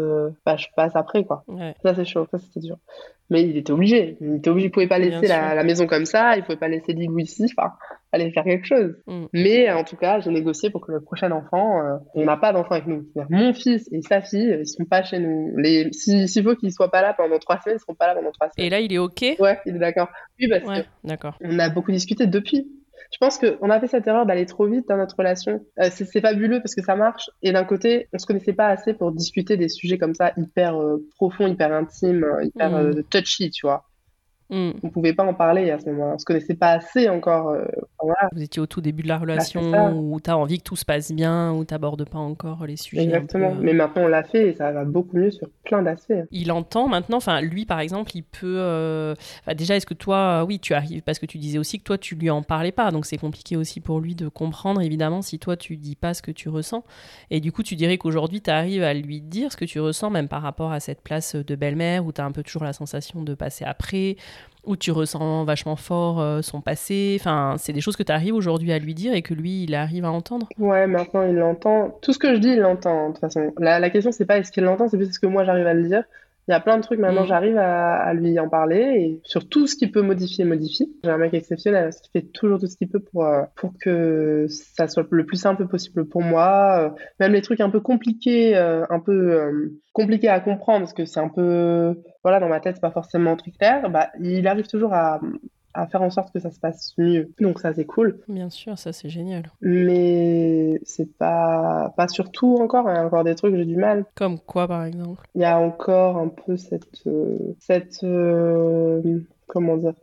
bah, 0.47 0.57
je 0.57 0.69
passe 0.75 0.97
après, 0.97 1.25
quoi. 1.25 1.45
Ça, 1.83 1.95
c'est 1.95 2.07
chaud. 2.07 2.27
Ça, 2.31 2.39
c'était 2.39 2.61
dur 2.61 2.79
mais 3.33 3.43
il 3.43 3.57
était 3.57 3.73
obligé. 3.73 4.19
Il 4.21 4.37
était 4.37 4.51
obligé, 4.51 4.67
il 4.67 4.71
pouvait 4.71 4.87
pas 4.87 4.99
laisser 4.99 5.27
la, 5.27 5.65
maison 5.65 5.87
comme 5.87 6.05
ça, 6.05 6.37
il 6.37 6.43
pouvait 6.43 6.59
pas 6.59 6.69
laisser 6.69 6.93
Lilou 6.93 7.19
ici, 7.19 7.47
enfin, 7.57 7.73
fallait 8.13 8.31
faire 8.31 8.45
quelque 8.45 8.67
chose. 8.67 8.95
Mm. 9.07 9.25
Mais 9.33 9.71
en 9.73 9.85
tout 9.85 9.97
cas, 9.97 10.21
j'ai 10.21 10.31
négocié 10.31 10.71
pour 10.71 10.81
que 10.81 10.93
le 10.93 11.01
prochain 11.01 11.33
enfant, 11.33 11.85
euh, 11.85 11.97
on 12.15 12.25
n'a 12.25 12.37
pas 12.37 12.53
d'enfant 12.53 12.73
avec 12.73 12.87
nous. 12.87 13.09
Mon 13.31 13.53
fils 13.53 13.89
et 13.91 14.03
sa 14.03 14.21
fille, 14.21 14.59
ils 14.61 14.67
sont 14.67 14.85
pas 14.85 15.03
chez 15.03 15.19
nous. 15.19 15.57
Les, 15.57 15.93
s'il 15.93 16.45
faut 16.45 16.55
qu'ils 16.55 16.73
soient 16.73 16.91
pas 16.91 17.03
là 17.03 17.15
pendant 17.15 17.39
trois 17.39 17.61
semaines, 17.61 17.79
ils 17.79 17.81
seront 17.81 17.95
pas 17.95 18.07
là 18.07 18.15
pendant 18.15 18.31
trois 18.31 18.49
semaines. 18.51 18.67
Et 18.67 18.71
là, 18.71 18.81
il 18.81 18.93
est 18.93 18.99
ok? 18.99 19.37
Ouais, 19.41 19.59
il 19.67 19.77
est 19.77 19.81
d'accord. 19.81 20.09
Oui, 20.39 20.49
parce 20.49 20.81
que 20.81 20.87
d'accord. 21.05 21.37
On 21.41 21.59
a 21.59 21.69
beaucoup 21.69 21.93
discuté 21.93 22.27
depuis 22.27 22.69
je 23.13 23.19
pense 23.19 23.39
qu'on 23.39 23.69
a 23.69 23.79
fait 23.79 23.89
cette 23.89 24.07
erreur 24.07 24.25
d'aller 24.25 24.47
trop 24.47 24.67
vite 24.67 24.89
dans 24.89 24.97
notre 24.97 25.17
relation. 25.17 25.65
Euh, 25.81 25.91
c'est 25.93 26.21
fabuleux 26.21 26.61
parce 26.61 26.75
que 26.75 26.83
ça 26.83 26.97
marche. 26.97 27.31
Et 27.43 27.53
d'un 27.53 27.65
côté, 27.65 28.09
on 28.15 28.19
se 28.19 28.25
connaissait 28.27 28.55
pas 28.55 28.69
assez 28.69 28.95
pour 28.95 29.13
discuter 29.13 29.59
des 29.59 29.69
sujets 29.69 29.99
comme 29.99 30.15
ça, 30.15 30.33
hyper 30.39 30.81
euh, 30.81 31.07
profonds, 31.17 31.47
hyper 31.47 31.73
intimes, 31.73 32.25
euh, 32.25 32.45
hyper 32.45 32.71
mm. 32.71 33.03
touchy, 33.11 33.51
tu 33.51 33.67
vois. 33.67 33.85
Mm. 34.53 34.73
On 34.83 34.87
ne 34.87 34.93
pouvait 34.93 35.15
pas 35.15 35.25
en 35.25 35.33
parler 35.33 35.71
à 35.71 35.79
ce 35.79 35.87
moment-là. 35.87 36.13
On 36.15 36.19
se 36.19 36.27
connaissait 36.27 36.55
pas 36.55 36.73
assez 36.73 37.09
encore. 37.09 37.49
Euh, 37.49 37.65
Vous 38.33 38.43
étiez 38.43 38.61
au 38.61 38.67
tout 38.67 38.83
début 38.83 39.03
de 39.03 39.09
la 39.09 39.17
bah, 39.17 39.23
relation 39.23 39.97
où 39.97 40.21
tu 40.21 40.29
as 40.29 40.37
envie 40.37 40.59
que 40.59 40.63
tout 40.63 40.77
se 40.77 40.85
passe 40.85 41.11
bien, 41.11 41.53
où 41.53 41.65
tu 41.65 41.73
n'abordes 41.73 42.07
pas 42.09 42.19
encore 42.19 42.67
les 42.67 42.77
sujets. 42.77 43.05
Exactement. 43.05 43.55
Mais 43.55 43.73
maintenant, 43.73 44.03
on 44.03 44.09
l'a 44.09 44.23
fait 44.23 44.49
et 44.49 44.53
ça 44.53 44.71
va 44.71 44.85
beaucoup 44.85 45.17
mieux 45.17 45.31
sur 45.31 45.49
plein 45.65 45.83
d'aspects. 45.83 46.13
Il 46.31 46.53
entend 46.53 46.87
maintenant, 46.87 47.17
enfin, 47.17 47.41
lui, 47.41 47.65
par 47.65 47.81
exemple, 47.81 48.13
il 48.15 48.23
peut. 48.23 48.57
Euh, 48.59 49.15
déjà, 49.57 49.77
est-ce 49.77 49.87
que 49.87 49.95
toi, 49.95 50.45
oui, 50.45 50.61
tu 50.61 50.75
arrives, 50.75 51.01
parce 51.01 51.19
que 51.19 51.27
tu 51.27 51.39
disais 51.39 51.59
aussi 51.59 51.79
que 51.79 51.85
toi, 51.85 51.97
tu 51.97 52.15
lui 52.15 52.29
en 52.29 52.43
parlais 52.43 52.73
pas. 52.73 52.91
Donc, 52.91 53.07
c'est 53.07 53.17
compliqué 53.17 53.57
aussi 53.57 53.81
pour 53.81 54.01
lui 54.01 54.15
de 54.15 54.29
comprendre, 54.29 54.83
évidemment, 54.83 55.23
si 55.23 55.39
toi, 55.39 55.57
tu 55.57 55.79
dis 55.79 55.97
pas 55.97 56.13
ce 56.13 56.21
que 56.21 56.31
tu 56.31 56.51
ressens. 56.51 56.85
Et 57.31 57.41
du 57.41 57.53
coup, 57.53 57.63
tu 57.63 57.75
dirais 57.75 57.97
qu'aujourd'hui, 57.97 58.43
tu 58.43 58.51
arrives 58.51 58.83
à 58.83 58.93
lui 58.93 59.23
dire 59.23 59.51
ce 59.51 59.57
que 59.57 59.65
tu 59.65 59.81
ressens, 59.81 60.11
même 60.11 60.29
par 60.29 60.43
rapport 60.43 60.73
à 60.73 60.81
cette 60.81 61.01
place 61.01 61.37
de 61.37 61.55
belle-mère 61.55 62.05
où 62.05 62.13
tu 62.13 62.21
as 62.21 62.25
un 62.27 62.33
peu 62.33 62.43
toujours 62.43 62.65
la 62.65 62.75
sensation 62.75 63.23
de 63.23 63.35
passer 63.35 63.65
après 63.65 64.17
où 64.65 64.77
tu 64.77 64.93
ressens 64.93 65.45
vachement 65.45 65.77
fort 65.77 66.21
euh, 66.21 66.43
son 66.43 66.61
passé. 66.61 67.17
Enfin, 67.19 67.57
c'est 67.59 67.73
des 67.73 67.81
choses 67.81 67.97
que 67.97 68.03
tu 68.03 68.13
arrives 68.13 68.35
aujourd'hui 68.35 68.73
à 68.73 68.79
lui 68.79 68.95
dire 68.95 69.13
et 69.15 69.23
que 69.23 69.35
lui, 69.35 69.65
il 69.65 69.75
arrive 69.75 70.05
à 70.05 70.11
entendre. 70.11 70.49
Ouais, 70.59 70.87
maintenant 70.87 71.23
il 71.23 71.35
l'entend. 71.35 71.99
Tout 72.03 72.13
ce 72.13 72.19
que 72.19 72.35
je 72.35 72.39
dis, 72.39 72.51
il 72.51 72.61
l'entend. 72.61 73.09
De 73.09 73.13
toute 73.13 73.21
façon, 73.21 73.53
la, 73.59 73.81
la 73.81 73.91
question 73.91 74.13
c'est 74.13 74.27
pas 74.27 74.39
est-ce 74.39 74.53
qu'il 74.53 74.65
l'entend, 74.65 74.89
c'est 74.89 74.97
plus 74.97 75.13
ce 75.13 75.19
que 75.19 75.27
moi 75.27 75.45
j'arrive 75.45 75.67
à 75.67 75.75
le 75.75 75.89
dire. 75.89 76.05
Il 76.49 76.51
y 76.51 76.55
a 76.55 76.61
plein 76.61 76.77
de 76.77 76.83
trucs 76.83 76.99
maintenant, 76.99 77.23
mm. 77.23 77.29
j'arrive 77.29 77.57
à, 77.57 78.13
lui 78.15 78.39
en 78.41 78.49
parler 78.49 78.81
et 78.81 79.21
sur 79.25 79.49
tout 79.49 79.67
ce 79.67 79.77
qu'il 79.77 79.93
peut 79.93 80.03
modifier, 80.03 80.45
modifie. 80.45 80.93
J'ai 81.05 81.11
un 81.11 81.17
mec 81.17 81.35
exceptionnel, 81.35 81.91
qui 82.03 82.11
fait 82.11 82.27
toujours 82.33 82.59
tout 82.59 82.67
ce 82.67 82.77
qu'il 82.77 82.89
peut 82.89 83.01
pour, 83.01 83.25
euh, 83.25 83.43
pour 83.55 83.73
que 83.81 84.47
ça 84.49 84.89
soit 84.89 85.07
le 85.11 85.25
plus 85.25 85.37
simple 85.37 85.69
possible 85.69 86.09
pour 86.09 86.23
moi. 86.23 86.79
Euh, 86.81 86.91
même 87.21 87.33
les 87.33 87.43
trucs 87.43 87.61
un 87.61 87.71
peu 87.71 87.81
compliqués, 87.81 88.57
euh, 88.57 88.85
un 88.91 88.99
peu 88.99 89.73
compliqués 89.93 90.29
à 90.29 90.41
comprendre 90.41 90.81
parce 90.81 90.95
que 90.95 91.05
c'est 91.05 91.21
un 91.21 91.29
peu, 91.29 91.95
voilà, 92.25 92.41
dans 92.41 92.49
ma 92.49 92.59
tête, 92.59 92.77
c'est 92.77 92.81
pas 92.81 92.91
forcément 92.91 93.37
très 93.37 93.53
clair. 93.53 93.89
Bah, 93.89 94.11
il 94.21 94.47
arrive 94.49 94.67
toujours 94.67 94.95
à, 94.95 95.21
à 95.75 95.87
faire 95.87 96.03
en 96.03 96.11
sorte 96.11 96.33
que 96.33 96.41
ça 96.41 96.51
se 96.51 96.61
passe 96.61 96.95
mieux. 96.99 97.31
Donc 97.41 97.61
ça 97.61 97.73
c'est 97.73 97.85
cool. 97.85 98.19
Bien 98.29 98.51
sûr, 98.51 98.79
ça 98.79 98.93
c'est 98.93 99.09
génial. 99.09 99.51
Mais 99.61 100.81
c'est 100.85 101.17
pas 101.17 101.93
pas 101.97 102.09
surtout 102.09 102.57
encore, 102.61 102.89
il 102.89 102.95
y 102.95 102.99
a 102.99 103.07
encore 103.07 103.25
des 103.25 103.35
trucs 103.35 103.57
j'ai 103.57 103.65
du 103.65 103.77
mal. 103.77 104.05
Comme 104.15 104.39
quoi 104.39 104.69
par 104.69 104.85
exemple? 104.85 105.27
Il 105.35 105.43
y 105.43 105.45
a 105.45 105.59
encore 105.59 106.17
un 106.19 106.29
peu 106.29 106.57
cette 106.57 107.07
euh, 107.07 107.55
cette 107.59 108.05
euh, 108.05 109.21
comment 109.47 109.77
dire 109.77 109.95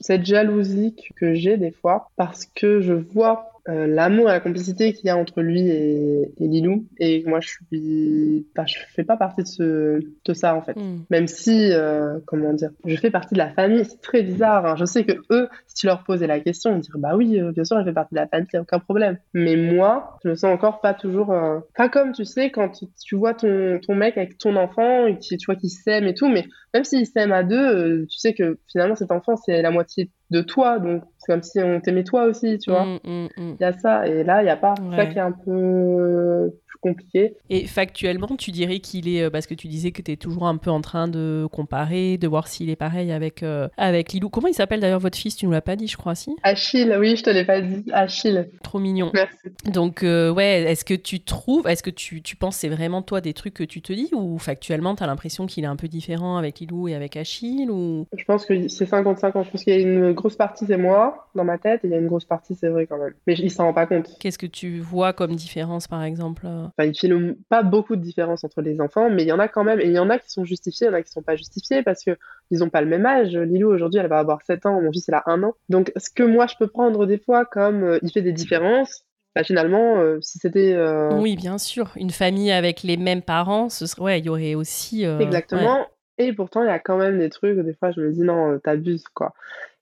cette 0.00 0.24
jalousie 0.24 0.96
que 1.16 1.34
j'ai 1.34 1.56
des 1.56 1.70
fois 1.70 2.08
parce 2.16 2.46
que 2.46 2.80
je 2.80 2.94
vois 2.94 3.52
euh, 3.68 3.86
l'amour 3.86 4.30
et 4.30 4.32
la 4.32 4.40
complicité 4.40 4.92
qu'il 4.92 5.06
y 5.06 5.10
a 5.10 5.16
entre 5.16 5.42
lui 5.42 5.68
et, 5.68 6.32
Lilou. 6.40 6.86
Et 6.98 7.22
moi, 7.26 7.40
je 7.40 7.48
suis, 7.48 8.46
bah, 8.54 8.64
je 8.66 8.76
fais 8.94 9.04
pas 9.04 9.16
partie 9.16 9.42
de 9.42 9.48
ce, 9.48 10.00
de 10.24 10.32
ça 10.32 10.54
en 10.54 10.62
fait. 10.62 10.76
Hmm. 10.76 11.04
Même 11.10 11.26
si, 11.26 11.72
euh, 11.72 12.18
comment 12.26 12.54
dire, 12.54 12.70
je 12.86 12.96
fais 12.96 13.10
partie 13.10 13.34
de 13.34 13.38
la 13.38 13.50
famille. 13.50 13.84
C'est 13.84 14.00
très 14.00 14.22
bizarre. 14.22 14.64
Hein. 14.64 14.76
Je 14.76 14.84
sais 14.84 15.04
que 15.04 15.12
eux, 15.30 15.48
si 15.66 15.74
tu 15.74 15.86
leur 15.86 16.04
posais 16.04 16.26
la 16.26 16.40
question, 16.40 16.74
ils 16.74 16.80
diraient 16.80 16.98
bah 16.98 17.16
oui, 17.16 17.38
euh, 17.38 17.52
bien 17.52 17.64
sûr, 17.64 17.78
je 17.78 17.84
fais 17.84 17.92
partie 17.92 18.14
de 18.14 18.20
la 18.20 18.26
famille, 18.26 18.48
y 18.52 18.56
a 18.56 18.62
aucun 18.62 18.78
problème. 18.78 19.18
Mais 19.34 19.56
moi, 19.56 20.18
je 20.24 20.30
me 20.30 20.34
sens 20.34 20.52
encore 20.52 20.80
pas 20.80 20.94
toujours, 20.94 21.34
pas 21.76 21.88
comme 21.88 22.12
tu 22.12 22.24
sais 22.24 22.50
quand 22.50 22.70
tu, 22.70 23.16
vois 23.16 23.34
ton, 23.34 23.78
ton 23.86 23.94
mec 23.94 24.16
avec 24.16 24.38
ton 24.38 24.56
enfant 24.56 25.06
et 25.06 25.18
qui, 25.18 25.36
tu 25.36 25.46
vois 25.46 25.56
qu'il 25.56 25.70
s'aime 25.70 26.06
et 26.06 26.14
tout, 26.14 26.28
mais 26.28 26.46
même 26.74 26.84
s'ils 26.84 27.06
s'aiment 27.06 27.32
à 27.32 27.42
deux, 27.42 28.06
tu 28.06 28.18
sais 28.18 28.34
que 28.34 28.58
finalement 28.70 28.94
cet 28.94 29.10
enfant 29.10 29.36
c'est 29.36 29.62
la 29.62 29.70
moitié 29.70 30.10
de 30.30 30.40
toi, 30.42 30.78
donc 30.78 31.02
c'est 31.18 31.32
comme 31.32 31.42
si 31.42 31.60
on 31.60 31.80
t'aimait 31.80 32.04
toi 32.04 32.24
aussi, 32.24 32.58
tu 32.58 32.70
vois. 32.70 32.84
Mm, 32.84 32.98
mm, 33.04 33.28
mm. 33.36 33.56
Il 33.58 33.62
y 33.62 33.64
a 33.64 33.72
ça, 33.72 34.06
et 34.06 34.24
là, 34.24 34.42
il 34.42 34.44
n'y 34.44 34.50
a 34.50 34.56
pas. 34.56 34.74
ça 34.94 35.06
qui 35.06 35.18
est 35.18 35.22
un 35.22 35.32
peu 35.32 36.52
plus 36.80 36.90
compliqué. 36.90 37.34
Et 37.50 37.66
factuellement, 37.66 38.36
tu 38.38 38.50
dirais 38.50 38.78
qu'il 38.80 39.08
est, 39.08 39.22
euh, 39.22 39.30
parce 39.30 39.46
que 39.46 39.54
tu 39.54 39.68
disais 39.68 39.90
que 39.90 40.02
tu 40.02 40.12
es 40.12 40.16
toujours 40.16 40.46
un 40.46 40.56
peu 40.56 40.70
en 40.70 40.80
train 40.80 41.08
de 41.08 41.46
comparer, 41.50 42.18
de 42.18 42.28
voir 42.28 42.48
s'il 42.48 42.70
est 42.70 42.76
pareil 42.76 43.12
avec, 43.12 43.42
euh, 43.42 43.68
avec 43.76 44.12
Lilou. 44.12 44.28
Comment 44.28 44.48
il 44.48 44.54
s'appelle 44.54 44.80
d'ailleurs 44.80 45.00
votre 45.00 45.18
fils? 45.18 45.36
Tu 45.36 45.46
nous 45.46 45.52
l'as 45.52 45.60
pas 45.60 45.76
dit, 45.76 45.86
je 45.86 45.96
crois, 45.96 46.14
si? 46.14 46.34
Achille, 46.42 46.94
oui, 46.98 47.16
je 47.16 47.22
te 47.22 47.30
l'ai 47.30 47.44
pas 47.44 47.60
dit. 47.60 47.84
Achille. 47.92 48.48
Trop 48.62 48.78
mignon. 48.78 49.10
Merci. 49.14 49.36
Donc, 49.66 50.02
euh, 50.02 50.32
ouais, 50.32 50.62
est-ce 50.62 50.84
que 50.84 50.94
tu 50.94 51.20
trouves, 51.20 51.66
est-ce 51.66 51.82
que 51.82 51.90
tu, 51.90 52.22
tu 52.22 52.36
penses 52.36 52.56
c'est 52.56 52.68
vraiment 52.68 53.02
toi 53.02 53.20
des 53.20 53.34
trucs 53.34 53.54
que 53.54 53.64
tu 53.64 53.82
te 53.82 53.92
dis, 53.92 54.10
ou 54.12 54.38
factuellement, 54.38 54.94
tu 54.96 55.02
as 55.02 55.06
l'impression 55.06 55.46
qu'il 55.46 55.64
est 55.64 55.68
un 55.68 55.76
peu 55.76 55.88
différent 55.88 56.36
avec 56.36 56.60
Lilou 56.60 56.88
et 56.88 56.94
avec 56.94 57.16
Achille? 57.16 57.70
Ou... 57.70 58.06
Je 58.16 58.24
pense 58.24 58.44
que 58.44 58.68
c'est 58.68 58.86
55 58.86 59.36
ans. 59.36 59.42
Je 59.42 59.50
pense 59.50 59.64
qu'il 59.64 59.74
y 59.74 59.76
a 59.76 59.80
une 59.80 60.12
grosse 60.12 60.36
partie, 60.36 60.66
c'est 60.66 60.76
moi, 60.76 61.28
dans 61.34 61.44
ma 61.44 61.58
tête, 61.58 61.84
et 61.84 61.88
il 61.88 61.90
y 61.90 61.94
a 61.94 61.98
une 61.98 62.08
grosse 62.08 62.24
partie, 62.24 62.54
c'est 62.54 62.68
vrai 62.68 62.86
quand 62.86 62.98
même. 62.98 63.14
Mais 63.26 63.34
il 63.34 63.50
s'en 63.50 63.64
rend 63.64 63.74
pas 63.74 63.86
compte. 63.86 64.08
Qu'est-ce 64.20 64.38
que 64.38 64.46
tu 64.46 64.80
vois 64.80 65.12
comme 65.12 65.34
différence, 65.34 65.86
par 65.88 66.02
exemple 66.02 66.46
enfin, 66.68 66.88
Il 66.88 66.98
filme 66.98 67.36
pas 67.48 67.62
beaucoup 67.62 67.96
de 67.96 68.00
différence 68.00 68.44
entre 68.44 68.62
les 68.62 68.80
enfants, 68.80 69.10
mais 69.10 69.22
il 69.22 69.28
y 69.28 69.32
en 69.32 69.38
a 69.38 69.48
quand 69.48 69.64
même. 69.64 69.80
Et 69.80 69.86
il 69.86 69.92
y 69.92 69.98
en 69.98 70.10
a 70.10 70.18
qui 70.18 70.30
sont 70.30 70.44
justifiés, 70.44 70.86
il 70.86 70.90
y 70.90 70.92
en 70.94 70.98
a 70.98 71.02
qui 71.02 71.10
sont 71.10 71.22
pas 71.22 71.36
justifiés 71.36 71.82
parce 71.82 72.04
que 72.04 72.16
ils 72.50 72.62
ont 72.64 72.70
pas 72.70 72.80
le 72.80 72.86
même 72.86 73.06
âge. 73.06 73.36
Lilou, 73.36 73.68
aujourd'hui, 73.68 74.00
elle 74.00 74.08
va 74.08 74.18
avoir 74.18 74.42
7 74.42 74.66
ans, 74.66 74.80
mon 74.80 74.92
fils, 74.92 75.08
il 75.08 75.14
a 75.14 75.22
1 75.26 75.42
an. 75.42 75.54
Donc, 75.68 75.92
ce 75.96 76.10
que 76.10 76.22
moi, 76.22 76.46
je 76.46 76.54
peux 76.58 76.68
prendre 76.68 77.06
des 77.06 77.18
fois 77.18 77.44
comme 77.44 77.84
euh, 77.84 77.98
il 78.02 78.10
fait 78.10 78.22
des 78.22 78.32
différences, 78.32 79.04
bah, 79.34 79.44
finalement, 79.44 79.98
euh, 79.98 80.18
si 80.20 80.38
c'était. 80.38 80.74
Euh, 80.74 81.10
oui, 81.14 81.36
bien 81.36 81.58
sûr. 81.58 81.92
Une 81.96 82.10
famille 82.10 82.50
avec 82.50 82.82
les 82.82 82.96
mêmes 82.96 83.22
parents, 83.22 83.68
ce 83.68 83.86
serait... 83.86 84.02
ouais, 84.02 84.18
il 84.20 84.26
y 84.26 84.28
aurait 84.28 84.54
aussi. 84.54 85.04
Exactement. 85.04 85.86
Et 86.20 86.32
pourtant, 86.32 86.62
il 86.62 86.66
y 86.66 86.70
a 86.70 86.80
quand 86.80 86.96
même 86.96 87.18
des 87.18 87.30
trucs, 87.30 87.58
des 87.58 87.74
fois, 87.74 87.92
je 87.92 88.00
me 88.00 88.12
dis 88.12 88.22
non, 88.22 88.58
t'abuses, 88.58 89.04
quoi. 89.14 89.34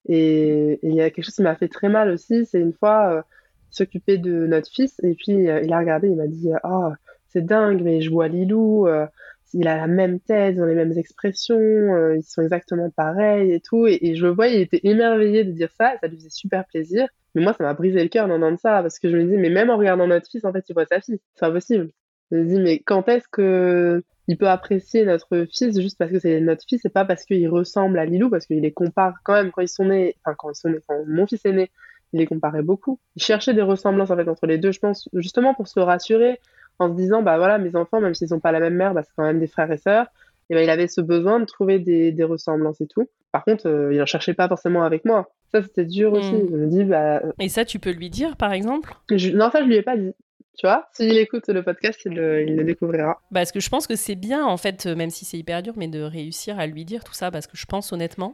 Et 0.07 0.79
il 0.83 0.93
y 0.93 1.01
a 1.01 1.09
quelque 1.09 1.25
chose 1.25 1.35
qui 1.35 1.41
m'a 1.41 1.55
fait 1.55 1.67
très 1.67 1.89
mal 1.89 2.11
aussi, 2.11 2.45
c'est 2.45 2.59
une 2.59 2.73
fois, 2.73 3.25
s'occuper 3.69 4.17
de 4.17 4.47
notre 4.47 4.69
fils, 4.69 4.99
et 5.03 5.15
puis 5.15 5.49
euh, 5.49 5.61
il 5.61 5.73
a 5.73 5.79
regardé, 5.79 6.09
il 6.09 6.15
m'a 6.15 6.27
dit 6.27 6.49
Oh, 6.63 6.91
c'est 7.27 7.45
dingue, 7.45 7.81
mais 7.81 8.01
je 8.01 8.09
vois 8.09 8.27
Lilou, 8.27 8.87
euh, 8.87 9.05
il 9.53 9.67
a 9.67 9.77
la 9.77 9.87
même 9.87 10.19
tête, 10.19 10.55
ils 10.55 10.61
ont 10.61 10.65
les 10.65 10.75
mêmes 10.75 10.97
expressions, 10.97 12.13
ils 12.13 12.23
sont 12.23 12.41
exactement 12.41 12.89
pareils 12.89 13.53
et 13.53 13.61
tout. 13.61 13.87
Et, 13.87 14.15
je 14.15 14.25
le 14.25 14.33
vois, 14.33 14.47
il 14.47 14.61
était 14.61 14.81
émerveillé 14.83 15.43
de 15.43 15.51
dire 15.51 15.69
ça, 15.77 15.93
ça 16.01 16.07
lui 16.07 16.17
faisait 16.17 16.29
super 16.29 16.65
plaisir. 16.65 17.07
Mais 17.35 17.41
moi, 17.41 17.53
ça 17.53 17.63
m'a 17.63 17.73
brisé 17.73 18.01
le 18.01 18.09
cœur 18.09 18.27
d'entendre 18.27 18.59
ça, 18.59 18.81
parce 18.81 18.99
que 18.99 19.09
je 19.09 19.17
me 19.17 19.23
dis 19.23 19.37
Mais 19.37 19.49
même 19.49 19.69
en 19.69 19.77
regardant 19.77 20.07
notre 20.07 20.29
fils, 20.29 20.43
en 20.45 20.51
fait, 20.51 20.65
il 20.69 20.73
voit 20.73 20.85
sa 20.85 20.99
fille. 21.01 21.19
C'est 21.35 21.45
impossible. 21.45 21.91
Je 22.31 22.37
me 22.37 22.45
dis 22.45 22.59
Mais 22.59 22.79
quand 22.79 23.07
est-ce 23.09 23.27
que 23.31 24.03
il 24.27 24.37
peut 24.37 24.49
apprécier 24.49 25.05
notre 25.05 25.45
fils 25.51 25.79
juste 25.79 25.97
parce 25.97 26.11
que 26.11 26.19
c'est 26.19 26.41
notre 26.41 26.63
fils 26.67 26.83
et 26.85 26.89
pas 26.89 27.05
parce 27.05 27.23
qu'il 27.23 27.47
ressemble 27.49 27.97
à 27.97 28.05
Lilou, 28.05 28.29
parce 28.29 28.45
qu'il 28.45 28.59
les 28.59 28.73
compare 28.73 29.15
quand 29.23 29.33
même 29.33 29.51
quand 29.51 29.61
ils 29.61 29.69
sont 29.69 29.85
nés, 29.85 30.15
enfin 30.23 30.35
quand 30.37 30.51
ils 30.51 30.55
sont 30.55 30.69
nés, 30.69 30.79
quand 30.87 31.01
mon 31.07 31.25
fils 31.25 31.45
est 31.45 31.53
né, 31.53 31.71
il 32.13 32.19
les 32.19 32.25
comparait 32.25 32.61
beaucoup. 32.61 32.99
Il 33.15 33.23
cherchait 33.23 33.53
des 33.53 33.61
ressemblances 33.61 34.11
en 34.11 34.15
fait 34.15 34.27
entre 34.27 34.47
les 34.47 34.57
deux, 34.57 34.71
je 34.71 34.79
pense, 34.79 35.09
justement 35.13 35.53
pour 35.53 35.67
se 35.67 35.79
rassurer 35.79 36.39
en 36.79 36.89
se 36.89 36.95
disant 36.95 37.21
bah 37.21 37.37
voilà 37.37 37.57
mes 37.57 37.75
enfants 37.75 37.99
même 37.99 38.13
s'ils 38.13 38.29
n'ont 38.31 38.39
pas 38.39 38.51
la 38.51 38.59
même 38.59 38.75
mère, 38.75 38.93
bah, 38.93 39.03
c'est 39.03 39.13
quand 39.15 39.23
même 39.23 39.39
des 39.39 39.47
frères 39.47 39.71
et 39.71 39.77
sœurs. 39.77 40.07
Et 40.49 40.55
ben 40.55 40.63
il 40.63 40.69
avait 40.69 40.87
ce 40.87 41.01
besoin 41.01 41.39
de 41.39 41.45
trouver 41.45 41.79
des, 41.79 42.11
des 42.11 42.23
ressemblances 42.23 42.79
et 42.79 42.87
tout. 42.87 43.09
Par 43.31 43.43
contre, 43.43 43.67
euh, 43.67 43.93
il 43.93 44.01
en 44.01 44.05
cherchait 44.05 44.33
pas 44.33 44.47
forcément 44.47 44.83
avec 44.83 45.05
moi. 45.05 45.29
Ça, 45.51 45.61
c'était 45.61 45.85
dur 45.85 46.13
aussi. 46.13 46.33
Hmm. 46.33 46.47
Je 46.49 46.55
me 46.55 46.67
dis, 46.67 46.83
bah... 46.83 47.21
Et 47.39 47.49
ça, 47.49 47.65
tu 47.65 47.79
peux 47.79 47.91
lui 47.91 48.09
dire, 48.09 48.35
par 48.37 48.53
exemple? 48.53 48.93
Non, 49.11 49.49
ça, 49.51 49.61
je 49.61 49.67
lui 49.67 49.75
ai 49.75 49.81
pas 49.81 49.97
dit. 49.97 50.13
Tu 50.57 50.65
vois, 50.65 50.87
s'il 50.91 51.15
écoute 51.17 51.47
le 51.49 51.61
podcast, 51.61 52.01
il 52.05 52.13
le, 52.13 52.63
découvrira. 52.63 53.21
Parce 53.31 53.51
que 53.51 53.59
je 53.59 53.69
pense 53.69 53.85
que 53.85 53.95
c'est 53.95 54.15
bien, 54.15 54.43
en 54.43 54.57
fait, 54.57 54.87
même 54.87 55.11
si 55.11 55.23
c'est 55.23 55.37
hyper 55.37 55.61
dur, 55.61 55.73
mais 55.77 55.87
de 55.87 56.01
réussir 56.01 56.57
à 56.57 56.65
lui 56.65 56.83
dire 56.83 57.03
tout 57.03 57.13
ça, 57.13 57.29
parce 57.29 57.45
que 57.45 57.55
je 57.55 57.67
pense 57.67 57.93
honnêtement 57.93 58.33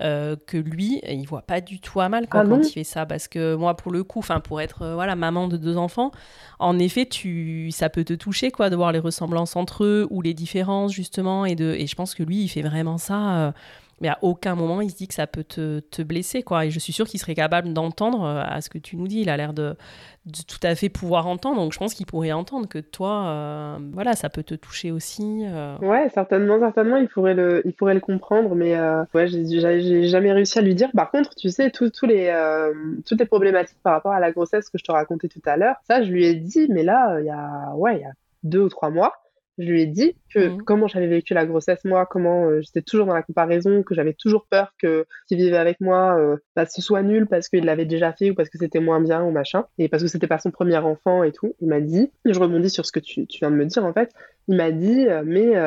euh, 0.00 0.34
que 0.46 0.56
lui, 0.56 1.02
il 1.06 1.26
voit 1.26 1.42
pas 1.42 1.60
du 1.60 1.78
tout 1.78 2.00
à 2.00 2.08
mal 2.08 2.26
quand, 2.26 2.50
ah 2.50 2.58
il 2.62 2.72
fait 2.72 2.84
ça. 2.84 3.04
Parce 3.04 3.28
que 3.28 3.54
moi, 3.54 3.76
pour 3.76 3.92
le 3.92 4.02
coup, 4.02 4.20
enfin, 4.20 4.40
pour 4.40 4.62
être 4.62 4.80
euh, 4.80 4.94
voilà 4.94 5.14
maman 5.14 5.46
de 5.46 5.58
deux 5.58 5.76
enfants, 5.76 6.10
en 6.58 6.78
effet, 6.78 7.04
tu, 7.04 7.70
ça 7.70 7.90
peut 7.90 8.04
te 8.04 8.14
toucher, 8.14 8.50
quoi, 8.50 8.70
de 8.70 8.76
voir 8.76 8.90
les 8.90 8.98
ressemblances 8.98 9.54
entre 9.54 9.84
eux 9.84 10.06
ou 10.08 10.22
les 10.22 10.32
différences 10.32 10.94
justement, 10.94 11.44
et 11.44 11.54
de, 11.54 11.74
et 11.74 11.86
je 11.86 11.94
pense 11.94 12.14
que 12.14 12.22
lui, 12.22 12.44
il 12.44 12.48
fait 12.48 12.62
vraiment 12.62 12.96
ça. 12.96 13.36
Euh, 13.36 13.52
mais 14.00 14.08
à 14.08 14.18
aucun 14.22 14.54
moment 14.54 14.80
il 14.80 14.90
se 14.90 14.96
dit 14.96 15.08
que 15.08 15.14
ça 15.14 15.26
peut 15.26 15.44
te, 15.44 16.02
blesser 16.02 16.42
quoi. 16.42 16.66
Et 16.66 16.70
je 16.70 16.78
suis 16.78 16.92
sûre 16.92 17.06
qu'il 17.06 17.20
serait 17.20 17.34
capable 17.34 17.72
d'entendre 17.72 18.24
euh, 18.24 18.42
à 18.44 18.60
ce 18.60 18.70
que 18.70 18.78
tu 18.78 18.96
nous 18.96 19.08
dis. 19.08 19.20
Il 19.20 19.28
a 19.28 19.36
l'air 19.36 19.52
de, 19.52 19.76
tout 20.46 20.60
à 20.62 20.74
fait 20.74 20.88
pouvoir 20.88 21.26
entendre. 21.26 21.60
Donc 21.60 21.72
je 21.72 21.78
pense 21.78 21.94
qu'il 21.94 22.06
pourrait 22.06 22.32
entendre 22.32 22.68
que 22.68 22.78
toi 22.78 23.26
euh, 23.26 23.78
voilà 23.92 24.14
ça 24.14 24.28
peut 24.28 24.42
te 24.42 24.54
toucher 24.54 24.90
aussi 24.90 25.44
euh. 25.46 25.76
ouais 25.78 26.08
certainement 26.10 26.58
certainement 26.58 26.96
il 26.96 27.08
pourrait 27.08 27.34
le 27.34 27.62
il 27.64 27.72
pourrait 27.72 27.94
le 27.94 28.00
comprendre. 28.00 28.54
Mais 28.54 28.78
ouais 29.14 29.26
j'ai 29.28 30.08
jamais 30.08 30.32
réussi 30.32 30.58
à 30.58 30.62
lui 30.62 30.74
dire. 30.74 30.90
Par 30.94 31.10
contre 31.10 31.34
tu 31.34 31.50
sais 31.50 31.64
les 31.64 31.70
toutes 31.70 33.20
les 33.20 33.26
problématiques 33.26 33.78
par 33.82 33.94
rapport 33.94 34.12
à 34.12 34.20
la 34.20 34.32
grossesse 34.32 34.68
que 34.68 34.78
je 34.78 34.84
te 34.84 34.92
racontais 34.92 35.28
tout 35.28 35.42
à 35.46 35.56
l'heure 35.56 35.76
ça 35.86 36.02
je 36.02 36.10
lui 36.10 36.26
ai 36.26 36.34
dit. 36.34 36.66
Mais 36.70 36.82
là 36.82 37.18
il 37.20 37.26
y 37.26 37.30
a 37.30 38.12
deux 38.44 38.60
ou 38.60 38.68
trois 38.68 38.90
mois 38.90 39.14
je 39.58 39.64
lui 39.64 39.82
ai 39.82 39.86
dit 39.86 40.14
que 40.32 40.48
mmh. 40.48 40.62
comment 40.62 40.86
j'avais 40.86 41.08
vécu 41.08 41.34
la 41.34 41.44
grossesse 41.44 41.84
moi, 41.84 42.06
comment 42.06 42.46
euh, 42.46 42.60
j'étais 42.62 42.82
toujours 42.82 43.06
dans 43.06 43.14
la 43.14 43.22
comparaison, 43.22 43.82
que 43.82 43.94
j'avais 43.94 44.14
toujours 44.14 44.46
peur 44.48 44.72
que 44.80 45.06
qui 45.26 45.36
vivait 45.36 45.56
avec 45.56 45.80
moi 45.80 46.16
euh, 46.18 46.36
bah, 46.54 46.64
ce 46.66 46.80
soit 46.80 47.02
nul 47.02 47.26
parce 47.26 47.48
qu'il 47.48 47.64
l'avait 47.64 47.84
déjà 47.84 48.12
fait 48.12 48.30
ou 48.30 48.34
parce 48.34 48.48
que 48.48 48.58
c'était 48.58 48.80
moins 48.80 49.00
bien 49.00 49.22
ou 49.24 49.30
machin 49.30 49.64
et 49.78 49.88
parce 49.88 50.02
que 50.02 50.08
c'était 50.08 50.28
pas 50.28 50.38
son 50.38 50.50
premier 50.50 50.78
enfant 50.78 51.24
et 51.24 51.32
tout. 51.32 51.54
Il 51.60 51.68
m'a 51.68 51.80
dit, 51.80 52.10
je 52.24 52.38
rebondis 52.38 52.70
sur 52.70 52.86
ce 52.86 52.92
que 52.92 53.00
tu, 53.00 53.26
tu 53.26 53.40
viens 53.40 53.50
de 53.50 53.56
me 53.56 53.64
dire 53.64 53.84
en 53.84 53.92
fait, 53.92 54.12
il 54.46 54.56
m'a 54.56 54.70
dit 54.70 55.06
euh, 55.08 55.22
mais 55.26 55.58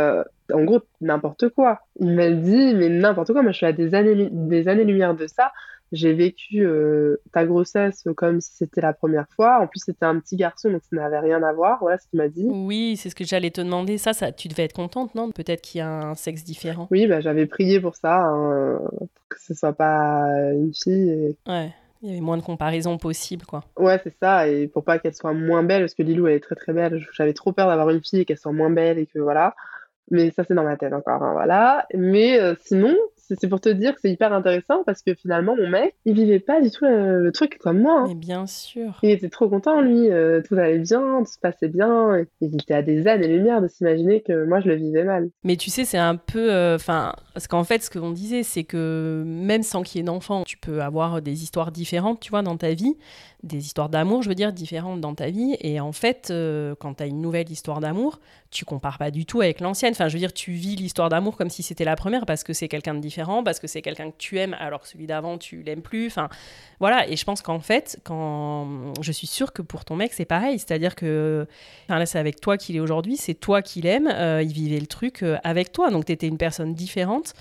en 0.54 0.64
gros 0.64 0.82
n'importe 1.02 1.50
quoi. 1.50 1.80
Il 2.00 2.16
m'a 2.16 2.30
dit 2.30 2.74
mais 2.76 2.90
n'importe 2.90 3.34
quoi. 3.34 3.42
Moi 3.44 3.52
je 3.52 3.58
suis 3.58 3.66
à 3.66 3.74
des 3.74 3.94
années 3.94 4.30
des 4.32 4.68
années 4.68 4.86
lumière 4.86 5.16
de 5.16 5.28
ça 5.28 5.52
j'ai 5.92 6.14
vécu 6.14 6.66
euh, 6.66 7.18
ta 7.34 7.46
grossesse 7.46 8.04
comme 8.16 8.40
si 8.40 8.52
c'était 8.54 8.82
la 8.82 8.94
première 8.94 9.28
fois. 9.36 9.60
En 9.62 9.68
plus, 9.68 9.82
c'était 9.86 10.06
un 10.06 10.20
petit 10.20 10.38
garçon, 10.38 10.72
donc 10.72 10.82
ça 10.90 10.96
n'avait 10.96 11.20
rien 11.20 11.44
à 11.44 11.52
voir. 11.54 11.80
Voilà 11.82 11.98
ce 11.98 12.08
qu'il 12.08 12.18
m'a 12.18 12.30
dit. 12.30 12.46
Oui, 12.48 12.96
c'est 12.98 13.10
ce 13.10 13.16
que 13.16 13.26
j'allais 13.26 13.52
te 13.52 13.62
demander. 13.62 13.98
Ça, 13.98 14.14
ça, 14.14 14.32
tu 14.32 14.48
devais 14.48 14.64
être 14.64 14.76
contente, 14.76 15.16
non? 15.16 15.32
Peut-être 15.32 15.62
qu'il 15.62 15.80
y 15.80 15.82
a 15.82 15.90
un 15.90 16.16
sexe 16.16 16.44
différent. 16.44 16.88
Oui, 16.92 17.08
bah, 17.08 17.20
j'avais 17.20 17.46
prié 17.46 17.80
pour 17.80 17.96
ça, 17.96 18.22
hein, 18.24 18.80
que 19.30 19.38
ce 19.42 19.54
soit 19.54 19.74
pas 19.74 20.24
une 20.54 20.74
fille. 20.74 21.36
Ouais. 21.48 21.74
Il 22.04 22.10
y 22.10 22.12
avait 22.14 22.22
moins 22.22 22.38
de 22.38 22.42
comparaison 22.42 22.98
possible, 22.98 23.46
quoi. 23.46 23.64
Ouais, 23.78 24.00
c'est 24.04 24.16
ça. 24.20 24.48
Et 24.48 24.68
pour 24.68 24.84
pas 24.84 24.98
qu'elle 24.98 25.14
soit 25.14 25.34
moins 25.34 25.62
belle, 25.62 25.84
parce 25.84 25.94
que 25.94 26.02
Lilou, 26.02 26.28
elle 26.28 26.38
est 26.38 26.40
très 26.40 26.56
très 26.56 26.74
belle. 26.74 27.06
J'avais 27.14 27.34
trop 27.34 27.52
peur 27.52 27.68
d'avoir 27.68 27.92
une 27.92 28.02
fille 28.02 28.22
et 28.22 28.26
qu'elle 28.26 28.40
soit 28.40 28.52
moins 28.52 28.72
belle 28.72 28.98
et 28.98 29.06
que 29.06 29.20
voilà. 29.20 29.56
Mais 30.10 30.32
ça, 30.32 30.44
c'est 30.44 30.56
dans 30.56 30.64
ma 30.64 30.78
tête 30.78 30.94
encore. 30.94 31.22
Hein, 31.22 31.34
voilà. 31.34 31.86
Mais 31.94 32.40
euh, 32.40 32.56
sinon, 32.64 32.96
c'est 33.40 33.48
pour 33.48 33.62
te 33.62 33.70
dire 33.70 33.96
que 33.96 34.02
c'est 34.02 34.12
hyper 34.12 34.34
intéressant 34.34 34.84
parce 34.86 35.02
que 35.02 35.14
finalement, 35.14 35.56
mon 35.56 35.70
mec, 35.70 35.96
il 36.06 36.14
vivait 36.14 36.40
pas 36.40 36.62
du 36.62 36.70
tout 36.70 36.86
le, 36.86 37.32
truc 37.32 37.58
comme 37.60 37.80
moi. 37.80 38.02
Hein. 38.02 38.06
Mais 38.10 38.16
bien 38.16 38.46
sûr. 38.46 39.00
Il 39.04 39.12
était 39.12 39.30
trop 39.30 39.48
content, 39.50 39.82
lui. 39.82 40.10
Euh, 40.12 40.42
tout 40.42 40.56
allait 40.56 40.80
bien, 40.80 41.24
tout 41.24 41.32
se 41.32 41.40
passait 41.40 41.70
bien. 41.70 42.18
Et 42.18 42.28
il 42.42 42.56
était 42.56 42.74
à 42.74 42.82
des 42.82 43.08
années-lumière 43.08 43.62
de 43.62 43.68
s'imaginer 43.68 44.22
que 44.22 44.46
moi, 44.46 44.60
je 44.60 44.68
le 44.68 44.76
vivais 44.76 45.04
mal. 45.04 45.30
Mais 45.44 45.56
tu 45.56 45.70
sais, 45.70 45.86
c'est 45.86 45.98
un 45.98 46.16
peu. 46.16 46.52
Euh, 46.52 46.76
enfin, 46.76 47.14
parce 47.34 47.48
qu'en 47.48 47.64
fait, 47.64 47.82
ce 47.82 47.90
que 47.90 48.00
qu'on 48.02 48.12
disait, 48.12 48.44
c'est 48.44 48.64
que 48.64 49.24
même 49.26 49.64
sans 49.64 49.84
qu'il 49.84 50.00
y 50.00 50.02
ait 50.02 50.06
d'enfant, 50.06 50.44
tu 50.44 50.58
peux 50.58 50.82
avoir 50.82 51.22
des 51.22 51.44
histoires 51.44 51.72
différentes, 51.72 52.20
tu 52.20 52.32
vois, 52.32 52.42
dans 52.42 52.58
ta 52.58 52.74
vie 52.74 52.98
des 53.44 53.66
histoires 53.66 53.90
d'amour, 53.90 54.22
je 54.22 54.30
veux 54.30 54.36
dire, 54.36 54.54
différentes 54.54 55.02
dans 55.02 55.16
ta 55.16 55.30
vie. 55.30 55.56
Et 55.60 55.80
en 55.80 55.92
fait, 55.92 56.30
euh, 56.30 56.76
quand 56.80 56.96
tu 56.96 57.04
as 57.04 57.06
une 57.08 57.22
nouvelle 57.22 57.50
histoire 57.50 57.80
d'amour, 57.80 58.20
tu 58.52 58.66
compares 58.66 58.98
pas 58.98 59.12
du 59.12 59.26
tout 59.26 59.42
avec 59.42 59.62
l'ancienne. 59.62 59.92
Enfin, 59.94 60.08
je 60.10 60.14
veux 60.14 60.20
dire, 60.20 60.34
tu 60.34 60.52
vis 60.52 60.76
l'histoire 60.76 61.10
d'amour 61.10 61.38
comme 61.38 61.50
si 61.50 61.64
c'était 61.64 61.86
la 61.86 61.96
première 61.96 62.26
parce 62.26 62.44
que 62.44 62.54
c'est 62.54 62.68
quelqu'un 62.68 62.94
de 62.94 63.00
différent, 63.00 63.44
parce 63.44 63.60
que 63.60 63.68
c'est 63.68 63.82
quelqu'un 63.82 64.12
que 64.12 64.18
tu 64.18 64.38
aimes 64.38 64.56
alors 64.60 64.82
que 64.82 64.88
celui 64.88 65.08
d'avant, 65.08 65.38
tu 65.38 65.64
l'aimes 65.64 65.82
plus. 65.82 66.08
Enfin, 66.08 66.30
voilà. 66.80 67.08
Et 67.10 67.16
je 67.16 67.26
pense 67.26 67.42
qu'en 67.42 67.60
fait, 67.60 68.00
quand 68.04 68.94
je 69.02 69.12
suis 69.12 69.28
sûre 69.28 69.54
que 69.54 69.62
pour 69.62 69.86
ton 69.86 69.96
mec, 69.96 70.14
c'est 70.14 70.26
pareil. 70.26 70.60
C'est-à-dire 70.60 70.96
que, 70.96 71.48
enfin, 71.86 71.98
là, 71.98 72.06
c'est 72.06 72.20
avec 72.20 72.42
toi 72.42 72.58
qu'il 72.58 72.76
est 72.76 72.80
aujourd'hui, 72.82 73.18
c'est 73.18 73.34
toi 73.34 73.62
qui 73.62 73.82
l'aime, 73.82 74.08
euh, 74.12 74.44
il 74.44 74.54
vivait 74.54 74.80
le 74.80 74.88
truc 74.88 75.24
euh, 75.24 75.38
avec 75.44 75.72
toi. 75.72 75.90
Donc, 75.90 76.06
tu 76.06 76.12
étais 76.12 76.28
une 76.28 76.38
personne 76.38 76.74
différente 76.74 77.34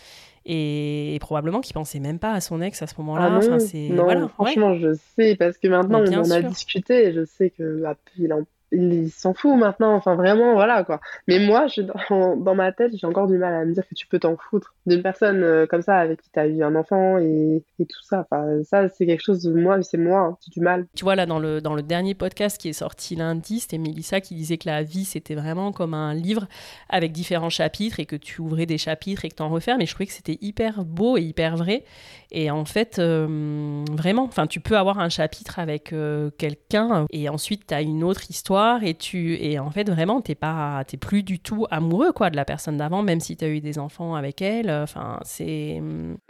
et, 0.46 1.18
probablement 1.20 1.60
qu'il 1.60 1.74
pensait 1.74 2.00
même 2.00 2.18
pas 2.18 2.32
à 2.32 2.40
son 2.40 2.60
ex 2.60 2.82
à 2.82 2.86
ce 2.86 2.94
moment-là. 2.98 3.28
Ah 3.30 3.36
enfin, 3.36 3.58
c'est 3.58 3.88
voilà, 3.88 4.28
franchement, 4.28 4.74
je 4.74 4.94
sais 5.16 5.36
parce 5.36 5.58
que 5.58 5.68
maintenant 5.68 6.02
on 6.06 6.18
en 6.18 6.30
a 6.30 6.42
discuté 6.42 7.08
et 7.08 7.12
je 7.12 7.24
sais 7.24 7.50
que 7.50 7.82
bah, 7.82 7.96
il 8.18 8.32
en 8.32 8.44
il 8.72 9.10
s'en 9.10 9.34
fout 9.34 9.56
maintenant. 9.56 9.94
Enfin, 9.94 10.14
vraiment, 10.14 10.54
voilà 10.54 10.84
quoi. 10.84 11.00
Mais 11.28 11.38
moi, 11.38 11.66
je, 11.66 11.82
dans, 11.82 12.54
ma 12.54 12.72
tête, 12.72 12.92
j'ai 12.96 13.06
encore 13.06 13.26
du 13.26 13.38
mal 13.38 13.54
à 13.54 13.64
me 13.64 13.72
dire 13.72 13.86
que 13.88 13.94
tu 13.94 14.06
peux 14.06 14.18
t'en 14.18 14.36
foutre 14.36 14.74
d'une 14.86 15.02
personne 15.02 15.42
euh, 15.42 15.66
comme 15.66 15.82
ça 15.82 15.96
avec 15.96 16.22
qui 16.22 16.30
tu 16.32 16.38
as 16.38 16.46
eu 16.46 16.62
un 16.62 16.74
enfant 16.74 17.18
et, 17.18 17.62
et 17.78 17.86
tout 17.86 18.02
ça. 18.02 18.26
Enfin, 18.30 18.62
ça, 18.64 18.88
c'est 18.88 19.06
quelque 19.06 19.22
chose 19.22 19.42
de 19.42 19.52
moi, 19.52 19.80
c'est 19.82 19.98
moi, 19.98 20.20
hein, 20.20 20.36
j'ai 20.44 20.50
du 20.50 20.60
mal. 20.60 20.86
Tu 20.94 21.04
vois, 21.04 21.16
là, 21.16 21.26
dans 21.26 21.38
le, 21.38 21.60
dans 21.60 21.74
le 21.74 21.82
dernier 21.82 22.14
podcast 22.14 22.58
qui 22.58 22.68
est 22.68 22.74
sorti 22.74 23.16
lundi, 23.16 23.60
c'était 23.60 23.78
Mélissa 23.78 24.20
qui 24.20 24.34
disait 24.34 24.58
que 24.58 24.68
la 24.68 24.82
vie, 24.82 25.04
c'était 25.04 25.34
vraiment 25.34 25.72
comme 25.72 25.94
un 25.94 26.14
livre 26.14 26.46
avec 26.88 27.12
différents 27.12 27.50
chapitres 27.50 28.00
et 28.00 28.06
que 28.06 28.16
tu 28.16 28.40
ouvrais 28.40 28.66
des 28.66 28.78
chapitres 28.78 29.24
et 29.24 29.28
que 29.28 29.36
tu 29.36 29.42
en 29.42 29.48
refermes. 29.48 29.78
Mais 29.78 29.86
je 29.86 29.94
trouvais 29.94 30.06
que 30.06 30.12
c'était 30.12 30.38
hyper 30.40 30.84
beau 30.84 31.16
et 31.16 31.22
hyper 31.22 31.56
vrai. 31.56 31.84
Et 32.32 32.50
en 32.50 32.64
fait, 32.64 32.98
euh, 32.98 33.84
vraiment, 33.90 34.24
enfin, 34.24 34.46
tu 34.46 34.60
peux 34.60 34.76
avoir 34.76 34.98
un 35.00 35.08
chapitre 35.08 35.58
avec 35.58 35.92
euh, 35.92 36.30
quelqu'un 36.38 37.06
et 37.10 37.28
ensuite 37.28 37.66
tu 37.66 37.74
as 37.74 37.82
une 37.82 38.04
autre 38.04 38.30
histoire 38.30 38.84
et 38.84 38.94
tu 38.94 39.34
et 39.34 39.58
en 39.58 39.70
fait 39.70 39.88
vraiment 39.90 40.20
t'es 40.20 40.34
pas 40.34 40.84
t'es 40.86 40.96
plus 40.96 41.22
du 41.22 41.40
tout 41.40 41.66
amoureux 41.70 42.12
quoi 42.12 42.30
de 42.30 42.36
la 42.36 42.44
personne 42.44 42.76
d'avant, 42.76 43.02
même 43.02 43.20
si 43.20 43.36
tu 43.36 43.44
as 43.44 43.48
eu 43.48 43.60
des 43.60 43.78
enfants 43.78 44.14
avec 44.14 44.42
elle. 44.42 44.70
Enfin, 44.70 45.18
c'est 45.24 45.82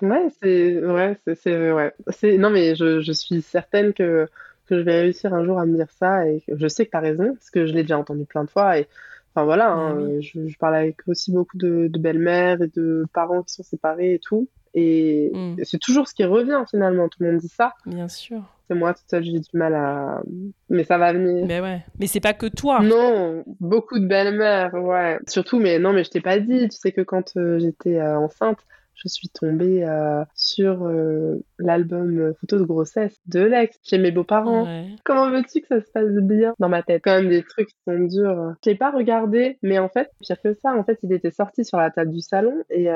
ouais, 0.03 0.28
c'est 0.42 0.84
ouais, 0.84 1.18
c'est 1.34 1.72
ouais, 1.72 1.92
c'est 2.09 2.38
non 2.38 2.51
mais 2.51 2.74
je, 2.74 3.01
je 3.01 3.12
suis 3.12 3.42
certaine 3.42 3.92
que 3.92 4.26
que 4.66 4.78
je 4.78 4.82
vais 4.82 5.01
réussir 5.01 5.34
un 5.34 5.44
jour 5.44 5.59
à 5.59 5.66
me 5.66 5.76
dire 5.76 5.90
ça 5.90 6.26
et 6.26 6.42
je 6.48 6.68
sais 6.68 6.86
que 6.86 6.92
tu 6.92 6.96
as 6.96 7.01
raison 7.01 7.34
parce 7.34 7.51
que 7.51 7.66
je 7.66 7.72
l'ai 7.72 7.82
déjà 7.82 7.98
entendu 7.98 8.24
plein 8.24 8.44
de 8.44 8.51
fois 8.51 8.78
et 8.78 8.88
Enfin 9.32 9.44
voilà, 9.44 9.70
hein, 9.70 9.96
ah 9.96 10.20
je, 10.20 10.48
je, 10.48 10.59
parle 10.59 10.74
avec 10.74 11.07
aussi 11.07 11.30
beaucoup 11.30 11.57
de, 11.57 11.86
de 11.86 11.98
belles-mères 12.01 12.61
et 12.62 12.66
de 12.66 13.07
parents 13.12 13.44
qui 13.44 13.55
sont 13.55 13.62
séparés 13.62 14.14
et 14.14 14.18
tout. 14.18 14.48
Et 14.75 15.31
mm. 15.35 15.57
c'est 15.64 15.79
toujours 15.79 16.09
ce 16.09 16.14
qui 16.14 16.25
revient 16.25 16.62
finalement. 16.71 17.09
Tout 17.09 17.23
le 17.23 17.33
monde 17.33 17.41
dit 17.41 17.49
ça. 17.49 17.75
Bien 17.87 18.09
sûr. 18.09 18.43
C'est 18.68 18.77
moi 18.77 18.95
toute 18.95 19.11
seule, 19.11 19.25
j'ai 19.25 19.41
du 19.41 19.49
mal 19.55 19.75
à. 19.75 20.23
Mais 20.68 20.85
ça 20.85 20.97
va 20.97 21.12
venir. 21.12 21.45
Mais 21.47 21.61
ouais. 21.61 21.85
Mais 21.99 22.07
c'est 22.07 22.21
pas 22.21 22.35
que 22.35 22.47
toi. 22.47 22.81
Non, 22.81 23.45
beaucoup 23.59 23.99
de 23.99 24.07
belles-mères, 24.07 24.75
ouais. 24.75 25.18
Surtout, 25.27 25.59
mais 25.59 25.81
non, 25.81 25.93
mais 25.93 26.05
je 26.05 26.11
t'ai 26.11 26.21
pas 26.21 26.39
dit. 26.39 26.68
Tu 26.68 26.77
sais 26.77 26.93
que 26.93 27.01
quand 27.01 27.37
euh, 27.37 27.59
j'étais 27.59 27.99
euh, 27.99 28.18
enceinte, 28.18 28.59
je 29.03 29.09
suis 29.09 29.28
tombée 29.28 29.84
euh, 29.84 30.24
sur 30.34 30.84
euh, 30.84 31.36
l'album 31.59 32.18
euh, 32.18 32.32
photo 32.40 32.59
de 32.59 32.64
grossesse 32.64 33.16
de 33.26 33.40
l'ex 33.40 33.78
chez 33.82 33.98
mes 33.98 34.11
beaux-parents. 34.11 34.66
Comment 35.05 35.30
veux-tu 35.30 35.61
que 35.61 35.66
ça 35.68 35.80
se 35.80 35.90
passe 35.92 36.11
bien 36.22 36.55
dans 36.59 36.68
ma 36.68 36.82
tête? 36.82 37.03
Quand 37.05 37.14
même 37.14 37.28
des 37.28 37.42
trucs 37.42 37.68
qui 37.68 37.76
sont 37.86 37.98
durs. 37.98 38.55
Je 38.64 38.70
l'ai 38.70 38.76
pas 38.76 38.90
regardé, 38.90 39.59
mais 39.62 39.78
en 39.78 39.88
fait, 39.88 40.11
pire 40.20 40.40
que 40.42 40.55
ça, 40.55 40.74
en 40.74 40.84
fait, 40.84 40.98
il 41.03 41.12
était 41.12 41.30
sorti 41.30 41.64
sur 41.64 41.78
la 41.78 41.90
table 41.90 42.11
du 42.11 42.20
salon 42.20 42.55
et, 42.70 42.88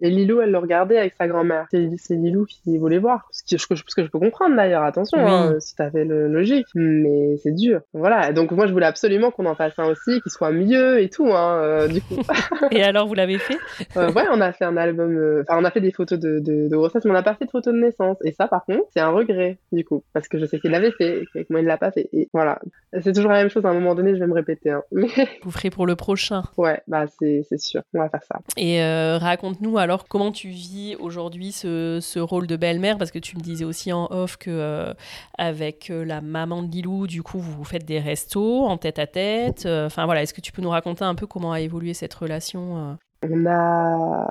et 0.00 0.10
Lilou, 0.10 0.40
elle 0.40 0.50
le 0.50 0.58
regardait 0.58 0.98
avec 0.98 1.14
sa 1.14 1.28
grand-mère. 1.28 1.66
C'est 1.70 2.14
Lilou 2.14 2.46
qui 2.46 2.78
voulait 2.78 2.98
voir. 2.98 3.28
Ce 3.30 3.42
que, 3.42 3.60
je, 3.60 3.82
ce 3.86 3.94
que 3.94 4.04
je 4.04 4.10
peux 4.10 4.18
comprendre 4.18 4.56
d'ailleurs, 4.56 4.82
attention, 4.82 5.18
hein, 5.18 5.58
si 5.60 5.74
t'avais 5.74 6.04
le 6.04 6.28
logique. 6.28 6.66
Mais 6.74 7.36
c'est 7.42 7.54
dur. 7.54 7.80
Voilà, 7.92 8.32
donc 8.32 8.50
moi 8.52 8.66
je 8.66 8.72
voulais 8.72 8.86
absolument 8.86 9.30
qu'on 9.30 9.46
en 9.46 9.54
fasse 9.54 9.78
un 9.78 9.86
aussi, 9.86 10.20
qu'il 10.20 10.32
soit 10.32 10.52
mieux 10.52 11.00
et 11.00 11.08
tout, 11.08 11.28
hein, 11.32 11.88
du 11.88 12.00
coup. 12.00 12.16
et 12.70 12.82
alors, 12.82 13.06
vous 13.06 13.14
l'avez 13.14 13.38
fait? 13.38 13.58
Ouais, 13.96 14.26
on 14.32 14.40
a 14.40 14.52
fait 14.52 14.64
un 14.64 14.76
album 14.76 15.44
on 15.58 15.64
a 15.64 15.70
fait 15.70 15.80
des 15.80 15.92
photos 15.92 16.18
de, 16.18 16.38
de, 16.38 16.68
de, 16.68 16.76
grossesse, 16.76 17.04
mais 17.04 17.10
on 17.10 17.14
n'a 17.14 17.22
pas 17.22 17.34
fait 17.34 17.46
de 17.46 17.50
photos 17.50 17.72
de 17.74 17.78
naissance. 17.78 18.16
Et 18.24 18.32
ça, 18.32 18.48
par 18.48 18.64
contre, 18.64 18.84
c'est 18.92 19.00
un 19.00 19.10
regret, 19.10 19.58
du 19.72 19.84
coup, 19.84 20.02
parce 20.12 20.28
que 20.28 20.38
je 20.38 20.46
sais 20.46 20.60
qu'il 20.60 20.70
l'avait 20.70 20.92
fait, 20.92 21.24
et 21.34 21.44
que 21.44 21.46
moi, 21.50 21.60
il 21.60 21.66
l'a 21.66 21.78
pas 21.78 21.90
fait. 21.90 22.08
Et 22.12 22.28
voilà. 22.32 22.60
C'est 23.02 23.12
toujours 23.12 23.30
la 23.30 23.38
même 23.38 23.50
chose, 23.50 23.64
à 23.64 23.68
un 23.68 23.74
moment 23.74 23.94
donné, 23.94 24.14
je 24.14 24.20
vais 24.20 24.26
me 24.26 24.34
répéter. 24.34 24.70
Hein. 24.70 24.82
Mais... 24.92 25.08
Vous 25.42 25.50
ferez 25.50 25.70
pour 25.70 25.86
le 25.86 25.96
prochain. 25.96 26.42
Ouais, 26.56 26.80
bah, 26.86 27.06
c'est 27.06 27.44
sûr. 27.58 27.82
On 27.94 27.98
va 27.98 28.08
faire 28.08 28.22
ça. 28.22 28.40
Et 28.56 28.82
euh, 28.82 29.18
raconte-nous 29.18 29.78
alors 29.78 30.06
comment 30.08 30.32
tu 30.32 30.48
vis 30.48 30.96
aujourd'hui 30.98 31.52
ce, 31.52 31.98
ce, 32.00 32.18
rôle 32.18 32.46
de 32.46 32.56
belle-mère, 32.56 32.98
parce 32.98 33.10
que 33.10 33.18
tu 33.18 33.36
me 33.36 33.40
disais 33.42 33.64
aussi 33.64 33.92
en 33.92 34.08
off 34.10 34.36
que 34.36 34.50
euh, 34.50 34.92
avec 35.38 35.90
euh, 35.90 36.04
la 36.04 36.20
maman 36.20 36.62
de 36.62 36.70
Lilou, 36.70 37.06
du 37.06 37.22
coup, 37.22 37.38
vous, 37.38 37.52
vous 37.52 37.64
faites 37.64 37.84
des 37.84 37.98
restos 37.98 38.64
en 38.64 38.76
tête 38.76 38.98
à 38.98 39.06
tête. 39.06 39.66
Enfin 39.66 40.04
voilà, 40.04 40.22
est-ce 40.22 40.34
que 40.34 40.40
tu 40.40 40.52
peux 40.52 40.62
nous 40.62 40.70
raconter 40.70 41.04
un 41.04 41.14
peu 41.14 41.26
comment 41.26 41.52
a 41.52 41.60
évolué 41.60 41.94
cette 41.94 42.14
relation 42.14 42.96
On 43.22 43.46
a 43.46 44.30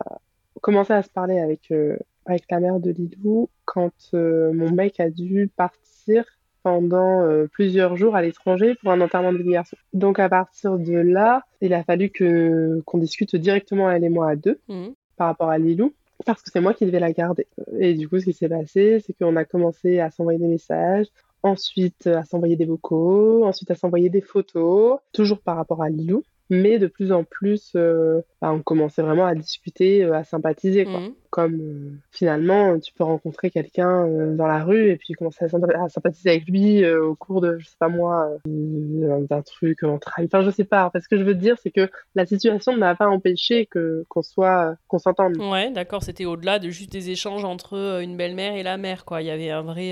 commencé 0.62 0.93
à 0.93 1.01
se 1.01 1.10
parler 1.10 1.39
avec, 1.39 1.72
euh, 1.72 1.97
avec 2.26 2.43
la 2.49 2.60
mère 2.60 2.80
de 2.80 2.91
Lilou 2.91 3.49
quand 3.66 3.93
euh, 4.14 4.51
mon 4.53 4.72
mec 4.72 4.99
a 4.99 5.10
dû 5.10 5.49
partir 5.55 6.26
pendant 6.64 7.22
euh, 7.22 7.47
plusieurs 7.51 7.95
jours 7.95 8.16
à 8.16 8.22
l'étranger 8.22 8.76
pour 8.82 8.91
un 8.91 9.01
enterrement 9.01 9.32
de 9.32 9.38
vie 9.38 9.51
garçon. 9.51 9.78
Donc 9.93 10.20
à 10.20 10.28
partir 10.30 10.78
de 10.78 10.93
là, 10.93 11.43
il 11.62 11.74
a 11.74 11.84
fallu 11.84 12.10
que 12.10 12.82
qu'on 12.86 12.97
discute 12.97 13.36
directement 13.36 13.89
elle 13.89 14.03
et 14.03 14.10
moi 14.10 14.32
à 14.32 14.36
deux 14.36 14.60
mmh. 14.68 14.88
par 15.16 15.28
rapport 15.28 15.49
à 15.49 15.57
Lilou 15.57 15.93
parce 16.26 16.41
que 16.41 16.49
c'est 16.51 16.60
moi 16.60 16.74
qui 16.74 16.86
devais 16.86 16.99
la 16.99 17.14
garder. 17.14 17.47
Et 17.80 17.93
du 17.93 18.10
coup, 18.10 18.20
ce 18.20 18.26
qui 18.26 18.34
s'est 18.34 18.49
passé, 18.49 19.01
c'est 19.05 19.14
qu'on 19.14 19.38
a 19.38 19.45
commencé 19.45 19.99
à 19.99 20.12
s'envoyer 20.12 20.38
des 20.38 20.47
messages, 20.47 21.07
ensuite 21.43 22.07
à 22.07 22.24
s'envoyer 22.26 22.57
des 22.57 22.66
vocaux, 22.66 23.45
ensuite 23.45 23.72
à 23.72 23.76
s'envoyer 23.76 24.10
des 24.10 24.20
photos, 24.20 24.99
toujours 25.14 25.39
par 25.39 25.55
rapport 25.55 25.82
à 25.82 25.89
Lilou 25.89 26.24
mais 26.50 26.80
de 26.80 26.88
plus 26.88 27.12
en 27.12 27.24
plus, 27.24 27.72
euh, 27.76 28.22
bah, 28.41 28.52
on 28.52 28.62
commençait 28.62 29.02
vraiment 29.02 29.26
à 29.26 29.36
discuter, 29.36 30.04
euh, 30.04 30.14
à 30.14 30.24
sympathiser. 30.24 30.86
Quoi. 30.86 31.00
Mmh. 31.00 31.14
Comme 31.30 31.59
euh, 31.61 31.91
finalement, 32.11 32.80
tu 32.80 32.93
peux 32.93 33.03
rencontrer 33.03 33.51
quelqu'un 33.51 34.07
dans 34.36 34.47
la 34.47 34.63
rue 34.63 34.89
et 34.89 34.95
puis 34.97 35.13
commencer 35.13 35.45
à, 35.45 35.89
sympathiser 35.89 36.30
avec 36.30 36.47
lui 36.47 36.89
au 36.89 37.15
cours 37.15 37.41
de, 37.41 37.57
je 37.59 37.67
sais 37.67 37.75
pas 37.80 37.89
moi, 37.89 38.30
d'un 38.45 39.41
truc 39.41 39.84
en 39.84 39.97
travail. 39.99 40.27
Enfin, 40.32 40.41
je 40.41 40.49
sais 40.49 40.63
pas. 40.63 40.86
En 40.86 40.91
fait, 40.91 41.01
ce 41.01 41.07
que 41.07 41.17
je 41.17 41.23
veux 41.23 41.36
dire, 41.36 41.57
c'est 41.61 41.71
que 41.71 41.89
la 42.15 42.25
situation 42.25 42.75
n'a 42.75 42.95
pas 42.95 43.07
empêché 43.07 43.65
que 43.65 44.05
qu'on 44.09 44.21
soit, 44.21 44.75
qu'on 44.88 44.99
s'entende. 44.99 45.38
Ouais, 45.38 45.71
d'accord. 45.71 46.03
C'était 46.03 46.25
au-delà 46.25 46.59
de 46.59 46.69
juste 46.69 46.91
des 46.91 47.09
échanges 47.09 47.45
entre 47.45 47.99
une 48.01 48.17
belle-mère 48.17 48.55
et 48.55 48.63
la 48.63 48.77
mère, 48.77 49.05
quoi. 49.05 49.21
Il 49.21 49.27
y 49.27 49.32
avait 49.32 49.51
un 49.51 49.61
vrai 49.61 49.91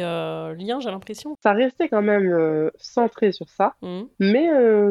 lien, 0.55 0.79
j'ai 0.79 0.91
l'impression. 0.91 1.35
Ça 1.43 1.53
restait 1.53 1.89
quand 1.89 2.01
même 2.01 2.71
centré 2.77 3.31
sur 3.31 3.49
ça, 3.49 3.73
mmh. 3.81 4.01
mais 4.19 4.47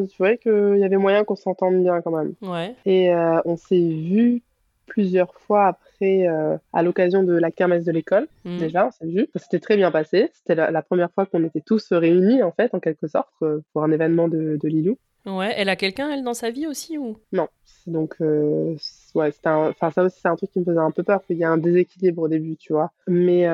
tu 0.09 0.17
vois 0.19 0.37
qu'il 0.37 0.79
y 0.79 0.85
avait 0.85 0.97
moyen 0.97 1.25
qu'on 1.25 1.37
s'entende 1.37 1.83
bien 1.83 2.01
quand 2.03 2.11
même. 2.11 2.35
Ouais. 2.43 2.75
Et 2.85 3.13
euh, 3.13 3.41
on 3.45 3.57
s'est 3.57 3.77
vu 3.77 4.43
plusieurs 4.87 5.35
fois 5.35 5.67
après 5.67 6.29
euh, 6.29 6.57
à 6.73 6.83
l'occasion 6.83 7.23
de 7.23 7.35
la 7.35 7.51
kermesse 7.51 7.85
de 7.85 7.93
l'école. 7.93 8.29
Mm. 8.45 8.59
Déjà, 8.59 8.87
on 8.87 8.91
s'est 8.91 9.07
vu. 9.07 9.29
Ça 9.35 9.41
s'était 9.41 9.61
très 9.61 9.77
bien 9.77 9.91
passé. 9.91 10.31
C'était 10.35 10.55
la, 10.55 10.83
première 10.83 11.11
fois 11.13 11.27
qu'on 11.27 11.45
était 11.45 11.61
tous 11.61 11.93
réunis, 11.93 12.43
en 12.43 12.53
fait, 12.53 12.75
en 12.75 12.81
quelque 12.81 13.07
sorte, 13.07 13.29
euh, 13.43 13.61
pour 13.73 13.83
un 13.83 13.91
événement 13.91 14.29
de, 14.29 14.59
de 14.63 14.69
Lilou. 14.69 14.99
Ouais, 15.27 15.53
elle 15.57 15.69
a 15.69 15.77
quelqu'un, 15.77 16.11
elle, 16.11 16.23
dans 16.23 16.35
sa 16.35 16.51
vie 16.51 16.69
aussi 16.69 16.99
ou? 16.99 17.17
Non. 17.33 17.49
Donc, 17.89 18.17
ouais, 18.21 19.33
enfin, 19.45 19.91
ça 19.91 20.05
aussi, 20.05 20.21
c'est 20.21 20.29
un 20.29 20.37
truc 20.37 20.51
qui 20.51 20.61
me 20.61 20.65
faisait 20.65 20.79
un 20.79 20.91
peu 20.91 21.03
peur, 21.03 21.25
qu'il 21.25 21.37
y 21.37 21.45
a 21.45 21.51
un 21.51 21.57
déséquilibre 21.57 22.23
au 22.23 22.29
début, 22.29 22.57
tu 22.57 22.73
vois. 22.73 22.93
Mais 23.09 23.47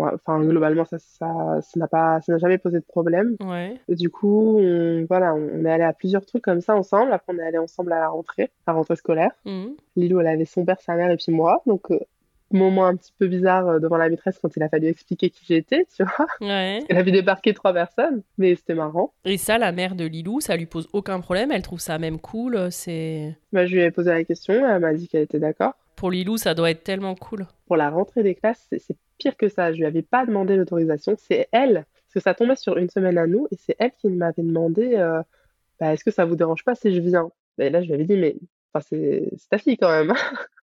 enfin, 0.00 0.40
globalement, 0.40 0.84
ça, 0.84 0.98
ça, 0.98 1.60
ça 1.60 1.80
n'a 1.80 1.88
pas, 1.88 2.20
ça 2.20 2.32
n'a 2.32 2.38
jamais 2.38 2.58
posé 2.58 2.78
de 2.78 2.84
problème. 2.84 3.36
Ouais. 3.44 3.80
du 3.88 4.10
coup, 4.10 4.58
on, 4.58 5.04
voilà, 5.08 5.34
on 5.34 5.64
est 5.64 5.70
allé 5.70 5.84
à 5.84 5.92
plusieurs 5.92 6.24
trucs 6.26 6.42
comme 6.42 6.60
ça 6.60 6.74
ensemble. 6.74 7.12
Après, 7.12 7.32
on 7.34 7.38
est 7.38 7.46
allé 7.46 7.58
ensemble 7.58 7.92
à 7.92 8.00
la 8.00 8.08
rentrée, 8.08 8.50
à 8.66 8.72
la 8.72 8.74
rentrée 8.74 8.96
scolaire. 8.96 9.32
Mmh. 9.44 9.66
Lilou, 9.96 10.20
elle 10.20 10.26
avait 10.26 10.44
son 10.44 10.64
père, 10.64 10.80
sa 10.80 10.94
mère 10.94 11.10
et 11.10 11.16
puis 11.16 11.32
moi. 11.32 11.62
Donc, 11.66 11.90
euh, 11.90 11.98
moment 12.50 12.86
un 12.86 12.96
petit 12.96 13.12
peu 13.18 13.26
bizarre 13.26 13.68
euh, 13.68 13.78
devant 13.78 13.96
la 13.96 14.08
maîtresse 14.08 14.38
quand 14.40 14.54
il 14.56 14.62
a 14.62 14.68
fallu 14.68 14.86
expliquer 14.86 15.30
qui 15.30 15.44
j'étais, 15.46 15.86
tu 15.94 16.02
vois. 16.02 16.26
Ouais. 16.40 16.82
Elle 16.88 16.96
avait 16.96 17.12
débarqué 17.12 17.52
trois 17.54 17.72
personnes, 17.72 18.22
mais 18.38 18.54
c'était 18.54 18.74
marrant. 18.74 19.12
Et 19.24 19.36
ça, 19.36 19.58
la 19.58 19.72
mère 19.72 19.94
de 19.94 20.04
Lilou, 20.04 20.40
ça 20.40 20.56
lui 20.56 20.66
pose 20.66 20.88
aucun 20.92 21.20
problème? 21.20 21.52
Elle 21.52 21.62
trouve 21.62 21.80
ça 21.80 21.98
même 21.98 22.18
cool. 22.18 22.70
C'est. 22.70 23.36
Bah, 23.52 23.66
je 23.66 23.74
lui 23.74 23.82
ai 23.82 23.90
posé 23.90 24.10
la 24.10 24.24
question. 24.24 24.54
Elle 24.54 24.80
m'a 24.80 24.94
dit 24.94 25.08
qu'elle 25.08 25.22
était 25.22 25.38
d'accord. 25.38 25.74
Pour 25.96 26.10
Lilou, 26.10 26.36
ça 26.36 26.54
doit 26.54 26.70
être 26.70 26.84
tellement 26.84 27.14
cool. 27.14 27.46
Pour 27.66 27.76
la 27.76 27.90
rentrée 27.90 28.22
des 28.22 28.34
classes, 28.34 28.66
c'est 28.70 28.96
pire 29.18 29.36
que 29.36 29.48
ça. 29.48 29.72
Je 29.72 29.78
lui 29.78 29.86
avais 29.86 30.02
pas 30.02 30.26
demandé 30.26 30.56
l'autorisation. 30.56 31.14
C'est 31.18 31.48
elle, 31.52 31.74
parce 31.74 32.14
que 32.14 32.20
ça 32.20 32.34
tombait 32.34 32.56
sur 32.56 32.76
une 32.78 32.90
semaine 32.90 33.18
à 33.18 33.26
nous, 33.26 33.48
et 33.50 33.56
c'est 33.56 33.76
elle 33.78 33.92
qui 33.92 34.08
m'avait 34.08 34.42
demandé 34.42 34.94
euh, 34.96 35.22
bah, 35.80 35.92
est-ce 35.92 36.04
que 36.04 36.10
ça 36.10 36.24
vous 36.24 36.36
dérange 36.36 36.64
pas 36.64 36.74
si 36.74 36.94
je 36.94 37.00
viens? 37.00 37.30
Et 37.58 37.70
là, 37.70 37.82
je 37.82 37.86
lui 37.86 37.94
avais 37.94 38.04
dit 38.04 38.16
mais 38.16 38.36
enfin, 38.72 38.86
c'est 38.88 39.30
ta 39.50 39.58
fille 39.58 39.76
quand 39.76 39.90
même. 39.90 40.12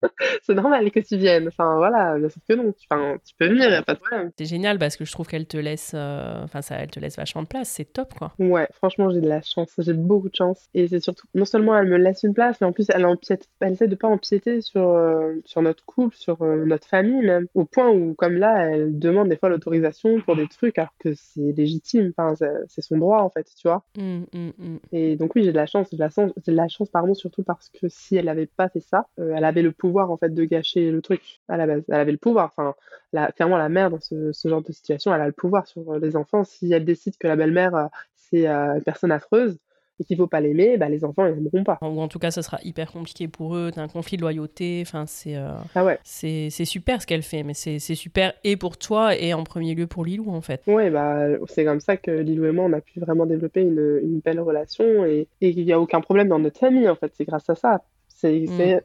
c'est 0.42 0.55
normal 0.55 0.90
que 0.90 1.00
tu 1.00 1.16
viennes. 1.16 1.48
Enfin, 1.48 1.76
voilà, 1.76 2.18
bien 2.18 2.28
sûr 2.28 2.40
que 2.48 2.55
non. 2.55 2.74
Enfin, 2.90 3.16
tu 3.24 3.34
peux 3.38 3.48
venir, 3.48 3.70
y 3.70 3.74
a 3.74 3.82
pas 3.82 3.94
de 3.94 4.00
problème. 4.00 4.30
C'est 4.38 4.46
génial 4.46 4.78
parce 4.78 4.96
que 4.96 5.05
je 5.05 5.12
trouve 5.12 5.26
qu'elle 5.26 5.46
te 5.46 5.57
laisse, 5.57 5.92
euh, 5.94 6.42
enfin, 6.44 6.62
ça, 6.62 6.76
elle 6.76 6.90
te 6.90 7.00
laisse 7.00 7.16
vachement 7.16 7.42
de 7.42 7.48
place. 7.48 7.68
C'est 7.68 7.92
top, 7.92 8.14
quoi. 8.14 8.32
Ouais, 8.38 8.68
franchement, 8.72 9.11
j'ai 9.11 9.20
de 9.20 9.28
la 9.28 9.42
chance. 9.42 9.72
J'ai 9.78 9.92
beaucoup 9.92 10.28
de 10.28 10.34
chance. 10.34 10.68
Et 10.74 10.88
c'est 10.88 11.00
surtout, 11.00 11.26
non 11.34 11.44
seulement 11.44 11.76
elle 11.76 11.88
me 11.88 11.96
laisse 11.96 12.22
une 12.22 12.34
place, 12.34 12.61
mais 12.61 12.66
en 12.66 12.72
plus, 12.72 12.86
elle 12.90 13.07
empiète, 13.07 13.48
elle 13.61 13.72
essaie 13.72 13.88
de 13.88 13.94
pas 13.94 14.09
empiéter 14.09 14.61
sur, 14.61 14.88
euh, 14.88 15.34
sur 15.44 15.62
notre 15.62 15.84
couple, 15.84 16.16
sur 16.16 16.42
euh, 16.42 16.64
notre 16.64 16.86
famille 16.86 17.24
même. 17.24 17.46
Au 17.55 17.64
point 17.64 17.90
où, 17.90 18.14
comme 18.14 18.34
là, 18.34 18.66
elle 18.70 18.98
demande 18.98 19.28
des 19.28 19.36
fois 19.36 19.48
l'autorisation 19.48 20.20
pour 20.20 20.36
des 20.36 20.48
trucs 20.48 20.78
alors 20.78 20.94
que 20.98 21.14
c'est 21.14 21.52
légitime. 21.57 22.12
Enfin, 22.16 22.34
c'est 22.68 22.82
son 22.82 22.98
droit, 22.98 23.20
en 23.20 23.30
fait, 23.30 23.46
tu 23.57 23.68
vois. 23.68 23.84
Mmh, 23.96 24.22
mmh, 24.32 24.48
mmh. 24.59 24.76
Et 24.92 25.16
donc, 25.16 25.34
oui, 25.34 25.44
j'ai 25.44 25.52
de 25.52 25.57
la 25.57 25.66
chance. 25.66 25.88
J'ai 25.90 25.96
de 25.96 26.02
la 26.02 26.11
chance, 26.11 26.32
de 26.46 26.52
la 26.52 26.68
chance, 26.68 26.88
pardon, 26.90 27.14
surtout 27.14 27.42
parce 27.42 27.68
que 27.68 27.88
si 27.88 28.16
elle 28.16 28.26
n'avait 28.26 28.46
pas 28.46 28.68
fait 28.68 28.80
ça, 28.80 29.07
elle 29.18 29.44
avait 29.44 29.62
le 29.62 29.72
pouvoir 29.72 29.93
en 30.03 30.16
fait 30.16 30.34
de 30.34 30.45
gâcher 30.45 30.90
le 30.90 31.03
truc 31.03 31.40
à 31.49 31.57
la 31.57 31.66
base. 31.66 31.82
Elle 31.88 31.95
avait 31.95 32.12
le 32.12 32.18
pouvoir. 32.18 32.53
Enfin, 32.57 32.74
la, 33.12 33.32
clairement 33.32 33.57
la 33.57 33.68
mère 33.68 33.90
dans 33.90 34.01
ce, 34.01 34.32
genre 34.45 34.62
de 34.62 34.72
situation, 34.72 35.14
elle 35.14 35.20
a 35.20 35.26
le 35.26 35.32
pouvoir 35.32 35.66
sur 35.66 35.99
les 35.99 36.16
enfants. 36.16 36.45
Si 36.45 36.72
elle 36.72 36.84
décide 36.84 37.16
que 37.18 37.26
la 37.26 37.36
belle-mère 37.36 37.74
euh, 37.74 37.86
c'est 38.16 38.49
euh, 38.49 38.74
une 38.74 38.82
personne 38.82 39.12
affreuse, 39.12 39.59
et 40.01 40.05
qu'il 40.05 40.16
faut 40.16 40.26
pas 40.26 40.40
l'aimer, 40.40 40.76
bah, 40.76 40.88
les 40.88 41.05
enfants 41.05 41.26
ils 41.26 41.34
n'aimeront 41.34 41.64
pas. 41.64 41.78
Ou 41.82 42.01
en 42.01 42.09
tout 42.09 42.18
cas, 42.18 42.30
ça 42.30 42.42
sera 42.42 42.59
hyper 42.64 42.90
compliqué 42.90 43.28
pour 43.28 43.57
eux, 43.57 43.70
un 43.76 43.88
conflit 43.88 44.16
de 44.16 44.22
loyauté. 44.22 44.82
Enfin, 44.84 45.05
c'est 45.07 45.36
euh, 45.36 45.53
ah 45.74 45.84
ouais. 45.84 45.99
c'est 46.03 46.51
super 46.51 47.01
ce 47.01 47.07
qu'elle 47.07 47.22
fait, 47.22 47.42
mais 47.42 47.55
c'est 47.55 47.78
super 47.78 48.32
et 48.42 48.57
pour 48.57 48.76
toi 48.76 49.16
et 49.16 49.34
en 49.34 49.45
premier 49.45 49.74
lieu 49.74 49.86
pour 49.86 50.05
Lilou 50.05 50.30
en 50.30 50.40
fait. 50.40 50.62
Ouais, 50.66 50.90
bah 50.90 51.26
c'est 51.47 51.64
comme 51.64 51.80
ça 51.80 51.97
que 51.97 52.11
Lilou 52.11 52.47
et 52.47 52.53
moi 52.53 52.64
on 52.64 52.72
a 52.72 52.80
pu 52.80 53.01
vraiment 53.01 53.26
développer 53.26 53.62
une, 53.62 54.01
une 54.03 54.18
belle 54.20 54.40
relation 54.40 55.05
et 55.05 55.28
il 55.40 55.64
n'y 55.64 55.72
a 55.72 55.80
aucun 55.80 56.01
problème 56.01 56.28
dans 56.28 56.38
notre 56.38 56.59
famille 56.59 56.88
en 56.88 56.97
fait. 56.97 57.12
C'est 57.14 57.24
grâce 57.24 57.49
à 57.49 57.55
ça. 57.55 57.82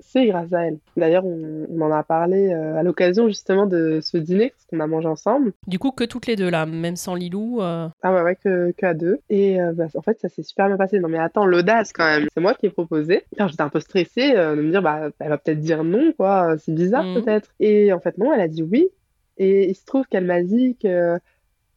C'est 0.02 0.26
grâce 0.28 0.54
à 0.54 0.68
elle. 0.68 0.78
D'ailleurs, 0.98 1.26
on, 1.26 1.82
en 1.82 1.92
a 1.92 2.04
parlé 2.04 2.50
euh, 2.50 2.78
à 2.78 2.84
l'occasion 2.84 3.28
justement 3.28 3.66
de 3.66 4.00
ce 4.02 4.18
dîner, 4.18 4.50
parce 4.50 4.66
qu'on 4.66 4.80
a 4.80 4.88
mangé 4.88 5.08
ensemble. 5.08 5.54
Du 5.68 5.80
coup, 5.80 5.92
que 5.92 6.04
toutes 6.04 6.28
les 6.28 6.36
deux 6.36 6.50
là, 6.50 6.66
même 6.66 6.96
sans 6.96 7.16
Lilou 7.16 7.62
euh. 7.62 7.88
Ah 8.02 8.14
ouais, 8.14 8.22
ouais, 8.22 8.36
que, 8.36 8.72
que 8.78 8.86
à 8.86 8.94
deux. 8.94 9.20
Et 9.30 9.62
euh, 9.62 9.72
bah, 9.74 9.86
en 9.96 10.02
fait, 10.02 10.20
ça 10.20 10.30
s'est 10.30 10.44
super 10.44 10.68
bien 10.68 10.78
passé. 10.78 11.00
Non 11.00 11.10
mais 11.10 11.20
attends, 11.20 11.46
l'audace 11.46 11.94
quand 11.94 12.06
même. 12.06 12.28
C'est 12.34 12.42
moi 12.42 12.54
qui 12.54 12.66
ai 12.66 12.70
proposé. 12.70 13.24
J'étais 13.38 13.62
un 13.62 13.70
peu 13.70 13.80
stressée 13.80 14.34
de 14.34 14.62
me 14.62 14.72
dire, 14.72 14.82
bah, 14.82 15.10
elle 15.20 15.30
va 15.30 15.38
peut-être 15.38 15.60
dire 15.60 15.84
non, 15.84 16.12
quoi. 16.14 16.56
C'est 16.58 16.74
bizarre 16.74 17.06
mm. 17.06 17.22
peut-être. 17.22 17.50
Et 17.60 17.94
en 17.94 18.00
fait, 18.00 18.18
non, 18.18 18.34
elle 18.34 18.42
a 18.42 18.48
dit 18.48 18.64
oui. 18.64 18.90
Et 19.38 19.70
il 19.70 19.76
se 19.76 19.86
trouve 19.86 20.06
qu'elle 20.08 20.26
m'a 20.26 20.44
dit 20.44 20.76
que 20.82 21.18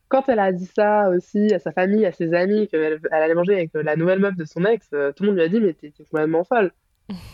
quand 0.09 0.29
elle 0.29 0.41
a 0.41 0.53
dit 0.53 0.67
ça 0.67 1.09
aussi 1.11 1.55
à 1.55 1.59
sa 1.59 1.73
famille, 1.73 2.05
à 2.05 2.13
ses 2.13 2.35
amis, 2.35 2.67
qu'elle 2.69 3.01
elle 3.11 3.23
allait 3.23 3.35
manger 3.35 3.55
avec 3.55 3.71
la 3.73 3.97
nouvelle 3.97 4.19
meuf 4.19 4.37
de 4.37 4.45
son 4.45 4.65
ex, 4.65 4.89
tout 4.91 5.23
le 5.23 5.27
monde 5.27 5.37
lui 5.37 5.43
a 5.43 5.49
dit 5.49 5.61
mais 5.61 5.73
t'es 5.73 5.93
complètement 6.11 6.45
folle. 6.45 6.73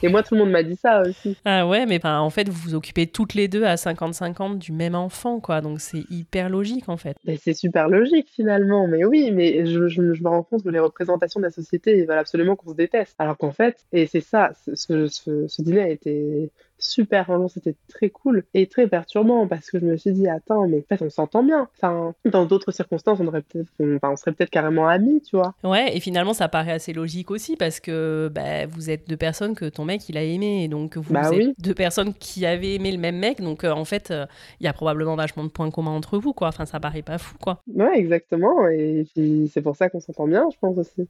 Et 0.02 0.08
moi, 0.08 0.22
tout 0.22 0.34
le 0.34 0.40
monde 0.40 0.50
m'a 0.50 0.62
dit 0.62 0.76
ça 0.76 1.02
aussi. 1.02 1.36
Ah 1.44 1.66
ouais, 1.66 1.86
mais 1.86 2.04
en 2.04 2.30
fait, 2.30 2.48
vous 2.48 2.58
vous 2.70 2.74
occupez 2.74 3.06
toutes 3.06 3.34
les 3.34 3.48
deux 3.48 3.64
à 3.64 3.74
50-50 3.76 4.58
du 4.58 4.72
même 4.72 4.94
enfant, 4.94 5.40
quoi. 5.40 5.60
Donc 5.60 5.80
c'est 5.80 6.04
hyper 6.10 6.48
logique, 6.48 6.88
en 6.88 6.96
fait. 6.96 7.16
C'est 7.40 7.54
super 7.54 7.88
logique, 7.88 8.28
finalement. 8.30 8.86
Mais 8.86 9.04
oui, 9.04 9.30
mais 9.32 9.66
je, 9.66 9.88
je, 9.88 10.00
me 10.00 10.28
rends 10.28 10.42
compte 10.42 10.64
que 10.64 10.68
les 10.68 10.78
représentations 10.78 11.40
de 11.40 11.44
la 11.44 11.50
société 11.50 12.04
veulent 12.04 12.18
absolument 12.18 12.56
qu'on 12.56 12.70
se 12.70 12.76
déteste. 12.76 13.14
Alors 13.18 13.36
qu'en 13.36 13.52
fait, 13.52 13.84
et 13.92 14.06
c'est 14.06 14.20
ça, 14.20 14.52
ce, 14.64 14.74
ce, 14.74 15.46
ce, 15.46 15.62
dîner 15.62 15.80
a 15.80 15.88
été 15.88 16.50
super, 16.78 17.24
vraiment 17.24 17.48
c'était 17.48 17.74
très 17.88 18.10
cool 18.10 18.44
et 18.54 18.66
très 18.66 18.86
perturbant 18.86 19.46
parce 19.46 19.70
que 19.70 19.78
je 19.78 19.84
me 19.84 19.96
suis 19.96 20.12
dit 20.12 20.28
attends 20.28 20.66
mais 20.68 20.78
en 20.78 20.96
fait 20.96 21.04
on 21.04 21.10
s'entend 21.10 21.42
bien. 21.42 21.68
Enfin 21.76 22.14
dans 22.24 22.44
d'autres 22.44 22.72
circonstances 22.72 23.18
on 23.20 23.26
aurait 23.26 23.42
peut-être, 23.42 23.70
on, 24.02 24.16
serait 24.16 24.32
peut-être 24.32 24.50
carrément 24.50 24.86
amis, 24.88 25.20
tu 25.22 25.36
vois. 25.36 25.54
Ouais 25.64 25.96
et 25.96 26.00
finalement 26.00 26.32
ça 26.32 26.48
paraît 26.48 26.72
assez 26.72 26.92
logique 26.92 27.30
aussi 27.30 27.56
parce 27.56 27.80
que 27.80 28.30
bah, 28.32 28.66
vous 28.66 28.90
êtes 28.90 29.08
deux 29.08 29.16
personnes 29.16 29.54
que 29.54 29.66
ton 29.66 29.84
mec 29.84 30.08
il 30.08 30.16
a 30.16 30.22
aimé 30.22 30.64
et 30.64 30.68
donc 30.68 30.96
vous 30.96 31.12
bah 31.12 31.30
êtes 31.32 31.60
deux 31.60 31.74
personnes 31.74 32.14
qui 32.14 32.46
avaient 32.46 32.74
aimé 32.74 32.92
le 32.92 32.98
même 32.98 33.18
mec 33.18 33.40
donc 33.40 33.64
euh, 33.64 33.70
en 33.70 33.84
fait 33.84 34.10
euh, 34.10 34.26
il 34.60 34.64
y 34.64 34.68
a 34.68 34.72
probablement 34.72 35.16
vachement 35.16 35.44
de 35.44 35.48
points 35.48 35.70
communs 35.70 35.90
entre 35.90 36.18
vous 36.18 36.32
quoi. 36.32 36.48
Enfin 36.48 36.66
ça 36.66 36.80
paraît 36.80 37.02
pas 37.02 37.18
fou 37.18 37.36
quoi. 37.38 37.62
Ouais 37.66 37.98
exactement 37.98 38.68
et 38.68 39.06
puis 39.14 39.50
c'est 39.52 39.62
pour 39.62 39.76
ça 39.76 39.88
qu'on 39.88 40.00
s'entend 40.00 40.26
bien 40.26 40.48
je 40.52 40.58
pense 40.58 40.78
aussi 40.78 41.08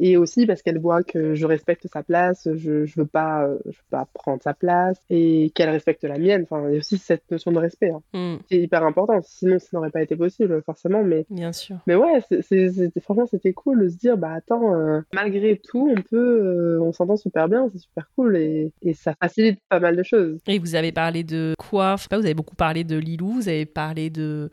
et 0.00 0.16
aussi 0.16 0.46
parce 0.46 0.62
qu'elle 0.62 0.78
voit 0.78 1.02
que 1.02 1.34
je 1.34 1.46
respecte 1.46 1.86
sa 1.92 2.02
place, 2.02 2.48
je, 2.54 2.86
je 2.86 2.94
veux 2.96 3.06
pas, 3.06 3.44
euh, 3.44 3.58
je 3.66 3.70
veux 3.76 3.90
pas 3.90 4.08
prendre 4.14 4.42
sa 4.42 4.54
place 4.54 4.98
et 5.10 5.52
qu'elle 5.54 5.68
respecte 5.68 6.02
la 6.04 6.18
mienne. 6.18 6.42
Enfin, 6.42 6.68
il 6.68 6.72
y 6.72 6.76
a 6.76 6.78
aussi 6.78 6.96
cette 6.96 7.30
notion 7.30 7.52
de 7.52 7.58
respect 7.58 7.90
hein, 7.90 8.02
mm. 8.14 8.38
qui 8.48 8.56
est 8.56 8.62
hyper 8.62 8.82
important. 8.82 9.20
Sinon, 9.22 9.58
ça 9.58 9.68
n'aurait 9.74 9.90
pas 9.90 10.02
été 10.02 10.16
possible 10.16 10.62
forcément. 10.62 11.04
Mais 11.04 11.26
bien 11.28 11.52
sûr. 11.52 11.76
Mais 11.86 11.94
ouais, 11.94 12.22
c'est, 12.40 13.00
franchement, 13.02 13.26
c'était 13.30 13.52
cool 13.52 13.84
de 13.84 13.88
se 13.90 13.96
dire, 13.96 14.16
bah 14.16 14.32
attends, 14.32 14.74
euh, 14.74 15.00
malgré 15.12 15.60
tout, 15.62 15.92
on 15.94 16.00
peut, 16.00 16.16
euh, 16.16 16.80
on 16.80 16.92
s'entend 16.92 17.16
super 17.16 17.48
bien, 17.48 17.68
c'est 17.70 17.78
super 17.78 18.08
cool 18.16 18.38
et, 18.38 18.72
et, 18.82 18.94
ça 18.94 19.14
facilite 19.20 19.60
pas 19.68 19.80
mal 19.80 19.96
de 19.96 20.02
choses. 20.02 20.38
Et 20.46 20.58
vous 20.58 20.74
avez 20.74 20.92
parlé 20.92 21.24
de 21.24 21.54
quoi? 21.58 21.96
Je 21.96 22.02
sais 22.02 22.08
pas, 22.08 22.18
vous 22.18 22.24
avez 22.24 22.34
beaucoup 22.34 22.56
parlé 22.56 22.84
de 22.84 22.96
Lilou, 22.96 23.32
vous 23.32 23.48
avez 23.48 23.66
parlé 23.66 24.08
de 24.08 24.50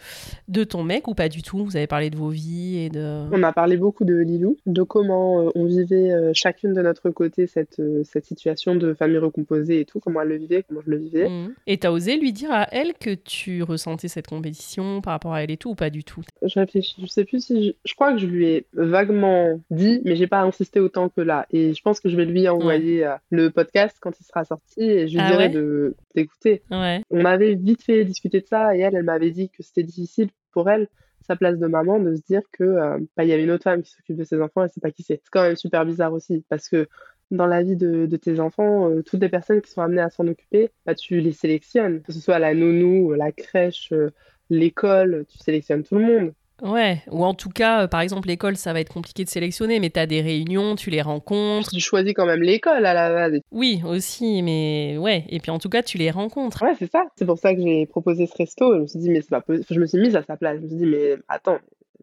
de 0.48 0.64
ton 0.64 0.84
mec 0.84 1.08
ou 1.08 1.14
pas 1.14 1.30
du 1.30 1.42
tout? 1.42 1.64
Vous 1.64 1.78
avez 1.78 1.88
parlé 1.88 2.10
de 2.10 2.18
vos 2.18 2.30
vies 2.30 2.80
et 2.80 2.90
de. 2.90 3.26
On 3.32 3.44
a 3.44 3.54
parlé 3.54 3.78
beaucoup 3.78 4.04
de 4.04 4.16
Lilou, 4.16 4.58
de 4.66 4.84
comment 4.84 5.37
euh, 5.38 5.52
on 5.56 5.66
vivait 5.66 6.12
euh, 6.12 6.32
chacune 6.34 6.74
de 6.74 6.82
notre 6.82 7.10
côté 7.10 7.48
cette, 7.48 7.80
euh, 7.80 8.02
cette 8.04 8.26
situation 8.26 8.76
de 8.76 8.94
famille 8.94 9.18
recomposée 9.18 9.80
et 9.80 9.86
tout, 9.86 10.00
comment 10.00 10.22
elle 10.22 10.30
le 10.30 10.38
vivait, 10.38 10.64
comment 10.64 10.82
je 10.86 10.92
le 10.92 10.98
vivais. 10.98 11.30
Mmh. 11.30 11.54
Et 11.68 11.78
t'as 11.78 11.92
osé 11.92 12.18
lui 12.18 12.34
dire 12.34 12.52
à 12.52 12.68
elle 12.72 12.94
que 12.94 13.14
tu 13.14 13.64
ressentais 13.64 14.08
cette 14.08 14.28
compétition 14.28 15.02
par 15.02 15.14
rapport 15.14 15.34
à 15.34 15.44
elle 15.44 15.52
et 15.52 15.58
tout, 15.58 15.72
ou 15.72 15.76
pas 15.76 15.90
du 15.90 16.04
tout? 16.04 16.22
Je 16.42 16.60
réfléchis, 16.60 16.96
je 17.02 17.08
sais 17.08 17.26
plus 17.26 17.46
si. 17.46 17.76
Je, 17.86 17.94
crois 17.96 18.14
que 18.14 18.20
je 18.20 18.28
lui 18.28 18.46
ai 18.48 18.66
vaguement 18.74 19.60
dit, 19.72 20.02
mais 20.06 20.16
j'ai 20.16 20.28
pas 20.28 20.42
insisté 20.42 20.80
autant 20.80 21.10
que 21.10 21.22
là. 21.22 21.46
Et 21.52 21.74
je 21.74 21.82
pense 21.82 22.00
que 22.00 22.10
je 22.10 22.16
vais 22.16 22.26
lui 22.26 22.48
envoyer 22.48 23.10
le 23.30 23.50
podcast 23.50 23.98
quand 24.00 24.20
il 24.20 24.24
sera 24.24 24.46
sorti 24.46 24.82
et 24.82 25.08
je 25.08 25.14
lui 25.14 25.22
ah 25.22 25.32
dirai 25.32 25.50
de 25.50 25.96
d'écouter. 26.16 26.62
On 26.72 27.26
avait 27.26 27.56
vite 27.56 27.84
fait 27.84 28.04
discuter 28.06 28.42
de 28.42 28.48
ça 28.48 28.76
et 28.76 28.80
elle, 28.80 28.96
elle 28.96 29.04
m'avait 29.04 29.32
dit 29.32 29.50
que 29.50 29.64
c'était 29.64 29.84
difficile 29.84 30.30
pour 30.52 30.70
elle 30.70 30.88
sa 31.26 31.36
place 31.36 31.58
de 31.58 31.68
maman 31.68 32.00
de 32.00 32.16
se 32.16 32.22
dire 32.22 32.42
que 32.52 32.64
euh, 32.64 32.98
bah, 33.16 33.24
il 33.24 33.30
y 33.30 33.34
avait 33.34 33.44
une 33.44 33.52
autre 33.52 33.64
femme 33.64 33.82
qui 33.82 33.92
s'occupe 33.92 34.16
de 34.16 34.24
ses 34.24 34.42
enfants 34.42 34.66
et 34.66 34.70
c'est 34.70 34.82
pas 34.82 34.92
qui 34.92 35.04
c'est. 35.04 35.22
C'est 35.24 35.30
quand 35.32 35.44
même 35.44 35.56
super 35.56 35.86
bizarre 35.86 36.14
aussi 36.14 36.44
parce 36.50 36.70
que 36.70 36.88
dans 37.32 37.46
la 37.48 37.62
vie 37.62 37.76
de, 37.76 38.06
tes 38.16 38.40
enfants, 38.40 38.90
euh, 38.90 39.02
toutes 39.04 39.22
les 39.22 39.30
personnes 39.30 39.62
qui 39.62 39.72
sont 39.72 39.82
amenées 39.82 40.02
à 40.02 40.10
s'en 40.10 40.28
occuper, 40.28 40.72
bah, 40.86 40.96
tu 40.96 41.20
les 41.20 41.34
sélectionnes, 41.34 42.02
que 42.02 42.14
ce 42.14 42.20
soit 42.20 42.40
la 42.40 42.54
nounou, 42.54 43.12
la 43.14 43.32
crèche, 43.32 43.92
euh, 43.92 44.12
l'école, 44.50 45.26
tu 45.28 45.38
sélectionnes 45.38 45.84
tout 45.84 45.96
le 45.96 46.06
monde. 46.06 46.34
Ouais, 46.62 47.04
ou 47.12 47.24
en 47.24 47.34
tout 47.34 47.50
cas, 47.50 47.84
euh, 47.84 47.88
par 47.88 48.02
exemple, 48.02 48.28
l'école, 48.28 48.58
ça 48.58 48.74
va 48.74 48.80
être 48.80 48.92
compliqué 48.92 49.24
de 49.24 49.30
sélectionner, 49.30 49.80
mais 49.80 49.90
tu 49.90 50.00
as 50.00 50.08
des 50.08 50.22
réunions, 50.22 50.76
tu 50.76 50.90
les 50.90 51.02
rencontres. 51.02 51.70
Tu 51.72 51.80
choisis 51.80 52.14
quand 52.14 52.26
même 52.26 52.42
l'école 52.42 52.86
à 52.86 52.94
la 52.94 53.10
base. 53.14 53.40
Oui, 53.52 53.82
aussi, 53.86 54.42
mais 54.42 54.98
ouais, 54.98 55.26
et 55.30 55.40
puis 55.40 55.52
en 55.52 55.60
tout 55.60 55.70
cas, 55.70 55.84
tu 55.84 55.98
les 55.98 56.10
rencontres. 56.10 56.64
Ouais, 56.64 56.74
c'est 56.80 56.92
ça. 56.92 57.06
C'est 57.16 57.26
pour 57.26 57.38
ça 57.38 57.54
que 57.54 57.62
j'ai 57.62 57.86
proposé 57.86 58.26
ce 58.26 58.36
resto. 58.36 58.74
Je 58.76 58.82
me 58.82 58.88
suis 58.88 59.00
dit, 59.00 59.10
mais 59.10 59.22
c'est 59.22 59.30
pas 59.30 59.42
possible. 59.42 59.66
Je 59.70 59.80
me 59.80 59.86
suis 59.86 60.00
mise 60.00 60.16
à 60.16 60.24
sa 60.24 60.38
place. 60.38 60.58
Je 60.58 60.64
me 60.64 60.68
suis 60.68 60.78
dit, 60.78 60.86
mais 60.86 61.18
attends, 61.28 61.60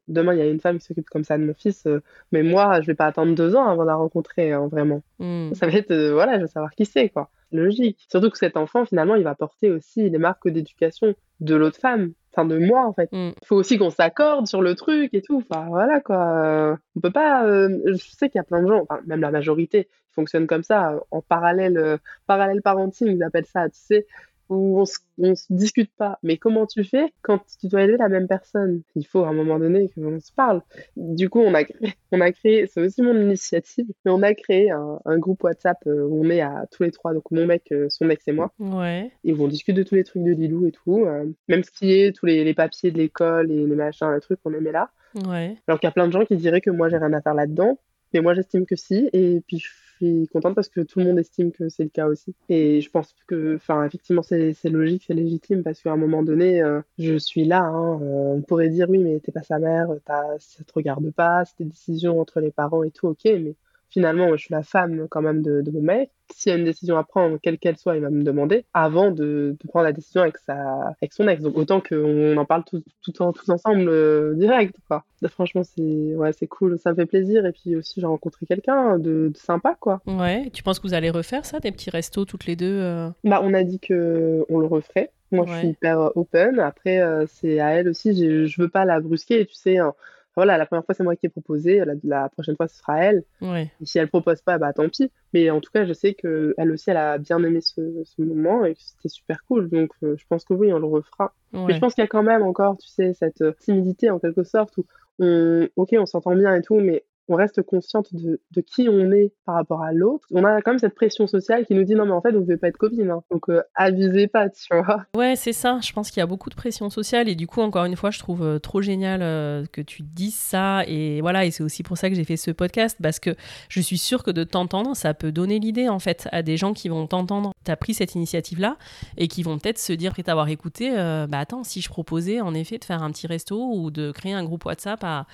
demain, 0.09 0.35
il 0.35 0.39
y 0.39 0.43
a 0.43 0.47
une 0.47 0.61
femme 0.61 0.79
qui 0.79 0.87
s'occupe 0.87 1.09
comme 1.11 1.25
ça 1.25 1.39
de 1.39 1.45
mon 1.45 1.55
fils, 1.55 1.87
euh, 1.87 2.01
mais 2.33 2.43
moi, 2.43 2.81
je 2.81 2.87
vais 2.87 2.95
pas 2.95 3.07
attendre 3.07 3.35
deux 3.35 3.57
ans 3.57 3.67
avant 3.67 3.83
de 3.83 3.89
la 3.89 3.97
rencontrer, 3.97 4.53
hein, 4.53 4.69
vraiment. 4.71 5.03
Hmm. 5.19 5.53
Ça 5.55 5.67
va 5.67 5.73
être, 5.73 5.91
euh, 5.91 6.13
voilà, 6.13 6.37
je 6.37 6.43
veux 6.43 6.47
savoir 6.49 6.71
qui 6.73 6.85
c'est, 6.85 7.09
quoi. 7.09 7.31
Logique. 7.53 8.07
Surtout 8.11 8.31
que 8.31 8.39
cet 8.39 8.57
enfant, 8.57 8.85
finalement, 8.85 9.15
il 9.15 9.25
va 9.25 9.35
porter 9.35 9.71
aussi 9.71 10.09
les 10.11 10.19
marques 10.19 10.49
d'éducation 10.49 11.15
de 11.41 11.55
l'autre 11.55 11.79
femme 11.79 12.13
enfin 12.35 12.47
de 12.47 12.59
moi 12.59 12.87
en 12.87 12.93
fait. 12.93 13.11
Mm. 13.13 13.33
Il 13.41 13.47
faut 13.47 13.57
aussi 13.57 13.79
qu'on 13.79 13.91
s'accorde 13.91 14.47
sur 14.47 14.63
le 14.63 14.75
truc 14.75 15.15
et 15.15 15.23
tout. 15.23 15.43
Enfin 15.49 15.67
voilà 15.69 16.01
quoi. 16.01 16.77
On 16.97 17.01
peut 17.01 17.11
pas. 17.11 17.47
Euh, 17.47 17.69
je 17.87 17.97
sais 17.97 18.29
qu'il 18.29 18.39
y 18.39 18.41
a 18.41 18.45
plein 18.45 18.63
de 18.63 18.69
gens, 18.69 18.83
enfin, 18.89 19.01
même 19.07 19.21
la 19.21 19.31
majorité, 19.31 19.85
qui 19.85 20.15
fonctionnent 20.15 20.47
comme 20.47 20.63
ça 20.63 21.01
en 21.11 21.23
parallèle, 21.23 21.79
euh, 21.79 21.97
parallèle 22.27 22.63
parenting, 22.63 23.09
ils 23.09 23.23
appellent 23.23 23.47
ça. 23.47 23.69
Tu 23.69 23.79
sais, 23.79 24.07
où 24.49 24.81
on 24.81 24.85
se, 24.85 24.99
se 25.19 25.53
discute 25.53 25.91
pas. 25.97 26.19
Mais 26.23 26.37
comment 26.37 26.67
tu 26.67 26.85
fais 26.85 27.13
quand 27.23 27.41
tu 27.61 27.69
dois 27.69 27.83
aider 27.83 27.97
la 27.97 28.09
même 28.09 28.29
personne? 28.29 28.83
Il 28.95 29.07
faut 29.07 29.25
à 29.25 29.29
un 29.29 29.33
moment 29.33 29.59
donné 29.59 29.89
qu'on 29.95 30.21
se 30.21 30.33
parle. 30.33 30.63
Du 30.97 31.29
coup, 31.29 31.41
on 31.41 31.55
a 31.55 31.65
créé, 31.65 31.95
on 32.13 32.21
a 32.21 32.33
créé 32.33 32.67
c'est 32.67 32.81
aussi 32.81 33.03
mon 33.03 33.15
initiative, 33.15 33.87
mais 34.05 34.11
on 34.11 34.23
a 34.23 34.35
créé 34.35 34.71
un, 34.71 35.19
groupe 35.19 35.45
WhatsApp 35.45 35.79
euh, 35.87 36.07
où 36.07 36.25
on 36.25 36.31
est 36.31 36.41
à 36.41 36.67
tous 36.71 36.83
les 36.83 36.91
trois, 36.91 37.15
donc 37.15 37.31
mon 37.31 37.47
mec, 37.47 37.71
euh, 37.73 37.87
son 37.89 38.11
ex 38.11 38.27
et 38.29 38.33
moi. 38.33 38.53
Ouais. 38.59 39.11
Et 39.25 39.33
on 39.33 39.49
discute 39.49 39.77
de 39.77 39.83
tous 39.83 39.95
les 39.95 40.05
trucs 40.05 40.23
de 40.23 40.33
Lilou 40.33 40.67
et 40.67 40.73
tout, 40.73 41.05
euh, 41.05 41.27
même 41.49 41.63
ce 41.63 41.71
qui 41.71 41.93
est 41.93 42.15
tous 42.15 42.27
les, 42.27 42.55
papiers 42.55 42.91
de 42.91 42.99
l'école 42.99 43.51
et 43.51 43.67
les 43.67 43.75
machins, 43.75 44.13
les 44.13 44.21
trucs 44.21 44.41
qu'on 44.43 44.53
aimait 44.55 44.73
là. 44.73 44.91
Ouais. 45.27 45.57
Alors 45.67 45.81
qu'il 45.81 45.87
y 45.87 45.91
a 45.91 45.93
plein 45.93 46.07
de 46.07 46.13
gens 46.13 46.25
qui 46.25 46.37
diraient 46.37 46.61
que 46.61 46.71
moi 46.71 46.89
j'ai 46.89 46.99
rien 46.99 47.13
à 47.13 47.21
faire 47.21 47.35
là-dedans, 47.35 47.79
mais 48.13 48.21
moi 48.21 48.35
j'estime 48.35 48.67
que 48.67 48.77
si. 48.77 49.09
Et 49.13 49.43
puis 49.47 49.63
suis 49.97 50.29
contente 50.29 50.55
parce 50.55 50.69
que 50.69 50.81
tout 50.81 50.99
le 50.99 51.07
monde 51.07 51.19
estime 51.19 51.53
que 51.53 51.69
c'est 51.69 51.85
le 51.85 51.89
cas 51.89 52.07
aussi. 52.07 52.35
Et 52.49 52.81
je 52.81 52.91
pense 52.91 53.15
que, 53.27 53.57
enfin, 53.57 53.85
effectivement, 53.85 54.23
c'est 54.23 54.55
logique, 54.65 55.05
c'est 55.07 55.15
légitime 55.15 55.63
parce 55.63 55.81
qu'à 55.81 55.93
un 55.93 55.97
moment 55.97 56.23
donné, 56.23 56.63
euh, 56.63 56.81
je 56.99 57.17
suis 57.17 57.45
là. 57.45 57.63
Hein, 57.63 57.99
on 58.01 58.43
pourrait 58.43 58.69
dire 58.69 58.89
oui, 58.91 58.99
mais 58.99 59.21
t'es 59.21 59.33
pas 59.33 59.43
sa 59.43 59.59
mère, 59.59 59.89
ça 60.07 60.65
te 60.65 60.73
regarde 60.75 61.11
pas, 61.13 61.45
c'est 61.45 61.65
des 61.65 61.71
décisions 61.71 62.21
entre 62.21 62.41
les 62.41 62.51
parents 62.51 62.83
et 62.83 62.91
tout, 62.91 63.09
ok, 63.09 63.25
mais 63.25 63.55
finalement, 63.95 64.37
je 64.37 64.43
suis 64.43 64.53
la 64.53 64.65
femme 64.65 65.07
quand 65.09 65.23
même 65.23 65.41
de, 65.41 65.63
mon 65.73 65.81
mec. 65.81 66.11
S'il 66.35 66.51
y 66.51 66.55
a 66.55 66.59
une 66.59 66.65
décision 66.65 66.99
à 66.99 67.05
prendre, 67.05 67.39
quelle 67.41 67.59
qu'elle 67.59 67.77
soit, 67.77 67.97
il 67.97 68.03
va 68.03 68.11
me 68.11 68.25
demander 68.25 68.65
avant 68.75 69.13
de, 69.13 69.57
prendre 69.69 69.85
la 69.85 69.93
décision 69.93 70.23
avec, 70.23 70.37
sa, 70.39 70.57
avec 71.01 71.13
son 71.13 71.29
ex. 71.29 71.43
Donc 71.43 71.57
autant 71.57 71.81
qu'on 71.81 72.37
en 72.37 72.45
parle 72.45 72.65
tout, 72.65 72.83
tous 73.05 73.49
ensemble 73.49 73.89
euh, 73.89 74.35
direct. 74.35 74.77
Quoi. 74.89 75.05
Franchement, 75.29 75.63
c'est 75.63 76.15
ouais, 76.17 76.33
cool, 76.51 76.77
ça 76.79 76.91
me 76.91 76.97
fait 76.97 77.07
plaisir. 77.07 77.47
Et 77.47 77.53
puis 77.53 77.77
aussi, 77.77 78.01
j'ai 78.01 78.07
rencontré 78.07 78.47
quelqu'un 78.47 78.99
de, 78.99 79.31
sympa. 79.37 79.77
quoi. 79.79 80.03
Ouais, 80.07 80.51
tu 80.53 80.65
penses 80.65 80.81
que 80.81 80.89
vous 80.89 80.95
allez 80.95 81.11
refaire 81.11 81.47
ça, 81.47 81.61
des 81.61 81.71
petits 81.71 81.91
restos 81.91 82.25
toutes 82.25 82.47
les 82.47 82.57
deux 82.57 82.81
euh? 82.81 83.11
Bah, 83.23 83.41
on 83.45 83.55
a 83.55 83.63
dit 83.63 83.79
que 83.79 84.45
on 84.49 84.59
le 84.59 84.67
referait. 84.67 85.11
Moi, 85.31 85.47
je 85.47 85.59
suis 85.59 85.69
hyper 85.69 86.01
euh, 86.01 86.11
open. 86.17 86.59
Après, 86.59 87.01
c'est 87.29 87.61
à 87.61 87.71
elle 87.71 87.89
aussi. 87.89 88.15
Je 88.47 88.61
veux 88.61 88.69
pas 88.69 88.85
la 88.85 88.99
brusquer. 88.99 89.47
Tu 89.47 89.55
sais, 89.55 89.79
hein 89.79 89.95
voilà, 90.37 90.59
la 90.59 90.67
première 90.67 90.85
fois, 90.85 90.95
c'est 90.95 91.05
moi 91.05 91.15
qui 91.17 91.27
ai 91.27 91.29
proposé, 91.29 91.83
la, 92.03 92.29
prochaine 92.29 92.57
fois, 92.57 92.67
ce 92.67 92.77
sera 92.77 92.99
elle. 92.99 93.23
Et 93.43 93.69
si 93.83 93.99
elle 93.99 94.09
propose 94.09 94.43
pas, 94.43 94.59
bah 94.59 94.73
tant 94.73 94.89
pis. 94.89 95.11
Mais 95.33 95.51
en 95.51 95.61
tout 95.61 95.71
cas, 95.73 95.85
je 95.85 95.93
sais 95.93 96.15
qu'elle 96.15 96.71
aussi, 96.73 96.91
elle 96.91 96.97
a 96.97 97.19
bien 97.19 97.43
aimé 97.43 97.61
ce, 97.61 97.81
moment 98.19 98.65
et 98.65 98.75
que 98.75 98.81
c'était 98.81 99.09
super 99.09 99.45
cool. 99.47 99.69
Donc, 99.69 99.91
euh, 100.03 100.17
je 100.19 100.25
pense 100.29 100.45
que 100.45 100.55
oui, 100.55 100.73
on 100.73 100.79
le 100.79 100.87
refera. 100.87 101.33
Mais 101.53 101.75
je 101.75 101.79
pense 101.79 101.95
qu'il 101.95 102.03
y 102.03 102.05
a 102.05 102.09
quand 102.09 102.25
même 102.25 102.43
encore, 102.43 102.77
tu 102.79 102.89
sais, 102.89 103.13
cette 103.15 103.45
timidité 103.59 104.11
en 104.11 104.19
quelque 104.19 104.43
sorte 104.43 104.77
où, 104.77 104.87
on, 105.21 105.69
ok, 105.77 105.95
on 105.99 106.07
s'entend 106.07 106.35
bien 106.35 106.55
et 106.57 106.63
tout, 106.63 106.81
mais 106.81 107.05
on 107.29 107.37
reste 107.37 107.63
consciente 107.63 108.09
de, 108.13 108.41
qui 108.61 108.89
on 108.89 109.11
est 109.13 109.33
par 109.47 109.55
rapport 109.57 109.83
à 109.83 109.93
l'autre. 109.93 110.27
On 110.31 110.45
a 110.45 110.61
quand 110.61 110.73
même 110.73 110.79
cette 110.79 110.95
pression 110.95 111.27
sociale 111.27 111.67
qui 111.67 111.75
nous 111.75 111.85
dit 111.85 111.95
non 111.95 112.05
mais 112.05 112.13
en 112.13 112.21
fait 112.21 112.33
vous 112.33 112.41
ne 112.41 112.45
devez 112.45 112.57
pas 112.57 112.69
être 112.69 112.77
copine, 112.77 113.11
hein. 113.11 113.23
donc 113.31 113.49
euh, 113.49 113.63
avisez 113.75 114.27
pas, 114.27 114.49
tu 114.51 114.75
vois. 114.75 115.05
Ouais 115.17 115.37
c'est 115.37 115.53
ça, 115.53 115.79
je 115.83 115.93
pense 115.93 116.11
qu'il 116.11 116.21
y 116.21 116.23
a 116.23 116.27
beaucoup 116.27 116.51
de 116.51 116.55
pression 116.55 116.91
sociale 116.91 117.29
et 117.29 117.35
du 117.35 117.47
coup 117.47 117.61
encore 117.61 117.85
une 117.85 117.97
fois 117.97 118.11
je 118.11 118.19
trouve 118.19 118.43
euh, 118.43 118.59
trop 118.59 118.83
génial 118.83 119.21
euh, 119.23 119.65
que 119.73 119.81
tu 119.81 120.03
dises 120.03 120.35
ça 120.35 120.83
et 120.87 121.21
voilà 121.21 121.45
et 121.45 121.51
c'est 121.51 121.63
aussi 121.63 121.83
pour 121.83 121.97
ça 121.97 122.09
que 122.09 122.15
j'ai 122.15 122.25
fait 122.25 122.37
ce 122.37 122.51
podcast 122.51 122.99
parce 123.03 123.21
que 123.21 123.35
je 123.69 123.81
suis 123.81 123.99
sûre 123.99 124.23
que 124.23 124.31
de 124.31 124.45
t'entendre 124.45 124.95
ça 124.95 125.15
peut 125.15 125.33
donner 125.33 125.59
l'idée 125.59 125.89
en 125.89 125.99
fait 125.99 126.29
à 126.33 126.43
des 126.43 126.57
gens 126.57 126.75
qui 126.75 126.89
vont 126.89 127.07
t'entendre. 127.07 127.53
Tu 127.65 127.71
as 127.71 127.77
pris 127.77 127.95
cette 127.95 128.15
initiative 128.15 128.61
là 128.61 128.77
et 129.17 129.29
qui 129.29 129.43
vont 129.43 129.59
peut-être 129.59 129.79
se 129.79 129.93
dire 129.93 130.11
après 130.15 130.23
t'avoir 130.23 130.49
écouté, 130.49 130.91
bah 131.29 131.39
attends 131.39 131.65
si 131.65 131.81
je 131.81 131.89
proposais 131.89 132.41
en 132.41 132.55
effet 132.55 132.79
de 132.79 132.85
faire 132.85 133.03
un 133.03 133.11
petit 133.11 133.27
resto 133.27 133.69
ou 133.73 133.91
de 133.91 134.13
créer 134.13 134.33
un 134.33 134.45
groupe 134.45 134.65
WhatsApp 134.65 135.03
à 135.03 135.27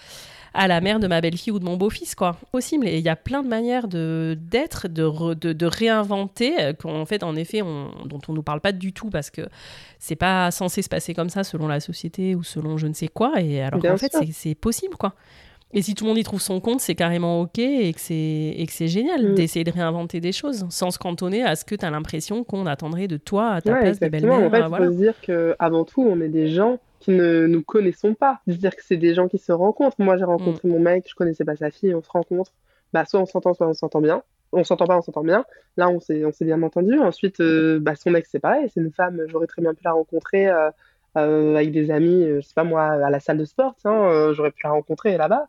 à 0.55 0.69
la 0.69 0.81
mère 0.81 1.01
de 1.01 1.07
ma 1.07 1.21
belle-fille 1.21 1.53
ou 1.53 1.59
de 1.59 1.65
mon 1.65 1.77
beau-fils, 1.81 2.15
quoi. 2.15 2.37
Possible. 2.53 2.87
Et 2.87 2.99
il 2.99 3.05
y 3.05 3.09
a 3.09 3.17
plein 3.17 3.43
de 3.43 3.49
manières 3.49 3.89
de 3.89 4.39
d'être, 4.41 4.87
de, 4.87 5.35
de, 5.35 5.53
de, 5.53 5.67
réinventer, 5.67 6.61
euh, 6.61 6.73
qu'en 6.75 7.05
fait, 7.07 7.25
en 7.25 7.35
effet, 7.35 7.63
on, 7.63 7.91
dont 8.05 8.21
on 8.29 8.33
nous 8.33 8.43
parle 8.43 8.61
pas 8.61 8.73
du 8.73 8.93
tout 8.93 9.11
parce 9.11 9.31
que 9.31 9.43
c'est 9.99 10.17
pas 10.17 10.51
censé 10.51 10.83
se 10.83 10.89
passer 10.89 11.15
comme 11.15 11.31
ça 11.31 11.43
selon 11.43 11.67
la 11.67 11.81
société 11.81 12.35
ou 12.35 12.43
selon 12.43 12.77
je 12.77 12.87
ne 12.87 12.93
sais 12.93 13.09
quoi. 13.09 13.41
Et 13.41 13.63
alors 13.63 13.81
qu'en 13.81 13.97
fait, 13.97 14.15
c'est 14.31 14.55
possible, 14.55 14.97
quoi. 14.97 15.15
Et 15.73 15.83
si 15.83 15.95
tout 15.95 16.05
le 16.05 16.09
monde 16.09 16.19
y 16.19 16.25
trouve 16.25 16.41
son 16.41 16.59
compte, 16.59 16.81
c'est 16.81 16.97
carrément 16.97 17.43
OK 17.43 17.59
et 17.59 17.93
que 17.95 18.01
c'est 18.01 18.89
génial 18.89 19.33
mm. 19.33 19.35
d'essayer 19.35 19.65
de 19.65 19.71
réinventer 19.71 20.21
des 20.21 20.33
choses 20.33 20.67
sans 20.69 20.91
se 20.91 20.99
cantonner 20.99 21.45
à 21.45 21.55
ce 21.55 21.65
que 21.65 21.77
tu 21.77 21.85
as 21.85 21.91
l'impression 21.91 22.43
qu'on 22.43 22.67
attendrait 22.67 23.07
de 23.07 23.17
toi 23.17 23.51
à 23.51 23.61
ta 23.61 23.77
place 23.77 24.01
de 24.01 24.09
belle-mère. 24.09 24.47
En 24.47 24.51
fait, 24.51 24.59
il 24.59 24.77
faut 24.77 24.93
se 24.93 24.97
dire 24.97 25.15
qu'avant 25.21 25.85
tout, 25.85 26.03
on 26.03 26.21
est 26.21 26.29
des 26.29 26.49
gens 26.49 26.79
qui 27.01 27.11
ne 27.11 27.47
nous 27.47 27.63
connaissons 27.63 28.15
pas. 28.15 28.41
C'est-à-dire 28.47 28.77
que 28.77 28.85
c'est 28.85 28.99
des 28.99 29.15
gens 29.15 29.27
qui 29.27 29.39
se 29.39 29.53
rencontrent. 29.53 29.97
Moi, 29.99 30.17
j'ai 30.19 30.25
rencontré 30.25 30.69
mm. 30.69 30.71
mon 30.71 30.79
mec, 30.79 31.07
je 31.09 31.15
connaissais 31.15 31.45
pas 31.45 31.57
sa 31.57 31.71
fille, 31.71 31.95
on 31.95 32.03
se 32.03 32.11
rencontre. 32.11 32.53
Bah, 32.93 33.05
soit 33.07 33.21
on 33.21 33.27
s'entend, 33.27 33.55
soit 33.55 33.67
on 33.67 33.75
s'entend 33.75 34.01
bien. 34.01 34.23
On 34.53 34.65
s'entend 34.65 34.87
pas, 34.87 34.99
on 34.99 35.03
s'entend 35.03 35.25
bien. 35.25 35.45
Là, 35.77 35.89
on 35.89 36.01
s'est, 36.01 36.25
on 36.25 36.33
s'est 36.33 36.45
bien 36.45 36.63
entendu. 36.63 36.99
Ensuite, 36.99 37.41
euh, 37.41 37.79
bah, 37.81 37.97
son 37.97 38.15
ex, 38.15 38.29
c'est 38.31 38.41
pareil. 38.41 38.69
C'est 38.73 38.81
une 38.81 38.93
femme, 38.93 39.23
j'aurais 39.29 39.47
très 39.47 39.63
bien 39.63 39.75
pu 39.75 39.83
la 39.85 39.93
rencontrer 39.93 40.49
euh, 40.49 40.71
euh, 41.17 41.55
avec 41.57 41.73
des 41.73 41.91
amis, 41.91 42.27
je 42.37 42.41
sais 42.41 42.55
pas 42.55 42.65
moi, 42.65 42.85
à 42.85 43.11
la 43.11 43.21
salle 43.21 43.39
de 43.39 43.45
sport. 43.45 43.75
j'aurais 43.85 44.51
pu 44.51 44.61
la 44.65 44.71
rencontrer 44.71 45.17
là-bas. 45.17 45.47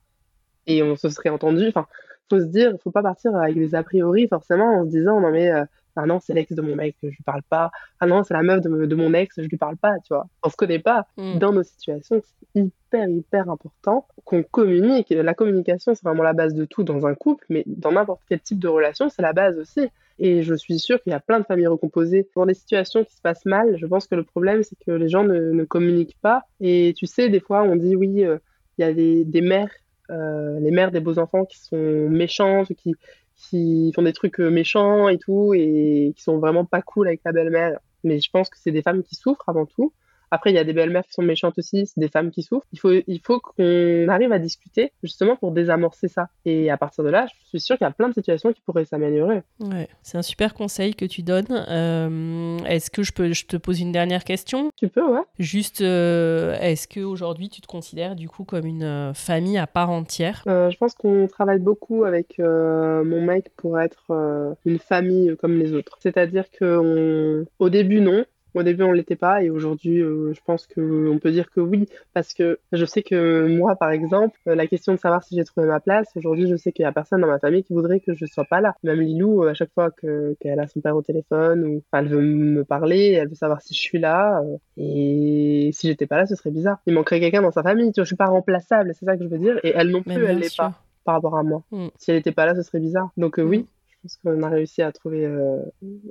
Et 0.68 0.84
on 0.84 0.96
se 0.96 1.10
serait 1.10 1.30
entendu. 1.30 1.68
Enfin, 1.68 1.88
faut 2.30 2.40
se 2.40 2.46
dire, 2.46 2.76
faut 2.82 2.92
pas 2.92 3.02
partir 3.02 3.36
avec 3.36 3.56
des 3.56 3.76
a 3.76 3.84
priori 3.84 4.28
forcément 4.28 4.80
en 4.80 4.86
se 4.86 4.90
disant, 4.90 5.20
non 5.20 5.32
mais 5.32 5.52
ah 5.96 6.06
non, 6.06 6.20
c'est 6.20 6.34
l'ex 6.34 6.54
de 6.54 6.62
mon 6.62 6.76
mec, 6.76 6.96
je 7.02 7.08
lui 7.08 7.24
parle 7.26 7.44
pas. 7.44 7.72
Ah 8.00 8.06
non, 8.06 8.24
c'est 8.24 8.34
la 8.34 8.44
meuf 8.44 8.62
de, 8.62 8.96
mon 8.96 9.14
ex, 9.14 9.36
je 9.38 9.48
lui 9.48 9.58
parle 9.58 9.78
pas, 9.78 9.94
tu 10.06 10.14
vois. 10.14 10.28
On 10.44 10.50
se 10.50 10.56
connaît 10.56 10.80
pas. 10.80 11.06
Mm. 11.18 11.40
Dans 11.40 11.52
nos 11.52 11.64
situations, 11.64 12.22
c'est 12.24 12.62
hyper, 12.62 13.10
hyper 13.10 13.50
important 13.50 14.08
qu'on 14.26 14.44
communique. 14.44 15.10
La 15.10 15.34
communication, 15.34 15.94
c'est 15.94 16.04
vraiment 16.04 16.24
la 16.24 16.34
base 16.34 16.54
de 16.54 16.66
tout 16.66 16.84
dans 16.84 17.06
un 17.06 17.16
couple, 17.16 17.46
mais 17.50 17.64
dans 17.66 17.92
n'importe 17.92 18.22
quel 18.28 18.40
type 18.40 18.60
de 18.60 18.68
relation, 18.68 19.10
c'est 19.10 19.22
la 19.22 19.34
base 19.34 19.58
aussi. 19.58 19.90
Et 20.20 20.44
je 20.44 20.54
suis 20.54 20.78
sûre 20.78 21.02
qu'il 21.02 21.12
y 21.12 21.16
a 21.16 21.20
plein 21.20 21.40
de 21.40 21.46
familles 21.46 21.68
recomposées. 21.68 22.28
Dans 22.36 22.46
des 22.46 22.54
situations 22.54 23.04
qui 23.04 23.16
se 23.16 23.22
passent 23.22 23.46
mal, 23.46 23.76
je 23.78 23.86
pense 23.88 24.08
que 24.08 24.16
le 24.16 24.24
problème, 24.24 24.62
c'est 24.64 24.78
que 24.86 24.92
les 24.92 25.10
gens 25.10 25.24
ne, 25.24 25.64
communiquent 25.64 26.18
pas. 26.22 26.44
Et 26.60 26.94
tu 26.96 27.08
sais, 27.08 27.30
des 27.30 27.40
fois, 27.40 27.64
on 27.64 27.76
dit 27.76 27.96
oui, 27.96 28.24
euh, 28.24 28.38
il 28.78 28.82
y 28.82 28.88
a 28.88 28.94
des, 28.94 29.42
mères, 29.42 29.72
euh, 30.10 30.60
les 30.60 30.72
mères 30.72 30.92
des 30.92 31.00
beaux 31.00 31.18
enfants 31.18 31.46
qui 31.46 31.60
sont 31.60 32.08
méchantes, 32.10 32.74
qui, 32.76 32.94
qui 33.42 33.92
font 33.96 34.04
des 34.04 34.14
trucs 34.14 34.40
euh, 34.40 34.50
méchants 34.50 35.10
et 35.10 35.18
tout, 35.18 35.54
et 35.54 36.14
qui 36.16 36.22
sont 36.24 36.38
vraiment 36.40 36.66
pas 36.66 36.82
cool 36.82 37.08
avec 37.08 37.22
la 37.26 37.32
belle-mère. 37.32 37.80
Mais 38.04 38.20
je 38.20 38.30
pense 38.30 38.50
que 38.50 38.58
c'est 38.60 38.72
des 38.72 38.82
femmes 38.82 39.04
qui 39.04 39.16
souffrent 39.16 39.48
avant 39.48 39.66
tout. 39.66 39.94
Après, 40.32 40.50
il 40.50 40.56
y 40.56 40.60
a 40.60 40.64
des 40.64 40.74
belles-mères 40.74 41.06
qui 41.06 41.14
sont 41.14 41.22
méchantes 41.22 41.58
aussi, 41.58 41.86
c'est 41.86 42.00
des 42.00 42.08
femmes 42.08 42.32
qui 42.32 42.42
souffrent. 42.42 42.66
Il 42.72 42.80
faut, 42.80 42.92
il 42.92 43.20
faut 43.20 43.40
qu'on 43.40 44.08
arrive 44.08 44.32
à 44.32 44.40
discuter 44.40 44.94
justement 45.04 45.36
pour 45.36 45.52
désamorcer 45.52 46.08
ça. 46.08 46.30
Et 46.46 46.72
à 46.72 46.78
partir 46.78 47.04
de 47.04 47.10
là, 47.10 47.28
je 47.28 47.48
suis 47.50 47.60
sûre 47.60 47.78
qu'il 47.78 47.86
y 47.86 47.90
a 47.90 47.92
plein 47.92 48.08
de 48.08 48.14
situations 48.14 48.54
qui 48.54 48.62
pourraient 48.62 48.86
s'améliorer. 48.86 49.42
Ouais, 49.60 49.90
c'est 50.04 50.18
un 50.18 50.22
super 50.22 50.54
conseil 50.54 50.96
que 50.96 51.06
tu 51.06 51.22
donnes. 51.22 51.66
Euh, 51.70 52.58
est-ce 52.66 52.90
que 52.90 53.04
je 53.04 53.12
peux, 53.12 53.34
je 53.34 53.46
te 53.46 53.58
pose 53.58 53.82
une 53.82 53.92
dernière 53.92 54.24
question? 54.24 54.72
Tu 54.78 54.88
peux, 54.88 55.06
ouais. 55.06 55.24
Juste, 55.38 55.82
euh, 55.82 56.58
est-ce 56.62 56.88
qu'aujourd'hui 56.88 57.50
tu 57.50 57.60
te 57.60 57.68
considères 57.68 58.16
du 58.16 58.30
coup 58.30 58.46
comme 58.46 58.66
une 58.66 58.84
euh, 58.84 59.14
famille 59.14 59.58
à 59.58 59.68
part 59.68 59.90
entière? 59.90 60.44
Je 60.46 60.78
pense 60.78 60.94
qu'on 60.94 61.28
travaille 61.28 61.60
beaucoup 61.60 62.06
avec 62.06 62.40
mon 62.40 63.22
mec 63.22 63.52
pour 63.58 63.80
être 63.80 64.56
une 64.66 64.80
famille 64.80 65.36
comme 65.40 65.58
les 65.58 65.74
autres. 65.74 65.98
C'est-à-dire 66.00 66.46
qu'au 66.58 67.70
début, 67.70 68.00
non. 68.00 68.26
Au 68.54 68.64
début, 68.64 68.84
on 68.84 68.92
l'était 68.92 69.16
pas 69.16 69.44
et 69.44 69.50
aujourd'hui, 69.50 70.02
euh, 70.02 70.34
je 70.34 70.42
pense 70.46 70.68
qu'on 70.68 71.20
peut 71.22 71.32
dire 71.32 71.50
que 71.52 71.62
oui, 71.62 71.88
parce 72.14 72.34
que 72.34 72.60
je 72.72 72.86
sais 72.86 73.02
que 73.02 73.48
moi, 73.48 73.76
par 73.76 73.92
exemple, 73.92 74.38
euh, 74.48 74.56
la 74.56 74.68
question 74.68 74.94
de 74.94 75.00
savoir 75.00 75.24
si 75.24 75.36
j'ai 75.36 75.44
trouvé 75.46 75.68
ma 75.68 75.80
place, 75.80 76.10
aujourd'hui, 76.16 76.48
je 76.50 76.56
sais 76.56 76.72
qu'il 76.72 76.84
y 76.84 76.86
a 76.86 76.92
personne 76.92 77.22
dans 77.22 77.28
ma 77.28 77.40
famille 77.40 77.64
qui 77.64 77.74
voudrait 77.74 78.02
que 78.02 78.14
je 78.14 78.26
sois 78.26 78.46
pas 78.46 78.60
là. 78.60 78.76
Même 78.84 79.00
Lilou, 79.00 79.44
à 79.44 79.54
chaque 79.54 79.72
fois 79.74 79.90
qu'elle 79.92 80.60
a 80.60 80.68
son 80.68 80.82
père 80.82 80.96
au 80.96 81.02
téléphone 81.02 81.66
ou 81.66 81.84
elle 81.94 82.08
veut 82.08 82.22
me 82.22 82.64
parler, 82.64 83.12
elle 83.14 83.30
veut 83.30 83.36
savoir 83.36 83.62
si 83.62 83.74
je 83.74 83.80
suis 83.80 84.00
là 84.00 84.42
euh, 84.42 84.58
et 84.78 85.70
si 85.74 85.88
j'étais 85.88 86.08
pas 86.08 86.18
là, 86.18 86.26
ce 86.26 86.36
serait 86.36 86.52
bizarre. 86.52 86.80
Il 86.88 86.94
manquerait 86.94 87.20
quelqu'un 87.20 87.42
dans 87.42 87.52
sa 87.52 87.64
famille. 87.64 87.92
Tu 87.92 88.02
vois, 88.02 88.04
je 88.04 88.10
suis 88.10 88.16
pas 88.16 88.28
remplaçable, 88.28 88.94
c'est 89.00 89.06
ça 89.06 89.16
que 89.16 89.24
je 89.24 89.30
veux 89.30 89.40
dire. 89.40 89.60
Et 89.64 89.74
elle 89.76 89.90
non 89.90 90.04
plus, 90.04 90.26
elle 90.26 90.40
l'est 90.40 90.56
pas 90.56 90.74
par 91.04 91.16
rapport 91.16 91.38
à 91.38 91.44
moi. 91.44 91.64
Mm. 91.72 91.88
Si 91.98 92.12
elle 92.12 92.18
était 92.18 92.32
pas 92.32 92.46
là, 92.46 92.54
ce 92.56 92.62
serait 92.62 92.80
bizarre. 92.80 93.10
Donc 93.18 93.40
oui, 93.40 93.60
mm 93.60 93.66
pense 94.02 94.18
qu'on 94.18 94.44
a 94.44 94.50
réussi 94.50 94.82
à 94.82 94.92
trouver 94.92 95.26
euh, 95.26 95.60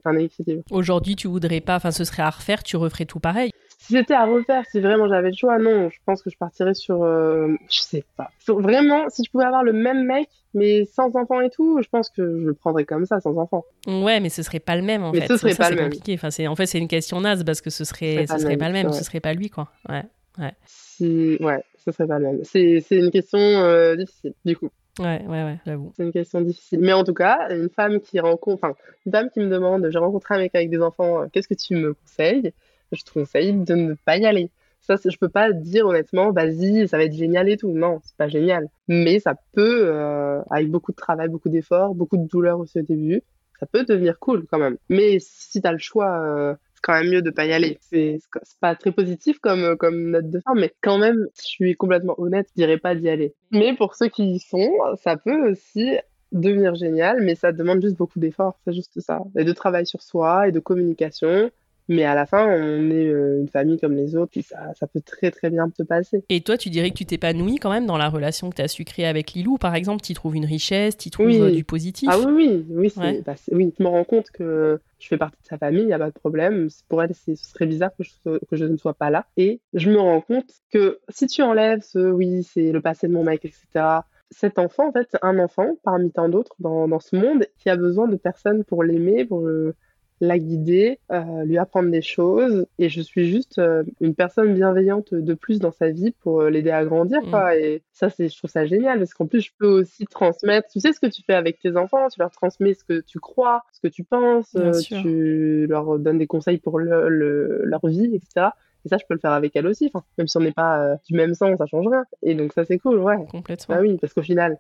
un 0.04 0.16
équilibre. 0.16 0.62
Aujourd'hui, 0.70 1.16
tu 1.16 1.28
voudrais 1.28 1.60
pas, 1.60 1.76
enfin, 1.76 1.90
ce 1.90 2.04
serait 2.04 2.22
à 2.22 2.30
refaire, 2.30 2.62
tu 2.62 2.76
referais 2.76 3.04
tout 3.04 3.20
pareil 3.20 3.50
Si 3.78 3.94
c'était 3.94 4.14
à 4.14 4.26
refaire, 4.26 4.64
si 4.70 4.80
vraiment 4.80 5.08
j'avais 5.08 5.30
le 5.30 5.36
choix, 5.36 5.58
non, 5.58 5.88
je 5.90 5.98
pense 6.04 6.22
que 6.22 6.30
je 6.30 6.36
partirais 6.36 6.74
sur, 6.74 7.02
euh, 7.02 7.48
je 7.68 7.80
sais 7.80 8.04
pas. 8.16 8.30
vraiment, 8.46 9.08
si 9.08 9.24
je 9.24 9.30
pouvais 9.30 9.44
avoir 9.44 9.64
le 9.64 9.72
même 9.72 10.04
mec, 10.04 10.28
mais 10.54 10.84
sans 10.84 11.14
enfant 11.16 11.40
et 11.40 11.50
tout, 11.50 11.80
je 11.82 11.88
pense 11.88 12.10
que 12.10 12.22
je 12.22 12.46
le 12.46 12.54
prendrais 12.54 12.84
comme 12.84 13.06
ça, 13.06 13.20
sans 13.20 13.36
enfant. 13.38 13.64
Ouais, 13.86 14.20
mais 14.20 14.28
ce 14.28 14.42
serait 14.42 14.60
pas 14.60 14.76
le 14.76 14.82
même 14.82 15.02
en 15.02 15.12
mais 15.12 15.20
fait. 15.20 15.28
Ce 15.28 15.36
serait 15.36 15.54
pas 15.54 15.70
le 15.70 15.76
même. 15.76 15.84
Compliqué. 15.86 16.14
Enfin, 16.14 16.30
c'est 16.30 16.46
en 16.46 16.56
fait 16.56 16.66
c'est 16.66 16.78
une 16.78 16.88
question 16.88 17.20
naze 17.20 17.44
parce 17.44 17.60
que 17.60 17.70
ce 17.70 17.84
serait, 17.84 18.26
ce 18.28 18.38
serait, 18.38 18.56
pas, 18.56 18.68
le 18.68 18.72
même, 18.72 18.92
ce 18.92 19.04
serait 19.04 19.20
pas 19.20 19.32
lui 19.34 19.50
quoi. 19.50 19.68
Ouais, 19.88 20.04
ouais. 20.38 20.52
Si... 20.66 21.36
ouais, 21.40 21.62
ce 21.84 21.92
serait 21.92 22.06
pas 22.06 22.18
le 22.18 22.26
même. 22.26 22.40
C'est 22.44 22.82
une 22.90 23.10
question 23.10 23.38
euh, 23.38 23.96
difficile 23.96 24.34
du 24.44 24.56
coup. 24.56 24.70
Ouais, 24.98 25.24
ouais, 25.26 25.44
ouais, 25.44 25.58
j'avoue. 25.64 25.92
C'est 25.96 26.02
une 26.02 26.12
question 26.12 26.40
difficile. 26.40 26.80
Mais 26.80 26.92
en 26.92 27.04
tout 27.04 27.14
cas, 27.14 27.48
une 27.50 27.70
femme 27.70 28.00
qui 28.00 28.20
rencontre, 28.20 28.64
enfin, 28.64 28.74
une 29.06 29.12
femme 29.12 29.30
qui 29.30 29.40
me 29.40 29.48
demande, 29.48 29.88
j'ai 29.90 29.98
rencontré 29.98 30.34
un 30.34 30.38
mec 30.38 30.54
avec 30.54 30.70
des 30.70 30.82
enfants, 30.82 31.22
euh, 31.22 31.26
qu'est-ce 31.32 31.48
que 31.48 31.54
tu 31.54 31.76
me 31.76 31.94
conseilles? 31.94 32.52
Je 32.92 33.02
te 33.02 33.12
conseille 33.12 33.52
de 33.52 33.74
ne 33.74 33.94
pas 33.94 34.16
y 34.16 34.26
aller. 34.26 34.50
Ça, 34.80 34.96
je 34.96 35.16
peux 35.16 35.28
pas 35.28 35.52
dire 35.52 35.86
honnêtement, 35.86 36.32
vas-y, 36.32 36.88
ça 36.88 36.96
va 36.96 37.04
être 37.04 37.14
génial 37.14 37.48
et 37.48 37.56
tout. 37.56 37.70
Non, 37.70 38.00
c'est 38.02 38.16
pas 38.16 38.28
génial. 38.28 38.66
Mais 38.88 39.20
ça 39.20 39.34
peut, 39.52 39.82
euh, 39.84 40.40
avec 40.50 40.68
beaucoup 40.70 40.90
de 40.90 40.96
travail, 40.96 41.28
beaucoup 41.28 41.48
d'efforts, 41.50 41.94
beaucoup 41.94 42.16
de 42.16 42.26
douleur 42.26 42.58
aussi 42.58 42.80
au 42.80 42.82
début, 42.82 43.22
ça 43.60 43.66
peut 43.66 43.84
devenir 43.84 44.18
cool 44.18 44.46
quand 44.50 44.58
même. 44.58 44.78
Mais 44.88 45.18
si 45.20 45.60
tu 45.60 45.68
as 45.68 45.72
le 45.72 45.78
choix, 45.78 46.20
euh, 46.20 46.54
quand 46.82 46.94
même 46.94 47.10
mieux 47.10 47.22
de 47.22 47.30
pas 47.30 47.46
y 47.46 47.52
aller. 47.52 47.78
C'est 47.80 48.18
pas 48.60 48.74
très 48.74 48.92
positif 48.92 49.38
comme, 49.38 49.76
comme 49.76 50.10
note 50.10 50.30
de 50.30 50.40
fin, 50.40 50.54
mais 50.54 50.72
quand 50.80 50.98
même, 50.98 51.26
je 51.36 51.46
suis 51.46 51.76
complètement 51.76 52.14
honnête, 52.18 52.48
je 52.50 52.62
dirais 52.62 52.78
pas 52.78 52.94
d'y 52.94 53.08
aller. 53.08 53.34
Mais 53.50 53.74
pour 53.74 53.94
ceux 53.94 54.08
qui 54.08 54.34
y 54.34 54.40
sont, 54.40 54.70
ça 55.02 55.16
peut 55.16 55.50
aussi 55.50 55.98
devenir 56.32 56.74
génial, 56.74 57.22
mais 57.22 57.34
ça 57.34 57.52
demande 57.52 57.82
juste 57.82 57.96
beaucoup 57.96 58.18
d'efforts, 58.18 58.58
c'est 58.64 58.72
juste 58.72 59.00
ça. 59.00 59.20
Et 59.36 59.44
de 59.44 59.52
travail 59.52 59.86
sur 59.86 60.02
soi 60.02 60.48
et 60.48 60.52
de 60.52 60.60
communication 60.60 61.50
mais 61.90 62.04
à 62.04 62.14
la 62.14 62.24
fin, 62.24 62.46
on 62.46 62.90
est 62.90 63.08
euh, 63.08 63.40
une 63.40 63.48
famille 63.48 63.76
comme 63.76 63.96
les 63.96 64.14
autres, 64.14 64.38
et 64.38 64.42
ça, 64.42 64.72
ça 64.78 64.86
peut 64.86 65.00
très 65.04 65.32
très 65.32 65.50
bien 65.50 65.68
se 65.76 65.82
passer. 65.82 66.22
Et 66.28 66.40
toi, 66.40 66.56
tu 66.56 66.70
dirais 66.70 66.90
que 66.90 66.94
tu 66.94 67.04
t'épanouis 67.04 67.56
quand 67.56 67.70
même 67.70 67.84
dans 67.84 67.98
la 67.98 68.08
relation 68.08 68.48
que 68.48 68.54
tu 68.54 68.62
as 68.62 68.68
su 68.68 68.84
créer 68.84 69.06
avec 69.06 69.32
Lilou, 69.32 69.58
par 69.58 69.74
exemple 69.74 70.00
Tu 70.00 70.14
trouves 70.14 70.36
une 70.36 70.44
richesse, 70.44 70.96
tu 70.96 71.10
trouves 71.10 71.28
euh, 71.28 71.50
du 71.50 71.64
positif? 71.64 72.08
Ah 72.10 72.20
oui, 72.20 72.64
oui, 72.70 72.92
oui, 72.96 73.22
bah, 73.26 73.34
oui, 73.50 73.74
je 73.76 73.82
me 73.82 73.88
rends 73.88 74.04
compte 74.04 74.30
que 74.30 74.78
je 75.00 75.08
fais 75.08 75.16
partie 75.16 75.42
de 75.42 75.48
sa 75.48 75.58
famille, 75.58 75.82
il 75.82 75.86
n'y 75.86 75.92
a 75.92 75.98
pas 75.98 76.10
de 76.10 76.18
problème. 76.18 76.68
Pour 76.88 77.02
elle, 77.02 77.12
ce 77.12 77.34
serait 77.34 77.66
bizarre 77.66 77.90
que 77.98 78.04
je, 78.04 78.38
que 78.38 78.56
je, 78.56 78.66
ne 78.66 78.76
sois 78.76 78.94
pas 78.94 79.10
là. 79.10 79.26
Et 79.36 79.60
je 79.74 79.90
me 79.90 79.98
rends 79.98 80.20
compte 80.20 80.52
que 80.72 81.00
si 81.08 81.26
tu 81.26 81.42
enlèves 81.42 81.82
ce 81.82 81.98
oui, 81.98 82.44
c'est 82.44 82.70
le 82.70 82.80
passé 82.80 83.08
de 83.08 83.12
mon 83.12 83.24
mec, 83.24 83.44
etc., 83.44 84.02
cet 84.30 84.60
enfant, 84.60 84.90
en 84.90 84.92
fait, 84.92 85.08
c'est 85.10 85.18
un 85.22 85.40
enfant 85.40 85.76
parmi 85.82 86.12
tant 86.12 86.28
d'autres 86.28 86.54
dans, 86.60 86.86
dans, 86.86 87.00
ce 87.00 87.16
monde 87.16 87.46
qui 87.58 87.68
a 87.68 87.74
besoin 87.74 88.06
de 88.06 88.14
personnes 88.14 88.62
pour 88.62 88.84
l'aimer, 88.84 89.24
pour 89.24 89.40
le 89.40 89.74
la 90.20 90.38
guider, 90.38 90.98
euh, 91.10 91.44
lui 91.44 91.56
apprendre 91.56 91.90
des 91.90 92.02
choses. 92.02 92.66
Et 92.78 92.88
je 92.88 93.00
suis 93.00 93.30
juste 93.30 93.58
euh, 93.58 93.82
une 94.00 94.14
personne 94.14 94.54
bienveillante 94.54 95.14
de 95.14 95.34
plus 95.34 95.58
dans 95.58 95.72
sa 95.72 95.90
vie 95.90 96.12
pour 96.20 96.42
euh, 96.42 96.50
l'aider 96.50 96.70
à 96.70 96.84
grandir. 96.84 97.22
Mm. 97.22 97.30
Quoi. 97.30 97.56
Et 97.56 97.82
ça, 97.92 98.10
c'est, 98.10 98.28
je 98.28 98.36
trouve 98.36 98.50
ça 98.50 98.66
génial 98.66 98.98
parce 98.98 99.14
qu'en 99.14 99.26
plus, 99.26 99.40
je 99.40 99.50
peux 99.58 99.66
aussi 99.66 100.04
transmettre. 100.06 100.68
Tu 100.68 100.80
sais 100.80 100.92
ce 100.92 101.00
que 101.00 101.06
tu 101.06 101.22
fais 101.26 101.34
avec 101.34 101.58
tes 101.58 101.76
enfants, 101.76 102.08
tu 102.08 102.20
leur 102.20 102.30
transmets 102.30 102.74
ce 102.74 102.84
que 102.84 103.00
tu 103.00 103.18
crois, 103.18 103.62
ce 103.72 103.80
que 103.80 103.88
tu 103.88 104.04
penses, 104.04 104.54
tu 104.86 105.66
leur 105.66 105.98
donnes 105.98 106.18
des 106.18 106.26
conseils 106.26 106.58
pour 106.58 106.78
le, 106.78 107.62
leur 107.64 107.86
vie, 107.86 108.14
etc. 108.14 108.48
Et 108.84 108.88
ça, 108.88 108.96
je 108.98 109.04
peux 109.06 109.14
le 109.14 109.20
faire 109.20 109.32
avec 109.32 109.56
elle 109.56 109.66
aussi. 109.66 109.90
Enfin, 109.92 110.04
même 110.18 110.26
si 110.26 110.36
on 110.36 110.40
n'est 110.40 110.52
pas 110.52 110.96
du 111.06 111.14
même 111.14 111.34
sang, 111.34 111.56
ça 111.56 111.66
change 111.66 111.86
rien. 111.86 112.04
Et 112.22 112.34
donc, 112.34 112.52
ça, 112.52 112.64
c'est 112.64 112.78
cool, 112.78 112.98
ouais. 112.98 113.16
Complètement. 113.30 113.74
Bah 113.74 113.80
oui, 113.82 113.98
parce 113.98 114.14
qu'au 114.14 114.22
final, 114.22 114.58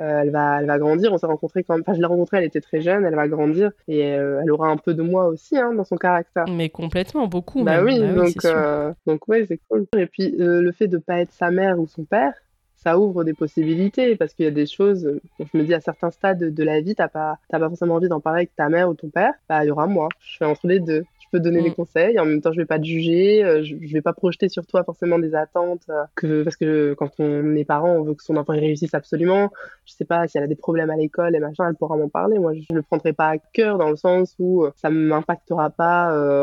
euh, 0.00 0.22
elle 0.22 0.30
va, 0.30 0.60
elle 0.60 0.66
va 0.66 0.78
grandir. 0.78 1.12
On 1.12 1.18
s'est 1.18 1.26
rencontrés 1.26 1.62
quand 1.62 1.74
même. 1.74 1.82
Enfin, 1.86 1.94
je 1.94 2.00
l'ai 2.00 2.06
rencontrée, 2.06 2.38
elle 2.38 2.44
était 2.44 2.60
très 2.60 2.80
jeune. 2.80 3.04
Elle 3.04 3.14
va 3.14 3.28
grandir 3.28 3.70
et 3.88 4.14
euh, 4.14 4.40
elle 4.42 4.50
aura 4.50 4.68
un 4.68 4.76
peu 4.76 4.94
de 4.94 5.02
moi 5.02 5.26
aussi 5.26 5.56
hein, 5.56 5.72
dans 5.74 5.84
son 5.84 5.96
caractère. 5.96 6.44
Mais 6.50 6.68
complètement, 6.68 7.26
beaucoup. 7.26 7.62
Bah 7.64 7.82
oui, 7.82 8.00
bah 8.00 8.12
donc, 8.12 8.44
euh, 8.44 8.92
donc 9.06 9.28
ouais, 9.28 9.46
c'est 9.46 9.60
cool. 9.68 9.86
Et 9.96 10.06
puis 10.06 10.34
le 10.36 10.72
fait 10.72 10.88
de 10.88 10.98
pas 10.98 11.20
être 11.20 11.32
sa 11.32 11.50
mère 11.50 11.78
ou 11.78 11.86
son 11.86 12.04
père, 12.04 12.32
ça 12.76 12.98
ouvre 12.98 13.24
des 13.24 13.32
possibilités 13.32 14.14
parce 14.14 14.34
qu'il 14.34 14.44
y 14.44 14.48
a 14.48 14.52
des 14.52 14.66
choses, 14.66 15.18
je 15.40 15.58
me 15.58 15.64
dis 15.64 15.72
à 15.72 15.80
certains 15.80 16.10
stades 16.10 16.54
de 16.54 16.64
la 16.64 16.80
vie, 16.82 16.94
t'as 16.94 17.08
pas, 17.08 17.38
pas 17.50 17.58
forcément 17.58 17.94
envie 17.94 18.08
d'en 18.08 18.20
parler 18.20 18.40
avec 18.40 18.54
ta 18.56 18.68
mère 18.68 18.90
ou 18.90 18.94
ton 18.94 19.08
père, 19.08 19.32
bah 19.48 19.64
il 19.64 19.68
y 19.68 19.70
aura 19.70 19.86
moi. 19.86 20.08
Je 20.20 20.36
fais 20.36 20.44
entre 20.44 20.66
les 20.66 20.80
deux 20.80 21.04
donner 21.38 21.62
des 21.62 21.70
mm. 21.70 21.74
conseils. 21.74 22.18
En 22.18 22.24
même 22.24 22.40
temps, 22.40 22.52
je 22.52 22.58
vais 22.58 22.66
pas 22.66 22.78
te 22.78 22.84
juger. 22.84 23.44
Euh, 23.44 23.62
je, 23.62 23.74
vais 23.92 24.02
pas 24.02 24.12
projeter 24.12 24.48
sur 24.48 24.66
toi 24.66 24.84
forcément 24.84 25.18
des 25.18 25.34
attentes 25.34 25.82
euh, 25.88 26.04
que 26.14 26.42
parce 26.42 26.56
que 26.56 26.94
quand 26.94 27.10
on 27.18 27.54
est 27.56 27.64
parent, 27.64 27.90
on 27.90 28.02
veut 28.02 28.14
que 28.14 28.22
son 28.22 28.36
enfant 28.36 28.52
réussisse 28.52 28.94
absolument. 28.94 29.50
Je 29.84 29.92
sais 29.92 30.04
pas 30.04 30.26
si 30.26 30.38
elle 30.38 30.44
a 30.44 30.46
des 30.46 30.56
problèmes 30.56 30.90
à 30.90 30.96
l'école 30.96 31.36
et 31.36 31.40
machin, 31.40 31.68
elle 31.68 31.76
pourra 31.76 31.96
m'en 31.96 32.08
parler. 32.08 32.38
Moi, 32.38 32.54
je 32.54 32.74
le 32.74 32.82
prendrai 32.82 33.12
pas 33.12 33.28
à 33.28 33.38
cœur 33.38 33.78
dans 33.78 33.90
le 33.90 33.96
sens 33.96 34.34
où 34.38 34.64
euh, 34.64 34.72
ça 34.76 34.90
m'impactera 34.90 35.70
pas 35.70 35.94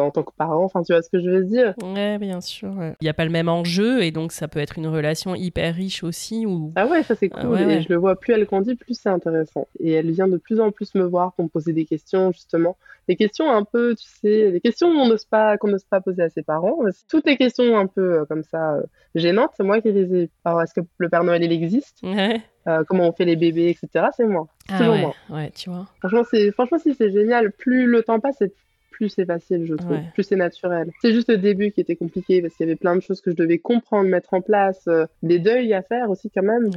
en 0.02 0.12
tant 0.12 0.24
que 0.24 0.34
parent. 0.38 0.64
Enfin, 0.64 0.84
tu 0.84 0.94
vois 0.94 1.02
ce 1.02 1.10
que 1.10 1.20
je 1.20 1.30
veux 1.30 1.44
dire? 1.44 1.74
Ouais, 1.84 2.18
bien 2.18 2.42
sûr. 2.42 2.72
Il 3.02 3.04
n'y 3.04 3.10
a 3.10 3.14
pas 3.14 3.26
le 3.26 3.32
même 3.32 3.50
enjeu 3.50 4.04
et 4.04 4.12
donc 4.12 4.32
ça 4.32 4.48
peut 4.48 4.60
être 4.60 4.78
une 4.78 4.88
relation 4.88 5.36
hyper 5.36 5.76
riche 5.76 6.04
aussi. 6.04 6.46
Ou... 6.46 6.72
Ah 6.76 6.88
ouais, 6.88 7.04
ça 7.04 7.16
c'est 7.16 7.30
cool. 7.30 7.60
et 7.60 7.82
je 7.82 7.90
le 7.90 7.96
vois 7.96 8.16
plus 8.16 8.34
elle 8.34 8.46
grandit, 8.46 8.76
plus 8.76 9.00
c'est 9.00 9.10
intéressant. 9.10 9.68
Et 9.80 9.92
elle 9.92 10.12
vient 10.12 10.28
de 10.28 10.38
plus 10.38 10.60
en 10.60 10.72
plus 10.72 10.96
me 10.96 11.04
voir 11.04 11.34
pour 11.34 11.46
me 11.46 11.50
poser 11.50 11.74
des 11.74 11.86
questions 11.86 12.32
justement, 12.32 12.78
des 13.08 13.16
questions 13.16 13.50
un 13.50 13.64
peu, 13.64 13.96
tu 13.96 14.08
sais, 14.08 14.52
des 14.52 14.62
questions 14.62 14.88
on 14.88 15.08
n'ose 15.08 15.26
pas, 15.26 15.58
qu'on 15.58 15.70
n'ose 15.70 15.84
pas 15.84 16.02
poser 16.02 16.24
à 16.24 16.30
ses 16.30 16.44
parents. 16.44 16.80
Toutes 17.10 17.26
les 17.26 17.38
questions 17.38 17.78
un 17.78 17.88
peu 17.88 18.20
euh, 18.20 18.26
comme 18.26 18.44
ça 18.44 18.76
euh, 18.76 18.84
gênantes, 19.16 19.52
c'est 19.58 19.64
moi 19.64 19.82
qui 19.82 19.92
les 19.92 20.24
ai. 20.24 20.30
Alors, 20.46 20.62
est-ce 20.62 20.74
que 20.74 20.82
le 20.98 21.10
Père 21.10 21.24
Noël, 21.24 21.44
il 21.44 21.52
existe 21.52 22.02
euh, 22.04 22.84
Comment 22.88 23.08
on 23.08 23.12
fait 23.12 23.26
les 23.26 23.36
bébés, 23.36 23.70
etc. 23.70 24.08
C'est 24.16 24.26
moi. 24.26 24.48
Ah 24.70 24.78
toujours 24.78 24.96
moi. 24.96 25.16
Ouais, 25.30 25.52
tu 25.52 25.70
vois. 25.70 25.88
Franchement, 26.00 26.24
c'est, 26.30 26.52
franchement, 26.52 26.78
si 26.80 26.94
c'est 26.94 27.12
génial. 27.12 27.52
Plus 27.52 27.88
le 27.88 28.04
temps 28.04 28.20
passe, 28.20 28.44
plus 29.02 29.10
c'est 29.10 29.26
facile, 29.26 29.66
je 29.66 29.74
trouve, 29.74 29.98
plus 30.14 30.22
c'est 30.22 30.36
naturel. 30.36 30.92
C'est 31.02 31.12
juste 31.12 31.28
le 31.30 31.40
début 31.40 31.72
qui 31.72 31.82
était 31.82 31.96
compliqué 31.96 32.40
parce 32.40 32.54
qu'il 32.54 32.68
y 32.68 32.70
avait 32.70 32.76
plein 32.76 32.96
de 32.96 33.02
choses 33.02 33.20
que 33.20 33.32
je 33.32 33.36
devais 33.36 33.58
comprendre, 33.58 34.08
mettre 34.08 34.36
en 34.36 34.42
place, 34.42 34.84
euh, 34.88 35.08
des 35.24 35.40
deuils 35.40 35.74
à 35.74 35.82
faire 35.82 36.12
aussi 36.12 36.30
quand 36.30 36.44
même. 36.44 36.70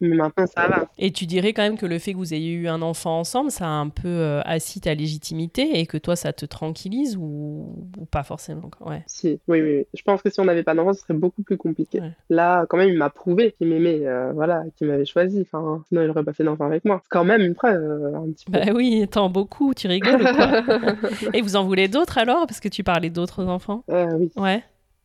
Mais 0.00 0.16
maintenant, 0.16 0.48
ça 0.48 0.66
va. 0.66 0.88
Et 0.98 1.12
tu 1.12 1.26
dirais 1.26 1.52
quand 1.52 1.62
même 1.62 1.78
que 1.78 1.86
le 1.86 2.00
fait 2.00 2.12
que 2.12 2.16
vous 2.16 2.34
ayez 2.34 2.50
eu 2.50 2.66
un 2.66 2.82
enfant 2.82 3.20
ensemble, 3.20 3.52
ça 3.52 3.66
a 3.66 3.68
un 3.68 3.88
peu 3.88 4.08
euh, 4.08 4.40
assis 4.44 4.80
ta 4.80 4.94
légitimité 4.94 5.78
et 5.78 5.86
que 5.86 5.96
toi, 5.96 6.16
ça 6.16 6.32
te 6.32 6.44
tranquillise 6.44 7.16
ou, 7.16 7.86
pas 8.10 8.24
forcément 8.24 8.68
ouais. 8.80 9.04
Si, 9.06 9.38
oui, 9.46 9.62
oui, 9.62 9.86
Je 9.94 10.02
pense 10.02 10.22
que 10.22 10.30
si 10.30 10.40
on 10.40 10.46
n'avait 10.46 10.64
pas 10.64 10.74
d'enfant, 10.74 10.92
ce 10.92 11.02
serait 11.02 11.14
beaucoup 11.14 11.44
plus 11.44 11.56
compliqué. 11.56 12.00
Là, 12.30 12.66
quand 12.68 12.78
même, 12.78 12.88
il 12.88 12.98
m'a 12.98 13.10
prouvé 13.10 13.54
qu'il 13.56 13.68
m'aimait, 13.68 14.04
euh, 14.06 14.32
voilà, 14.32 14.64
qu'il 14.76 14.88
m'avait 14.88 15.04
choisi. 15.04 15.42
Enfin, 15.42 15.84
sinon, 15.86 16.02
il 16.02 16.08
n'aurait 16.08 16.24
pas 16.24 16.32
fait 16.32 16.42
d'enfant 16.42 16.66
avec 16.66 16.84
moi. 16.84 16.98
C'est 17.04 17.10
quand 17.10 17.24
même 17.24 17.42
une 17.42 17.54
preuve, 17.54 18.12
un 18.16 18.32
petit 18.32 18.46
peu. 18.46 18.52
Bah 18.58 18.72
oui, 18.74 19.06
tant 19.08 19.30
beaucoup, 19.30 19.72
tu 19.72 19.86
rigoles 19.86 20.20
quoi? 20.20 20.62
Et 21.32 21.42
vous 21.42 21.56
en 21.56 21.59
voulez 21.68 21.88
d'autres 21.88 22.18
alors 22.18 22.46
Parce 22.46 22.60
que 22.60 22.68
tu 22.68 22.82
parlais 22.82 23.10
d'autres 23.10 23.46
enfants? 23.46 23.84
Euh, 23.90 24.06
Oui. 24.18 24.32
Ouais. 24.36 24.62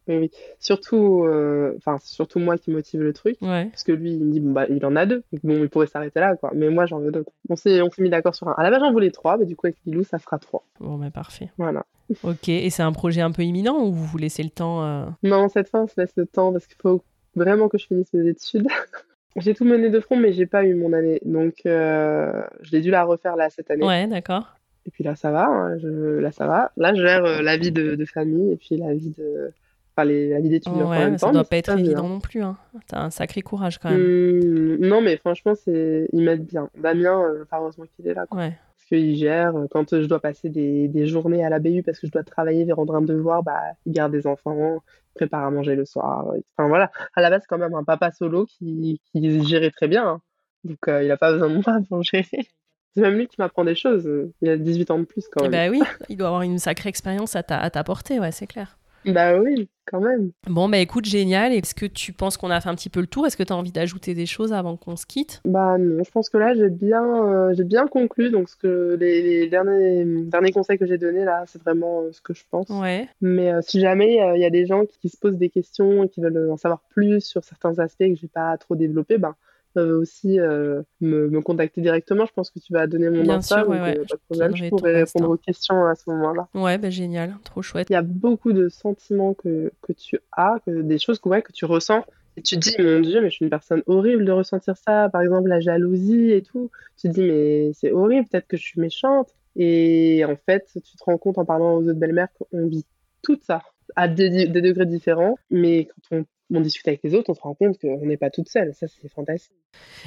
Oui, 0.07 0.17
oui. 0.17 0.31
Surtout, 0.59 1.23
euh, 1.25 1.73
enfin, 1.77 1.97
surtout 2.03 2.39
moi 2.39 2.57
qui 2.57 2.69
motive 2.69 3.01
le 3.01 3.13
truc. 3.13 3.37
Ouais. 3.41 3.65
Parce 3.65 3.83
que 3.83 3.91
lui, 3.91 4.13
il 4.13 4.23
me 4.23 4.31
dit, 4.31 4.39
bon, 4.39 4.51
bah, 4.51 4.65
il 4.69 4.85
en 4.85 4.95
a 4.95 5.05
deux. 5.05 5.23
bon, 5.43 5.63
il 5.63 5.69
pourrait 5.69 5.87
s'arrêter 5.87 6.19
là, 6.19 6.35
quoi. 6.35 6.51
Mais 6.53 6.69
moi, 6.69 6.85
j'en 6.85 6.99
veux 6.99 7.11
d'autres. 7.11 7.31
On 7.49 7.55
s'est, 7.55 7.81
mis 7.97 8.09
d'accord 8.09 8.35
sur 8.35 8.47
un. 8.47 8.53
À 8.53 8.63
la 8.63 8.69
base, 8.69 8.81
j'en 8.81 8.91
voulais 8.91 9.11
trois, 9.11 9.37
mais 9.37 9.45
du 9.45 9.55
coup, 9.55 9.67
avec 9.67 9.77
Lilou, 9.85 10.03
ça 10.03 10.19
fera 10.19 10.37
trois. 10.37 10.63
Bon, 10.79 10.97
bah, 10.97 11.09
parfait. 11.09 11.49
Voilà. 11.57 11.85
ok. 12.23 12.49
Et 12.49 12.69
c'est 12.69 12.83
un 12.83 12.91
projet 12.91 13.21
un 13.21 13.31
peu 13.31 13.43
imminent 13.43 13.79
ou 13.83 13.91
vous 13.91 14.05
vous 14.05 14.17
laissez 14.17 14.43
le 14.43 14.51
temps 14.51 14.83
euh 14.83 15.05
Non, 15.23 15.49
cette 15.49 15.69
fois, 15.69 15.81
on 15.81 15.87
se 15.87 15.99
laisse 15.99 16.13
le 16.15 16.27
temps 16.27 16.51
parce 16.51 16.67
qu'il 16.67 16.77
faut 16.79 17.03
vraiment 17.35 17.67
que 17.67 17.77
je 17.79 17.87
finisse 17.87 18.13
mes 18.13 18.29
études. 18.29 18.67
j'ai 19.37 19.55
tout 19.55 19.65
mené 19.65 19.89
de 19.89 19.99
front, 19.99 20.17
mais 20.17 20.33
j'ai 20.33 20.45
pas 20.45 20.65
eu 20.65 20.75
mon 20.75 20.93
année. 20.93 21.19
Donc, 21.25 21.61
je 21.65 22.71
l'ai 22.71 22.81
dû 22.81 22.91
la 22.91 23.03
refaire 23.05 23.35
là 23.35 23.49
cette 23.49 23.71
année. 23.71 23.83
Ouais, 23.83 24.05
d'accord. 24.05 24.55
Et 24.85 24.91
puis 24.91 25.03
là, 25.03 25.15
ça 25.15 25.31
va. 25.31 25.47
Hein, 25.47 25.77
je, 25.79 25.87
là, 25.87 26.31
ça 26.31 26.47
va. 26.47 26.71
Là, 26.77 26.93
je 26.93 27.01
gère 27.01 27.25
euh, 27.25 27.41
la 27.41 27.57
vie 27.57 27.71
de, 27.71 27.95
de, 27.95 28.05
famille 28.05 28.51
et 28.51 28.57
puis 28.57 28.77
la 28.77 28.93
vie 28.93 29.11
de. 29.11 29.51
Enfin, 29.97 30.05
les, 30.05 30.29
la 30.29 30.41
vie 30.41 30.49
d'étudiant 30.49 30.89
ouais, 30.89 30.97
en 30.97 30.99
même 30.99 31.17
ça 31.17 31.27
temps. 31.27 31.33
doit 31.33 31.45
pas 31.45 31.57
être 31.57 31.77
évident 31.77 32.07
non 32.07 32.19
plus. 32.19 32.41
Hein. 32.41 32.57
T'as 32.87 32.99
un 32.99 33.09
sacré 33.09 33.41
courage 33.41 33.79
quand 33.79 33.89
même. 33.89 33.99
Mmh, 33.99 34.77
non, 34.85 35.01
mais 35.01 35.17
franchement, 35.17 35.55
c'est 35.55 36.07
ils 36.11 36.23
m'aident 36.23 36.45
bien. 36.45 36.69
Damien, 36.77 37.19
euh, 37.21 37.45
heureusement 37.51 37.85
qu'il 37.95 38.07
est 38.07 38.13
là. 38.13 38.25
Quoi. 38.27 38.39
Ouais. 38.39 38.49
Parce 38.49 38.89
qu'il 38.89 39.15
gère. 39.15 39.55
Euh, 39.55 39.67
quand 39.71 39.89
je 39.99 40.05
dois 40.05 40.19
passer 40.19 40.49
des, 40.49 40.87
des, 40.89 41.07
journées 41.07 41.43
à 41.43 41.49
la 41.49 41.59
BU 41.59 41.81
parce 41.81 41.99
que 41.99 42.07
je 42.07 42.11
dois 42.11 42.23
travailler, 42.23 42.71
rendre 42.73 42.95
un 42.95 43.01
devoir, 43.01 43.41
bah, 43.41 43.61
il 43.85 43.93
garde 43.93 44.11
des 44.11 44.27
enfants, 44.27 44.83
prépare 45.15 45.45
à 45.45 45.49
manger 45.49 45.75
le 45.75 45.85
soir. 45.85 46.25
Enfin, 46.57 46.67
voilà. 46.67 46.91
À 47.15 47.21
la 47.21 47.29
base, 47.29 47.43
quand 47.47 47.57
même, 47.57 47.73
un 47.73 47.85
papa 47.85 48.11
solo 48.11 48.45
qui, 48.45 49.01
qui 49.11 49.43
gérait 49.45 49.71
très 49.71 49.87
bien. 49.87 50.05
Hein. 50.05 50.21
Donc, 50.65 50.77
il 50.87 51.07
n'a 51.07 51.17
pas 51.17 51.31
besoin 51.31 51.49
de 51.49 51.55
moi 51.55 51.79
pour 51.89 52.03
gérer. 52.03 52.47
C'est 52.95 53.01
même 53.01 53.15
lui 53.15 53.27
qui 53.27 53.35
m'apprend 53.39 53.65
des 53.65 53.75
choses. 53.75 54.09
Il 54.41 54.49
a 54.49 54.57
18 54.57 54.91
ans 54.91 54.99
de 54.99 55.05
plus 55.05 55.27
quand 55.31 55.45
eh 55.45 55.49
même. 55.49 55.71
Bah 55.71 55.77
oui, 55.77 56.05
il 56.09 56.17
doit 56.17 56.27
avoir 56.27 56.43
une 56.43 56.59
sacrée 56.59 56.89
expérience 56.89 57.35
à 57.35 57.43
t'apporter, 57.43 58.19
ouais, 58.19 58.31
c'est 58.31 58.47
clair. 58.47 58.77
Bah 59.05 59.37
oui, 59.39 59.69
quand 59.85 60.01
même. 60.01 60.31
Bon, 60.47 60.67
bah 60.67 60.79
écoute, 60.79 61.05
génial. 61.05 61.53
Est-ce 61.53 61.75
que 61.75 61.85
tu 61.85 62.13
penses 62.13 62.37
qu'on 62.37 62.49
a 62.49 62.59
fait 62.59 62.69
un 62.69 62.75
petit 62.75 62.89
peu 62.89 62.99
le 62.99 63.07
tour? 63.07 63.27
Est-ce 63.27 63.37
que 63.37 63.43
tu 63.43 63.53
as 63.53 63.55
envie 63.55 63.71
d'ajouter 63.71 64.13
des 64.13 64.25
choses 64.25 64.51
avant 64.51 64.77
qu'on 64.77 64.95
se 64.95 65.05
quitte? 65.05 65.41
Bah 65.45 65.77
non, 65.77 66.03
je 66.03 66.11
pense 66.11 66.29
que 66.29 66.37
là, 66.37 66.53
j'ai 66.55 66.69
bien, 66.69 67.03
euh, 67.03 67.53
j'ai 67.55 67.63
bien 67.63 67.87
conclu. 67.87 68.31
Donc, 68.31 68.49
ce 68.49 68.55
que 68.55 68.97
les, 68.99 69.47
derniers, 69.47 70.05
derniers 70.05 70.51
conseils 70.51 70.77
que 70.77 70.85
j'ai 70.85 70.97
donnés, 70.97 71.23
là, 71.23 71.43
c'est 71.47 71.61
vraiment 71.61 72.01
euh, 72.01 72.11
ce 72.11 72.21
que 72.21 72.33
je 72.33 72.43
pense. 72.49 72.69
Ouais. 72.69 73.07
Mais 73.21 73.51
euh, 73.51 73.59
si 73.61 73.79
jamais 73.79 74.17
il 74.35 74.41
y 74.41 74.45
a 74.45 74.49
des 74.49 74.65
gens 74.65 74.85
qui, 74.85 75.09
se 75.09 75.17
posent 75.17 75.37
des 75.37 75.49
questions 75.49 76.03
et 76.03 76.09
qui 76.09 76.21
veulent 76.21 76.49
en 76.51 76.57
savoir 76.57 76.81
plus 76.89 77.21
sur 77.21 77.43
certains 77.43 77.77
aspects 77.79 78.07
que 78.07 78.15
j'ai 78.15 78.27
pas 78.27 78.57
trop 78.57 78.75
développés, 78.75 79.17
ben, 79.17 79.35
peuvent 79.75 79.99
aussi 79.99 80.39
euh, 80.39 80.81
me, 81.01 81.27
me, 81.29 81.41
contacter 81.41 81.81
directement. 81.81 82.25
Je 82.25 82.33
pense 82.33 82.49
que 82.49 82.59
tu 82.59 82.73
vas 82.73 82.87
donner 82.87 83.09
mon 83.09 83.21
Bien 83.21 83.41
sûr, 83.41 83.67
ouais, 83.67 83.95
pas 83.95 84.15
de 84.15 84.21
problème. 84.27 84.55
Je 84.55 84.69
pourrais 84.69 85.03
répondre 85.03 85.29
aux 85.29 85.37
questions 85.37 85.85
à 85.85 85.93
ce 85.93 86.09
moment-là. 86.09 86.47
Ouais, 86.55 86.77
bah, 86.77 86.89
génial, 86.89 87.35
trop 87.43 87.61
chouette. 87.61 87.89
Il 87.89 87.93
y 87.93 87.97
a 87.97 88.01
beaucoup 88.01 88.53
de 88.53 88.69
sentiments 88.69 89.33
que, 89.33 89.71
que 89.81 89.93
tu 89.93 90.17
as, 90.31 90.55
que, 90.65 90.81
des 90.81 90.97
choses 90.97 91.19
que, 91.19 91.29
ouais, 91.29 91.41
que 91.41 91.51
tu 91.51 91.65
ressens. 91.65 92.03
Et 92.37 92.41
tu 92.41 92.57
te 92.57 92.69
dis, 92.69 92.75
mon 92.79 93.01
Dieu, 93.01 93.21
mais 93.21 93.29
je 93.29 93.35
suis 93.35 93.45
une 93.45 93.49
personne 93.49 93.83
horrible 93.85 94.25
de 94.25 94.31
ressentir 94.31 94.75
ça. 94.77 95.09
Par 95.09 95.21
exemple, 95.21 95.49
la 95.49 95.59
jalousie 95.59 96.31
et 96.31 96.41
tout. 96.41 96.71
Tu 96.97 97.09
te 97.09 97.13
dis, 97.13 97.21
mais 97.21 97.71
c'est 97.73 97.91
horrible, 97.91 98.27
peut-être 98.29 98.47
que 98.47 98.57
je 98.57 98.63
suis 98.63 98.81
méchante. 98.81 99.29
Et 99.55 100.25
en 100.25 100.35
fait, 100.45 100.67
tu 100.73 100.81
te 100.81 101.03
rends 101.03 101.17
compte 101.17 101.37
en 101.37 101.45
parlant 101.45 101.75
aux 101.75 101.83
autres 101.83 101.99
belles-mères 101.99 102.27
qu'on 102.39 102.67
vit 102.67 102.85
tout 103.21 103.37
ça 103.41 103.61
à 103.95 104.07
des, 104.07 104.47
des, 104.47 104.61
degrés 104.61 104.85
différents. 104.85 105.37
Mais 105.49 105.85
quand 105.85 106.17
on 106.17 106.25
on 106.53 106.61
discute 106.61 106.87
avec 106.87 107.01
les 107.03 107.15
autres, 107.15 107.29
on 107.29 107.33
se 107.33 107.41
rend 107.41 107.55
compte 107.55 107.79
qu'on 107.79 108.05
n'est 108.05 108.17
pas 108.17 108.29
toute 108.29 108.49
seule. 108.49 108.73
Ça, 108.73 108.87
c'est 108.87 109.09
fantastique. 109.09 109.57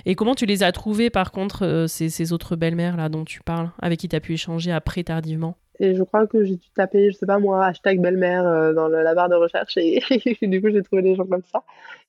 Et 0.07 0.15
comment 0.15 0.35
tu 0.35 0.47
les 0.47 0.63
as 0.63 0.73
trouvées, 0.73 1.11
par 1.11 1.33
contre, 1.33 1.65
euh, 1.65 1.87
ces, 1.87 2.33
autres 2.33 2.57
belles-mères 2.57 2.97
là 2.97 3.09
dont 3.09 3.25
tu 3.25 3.41
parles, 3.43 3.71
avec 3.81 3.99
qui 3.99 4.09
tu 4.09 4.17
as 4.17 4.21
pu 4.21 4.35
échanger 4.35 4.71
après 4.71 5.03
tardivement? 5.03 5.57
Et 5.81 5.95
je 5.95 6.03
crois 6.03 6.27
que 6.27 6.45
j'ai 6.45 6.57
dû 6.57 6.71
taper, 6.75 7.11
je 7.11 7.17
sais 7.17 7.27
pas 7.27 7.39
moi, 7.39 7.65
hashtag 7.65 8.01
belle-mère 8.01 8.47
euh, 8.47 8.73
dans 8.73 8.89
la 8.89 9.15
barre 9.15 9.29
de 9.29 9.37
recherche 9.37 9.77
et, 9.77 10.01
du 10.43 10.61
coup, 10.61 10.71
j'ai 10.71 10.83
trouvé 10.83 11.03
des 11.03 11.15
gens 11.15 11.27
comme 11.27 11.45
ça. 11.53 11.63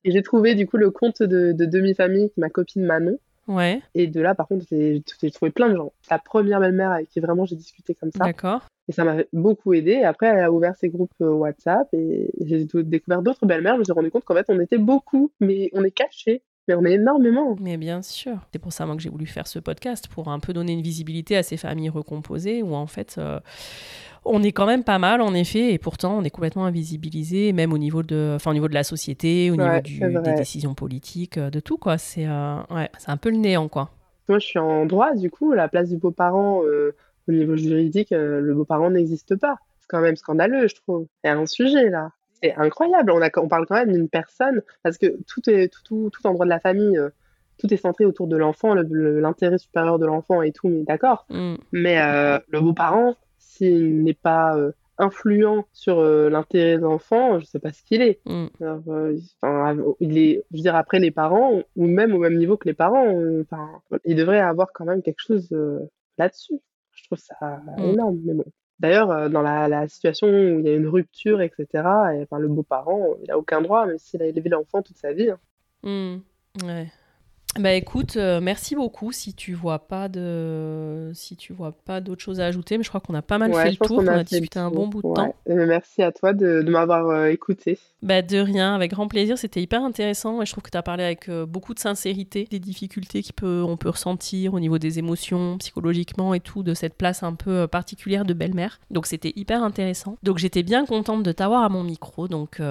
Et 0.03 0.11
j'ai 0.11 0.23
trouvé 0.23 0.56
du 0.56 0.68
coup 0.68 0.77
le 0.77 0.91
compte 0.91 1.22
de, 1.22 1.51
de 1.51 1.65
demi-famille, 1.65 2.31
ma 2.38 2.49
copine 2.49 2.84
Manon. 2.84 3.19
Ouais. 3.49 3.81
Et 3.95 4.05
de 4.05 4.21
là, 4.21 4.35
par 4.35 4.47
contre, 4.47 4.65
j'ai 4.69 5.03
trouvé 5.31 5.51
plein 5.51 5.69
de 5.69 5.76
gens. 5.76 5.91
La 6.09 6.19
première 6.19 6.59
belle-mère 6.59 6.91
avec 6.91 7.09
qui 7.09 7.19
vraiment 7.19 7.45
j'ai 7.45 7.55
discuté 7.55 7.95
comme 7.95 8.11
ça. 8.11 8.23
D'accord. 8.23 8.61
Et 8.88 8.91
ça 8.91 9.03
m'a 9.03 9.17
beaucoup 9.34 9.73
aidé. 9.73 9.91
Et 9.91 10.05
après, 10.05 10.27
elle 10.27 10.43
a 10.43 10.51
ouvert 10.51 10.76
ses 10.76 10.89
groupes 10.89 11.13
euh, 11.21 11.31
WhatsApp 11.31 11.88
et 11.93 12.31
j'ai 12.41 12.65
découvert 12.84 13.23
d'autres 13.23 13.45
belles-mères. 13.47 13.73
Je 13.73 13.80
me 13.80 13.84
suis 13.84 13.93
rendu 13.93 14.11
compte 14.11 14.23
qu'en 14.23 14.35
fait, 14.35 14.45
on 14.49 14.59
était 14.59 14.77
beaucoup, 14.77 15.31
mais 15.39 15.69
on 15.73 15.84
est 15.84 15.91
cachés. 15.91 16.43
Mais 16.70 16.76
on 16.76 16.86
est 16.86 16.94
énormément. 16.94 17.56
Mais 17.60 17.78
bien 17.78 18.04
sûr. 18.04 18.38
C'est 18.54 18.60
pour 18.60 18.72
ça 18.72 18.86
moi, 18.86 18.96
que 18.96 19.02
j'ai 19.02 19.10
voulu 19.10 19.26
faire 19.26 19.48
ce 19.48 19.58
podcast, 19.58 20.08
pour 20.08 20.28
un 20.28 20.40
peu 20.40 20.54
donner 20.54 20.74
une 20.74 20.84
visibilité 20.84 21.36
à 21.36 21.41
ces 21.41 21.58
familles 21.58 21.90
recomposées 21.90 22.62
où 22.62 22.76
en 22.76 22.86
fait, 22.86 23.16
euh, 23.18 23.40
on 24.24 24.44
est 24.44 24.52
quand 24.52 24.68
même 24.68 24.84
pas 24.84 25.00
mal 25.00 25.22
en 25.22 25.34
effet, 25.34 25.74
et 25.74 25.80
pourtant 25.80 26.20
on 26.20 26.24
est 26.24 26.30
complètement 26.30 26.66
invisibilisé, 26.66 27.54
même 27.54 27.74
au 27.74 27.80
niveau 27.80 28.04
de, 28.04 28.34
enfin, 28.36 28.52
au 28.52 28.54
niveau 28.54 28.68
de 28.68 28.76
la 28.76 28.84
société, 28.84 29.50
au 29.50 29.56
niveau 29.56 30.22
des 30.22 30.34
décisions 30.34 30.76
politiques, 30.76 31.40
euh, 31.40 31.50
de 31.50 31.60
tout 31.60 31.78
quoi. 31.78 31.98
C'est 31.98 32.28
ouais, 32.28 32.90
c'est 33.00 33.10
un 33.10 33.18
peu 33.18 33.32
le 33.32 33.38
néant 33.38 33.68
quoi. 33.68 33.90
Moi, 34.28 34.38
je 34.38 34.46
suis 34.46 34.60
en 34.60 34.86
droit, 34.86 35.16
du 35.16 35.32
coup, 35.32 35.54
la 35.54 35.68
place 35.68 35.90
du 35.90 35.98
beau-parent 35.98 36.62
au 37.30 37.32
niveau 37.32 37.56
juridique, 37.56 38.12
euh, 38.12 38.41
le 38.41 38.54
beau-parent 38.54 38.91
n'existe 38.91 39.36
pas. 39.36 39.56
C'est 39.80 39.88
quand 39.88 40.02
même 40.02 40.16
scandaleux, 40.16 40.68
je 40.68 40.76
trouve. 40.76 41.08
A 41.24 41.32
un 41.32 41.46
sujet 41.46 41.90
là. 41.90 42.12
C'est 42.41 42.53
incroyable. 42.56 43.11
On, 43.11 43.22
a, 43.22 43.30
on 43.38 43.48
parle 43.48 43.66
quand 43.66 43.76
même 43.76 43.91
d'une 43.91 44.10
personne, 44.10 44.61
parce 44.84 44.98
que 44.98 45.07
tout, 45.28 45.49
est, 45.49 45.70
tout, 45.70 46.10
tout, 46.11 46.28
en 46.28 46.34
droit 46.34 46.45
de 46.45 46.49
la 46.49 46.60
famille, 46.60 46.98
euh, 46.98 47.10
tout 47.57 47.74
est 47.74 47.78
centré 47.78 48.06
autour 48.06 48.28
de 48.28 48.38
l'enfant, 48.38 48.74
l'intérêt 48.74 49.57
supérieur 49.57 49.99
de 49.99 50.06
l'enfant 50.06 50.41
et 50.41 50.52
tout, 50.52 50.70
mais 50.70 50.84
d'accord. 50.84 51.26
Mm. 51.30 51.56
Mais 51.72 52.02
euh, 52.02 52.40
le 52.48 52.61
beau-parent, 52.61 53.16
s'il 53.38 54.03
n'est 54.03 54.14
pas 54.14 54.56
influent 54.98 55.66
sur 55.72 56.02
l'intérêt 56.02 56.78
de 56.78 56.84
l'enfant, 56.84 57.40
je 57.40 57.45
sais 57.45 57.60
pas 57.60 57.72
ce 57.72 57.84
qu'il 57.84 58.02
est. 58.02 58.20
Mm. 58.26 58.48
il 59.99 60.18
est, 60.18 60.44
je 60.52 60.57
veux 60.57 60.61
dire, 60.61 60.76
après 60.76 60.99
les 60.99 61.11
parents, 61.11 61.61
ou 61.76 61.88
même 61.88 62.14
au 62.14 62.20
même 62.20 62.38
niveau 62.38 62.57
que 62.57 62.68
les 62.68 62.74
parents, 62.74 63.14
il 64.06 64.16
devrait 64.16 64.40
avoir 64.40 64.72
quand 64.74 64.86
même 64.86 65.02
quelque 65.02 65.22
chose 65.22 65.49
là-dessus 66.18 66.60
trouve 67.10 67.20
ça 67.20 67.61
mmh. 67.78 67.84
énorme, 67.84 68.20
mais 68.24 68.34
bon. 68.34 68.45
D'ailleurs, 68.80 69.11
euh, 69.11 69.30
dans 69.30 69.41
la, 69.41 69.88
situation 69.88 70.27
où 70.27 70.60
il 70.60 70.65
y 70.65 70.69
a 70.69 70.76
une 70.76 70.88
rupture, 70.88 71.41
etc., 71.41 71.68
et, 72.14 72.26
le 72.31 72.47
beau-parent, 72.47 73.15
il 73.22 73.27
n'a 73.27 73.38
aucun 73.38 73.61
droit, 73.61 73.85
même 73.85 73.97
s'il 73.97 74.22
a 74.22 74.26
élevé 74.26 74.49
l'enfant 74.49 74.81
toute 74.81 74.97
sa 74.97 75.14
vie. 75.14 75.30
Hein. 75.30 75.39
Mmh. 75.84 76.65
Ouais. 76.65 76.91
Bah 77.57 77.73
écoute, 77.73 78.15
euh, 78.15 78.39
merci 78.41 78.76
beaucoup. 78.76 79.11
Si 79.11 79.34
tu 79.34 79.53
vois 79.53 79.80
pas 79.80 80.07
de, 80.07 81.09
si 81.15 81.35
tu 81.35 81.51
vois 81.51 81.71
pas 81.71 81.99
d'autres 81.99 82.21
choses 82.21 82.39
à 82.39 82.45
ajouter, 82.45 82.77
mais 82.77 82.84
je 82.84 82.89
crois 82.89 83.01
qu'on 83.01 83.15
a 83.15 83.23
pas 83.23 83.39
mal 83.39 83.51
fait 83.53 83.71
le 83.71 83.76
tour. 83.76 83.97
On 84.03 84.07
a, 84.07 84.23
discuté 84.23 84.59
un 84.59 84.69
bon 84.69 84.88
bout 84.88 85.01
de 85.01 85.13
temps. 85.13 85.35
merci 85.47 86.03
à 86.03 86.11
toi 86.11 86.34
de, 86.34 86.61
m'avoir 86.61 87.09
euh, 87.09 87.26
écouté. 87.26 87.80
Bah 88.03 88.21
de 88.21 88.38
rien, 88.38 88.76
avec 88.76 88.91
grand 88.91 89.07
plaisir. 89.07 89.38
C'était 89.38 89.61
hyper 89.61 89.84
intéressant 89.84 90.43
et 90.43 90.45
je 90.45 90.51
trouve 90.51 90.61
que 90.61 90.69
tu 90.69 90.77
as 90.77 90.84
parlé 90.84 91.03
avec 91.03 91.27
euh, 91.27 91.47
beaucoup 91.47 91.73
de 91.73 91.80
sincérité 91.80 92.47
des 92.49 92.59
difficultés 92.59 93.23
qu'on 93.23 93.77
peut 93.77 93.89
ressentir 93.89 94.53
au 94.53 94.59
niveau 94.59 94.77
des 94.77 94.99
émotions, 94.99 95.57
psychologiquement 95.57 96.35
et 96.35 96.39
tout, 96.39 96.61
de 96.61 96.76
cette 96.76 96.93
place 96.93 97.23
un 97.23 97.34
peu 97.34 97.67
particulière 97.67 98.26
de 98.26 98.34
belle-mère. 98.34 98.80
Donc 98.91 99.07
c'était 99.07 99.34
hyper 99.35 99.63
intéressant. 99.63 100.17
Donc 100.21 100.38
j'étais 100.38 100.61
bien 100.61 100.85
contente 100.85 101.23
de 101.23 101.31
t'avoir 101.31 101.63
à 101.63 101.69
mon 101.69 101.84
micro. 101.84 102.27
Donc 102.27 102.61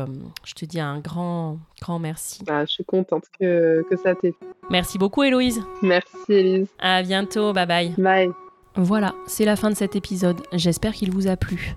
je 0.45 0.55
te 0.55 0.65
dis 0.65 0.79
un 0.79 1.01
grand, 1.01 1.59
grand 1.81 1.99
merci. 1.99 2.45
Bah, 2.45 2.65
je 2.65 2.73
suis 2.73 2.85
contente 2.85 3.25
que, 3.39 3.85
que 3.89 3.97
ça 3.97 4.15
t'ait 4.15 4.35
Merci 4.71 4.99
beaucoup 4.99 5.23
Héloïse. 5.23 5.63
Merci 5.83 6.17
Élise. 6.29 6.69
À 6.79 7.03
bientôt, 7.03 7.53
bye 7.53 7.67
bye. 7.67 7.95
Bye. 7.97 8.31
Voilà, 8.77 9.15
c'est 9.27 9.45
la 9.45 9.57
fin 9.57 9.71
de 9.71 9.77
cet 9.77 9.97
épisode. 9.97 10.41
J'espère 10.53 10.93
qu'il 10.93 11.11
vous 11.11 11.27
a 11.27 11.37
plu. 11.37 11.75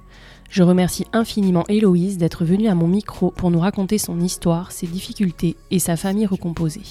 Je 0.49 0.63
remercie 0.63 1.05
infiniment 1.13 1.63
Héloïse 1.69 2.17
d'être 2.17 2.43
venue 2.43 2.67
à 2.67 2.75
mon 2.75 2.87
micro 2.87 3.31
pour 3.31 3.51
nous 3.51 3.59
raconter 3.59 3.97
son 3.97 4.19
histoire, 4.19 4.71
ses 4.71 4.85
difficultés 4.85 5.55
et 5.71 5.79
sa 5.79 5.95
famille 5.95 6.25
recomposée. 6.25 6.81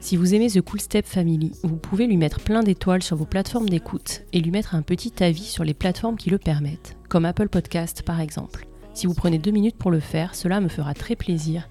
Si 0.00 0.16
vous 0.16 0.34
aimez 0.34 0.48
The 0.48 0.60
Cool 0.60 0.80
Step 0.80 1.06
Family, 1.06 1.52
vous 1.62 1.76
pouvez 1.76 2.06
lui 2.06 2.16
mettre 2.16 2.40
plein 2.40 2.62
d'étoiles 2.62 3.02
sur 3.02 3.16
vos 3.16 3.26
plateformes 3.26 3.68
d'écoute 3.68 4.22
et 4.32 4.40
lui 4.40 4.50
mettre 4.50 4.74
un 4.74 4.82
petit 4.82 5.22
avis 5.22 5.44
sur 5.44 5.62
les 5.62 5.74
plateformes 5.74 6.16
qui 6.16 6.30
le 6.30 6.38
permettent, 6.38 6.96
comme 7.08 7.26
Apple 7.26 7.48
Podcast 7.48 8.02
par 8.02 8.20
exemple. 8.20 8.66
Si 8.92 9.06
vous 9.06 9.14
prenez 9.14 9.38
deux 9.38 9.50
minutes 9.50 9.76
pour 9.76 9.90
le 9.90 10.00
faire, 10.00 10.34
cela 10.34 10.60
me 10.60 10.68
fera 10.68 10.94
très 10.94 11.16
plaisir 11.16 11.68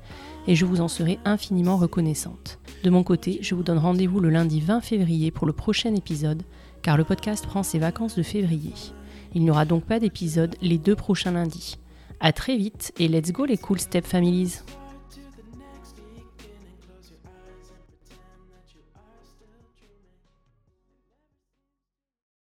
et 0.47 0.55
je 0.55 0.65
vous 0.65 0.81
en 0.81 0.87
serai 0.87 1.19
infiniment 1.25 1.77
reconnaissante. 1.77 2.59
De 2.83 2.89
mon 2.89 3.03
côté, 3.03 3.39
je 3.41 3.55
vous 3.55 3.63
donne 3.63 3.77
rendez-vous 3.77 4.19
le 4.19 4.29
lundi 4.29 4.61
20 4.61 4.81
février 4.81 5.31
pour 5.31 5.47
le 5.47 5.53
prochain 5.53 5.93
épisode, 5.95 6.43
car 6.81 6.97
le 6.97 7.03
podcast 7.03 7.45
prend 7.45 7.63
ses 7.63 7.79
vacances 7.79 8.15
de 8.15 8.23
février. 8.23 8.73
Il 9.35 9.43
n'y 9.43 9.51
aura 9.51 9.65
donc 9.65 9.83
pas 9.83 9.99
d'épisode 9.99 10.55
les 10.61 10.77
deux 10.77 10.95
prochains 10.95 11.31
lundis. 11.31 11.77
A 12.19 12.33
très 12.33 12.57
vite 12.57 12.93
et 12.99 13.07
let's 13.07 13.31
go 13.31 13.45
les 13.45 13.57
cool 13.57 13.79
step 13.79 14.05
families 14.05 14.59